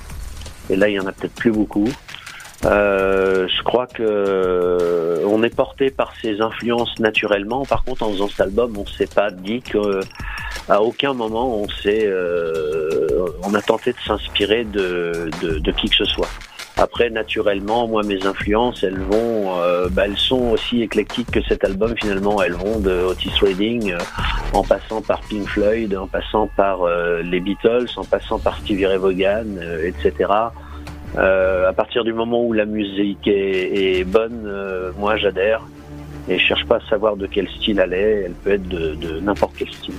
Et 0.70 0.76
là, 0.76 0.90
il 0.90 0.94
y 0.94 1.00
en 1.00 1.08
a 1.08 1.12
peut-être 1.12 1.34
plus 1.34 1.52
beaucoup. 1.52 1.90
Euh, 2.66 3.48
je 3.48 3.64
crois 3.64 3.88
que 3.88 4.04
euh, 4.04 5.24
on 5.28 5.44
est 5.44 5.56
porté 5.56 5.92
par 5.92 6.14
ces 6.22 6.42
influences 6.42 6.98
naturellement. 7.00 7.66
Par 7.66 7.84
contre, 7.84 8.04
en 8.04 8.12
faisant 8.12 8.28
cet 8.28 8.42
album, 8.42 8.78
on 8.78 8.86
s'est 8.86 9.08
pas 9.08 9.32
dit 9.32 9.62
que 9.62 10.00
à 10.68 10.82
aucun 10.82 11.14
moment 11.14 11.56
on 11.56 11.68
s'est, 11.70 12.06
euh, 12.06 13.28
on 13.44 13.54
a 13.54 13.62
tenté 13.62 13.94
de 13.94 14.00
s'inspirer 14.06 14.64
de, 14.64 15.30
de, 15.42 15.60
de 15.60 15.72
qui 15.72 15.90
que 15.90 15.96
ce 15.96 16.06
soit. 16.06 16.30
Après, 16.80 17.10
naturellement, 17.10 17.88
moi, 17.88 18.04
mes 18.04 18.24
influences, 18.28 18.84
elles 18.84 19.00
vont, 19.00 19.60
euh, 19.60 19.90
bah, 19.90 20.04
elles 20.06 20.18
sont 20.18 20.52
aussi 20.52 20.84
éclectiques 20.84 21.32
que 21.32 21.42
cet 21.42 21.64
album. 21.64 21.96
Finalement, 22.00 22.40
elles 22.44 22.54
vont 22.54 22.80
de 22.80 22.92
Otis 23.04 23.32
Redding, 23.42 23.94
euh, 23.94 23.98
en 24.54 24.64
passant 24.64 25.02
par 25.02 25.22
Pink 25.22 25.48
Floyd, 25.48 25.96
en 25.96 26.06
passant 26.06 26.48
par 26.56 26.84
euh, 26.84 27.24
les 27.24 27.40
Beatles, 27.40 27.88
en 27.96 28.04
passant 28.04 28.38
par 28.38 28.60
Stevie 28.60 28.86
Ray 28.86 28.98
Vaughan, 28.98 29.58
euh, 29.60 29.88
etc. 29.88 30.32
Euh, 31.16 31.70
à 31.70 31.74
partir 31.74 32.04
du 32.04 32.14
moment 32.14 32.44
où 32.44 32.54
la 32.54 32.66
musique 32.66 33.28
est, 33.28 34.00
est 34.00 34.04
bonne, 34.04 34.44
euh, 34.46 34.92
moi, 35.00 35.18
j'adhère 35.18 35.64
et 36.30 36.38
je 36.38 36.44
cherche 36.46 36.66
pas 36.66 36.78
à 36.78 36.90
savoir 36.90 37.16
de 37.16 37.26
quel 37.26 37.48
style 37.48 37.80
elle 37.80 37.94
est. 37.94 38.24
Elle 38.26 38.34
peut 38.34 38.52
être 38.52 38.68
de, 38.68 38.96
de 38.96 39.20
n'importe 39.20 39.54
quel 39.58 39.70
style. 39.70 39.96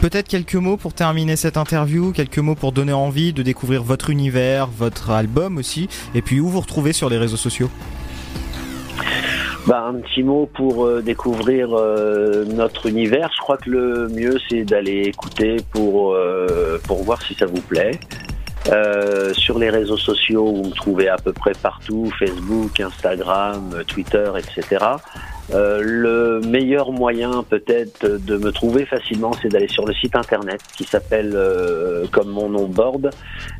Peut-être 0.00 0.28
quelques 0.28 0.56
mots 0.56 0.76
pour 0.76 0.94
terminer 0.94 1.36
cette 1.36 1.56
interview, 1.56 2.12
quelques 2.12 2.38
mots 2.38 2.56
pour 2.56 2.72
donner 2.72 2.92
envie 2.92 3.32
de 3.32 3.42
découvrir 3.42 3.82
votre 3.84 4.10
univers, 4.10 4.66
votre 4.66 5.10
album 5.10 5.58
aussi, 5.58 5.88
et 6.14 6.22
puis 6.22 6.40
où 6.40 6.48
vous 6.48 6.60
retrouvez 6.60 6.92
sur 6.92 7.08
les 7.08 7.18
réseaux 7.18 7.36
sociaux. 7.36 7.70
Bah, 9.66 9.84
un 9.86 9.94
petit 10.00 10.24
mot 10.24 10.50
pour 10.52 10.86
euh, 10.86 11.02
découvrir 11.02 11.68
euh, 11.72 12.44
notre 12.46 12.86
univers. 12.86 13.30
Je 13.32 13.40
crois 13.40 13.56
que 13.56 13.70
le 13.70 14.08
mieux 14.08 14.36
c'est 14.48 14.64
d'aller 14.64 15.02
écouter 15.02 15.58
pour 15.70 16.14
euh, 16.14 16.78
pour 16.84 17.04
voir 17.04 17.22
si 17.22 17.34
ça 17.34 17.46
vous 17.46 17.60
plaît. 17.60 17.92
Euh, 18.68 19.34
sur 19.34 19.58
les 19.58 19.70
réseaux 19.70 19.96
sociaux, 19.96 20.52
vous 20.52 20.68
me 20.68 20.74
trouvez 20.74 21.08
à 21.08 21.16
peu 21.16 21.32
près 21.32 21.52
partout 21.60 22.10
Facebook, 22.18 22.80
Instagram, 22.80 23.82
Twitter, 23.86 24.30
etc. 24.38 24.84
Euh, 25.52 25.80
le 25.82 26.40
meilleur 26.46 26.92
moyen 26.92 27.42
peut-être 27.42 28.06
de 28.06 28.36
me 28.36 28.52
trouver 28.52 28.86
facilement, 28.86 29.32
c'est 29.42 29.48
d'aller 29.48 29.68
sur 29.68 29.84
le 29.84 29.92
site 29.92 30.14
internet 30.16 30.60
qui 30.76 30.84
s'appelle 30.84 31.32
euh, 31.34 32.06
comme 32.10 32.28
mon 32.28 32.48
nom 32.48 32.68
Board 32.68 33.10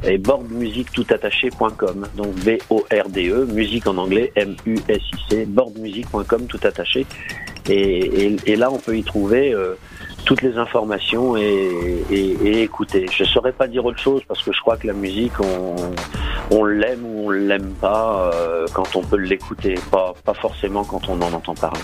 et 0.05 0.17
boardmusiquetoutattaché.com. 0.19 2.07
Donc 2.17 2.35
B-O-R-D-E, 2.37 3.47
musique 3.47 3.87
en 3.89 3.99
anglais, 3.99 4.33
M-U-S-I-C, 4.37 5.47
boardmusique.com 5.47 6.47
tout 6.47 6.61
attaché. 6.63 7.05
Et, 7.69 8.27
et, 8.27 8.37
et 8.47 8.57
là, 8.57 8.71
on 8.71 8.79
peut 8.79 8.97
y 8.97 9.03
trouver 9.03 9.53
euh, 9.53 9.75
toutes 10.25 10.43
les 10.43 10.57
informations 10.57 11.37
et, 11.37 12.05
et, 12.11 12.31
et 12.45 12.63
écouter. 12.63 13.07
Je 13.11 13.25
saurais 13.25 13.53
pas 13.53 13.67
dire 13.67 13.85
autre 13.85 13.99
chose 13.99 14.23
parce 14.27 14.43
que 14.43 14.53
je 14.53 14.61
crois 14.61 14.77
que 14.77 14.87
la 14.87 14.93
musique, 14.93 15.33
on, 15.41 15.77
on 16.51 16.65
l'aime 16.65 17.05
ou 17.05 17.27
on 17.27 17.31
l'aime 17.31 17.73
pas 17.81 18.31
euh, 18.35 18.67
quand 18.73 18.97
on 18.97 19.03
peut 19.03 19.17
l'écouter, 19.17 19.75
pas, 19.91 20.15
pas 20.25 20.35
forcément 20.35 20.85
quand 20.85 21.09
on 21.09 21.21
en 21.21 21.33
entend 21.33 21.55
parler. 21.55 21.81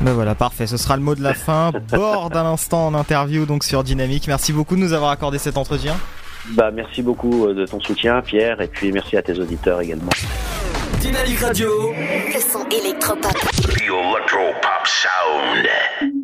Ben 0.00 0.12
voilà, 0.12 0.34
parfait, 0.34 0.66
ce 0.66 0.76
sera 0.76 0.96
le 0.96 1.02
mot 1.02 1.14
de 1.14 1.22
la 1.22 1.34
fin. 1.34 1.72
Bord 1.92 2.30
à 2.34 2.42
l'instant 2.42 2.88
en 2.88 2.94
interview 2.94 3.46
donc 3.46 3.64
sur 3.64 3.84
Dynamique. 3.84 4.26
Merci 4.28 4.52
beaucoup 4.52 4.76
de 4.76 4.80
nous 4.80 4.92
avoir 4.92 5.10
accordé 5.10 5.38
cet 5.38 5.56
entretien. 5.56 5.96
Bah, 6.50 6.70
merci 6.70 7.02
beaucoup 7.02 7.46
de 7.52 7.64
ton 7.64 7.80
soutien, 7.80 8.20
Pierre, 8.20 8.60
et 8.60 8.68
puis 8.68 8.92
merci 8.92 9.16
à 9.16 9.22
tes 9.22 9.38
auditeurs 9.38 9.80
également. 9.80 10.10
Dynamique 11.00 11.40
Radio. 11.40 11.68
Le 11.92 12.40
son 12.40 12.66
électropop. 12.68 13.32
The 13.32 13.82
Electropop 13.82 14.86
Sound. 14.86 16.23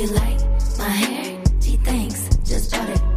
You 0.00 0.06
like 0.06 0.40
my 0.78 0.88
hair? 0.88 1.38
Gee, 1.60 1.76
thanks. 1.84 2.34
Just 2.42 2.72
bought 2.72 2.88
it. 2.88 3.09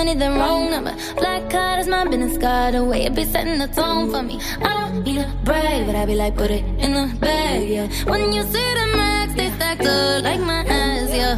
Money, 0.00 0.14
then 0.14 0.32
wrong 0.38 0.70
number. 0.70 0.94
Black 1.16 1.50
card 1.50 1.78
is 1.80 1.86
my 1.86 2.04
business 2.04 2.36
card. 2.38 2.72
The 2.74 2.82
way 2.82 3.04
it 3.04 3.14
be 3.14 3.24
setting 3.24 3.58
the 3.58 3.68
tone 3.68 4.10
for 4.10 4.22
me. 4.22 4.36
I 4.68 4.70
don't 4.78 5.04
need 5.04 5.18
a 5.18 5.28
brag, 5.44 5.86
but 5.86 5.94
I 5.94 6.06
be 6.06 6.14
like, 6.14 6.36
put 6.36 6.50
it 6.50 6.64
in 6.84 6.92
the 6.98 7.06
bag, 7.20 7.68
yeah. 7.68 7.86
When 8.10 8.32
you 8.32 8.42
see 8.52 8.68
the 8.80 8.86
max, 8.96 9.34
they 9.34 9.50
stacked 9.56 9.84
up 9.84 10.24
like 10.24 10.40
my 10.40 10.60
ass, 10.64 11.10
yeah. 11.20 11.36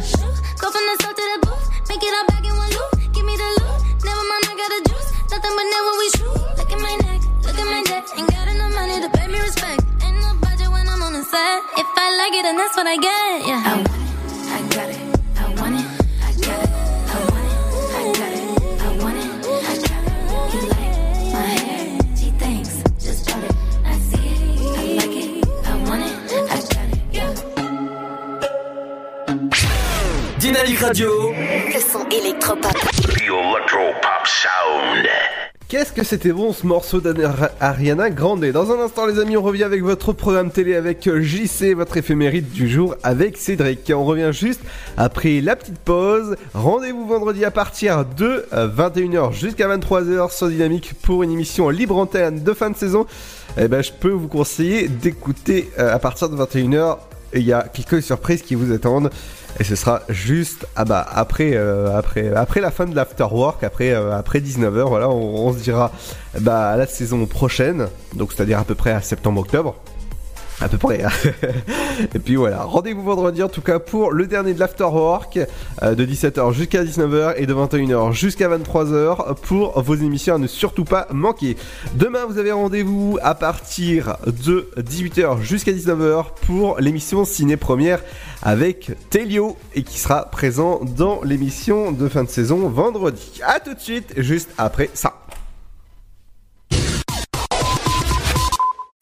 Go 0.61 0.67
from 0.73 0.85
the 0.89 0.95
south 1.01 1.15
to 1.19 1.25
the 1.33 1.39
booth, 1.45 1.65
make 1.89 2.03
it 2.07 2.13
all 2.17 2.25
back 2.31 2.43
in 2.49 2.55
one 2.63 2.71
loop. 2.77 2.91
Give 3.15 3.25
me 3.29 3.35
the 3.43 3.49
loot, 3.59 3.79
never 4.07 4.23
mind, 4.31 4.43
I 4.51 4.53
got 4.61 4.69
the 4.75 4.81
juice. 4.89 5.09
Nothing 5.31 5.53
but 5.59 5.67
never 5.75 5.91
we 6.01 6.07
shoot. 6.17 6.39
Look 6.59 6.71
at 6.75 6.81
my 6.87 6.95
neck, 7.03 7.21
look 7.45 7.59
at 7.63 7.67
my 7.75 7.81
neck. 7.91 8.03
Ain't 8.17 8.29
got 8.31 8.47
enough 8.47 8.73
money 8.79 8.97
to 9.03 9.09
pay 9.17 9.27
me 9.27 9.39
respect. 9.43 9.81
Ain't 10.05 10.17
no 10.23 10.31
budget 10.39 10.69
when 10.71 10.87
I'm 10.87 11.01
on 11.03 11.11
the 11.19 11.23
set. 11.31 11.59
If 11.81 11.89
I 12.05 12.07
like 12.21 12.33
it, 12.39 12.43
then 12.47 12.55
that's 12.55 12.75
what 12.79 12.87
I 12.87 12.97
get, 13.07 13.35
yeah. 13.49 13.61
I 13.67 13.73
want 13.75 13.91
it, 13.91 14.47
I 14.55 14.59
got 14.77 14.89
it. 14.89 15.12
Dynamique 30.63 30.79
Radio. 30.79 31.09
Le 31.73 31.79
son 31.81 32.07
électropop. 32.07 32.71
Electropop 33.19 34.25
Sound. 34.25 35.07
Qu'est-ce 35.67 35.91
que 35.91 36.05
c'était 36.05 36.31
bon 36.31 36.53
ce 36.53 36.65
morceau 36.65 37.01
d'Ariana 37.01 38.09
Grande? 38.09 38.45
Dans 38.45 38.71
un 38.71 38.79
instant 38.79 39.05
les 39.05 39.19
amis 39.19 39.35
on 39.35 39.41
revient 39.41 39.65
avec 39.65 39.81
votre 39.83 40.13
programme 40.13 40.51
télé 40.51 40.75
avec 40.75 41.09
JC, 41.19 41.73
votre 41.75 41.97
éphémérite 41.97 42.49
du 42.53 42.69
jour 42.69 42.95
avec 43.03 43.35
Cédric. 43.35 43.91
On 43.93 44.05
revient 44.05 44.29
juste 44.31 44.61
après 44.95 45.41
la 45.41 45.57
petite 45.57 45.79
pause. 45.79 46.37
Rendez-vous 46.53 47.07
vendredi 47.07 47.43
à 47.43 47.51
partir 47.51 48.05
de 48.05 48.45
21h 48.53 49.33
jusqu'à 49.33 49.67
23h 49.67 50.33
sur 50.33 50.47
Dynamique 50.47 50.93
pour 51.01 51.23
une 51.23 51.31
émission 51.31 51.67
libre 51.69 51.97
antenne 51.97 52.41
de 52.41 52.53
fin 52.53 52.69
de 52.69 52.77
saison. 52.77 53.05
Eh 53.57 53.67
ben, 53.67 53.83
je 53.83 53.91
peux 53.91 54.11
vous 54.11 54.29
conseiller 54.29 54.87
d'écouter 54.87 55.69
euh, 55.77 55.93
à 55.93 55.99
partir 55.99 56.29
de 56.29 56.37
21h. 56.37 56.99
Il 57.35 57.43
y 57.43 57.51
a 57.51 57.63
quelques 57.63 58.01
surprises 58.01 58.43
qui 58.43 58.55
vous 58.55 58.71
attendent. 58.71 59.09
Et 59.59 59.63
ce 59.63 59.75
sera 59.75 60.01
juste 60.09 60.65
ah 60.75 60.85
bah, 60.85 61.05
après, 61.09 61.51
euh, 61.53 61.95
après, 61.95 62.33
après 62.33 62.59
la 62.59 62.71
fin 62.71 62.85
de 62.85 62.95
l'afterwork, 62.95 63.63
après, 63.63 63.91
euh, 63.91 64.17
après 64.17 64.39
19h, 64.39 64.87
voilà, 64.87 65.09
on, 65.09 65.47
on 65.47 65.53
se 65.53 65.59
dira 65.59 65.91
bah, 66.39 66.71
à 66.71 66.77
la 66.77 66.87
saison 66.87 67.25
prochaine, 67.25 67.87
donc 68.15 68.33
c'est-à-dire 68.33 68.59
à 68.59 68.63
peu 68.63 68.75
près 68.75 68.91
à 68.91 69.01
septembre-octobre. 69.01 69.75
À 70.63 70.69
peu 70.69 70.77
près. 70.77 71.03
Et 72.15 72.19
puis 72.19 72.37
voilà, 72.37 72.63
rendez-vous 72.63 73.03
vendredi 73.03 73.43
en 73.43 73.49
tout 73.49 73.59
cas 73.59 73.79
pour 73.79 74.13
le 74.13 74.27
dernier 74.27 74.53
de 74.53 74.59
l'Afterwork 74.61 75.37
euh, 75.81 75.93
de 75.93 76.05
17h 76.05 76.53
jusqu'à 76.53 76.85
19h 76.85 77.33
et 77.35 77.45
de 77.45 77.53
21h 77.53 78.13
jusqu'à 78.13 78.47
23h 78.47 79.35
pour 79.41 79.81
vos 79.81 79.95
émissions 79.95 80.35
à 80.35 80.37
ne 80.37 80.47
surtout 80.47 80.85
pas 80.85 81.07
manquer. 81.11 81.57
Demain 81.95 82.25
vous 82.29 82.37
avez 82.37 82.53
rendez-vous 82.53 83.19
à 83.21 83.35
partir 83.35 84.15
de 84.25 84.69
18h 84.77 85.41
jusqu'à 85.41 85.73
19h 85.73 86.27
pour 86.47 86.79
l'émission 86.79 87.25
Ciné 87.25 87.57
Première 87.57 88.01
avec 88.41 88.91
Telio 89.09 89.57
et 89.75 89.83
qui 89.83 89.99
sera 89.99 90.29
présent 90.31 90.79
dans 90.95 91.21
l'émission 91.23 91.91
de 91.91 92.07
fin 92.07 92.23
de 92.23 92.29
saison 92.29 92.69
vendredi. 92.69 93.41
A 93.45 93.59
tout 93.59 93.73
de 93.73 93.81
suite, 93.81 94.13
juste 94.15 94.49
après 94.57 94.89
ça. 94.93 95.13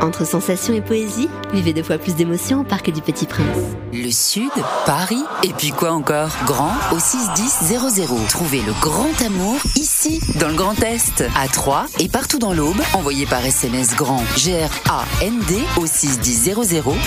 Entre 0.00 0.26
sensations 0.26 0.74
et 0.74 0.80
poésie, 0.80 1.28
vivez 1.52 1.72
deux 1.72 1.82
fois 1.82 1.98
plus 1.98 2.14
d'émotions 2.14 2.60
au 2.60 2.64
Parc 2.64 2.90
du 2.90 3.00
Petit 3.00 3.26
Prince. 3.26 3.46
Le 3.92 4.10
Sud, 4.10 4.50
Paris, 4.86 5.22
et 5.42 5.52
puis 5.52 5.70
quoi 5.70 5.92
encore? 5.92 6.30
Grand 6.46 6.72
au 6.92 6.98
61000. 6.98 8.26
Trouvez 8.28 8.60
le 8.62 8.72
grand 8.80 9.20
amour 9.24 9.56
ici, 9.76 10.20
dans 10.40 10.48
le 10.48 10.54
Grand 10.54 10.80
Est, 10.82 11.24
à 11.36 11.48
Troyes 11.48 11.86
et 11.98 12.08
partout 12.08 12.38
dans 12.38 12.52
l'Aube. 12.52 12.80
Envoyez 12.92 13.26
par 13.26 13.44
SMS 13.44 13.94
grand 13.94 14.22
G-R-A-N-D 14.36 15.62
au 15.78 15.86
61000 15.86 16.54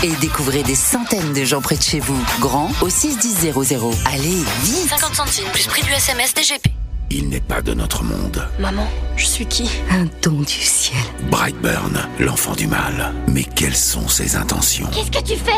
et 0.04 0.12
découvrez 0.22 0.64
des 0.64 0.76
centaines 0.76 1.34
de 1.34 1.44
gens 1.44 1.62
près 1.62 1.78
de 1.78 1.84
chez 1.84 2.00
vous. 2.00 2.20
Grand 2.40 2.72
au 2.82 2.90
61000. 2.90 3.54
Allez, 4.06 4.44
vite 4.64 4.90
50 4.90 5.16
centimes 5.16 5.50
plus 5.52 5.68
prix 5.68 5.84
du 5.84 5.92
SMS 5.92 6.34
DGP. 6.34 6.68
Il 7.10 7.30
n'est 7.30 7.40
pas 7.40 7.62
de 7.62 7.74
notre 7.74 8.04
monde. 8.04 8.46
Maman, 8.60 8.86
je 9.16 9.26
suis 9.26 9.46
qui? 9.46 9.70
Un 9.90 10.06
don 10.22 10.42
du 10.42 10.52
ciel. 10.52 10.98
Brightburn, 11.32 11.98
l'enfant 12.20 12.54
du 12.54 12.68
mal. 12.68 13.14
Mais 13.28 13.44
quelles 13.44 13.76
sont 13.78 14.08
ses 14.10 14.36
intentions? 14.36 14.88
Qu'est-ce 14.94 15.12
que 15.12 15.26
tu 15.26 15.38
fais? 15.38 15.52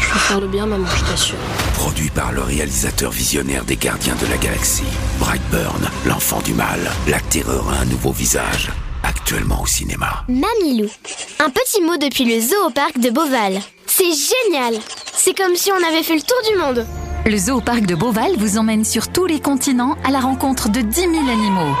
Je 0.00 0.12
veux 0.14 0.18
faire 0.18 0.40
le 0.40 0.48
bien, 0.48 0.66
maman, 0.66 0.86
je 0.96 1.04
t'assure. 1.04 1.36
Produit 1.74 2.10
par 2.10 2.32
le 2.32 2.42
réalisateur 2.42 3.12
visionnaire 3.12 3.64
des 3.64 3.76
Gardiens 3.76 4.16
de 4.16 4.26
la 4.26 4.36
Galaxie. 4.38 4.82
Brightburn, 5.20 5.88
l'enfant 6.06 6.40
du 6.42 6.54
mal. 6.54 6.80
La 7.06 7.20
terreur 7.20 7.68
a 7.70 7.82
un 7.82 7.84
nouveau 7.84 8.10
visage. 8.10 8.70
Actuellement 9.04 9.62
au 9.62 9.66
cinéma. 9.66 10.24
Mamilou. 10.28 10.90
Un 11.38 11.50
petit 11.50 11.80
mot 11.82 11.96
depuis 11.98 12.24
le 12.24 12.40
zoo 12.40 12.66
au 12.66 12.70
parc 12.70 12.98
de 12.98 13.10
Beauval. 13.10 13.60
C'est 13.86 14.04
génial 14.04 14.74
C'est 15.16 15.36
comme 15.36 15.54
si 15.54 15.70
on 15.70 15.88
avait 15.88 16.02
fait 16.02 16.16
le 16.16 16.22
tour 16.22 16.36
du 16.50 16.58
monde. 16.58 16.86
Le 17.26 17.36
zoo 17.36 17.56
au 17.56 17.60
parc 17.60 17.84
de 17.84 17.94
Beauval 17.94 18.32
vous 18.38 18.56
emmène 18.56 18.84
sur 18.84 19.08
tous 19.08 19.26
les 19.26 19.40
continents 19.40 19.96
à 20.04 20.10
la 20.10 20.20
rencontre 20.20 20.70
de 20.70 20.80
10 20.80 21.00
000 21.00 21.12
animaux. 21.30 21.74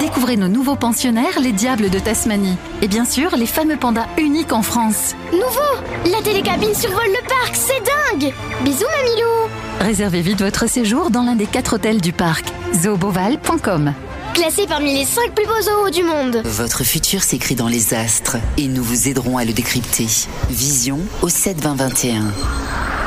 Découvrez 0.00 0.36
nos 0.36 0.48
nouveaux 0.48 0.74
pensionnaires, 0.74 1.38
les 1.40 1.52
diables 1.52 1.88
de 1.88 2.00
Tasmanie. 2.00 2.56
Et 2.82 2.88
bien 2.88 3.04
sûr, 3.04 3.36
les 3.36 3.46
fameux 3.46 3.76
pandas 3.76 4.08
uniques 4.18 4.52
en 4.52 4.62
France. 4.62 5.14
Nouveau 5.32 6.10
La 6.10 6.20
télécabine 6.20 6.74
survole 6.74 7.06
le 7.06 7.28
parc, 7.28 7.54
c'est 7.54 7.80
dingue 8.20 8.32
Bisous 8.64 8.84
Mamilou 8.84 9.50
Réservez 9.80 10.20
vite 10.20 10.42
votre 10.42 10.68
séjour 10.68 11.10
dans 11.10 11.22
l'un 11.22 11.36
des 11.36 11.46
quatre 11.46 11.74
hôtels 11.74 12.00
du 12.00 12.12
parc. 12.12 12.46
zooboval.com 12.74 13.94
Classé 14.36 14.66
parmi 14.66 14.92
les 14.92 15.06
5 15.06 15.34
plus 15.34 15.46
beaux 15.46 15.62
zoos 15.62 15.90
du 15.90 16.02
monde. 16.02 16.42
Votre 16.44 16.84
futur 16.84 17.22
s'écrit 17.22 17.54
dans 17.54 17.68
les 17.68 17.94
astres 17.94 18.36
et 18.58 18.68
nous 18.68 18.84
vous 18.84 19.08
aiderons 19.08 19.38
à 19.38 19.46
le 19.46 19.54
décrypter. 19.54 20.06
Vision 20.50 20.98
au 21.22 21.30
72021. 21.30 22.34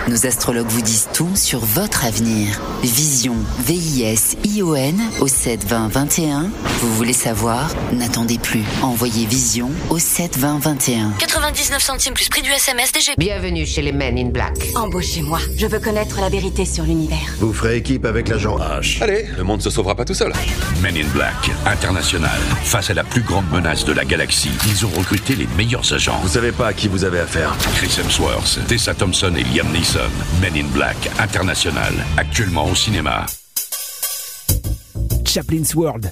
Nos 0.07 0.25
astrologues 0.25 0.69
vous 0.69 0.81
disent 0.81 1.07
tout 1.13 1.35
sur 1.35 1.59
votre 1.59 2.03
avenir. 2.03 2.59
Vision, 2.81 3.35
V-I-S-I-O-N 3.59 4.99
au 5.19 5.27
7 5.27 5.65
20 5.65 5.87
21. 5.89 6.49
Vous 6.79 6.95
voulez 6.95 7.13
savoir? 7.13 7.69
N'attendez 7.93 8.39
plus. 8.39 8.63
Envoyez 8.81 9.27
Vision 9.27 9.69
au 9.91 9.99
7 9.99 10.35
20 10.37 10.59
21. 10.63 11.11
99 11.19 11.83
centimes 11.83 12.15
plus 12.15 12.27
prix 12.27 12.41
du 12.41 12.49
SMS 12.49 12.91
DGP. 12.91 13.19
Bienvenue 13.19 13.67
chez 13.67 13.83
les 13.83 13.91
Men 13.91 14.17
in 14.17 14.29
Black. 14.29 14.57
Embauchez-moi. 14.73 15.37
Je 15.55 15.67
veux 15.67 15.79
connaître 15.79 16.19
la 16.21 16.29
vérité 16.29 16.65
sur 16.65 16.85
l'univers. 16.85 17.35
Vous 17.37 17.53
ferez 17.53 17.77
équipe 17.77 18.05
avec 18.05 18.29
l'agent 18.29 18.57
H. 18.57 19.03
Allez, 19.03 19.27
le 19.37 19.43
monde 19.43 19.61
se 19.61 19.69
sauvera 19.69 19.93
pas 19.93 20.05
tout 20.05 20.15
seul. 20.15 20.33
Men 20.81 20.97
in 20.97 21.07
Black, 21.13 21.18
international. 21.65 22.39
Face 22.63 22.89
à 22.89 22.93
la 22.93 23.03
plus 23.03 23.21
grande 23.21 23.49
menace 23.51 23.85
de 23.85 23.93
la 23.93 24.05
galaxie, 24.05 24.51
ils 24.67 24.85
ont 24.85 24.89
recruté 24.89 25.35
les 25.35 25.47
meilleurs 25.57 25.93
agents. 25.93 26.19
Vous 26.21 26.29
savez 26.29 26.51
pas 26.51 26.67
à 26.67 26.73
qui 26.73 26.87
vous 26.87 27.03
avez 27.03 27.19
affaire. 27.19 27.55
Chris 27.75 27.95
Hemsworth, 27.99 28.59
Tessa 28.67 28.93
Thompson 28.93 29.33
et 29.35 29.43
Liam 29.43 29.67
Neeson. 29.71 29.99
Men 30.41 30.55
in 30.55 30.67
Black, 30.73 30.97
international. 31.19 31.93
Actuellement 32.17 32.67
au 32.67 32.75
cinéma. 32.75 33.25
Chaplin's 35.25 35.75
World. 35.75 36.11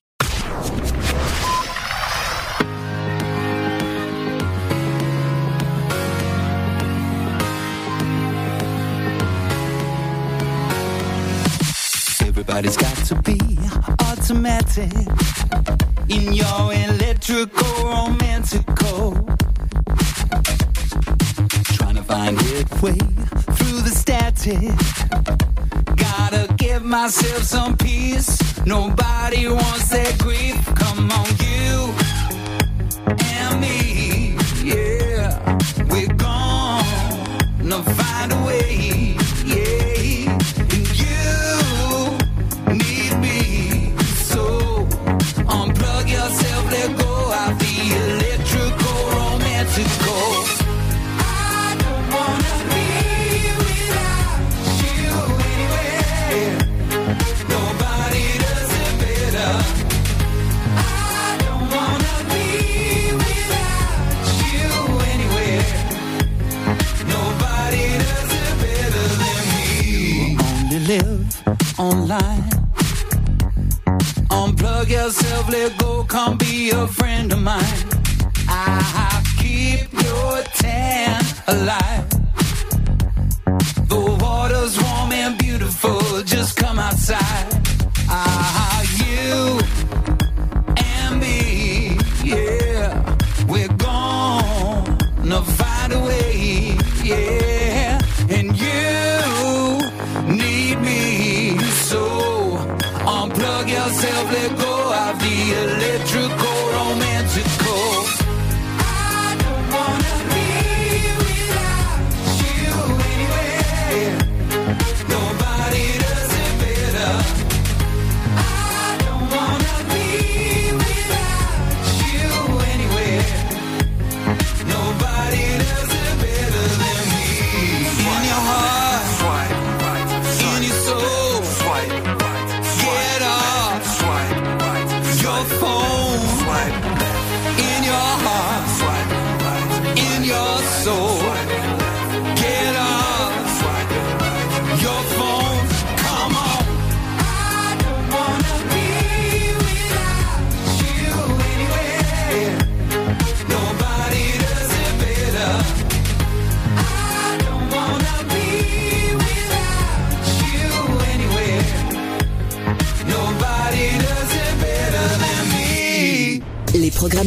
Everybody's 12.51 12.75
got 12.75 12.97
to 13.05 13.15
be 13.21 13.39
automatic 14.09 14.91
in 16.09 16.33
your 16.33 16.73
electrical 16.73 17.85
romantical. 17.85 19.13
Trying 21.77 21.95
to 21.95 22.03
find 22.03 22.37
its 22.41 22.81
way 22.81 22.97
through 23.55 23.81
the 23.87 23.93
static. 23.95 24.75
Gotta 25.95 26.53
give 26.57 26.83
myself 26.83 27.43
some 27.43 27.77
peace. 27.77 28.37
Nobody 28.65 29.47
wants 29.47 29.87
that 29.91 30.17
grief. 30.19 30.59
Come 30.75 31.09
on, 31.09 31.27
you 31.39 31.93
and 33.27 33.61
me. 33.61 34.35
Yeah, 34.61 35.57
we're 35.89 36.13
gonna 36.15 37.81
find 37.95 38.33
a 38.33 38.45
way. 38.45 39.10
Online. 71.77 72.43
Unplug 74.29 74.89
yourself, 74.89 75.49
let 75.49 75.77
go, 75.77 76.03
come 76.03 76.37
be 76.37 76.71
a 76.71 76.87
friend 76.87 77.31
of 77.31 77.41
mine. 77.41 77.83
I 78.47 79.21
keep 79.37 79.91
your 79.93 80.41
tan 80.61 81.21
alive. 81.47 82.09
The 83.89 84.17
water's 84.21 84.81
warm 84.81 85.11
and 85.11 85.37
beautiful, 85.37 85.99
just 86.23 86.55
come 86.57 86.79
outside. 86.79 87.47
Ah, 88.07 88.81
you 89.01 89.59
and 90.77 91.19
me, 91.19 91.97
yeah, 92.23 93.17
we're 93.47 93.75
gonna 93.87 95.41
find 95.59 95.93
a 95.93 95.99
way, 95.99 96.77
yeah, 97.03 97.40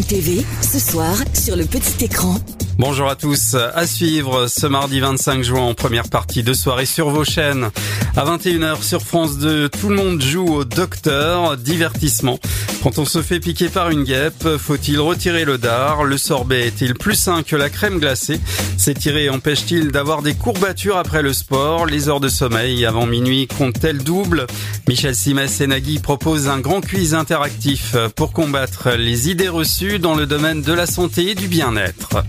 TV, 0.03 0.45
ce 0.63 0.79
soir, 0.79 1.17
sur 1.33 1.57
le 1.57 1.65
petit 1.65 2.05
écran. 2.05 2.37
Bonjour 2.79 3.09
à 3.09 3.15
tous, 3.15 3.55
à 3.55 3.87
suivre 3.87 4.49
ce 4.49 4.67
mardi 4.67 4.99
25 4.99 5.43
juin 5.45 5.61
en 5.61 5.75
première 5.75 6.09
partie 6.09 6.43
de 6.43 6.53
soirée 6.53 6.87
sur 6.87 7.11
vos 7.11 7.25
chaînes. 7.25 7.71
À 8.17 8.25
21h 8.25 8.81
sur 8.83 9.03
France 9.03 9.39
2, 9.39 9.69
tout 9.69 9.89
le 9.89 9.97
monde 9.97 10.23
joue 10.23 10.47
au 10.47 10.65
docteur, 10.65 11.57
divertissement. 11.57 12.39
Quand 12.81 12.99
on 12.99 13.05
se 13.05 13.23
fait 13.23 13.41
piquer 13.41 13.69
par 13.69 13.91
une 13.91 14.05
guêpe, 14.05 14.57
faut-il 14.57 15.01
retirer 15.01 15.45
le 15.45 15.59
dard? 15.59 16.05
Le 16.05 16.17
sorbet 16.17 16.69
est-il 16.69 16.95
plus 16.95 17.17
sain 17.17 17.43
que 17.43 17.57
la 17.57 17.71
crème 17.71 17.99
glacée? 17.99 18.39
S'étirer 18.77 19.31
empêche-t-il 19.31 19.91
d'avoir 19.91 20.23
des 20.23 20.35
courbatures 20.35 20.97
après 20.97 21.23
le 21.23 21.33
sport? 21.33 21.87
Les 21.87 22.09
heures 22.09 22.21
de 22.21 22.29
sommeil 22.29 22.87
avant 22.87 23.07
minuit 23.07 23.49
comptent-elles 23.49 24.05
double? 24.05 24.47
Michel 24.87 25.17
Simès 25.17 25.61
et 25.61 25.67
Nagui 25.67 25.99
proposent 25.99 26.47
un 26.49 26.61
grand 26.61 26.83
quiz 26.83 27.15
interactif 27.15 27.97
pour 28.15 28.33
combattre 28.33 28.91
les 28.91 29.29
idées 29.29 29.49
reçues 29.49 29.99
dans 29.99 30.15
le 30.15 30.27
domaine 30.27 30.63
de 30.63 30.73
la 30.73 30.87
santé 30.87 31.31
et 31.31 31.35
du 31.35 31.49
bien-être. 31.49 32.23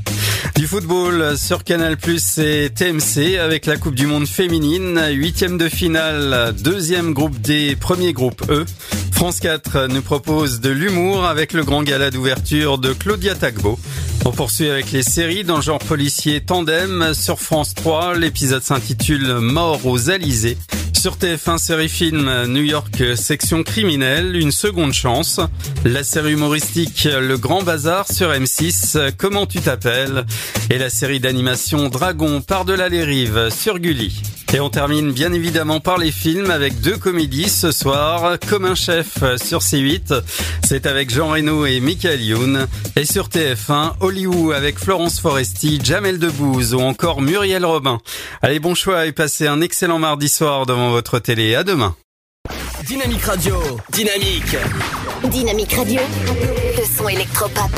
Du 0.56 0.68
football 0.68 1.38
sur 1.38 1.66
Canal 1.66 1.98
et 2.38 2.70
TMC 2.70 3.38
avec 3.38 3.66
la 3.66 3.76
Coupe 3.76 3.95
du 3.95 4.07
Monde 4.07 4.26
féminine, 4.26 5.02
huitième 5.12 5.57
de 5.57 5.68
finale, 5.76 6.56
deuxième 6.64 7.14
groupe 7.14 7.38
D, 7.41 7.76
premier 7.76 8.14
groupe 8.14 8.49
E. 8.49 8.64
France 9.11 9.41
4 9.41 9.88
nous 9.88 10.02
propose 10.02 10.61
de 10.61 10.69
l'humour 10.69 11.26
avec 11.26 11.52
le 11.52 11.65
grand 11.65 11.84
gala 11.84 12.11
d'ouverture 12.11 12.77
de 12.77 12.93
Claudia 12.93 13.35
Tagbo. 13.35 13.77
On 14.27 14.31
poursuit 14.31 14.69
avec 14.69 14.91
les 14.91 15.03
séries 15.03 15.43
dans 15.43 15.57
le 15.57 15.61
genre 15.61 15.77
policier 15.77 16.41
Tandem 16.41 17.14
sur 17.14 17.39
France 17.39 17.76
3. 17.76 18.18
L'épisode 18.18 18.64
s'intitule 18.64 19.35
Mort 19.35 19.85
aux 19.85 20.10
Alizés. 20.10 20.57
Sur 20.93 21.18
TF1 21.18 21.60
série 21.60 21.89
film 21.89 22.45
New 22.47 22.64
York 22.64 23.03
section 23.15 23.61
criminelle, 23.61 24.35
une 24.35 24.52
seconde 24.52 24.93
chance. 24.93 25.39
La 25.84 26.03
série 26.03 26.31
humoristique 26.31 27.07
Le 27.07 27.38
Grand 27.38 27.61
Bazar 27.61 28.11
sur 28.11 28.31
M6, 28.31 29.11
Comment 29.15 29.45
tu 29.45 29.60
t'appelles? 29.61 30.26
Et 30.72 30.80
la 30.80 30.89
série 30.89 31.19
d'animation 31.19 31.89
Dragon 31.89 32.41
par-delà 32.41 32.89
les 32.89 33.03
rives 33.03 33.49
sur 33.52 33.77
Gulli. 33.77 34.23
Et 34.56 34.61
on 34.61 34.69
termine 34.69 35.11
bien 35.11 35.34
évidemment 35.34 35.81
par 35.81 35.97
les 35.97 36.14
films 36.14 36.49
avec 36.49 36.80
deux 36.80 36.95
comédies 36.95 37.49
ce 37.49 37.73
soir. 37.73 38.38
Comme 38.47 38.64
un 38.64 38.73
chef 38.73 39.18
sur 39.35 39.60
C8, 39.60 40.22
c'est 40.64 40.85
avec 40.85 41.14
Jean 41.14 41.27
Reno 41.31 41.65
et 41.65 41.81
Michael 41.81 42.22
Youn. 42.22 42.65
Et 42.95 43.03
sur 43.03 43.27
TF1, 43.27 43.95
Hollywood 44.16 44.56
avec 44.56 44.80
Florence 44.80 45.20
Foresti, 45.20 45.82
Jamel 45.84 46.20
Debbouze 46.20 46.74
ou 46.74 46.80
encore 46.80 47.22
Muriel 47.22 47.66
Robin. 47.66 48.00
Allez, 48.42 48.60
bon 48.60 48.74
choix 48.74 49.06
et 49.08 49.12
passez 49.12 49.46
un 49.46 49.60
excellent 49.60 50.00
mardi 50.00 50.30
soir 50.30 50.66
devant 50.66 50.90
votre 50.90 51.20
télé. 51.20 51.54
À 51.54 51.66
demain. 51.66 51.98
Dynamique 52.86 53.24
Radio. 53.24 53.58
Dynamique. 53.92 54.56
Dynamique 55.26 55.74
Radio. 55.74 56.00
Le 56.78 56.86
son 56.86 57.10
électropop. 57.10 57.72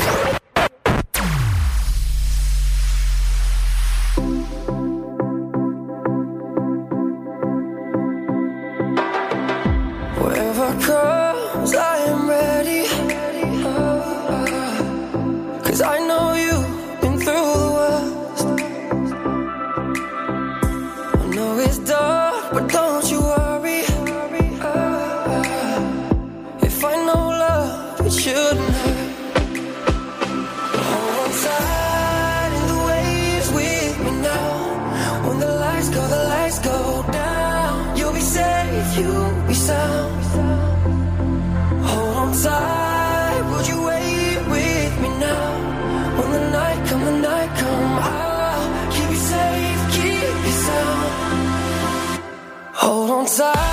Wherever 10.20 10.86
comes, 10.86 11.74
I 11.74 11.97
the 32.70 32.78
waves 32.88 33.48
with 33.52 33.98
me 34.04 34.10
now. 34.20 35.26
When 35.26 35.38
the 35.40 35.52
lights 35.64 35.88
go, 35.88 36.06
the 36.06 36.24
lights 36.24 36.58
go 36.58 37.04
down. 37.10 37.96
You'll 37.96 38.12
be 38.12 38.20
safe, 38.20 38.98
you'll 38.98 39.32
be 39.46 39.54
sound. 39.54 40.24
Hold 41.90 42.16
on 42.22 42.32
tight, 42.42 43.42
would 43.50 43.66
you 43.68 43.82
wait 43.82 44.38
with 44.54 45.00
me 45.02 45.08
now? 45.26 45.48
When 46.18 46.30
the 46.32 46.50
night 46.50 46.80
the 46.86 47.16
night 47.28 47.50
I'll 47.62 48.92
keep 48.92 49.10
you 49.10 49.22
safe, 49.32 49.80
keep 49.96 50.36
you 50.46 50.54
sound. 50.66 52.22
Hold 52.74 53.10
on 53.10 53.26
tight. 53.26 53.67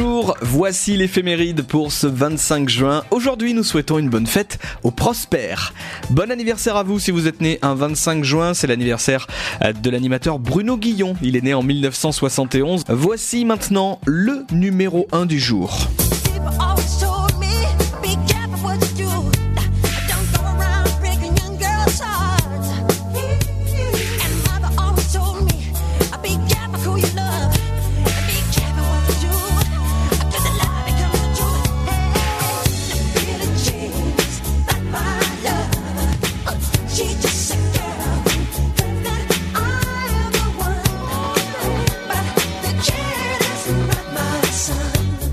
Bonjour, 0.00 0.36
voici 0.42 0.96
l'éphéméride 0.96 1.62
pour 1.62 1.90
ce 1.90 2.06
25 2.06 2.68
juin. 2.68 3.02
Aujourd'hui, 3.10 3.52
nous 3.52 3.64
souhaitons 3.64 3.98
une 3.98 4.08
bonne 4.08 4.28
fête 4.28 4.60
aux 4.84 4.92
prospères. 4.92 5.74
Bon 6.10 6.30
anniversaire 6.30 6.76
à 6.76 6.84
vous 6.84 7.00
si 7.00 7.10
vous 7.10 7.26
êtes 7.26 7.40
né 7.40 7.58
un 7.62 7.74
25 7.74 8.22
juin, 8.22 8.54
c'est 8.54 8.68
l'anniversaire 8.68 9.26
euh, 9.64 9.72
de 9.72 9.90
l'animateur 9.90 10.38
Bruno 10.38 10.76
Guillon. 10.76 11.16
Il 11.20 11.34
est 11.34 11.42
né 11.42 11.52
en 11.52 11.64
1971. 11.64 12.84
Voici 12.88 13.44
maintenant 13.44 13.98
le 14.06 14.46
numéro 14.52 15.08
1 15.10 15.26
du 15.26 15.40
jour. 15.40 15.88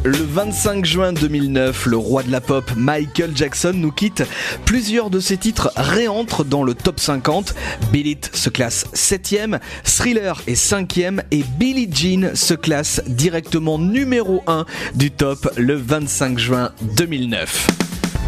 Le 0.05 0.17
25 0.17 0.85
juin 0.85 1.13
2009, 1.13 1.87
le 1.87 1.97
roi 1.97 2.21
de 2.21 2.31
la 2.31 2.39
pop 2.39 2.69
Michael 2.77 3.31
Jackson 3.35 3.71
nous 3.73 3.91
quitte. 3.91 4.23
Plusieurs 4.63 5.09
de 5.09 5.19
ses 5.19 5.35
titres 5.35 5.71
réentrent 5.75 6.45
dans 6.45 6.61
le 6.61 6.75
top 6.75 6.99
50. 6.99 7.55
Bill 7.91 8.05
It 8.05 8.29
se 8.31 8.51
classe 8.51 8.85
7ème, 8.93 9.59
Thriller 9.83 10.39
est 10.45 10.53
5ème 10.53 11.23
et 11.31 11.43
Billie 11.57 11.89
Jean 11.91 12.35
se 12.35 12.53
classe 12.53 13.01
directement 13.07 13.79
numéro 13.79 14.43
1 14.45 14.65
du 14.93 15.09
top 15.09 15.51
le 15.57 15.73
25 15.73 16.37
juin 16.37 16.69
2009. 16.97 17.67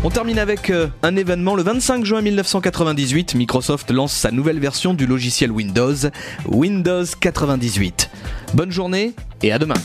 On 0.04 0.10
termine 0.10 0.40
avec 0.40 0.72
euh, 0.72 0.88
un 1.04 1.16
événement. 1.16 1.54
Le 1.54 1.62
25 1.62 2.04
juin 2.04 2.24
1998, 2.24 3.36
Microsoft 3.36 3.92
lance 3.92 4.14
sa 4.14 4.32
nouvelle 4.32 4.60
version 4.60 4.96
du 4.96 5.06
logiciel 5.06 5.52
Windows, 5.52 6.10
Windows 6.48 7.06
98. 7.20 8.10
Bonne 8.56 8.72
journée 8.72 9.14
et 9.44 9.52
à 9.52 9.60
demain. 9.60 9.76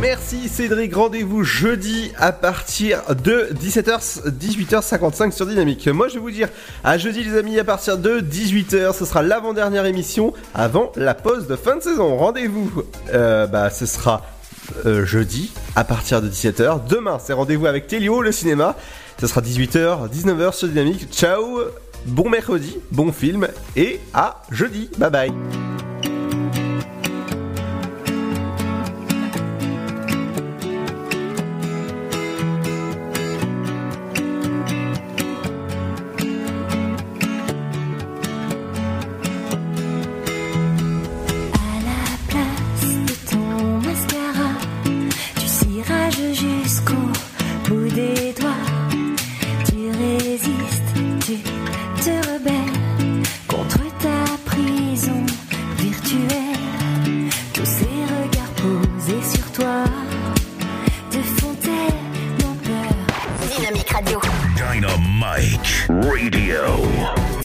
Merci 0.00 0.48
Cédric, 0.48 0.94
rendez-vous 0.94 1.42
jeudi 1.42 2.12
à 2.18 2.30
partir 2.30 3.02
de 3.16 3.48
17h, 3.52 4.28
18h55 4.28 5.32
sur 5.32 5.44
Dynamique. 5.44 5.88
Moi 5.88 6.06
je 6.06 6.14
vais 6.14 6.20
vous 6.20 6.30
dire 6.30 6.48
à 6.84 6.98
jeudi 6.98 7.24
les 7.24 7.36
amis 7.36 7.58
à 7.58 7.64
partir 7.64 7.98
de 7.98 8.20
18h, 8.20 8.96
ce 8.96 9.04
sera 9.04 9.22
l'avant-dernière 9.22 9.86
émission 9.86 10.34
avant 10.54 10.92
la 10.94 11.14
pause 11.14 11.48
de 11.48 11.56
fin 11.56 11.76
de 11.76 11.82
saison. 11.82 12.16
Rendez-vous, 12.16 12.84
euh, 13.12 13.48
bah 13.48 13.70
ce 13.70 13.86
sera 13.86 14.22
euh, 14.86 15.04
jeudi 15.04 15.50
à 15.74 15.82
partir 15.82 16.22
de 16.22 16.28
17h. 16.28 16.86
Demain 16.88 17.18
c'est 17.20 17.32
rendez-vous 17.32 17.66
avec 17.66 17.88
Télio, 17.88 18.22
le 18.22 18.30
cinéma. 18.30 18.76
Ce 19.20 19.26
sera 19.26 19.40
18h, 19.40 20.08
19h 20.10 20.52
sur 20.52 20.68
Dynamique. 20.68 21.08
Ciao, 21.10 21.60
bon 22.06 22.28
mercredi, 22.28 22.76
bon 22.92 23.10
film 23.10 23.48
et 23.74 23.98
à 24.14 24.42
jeudi. 24.52 24.90
Bye 24.96 25.10
bye. 25.10 25.32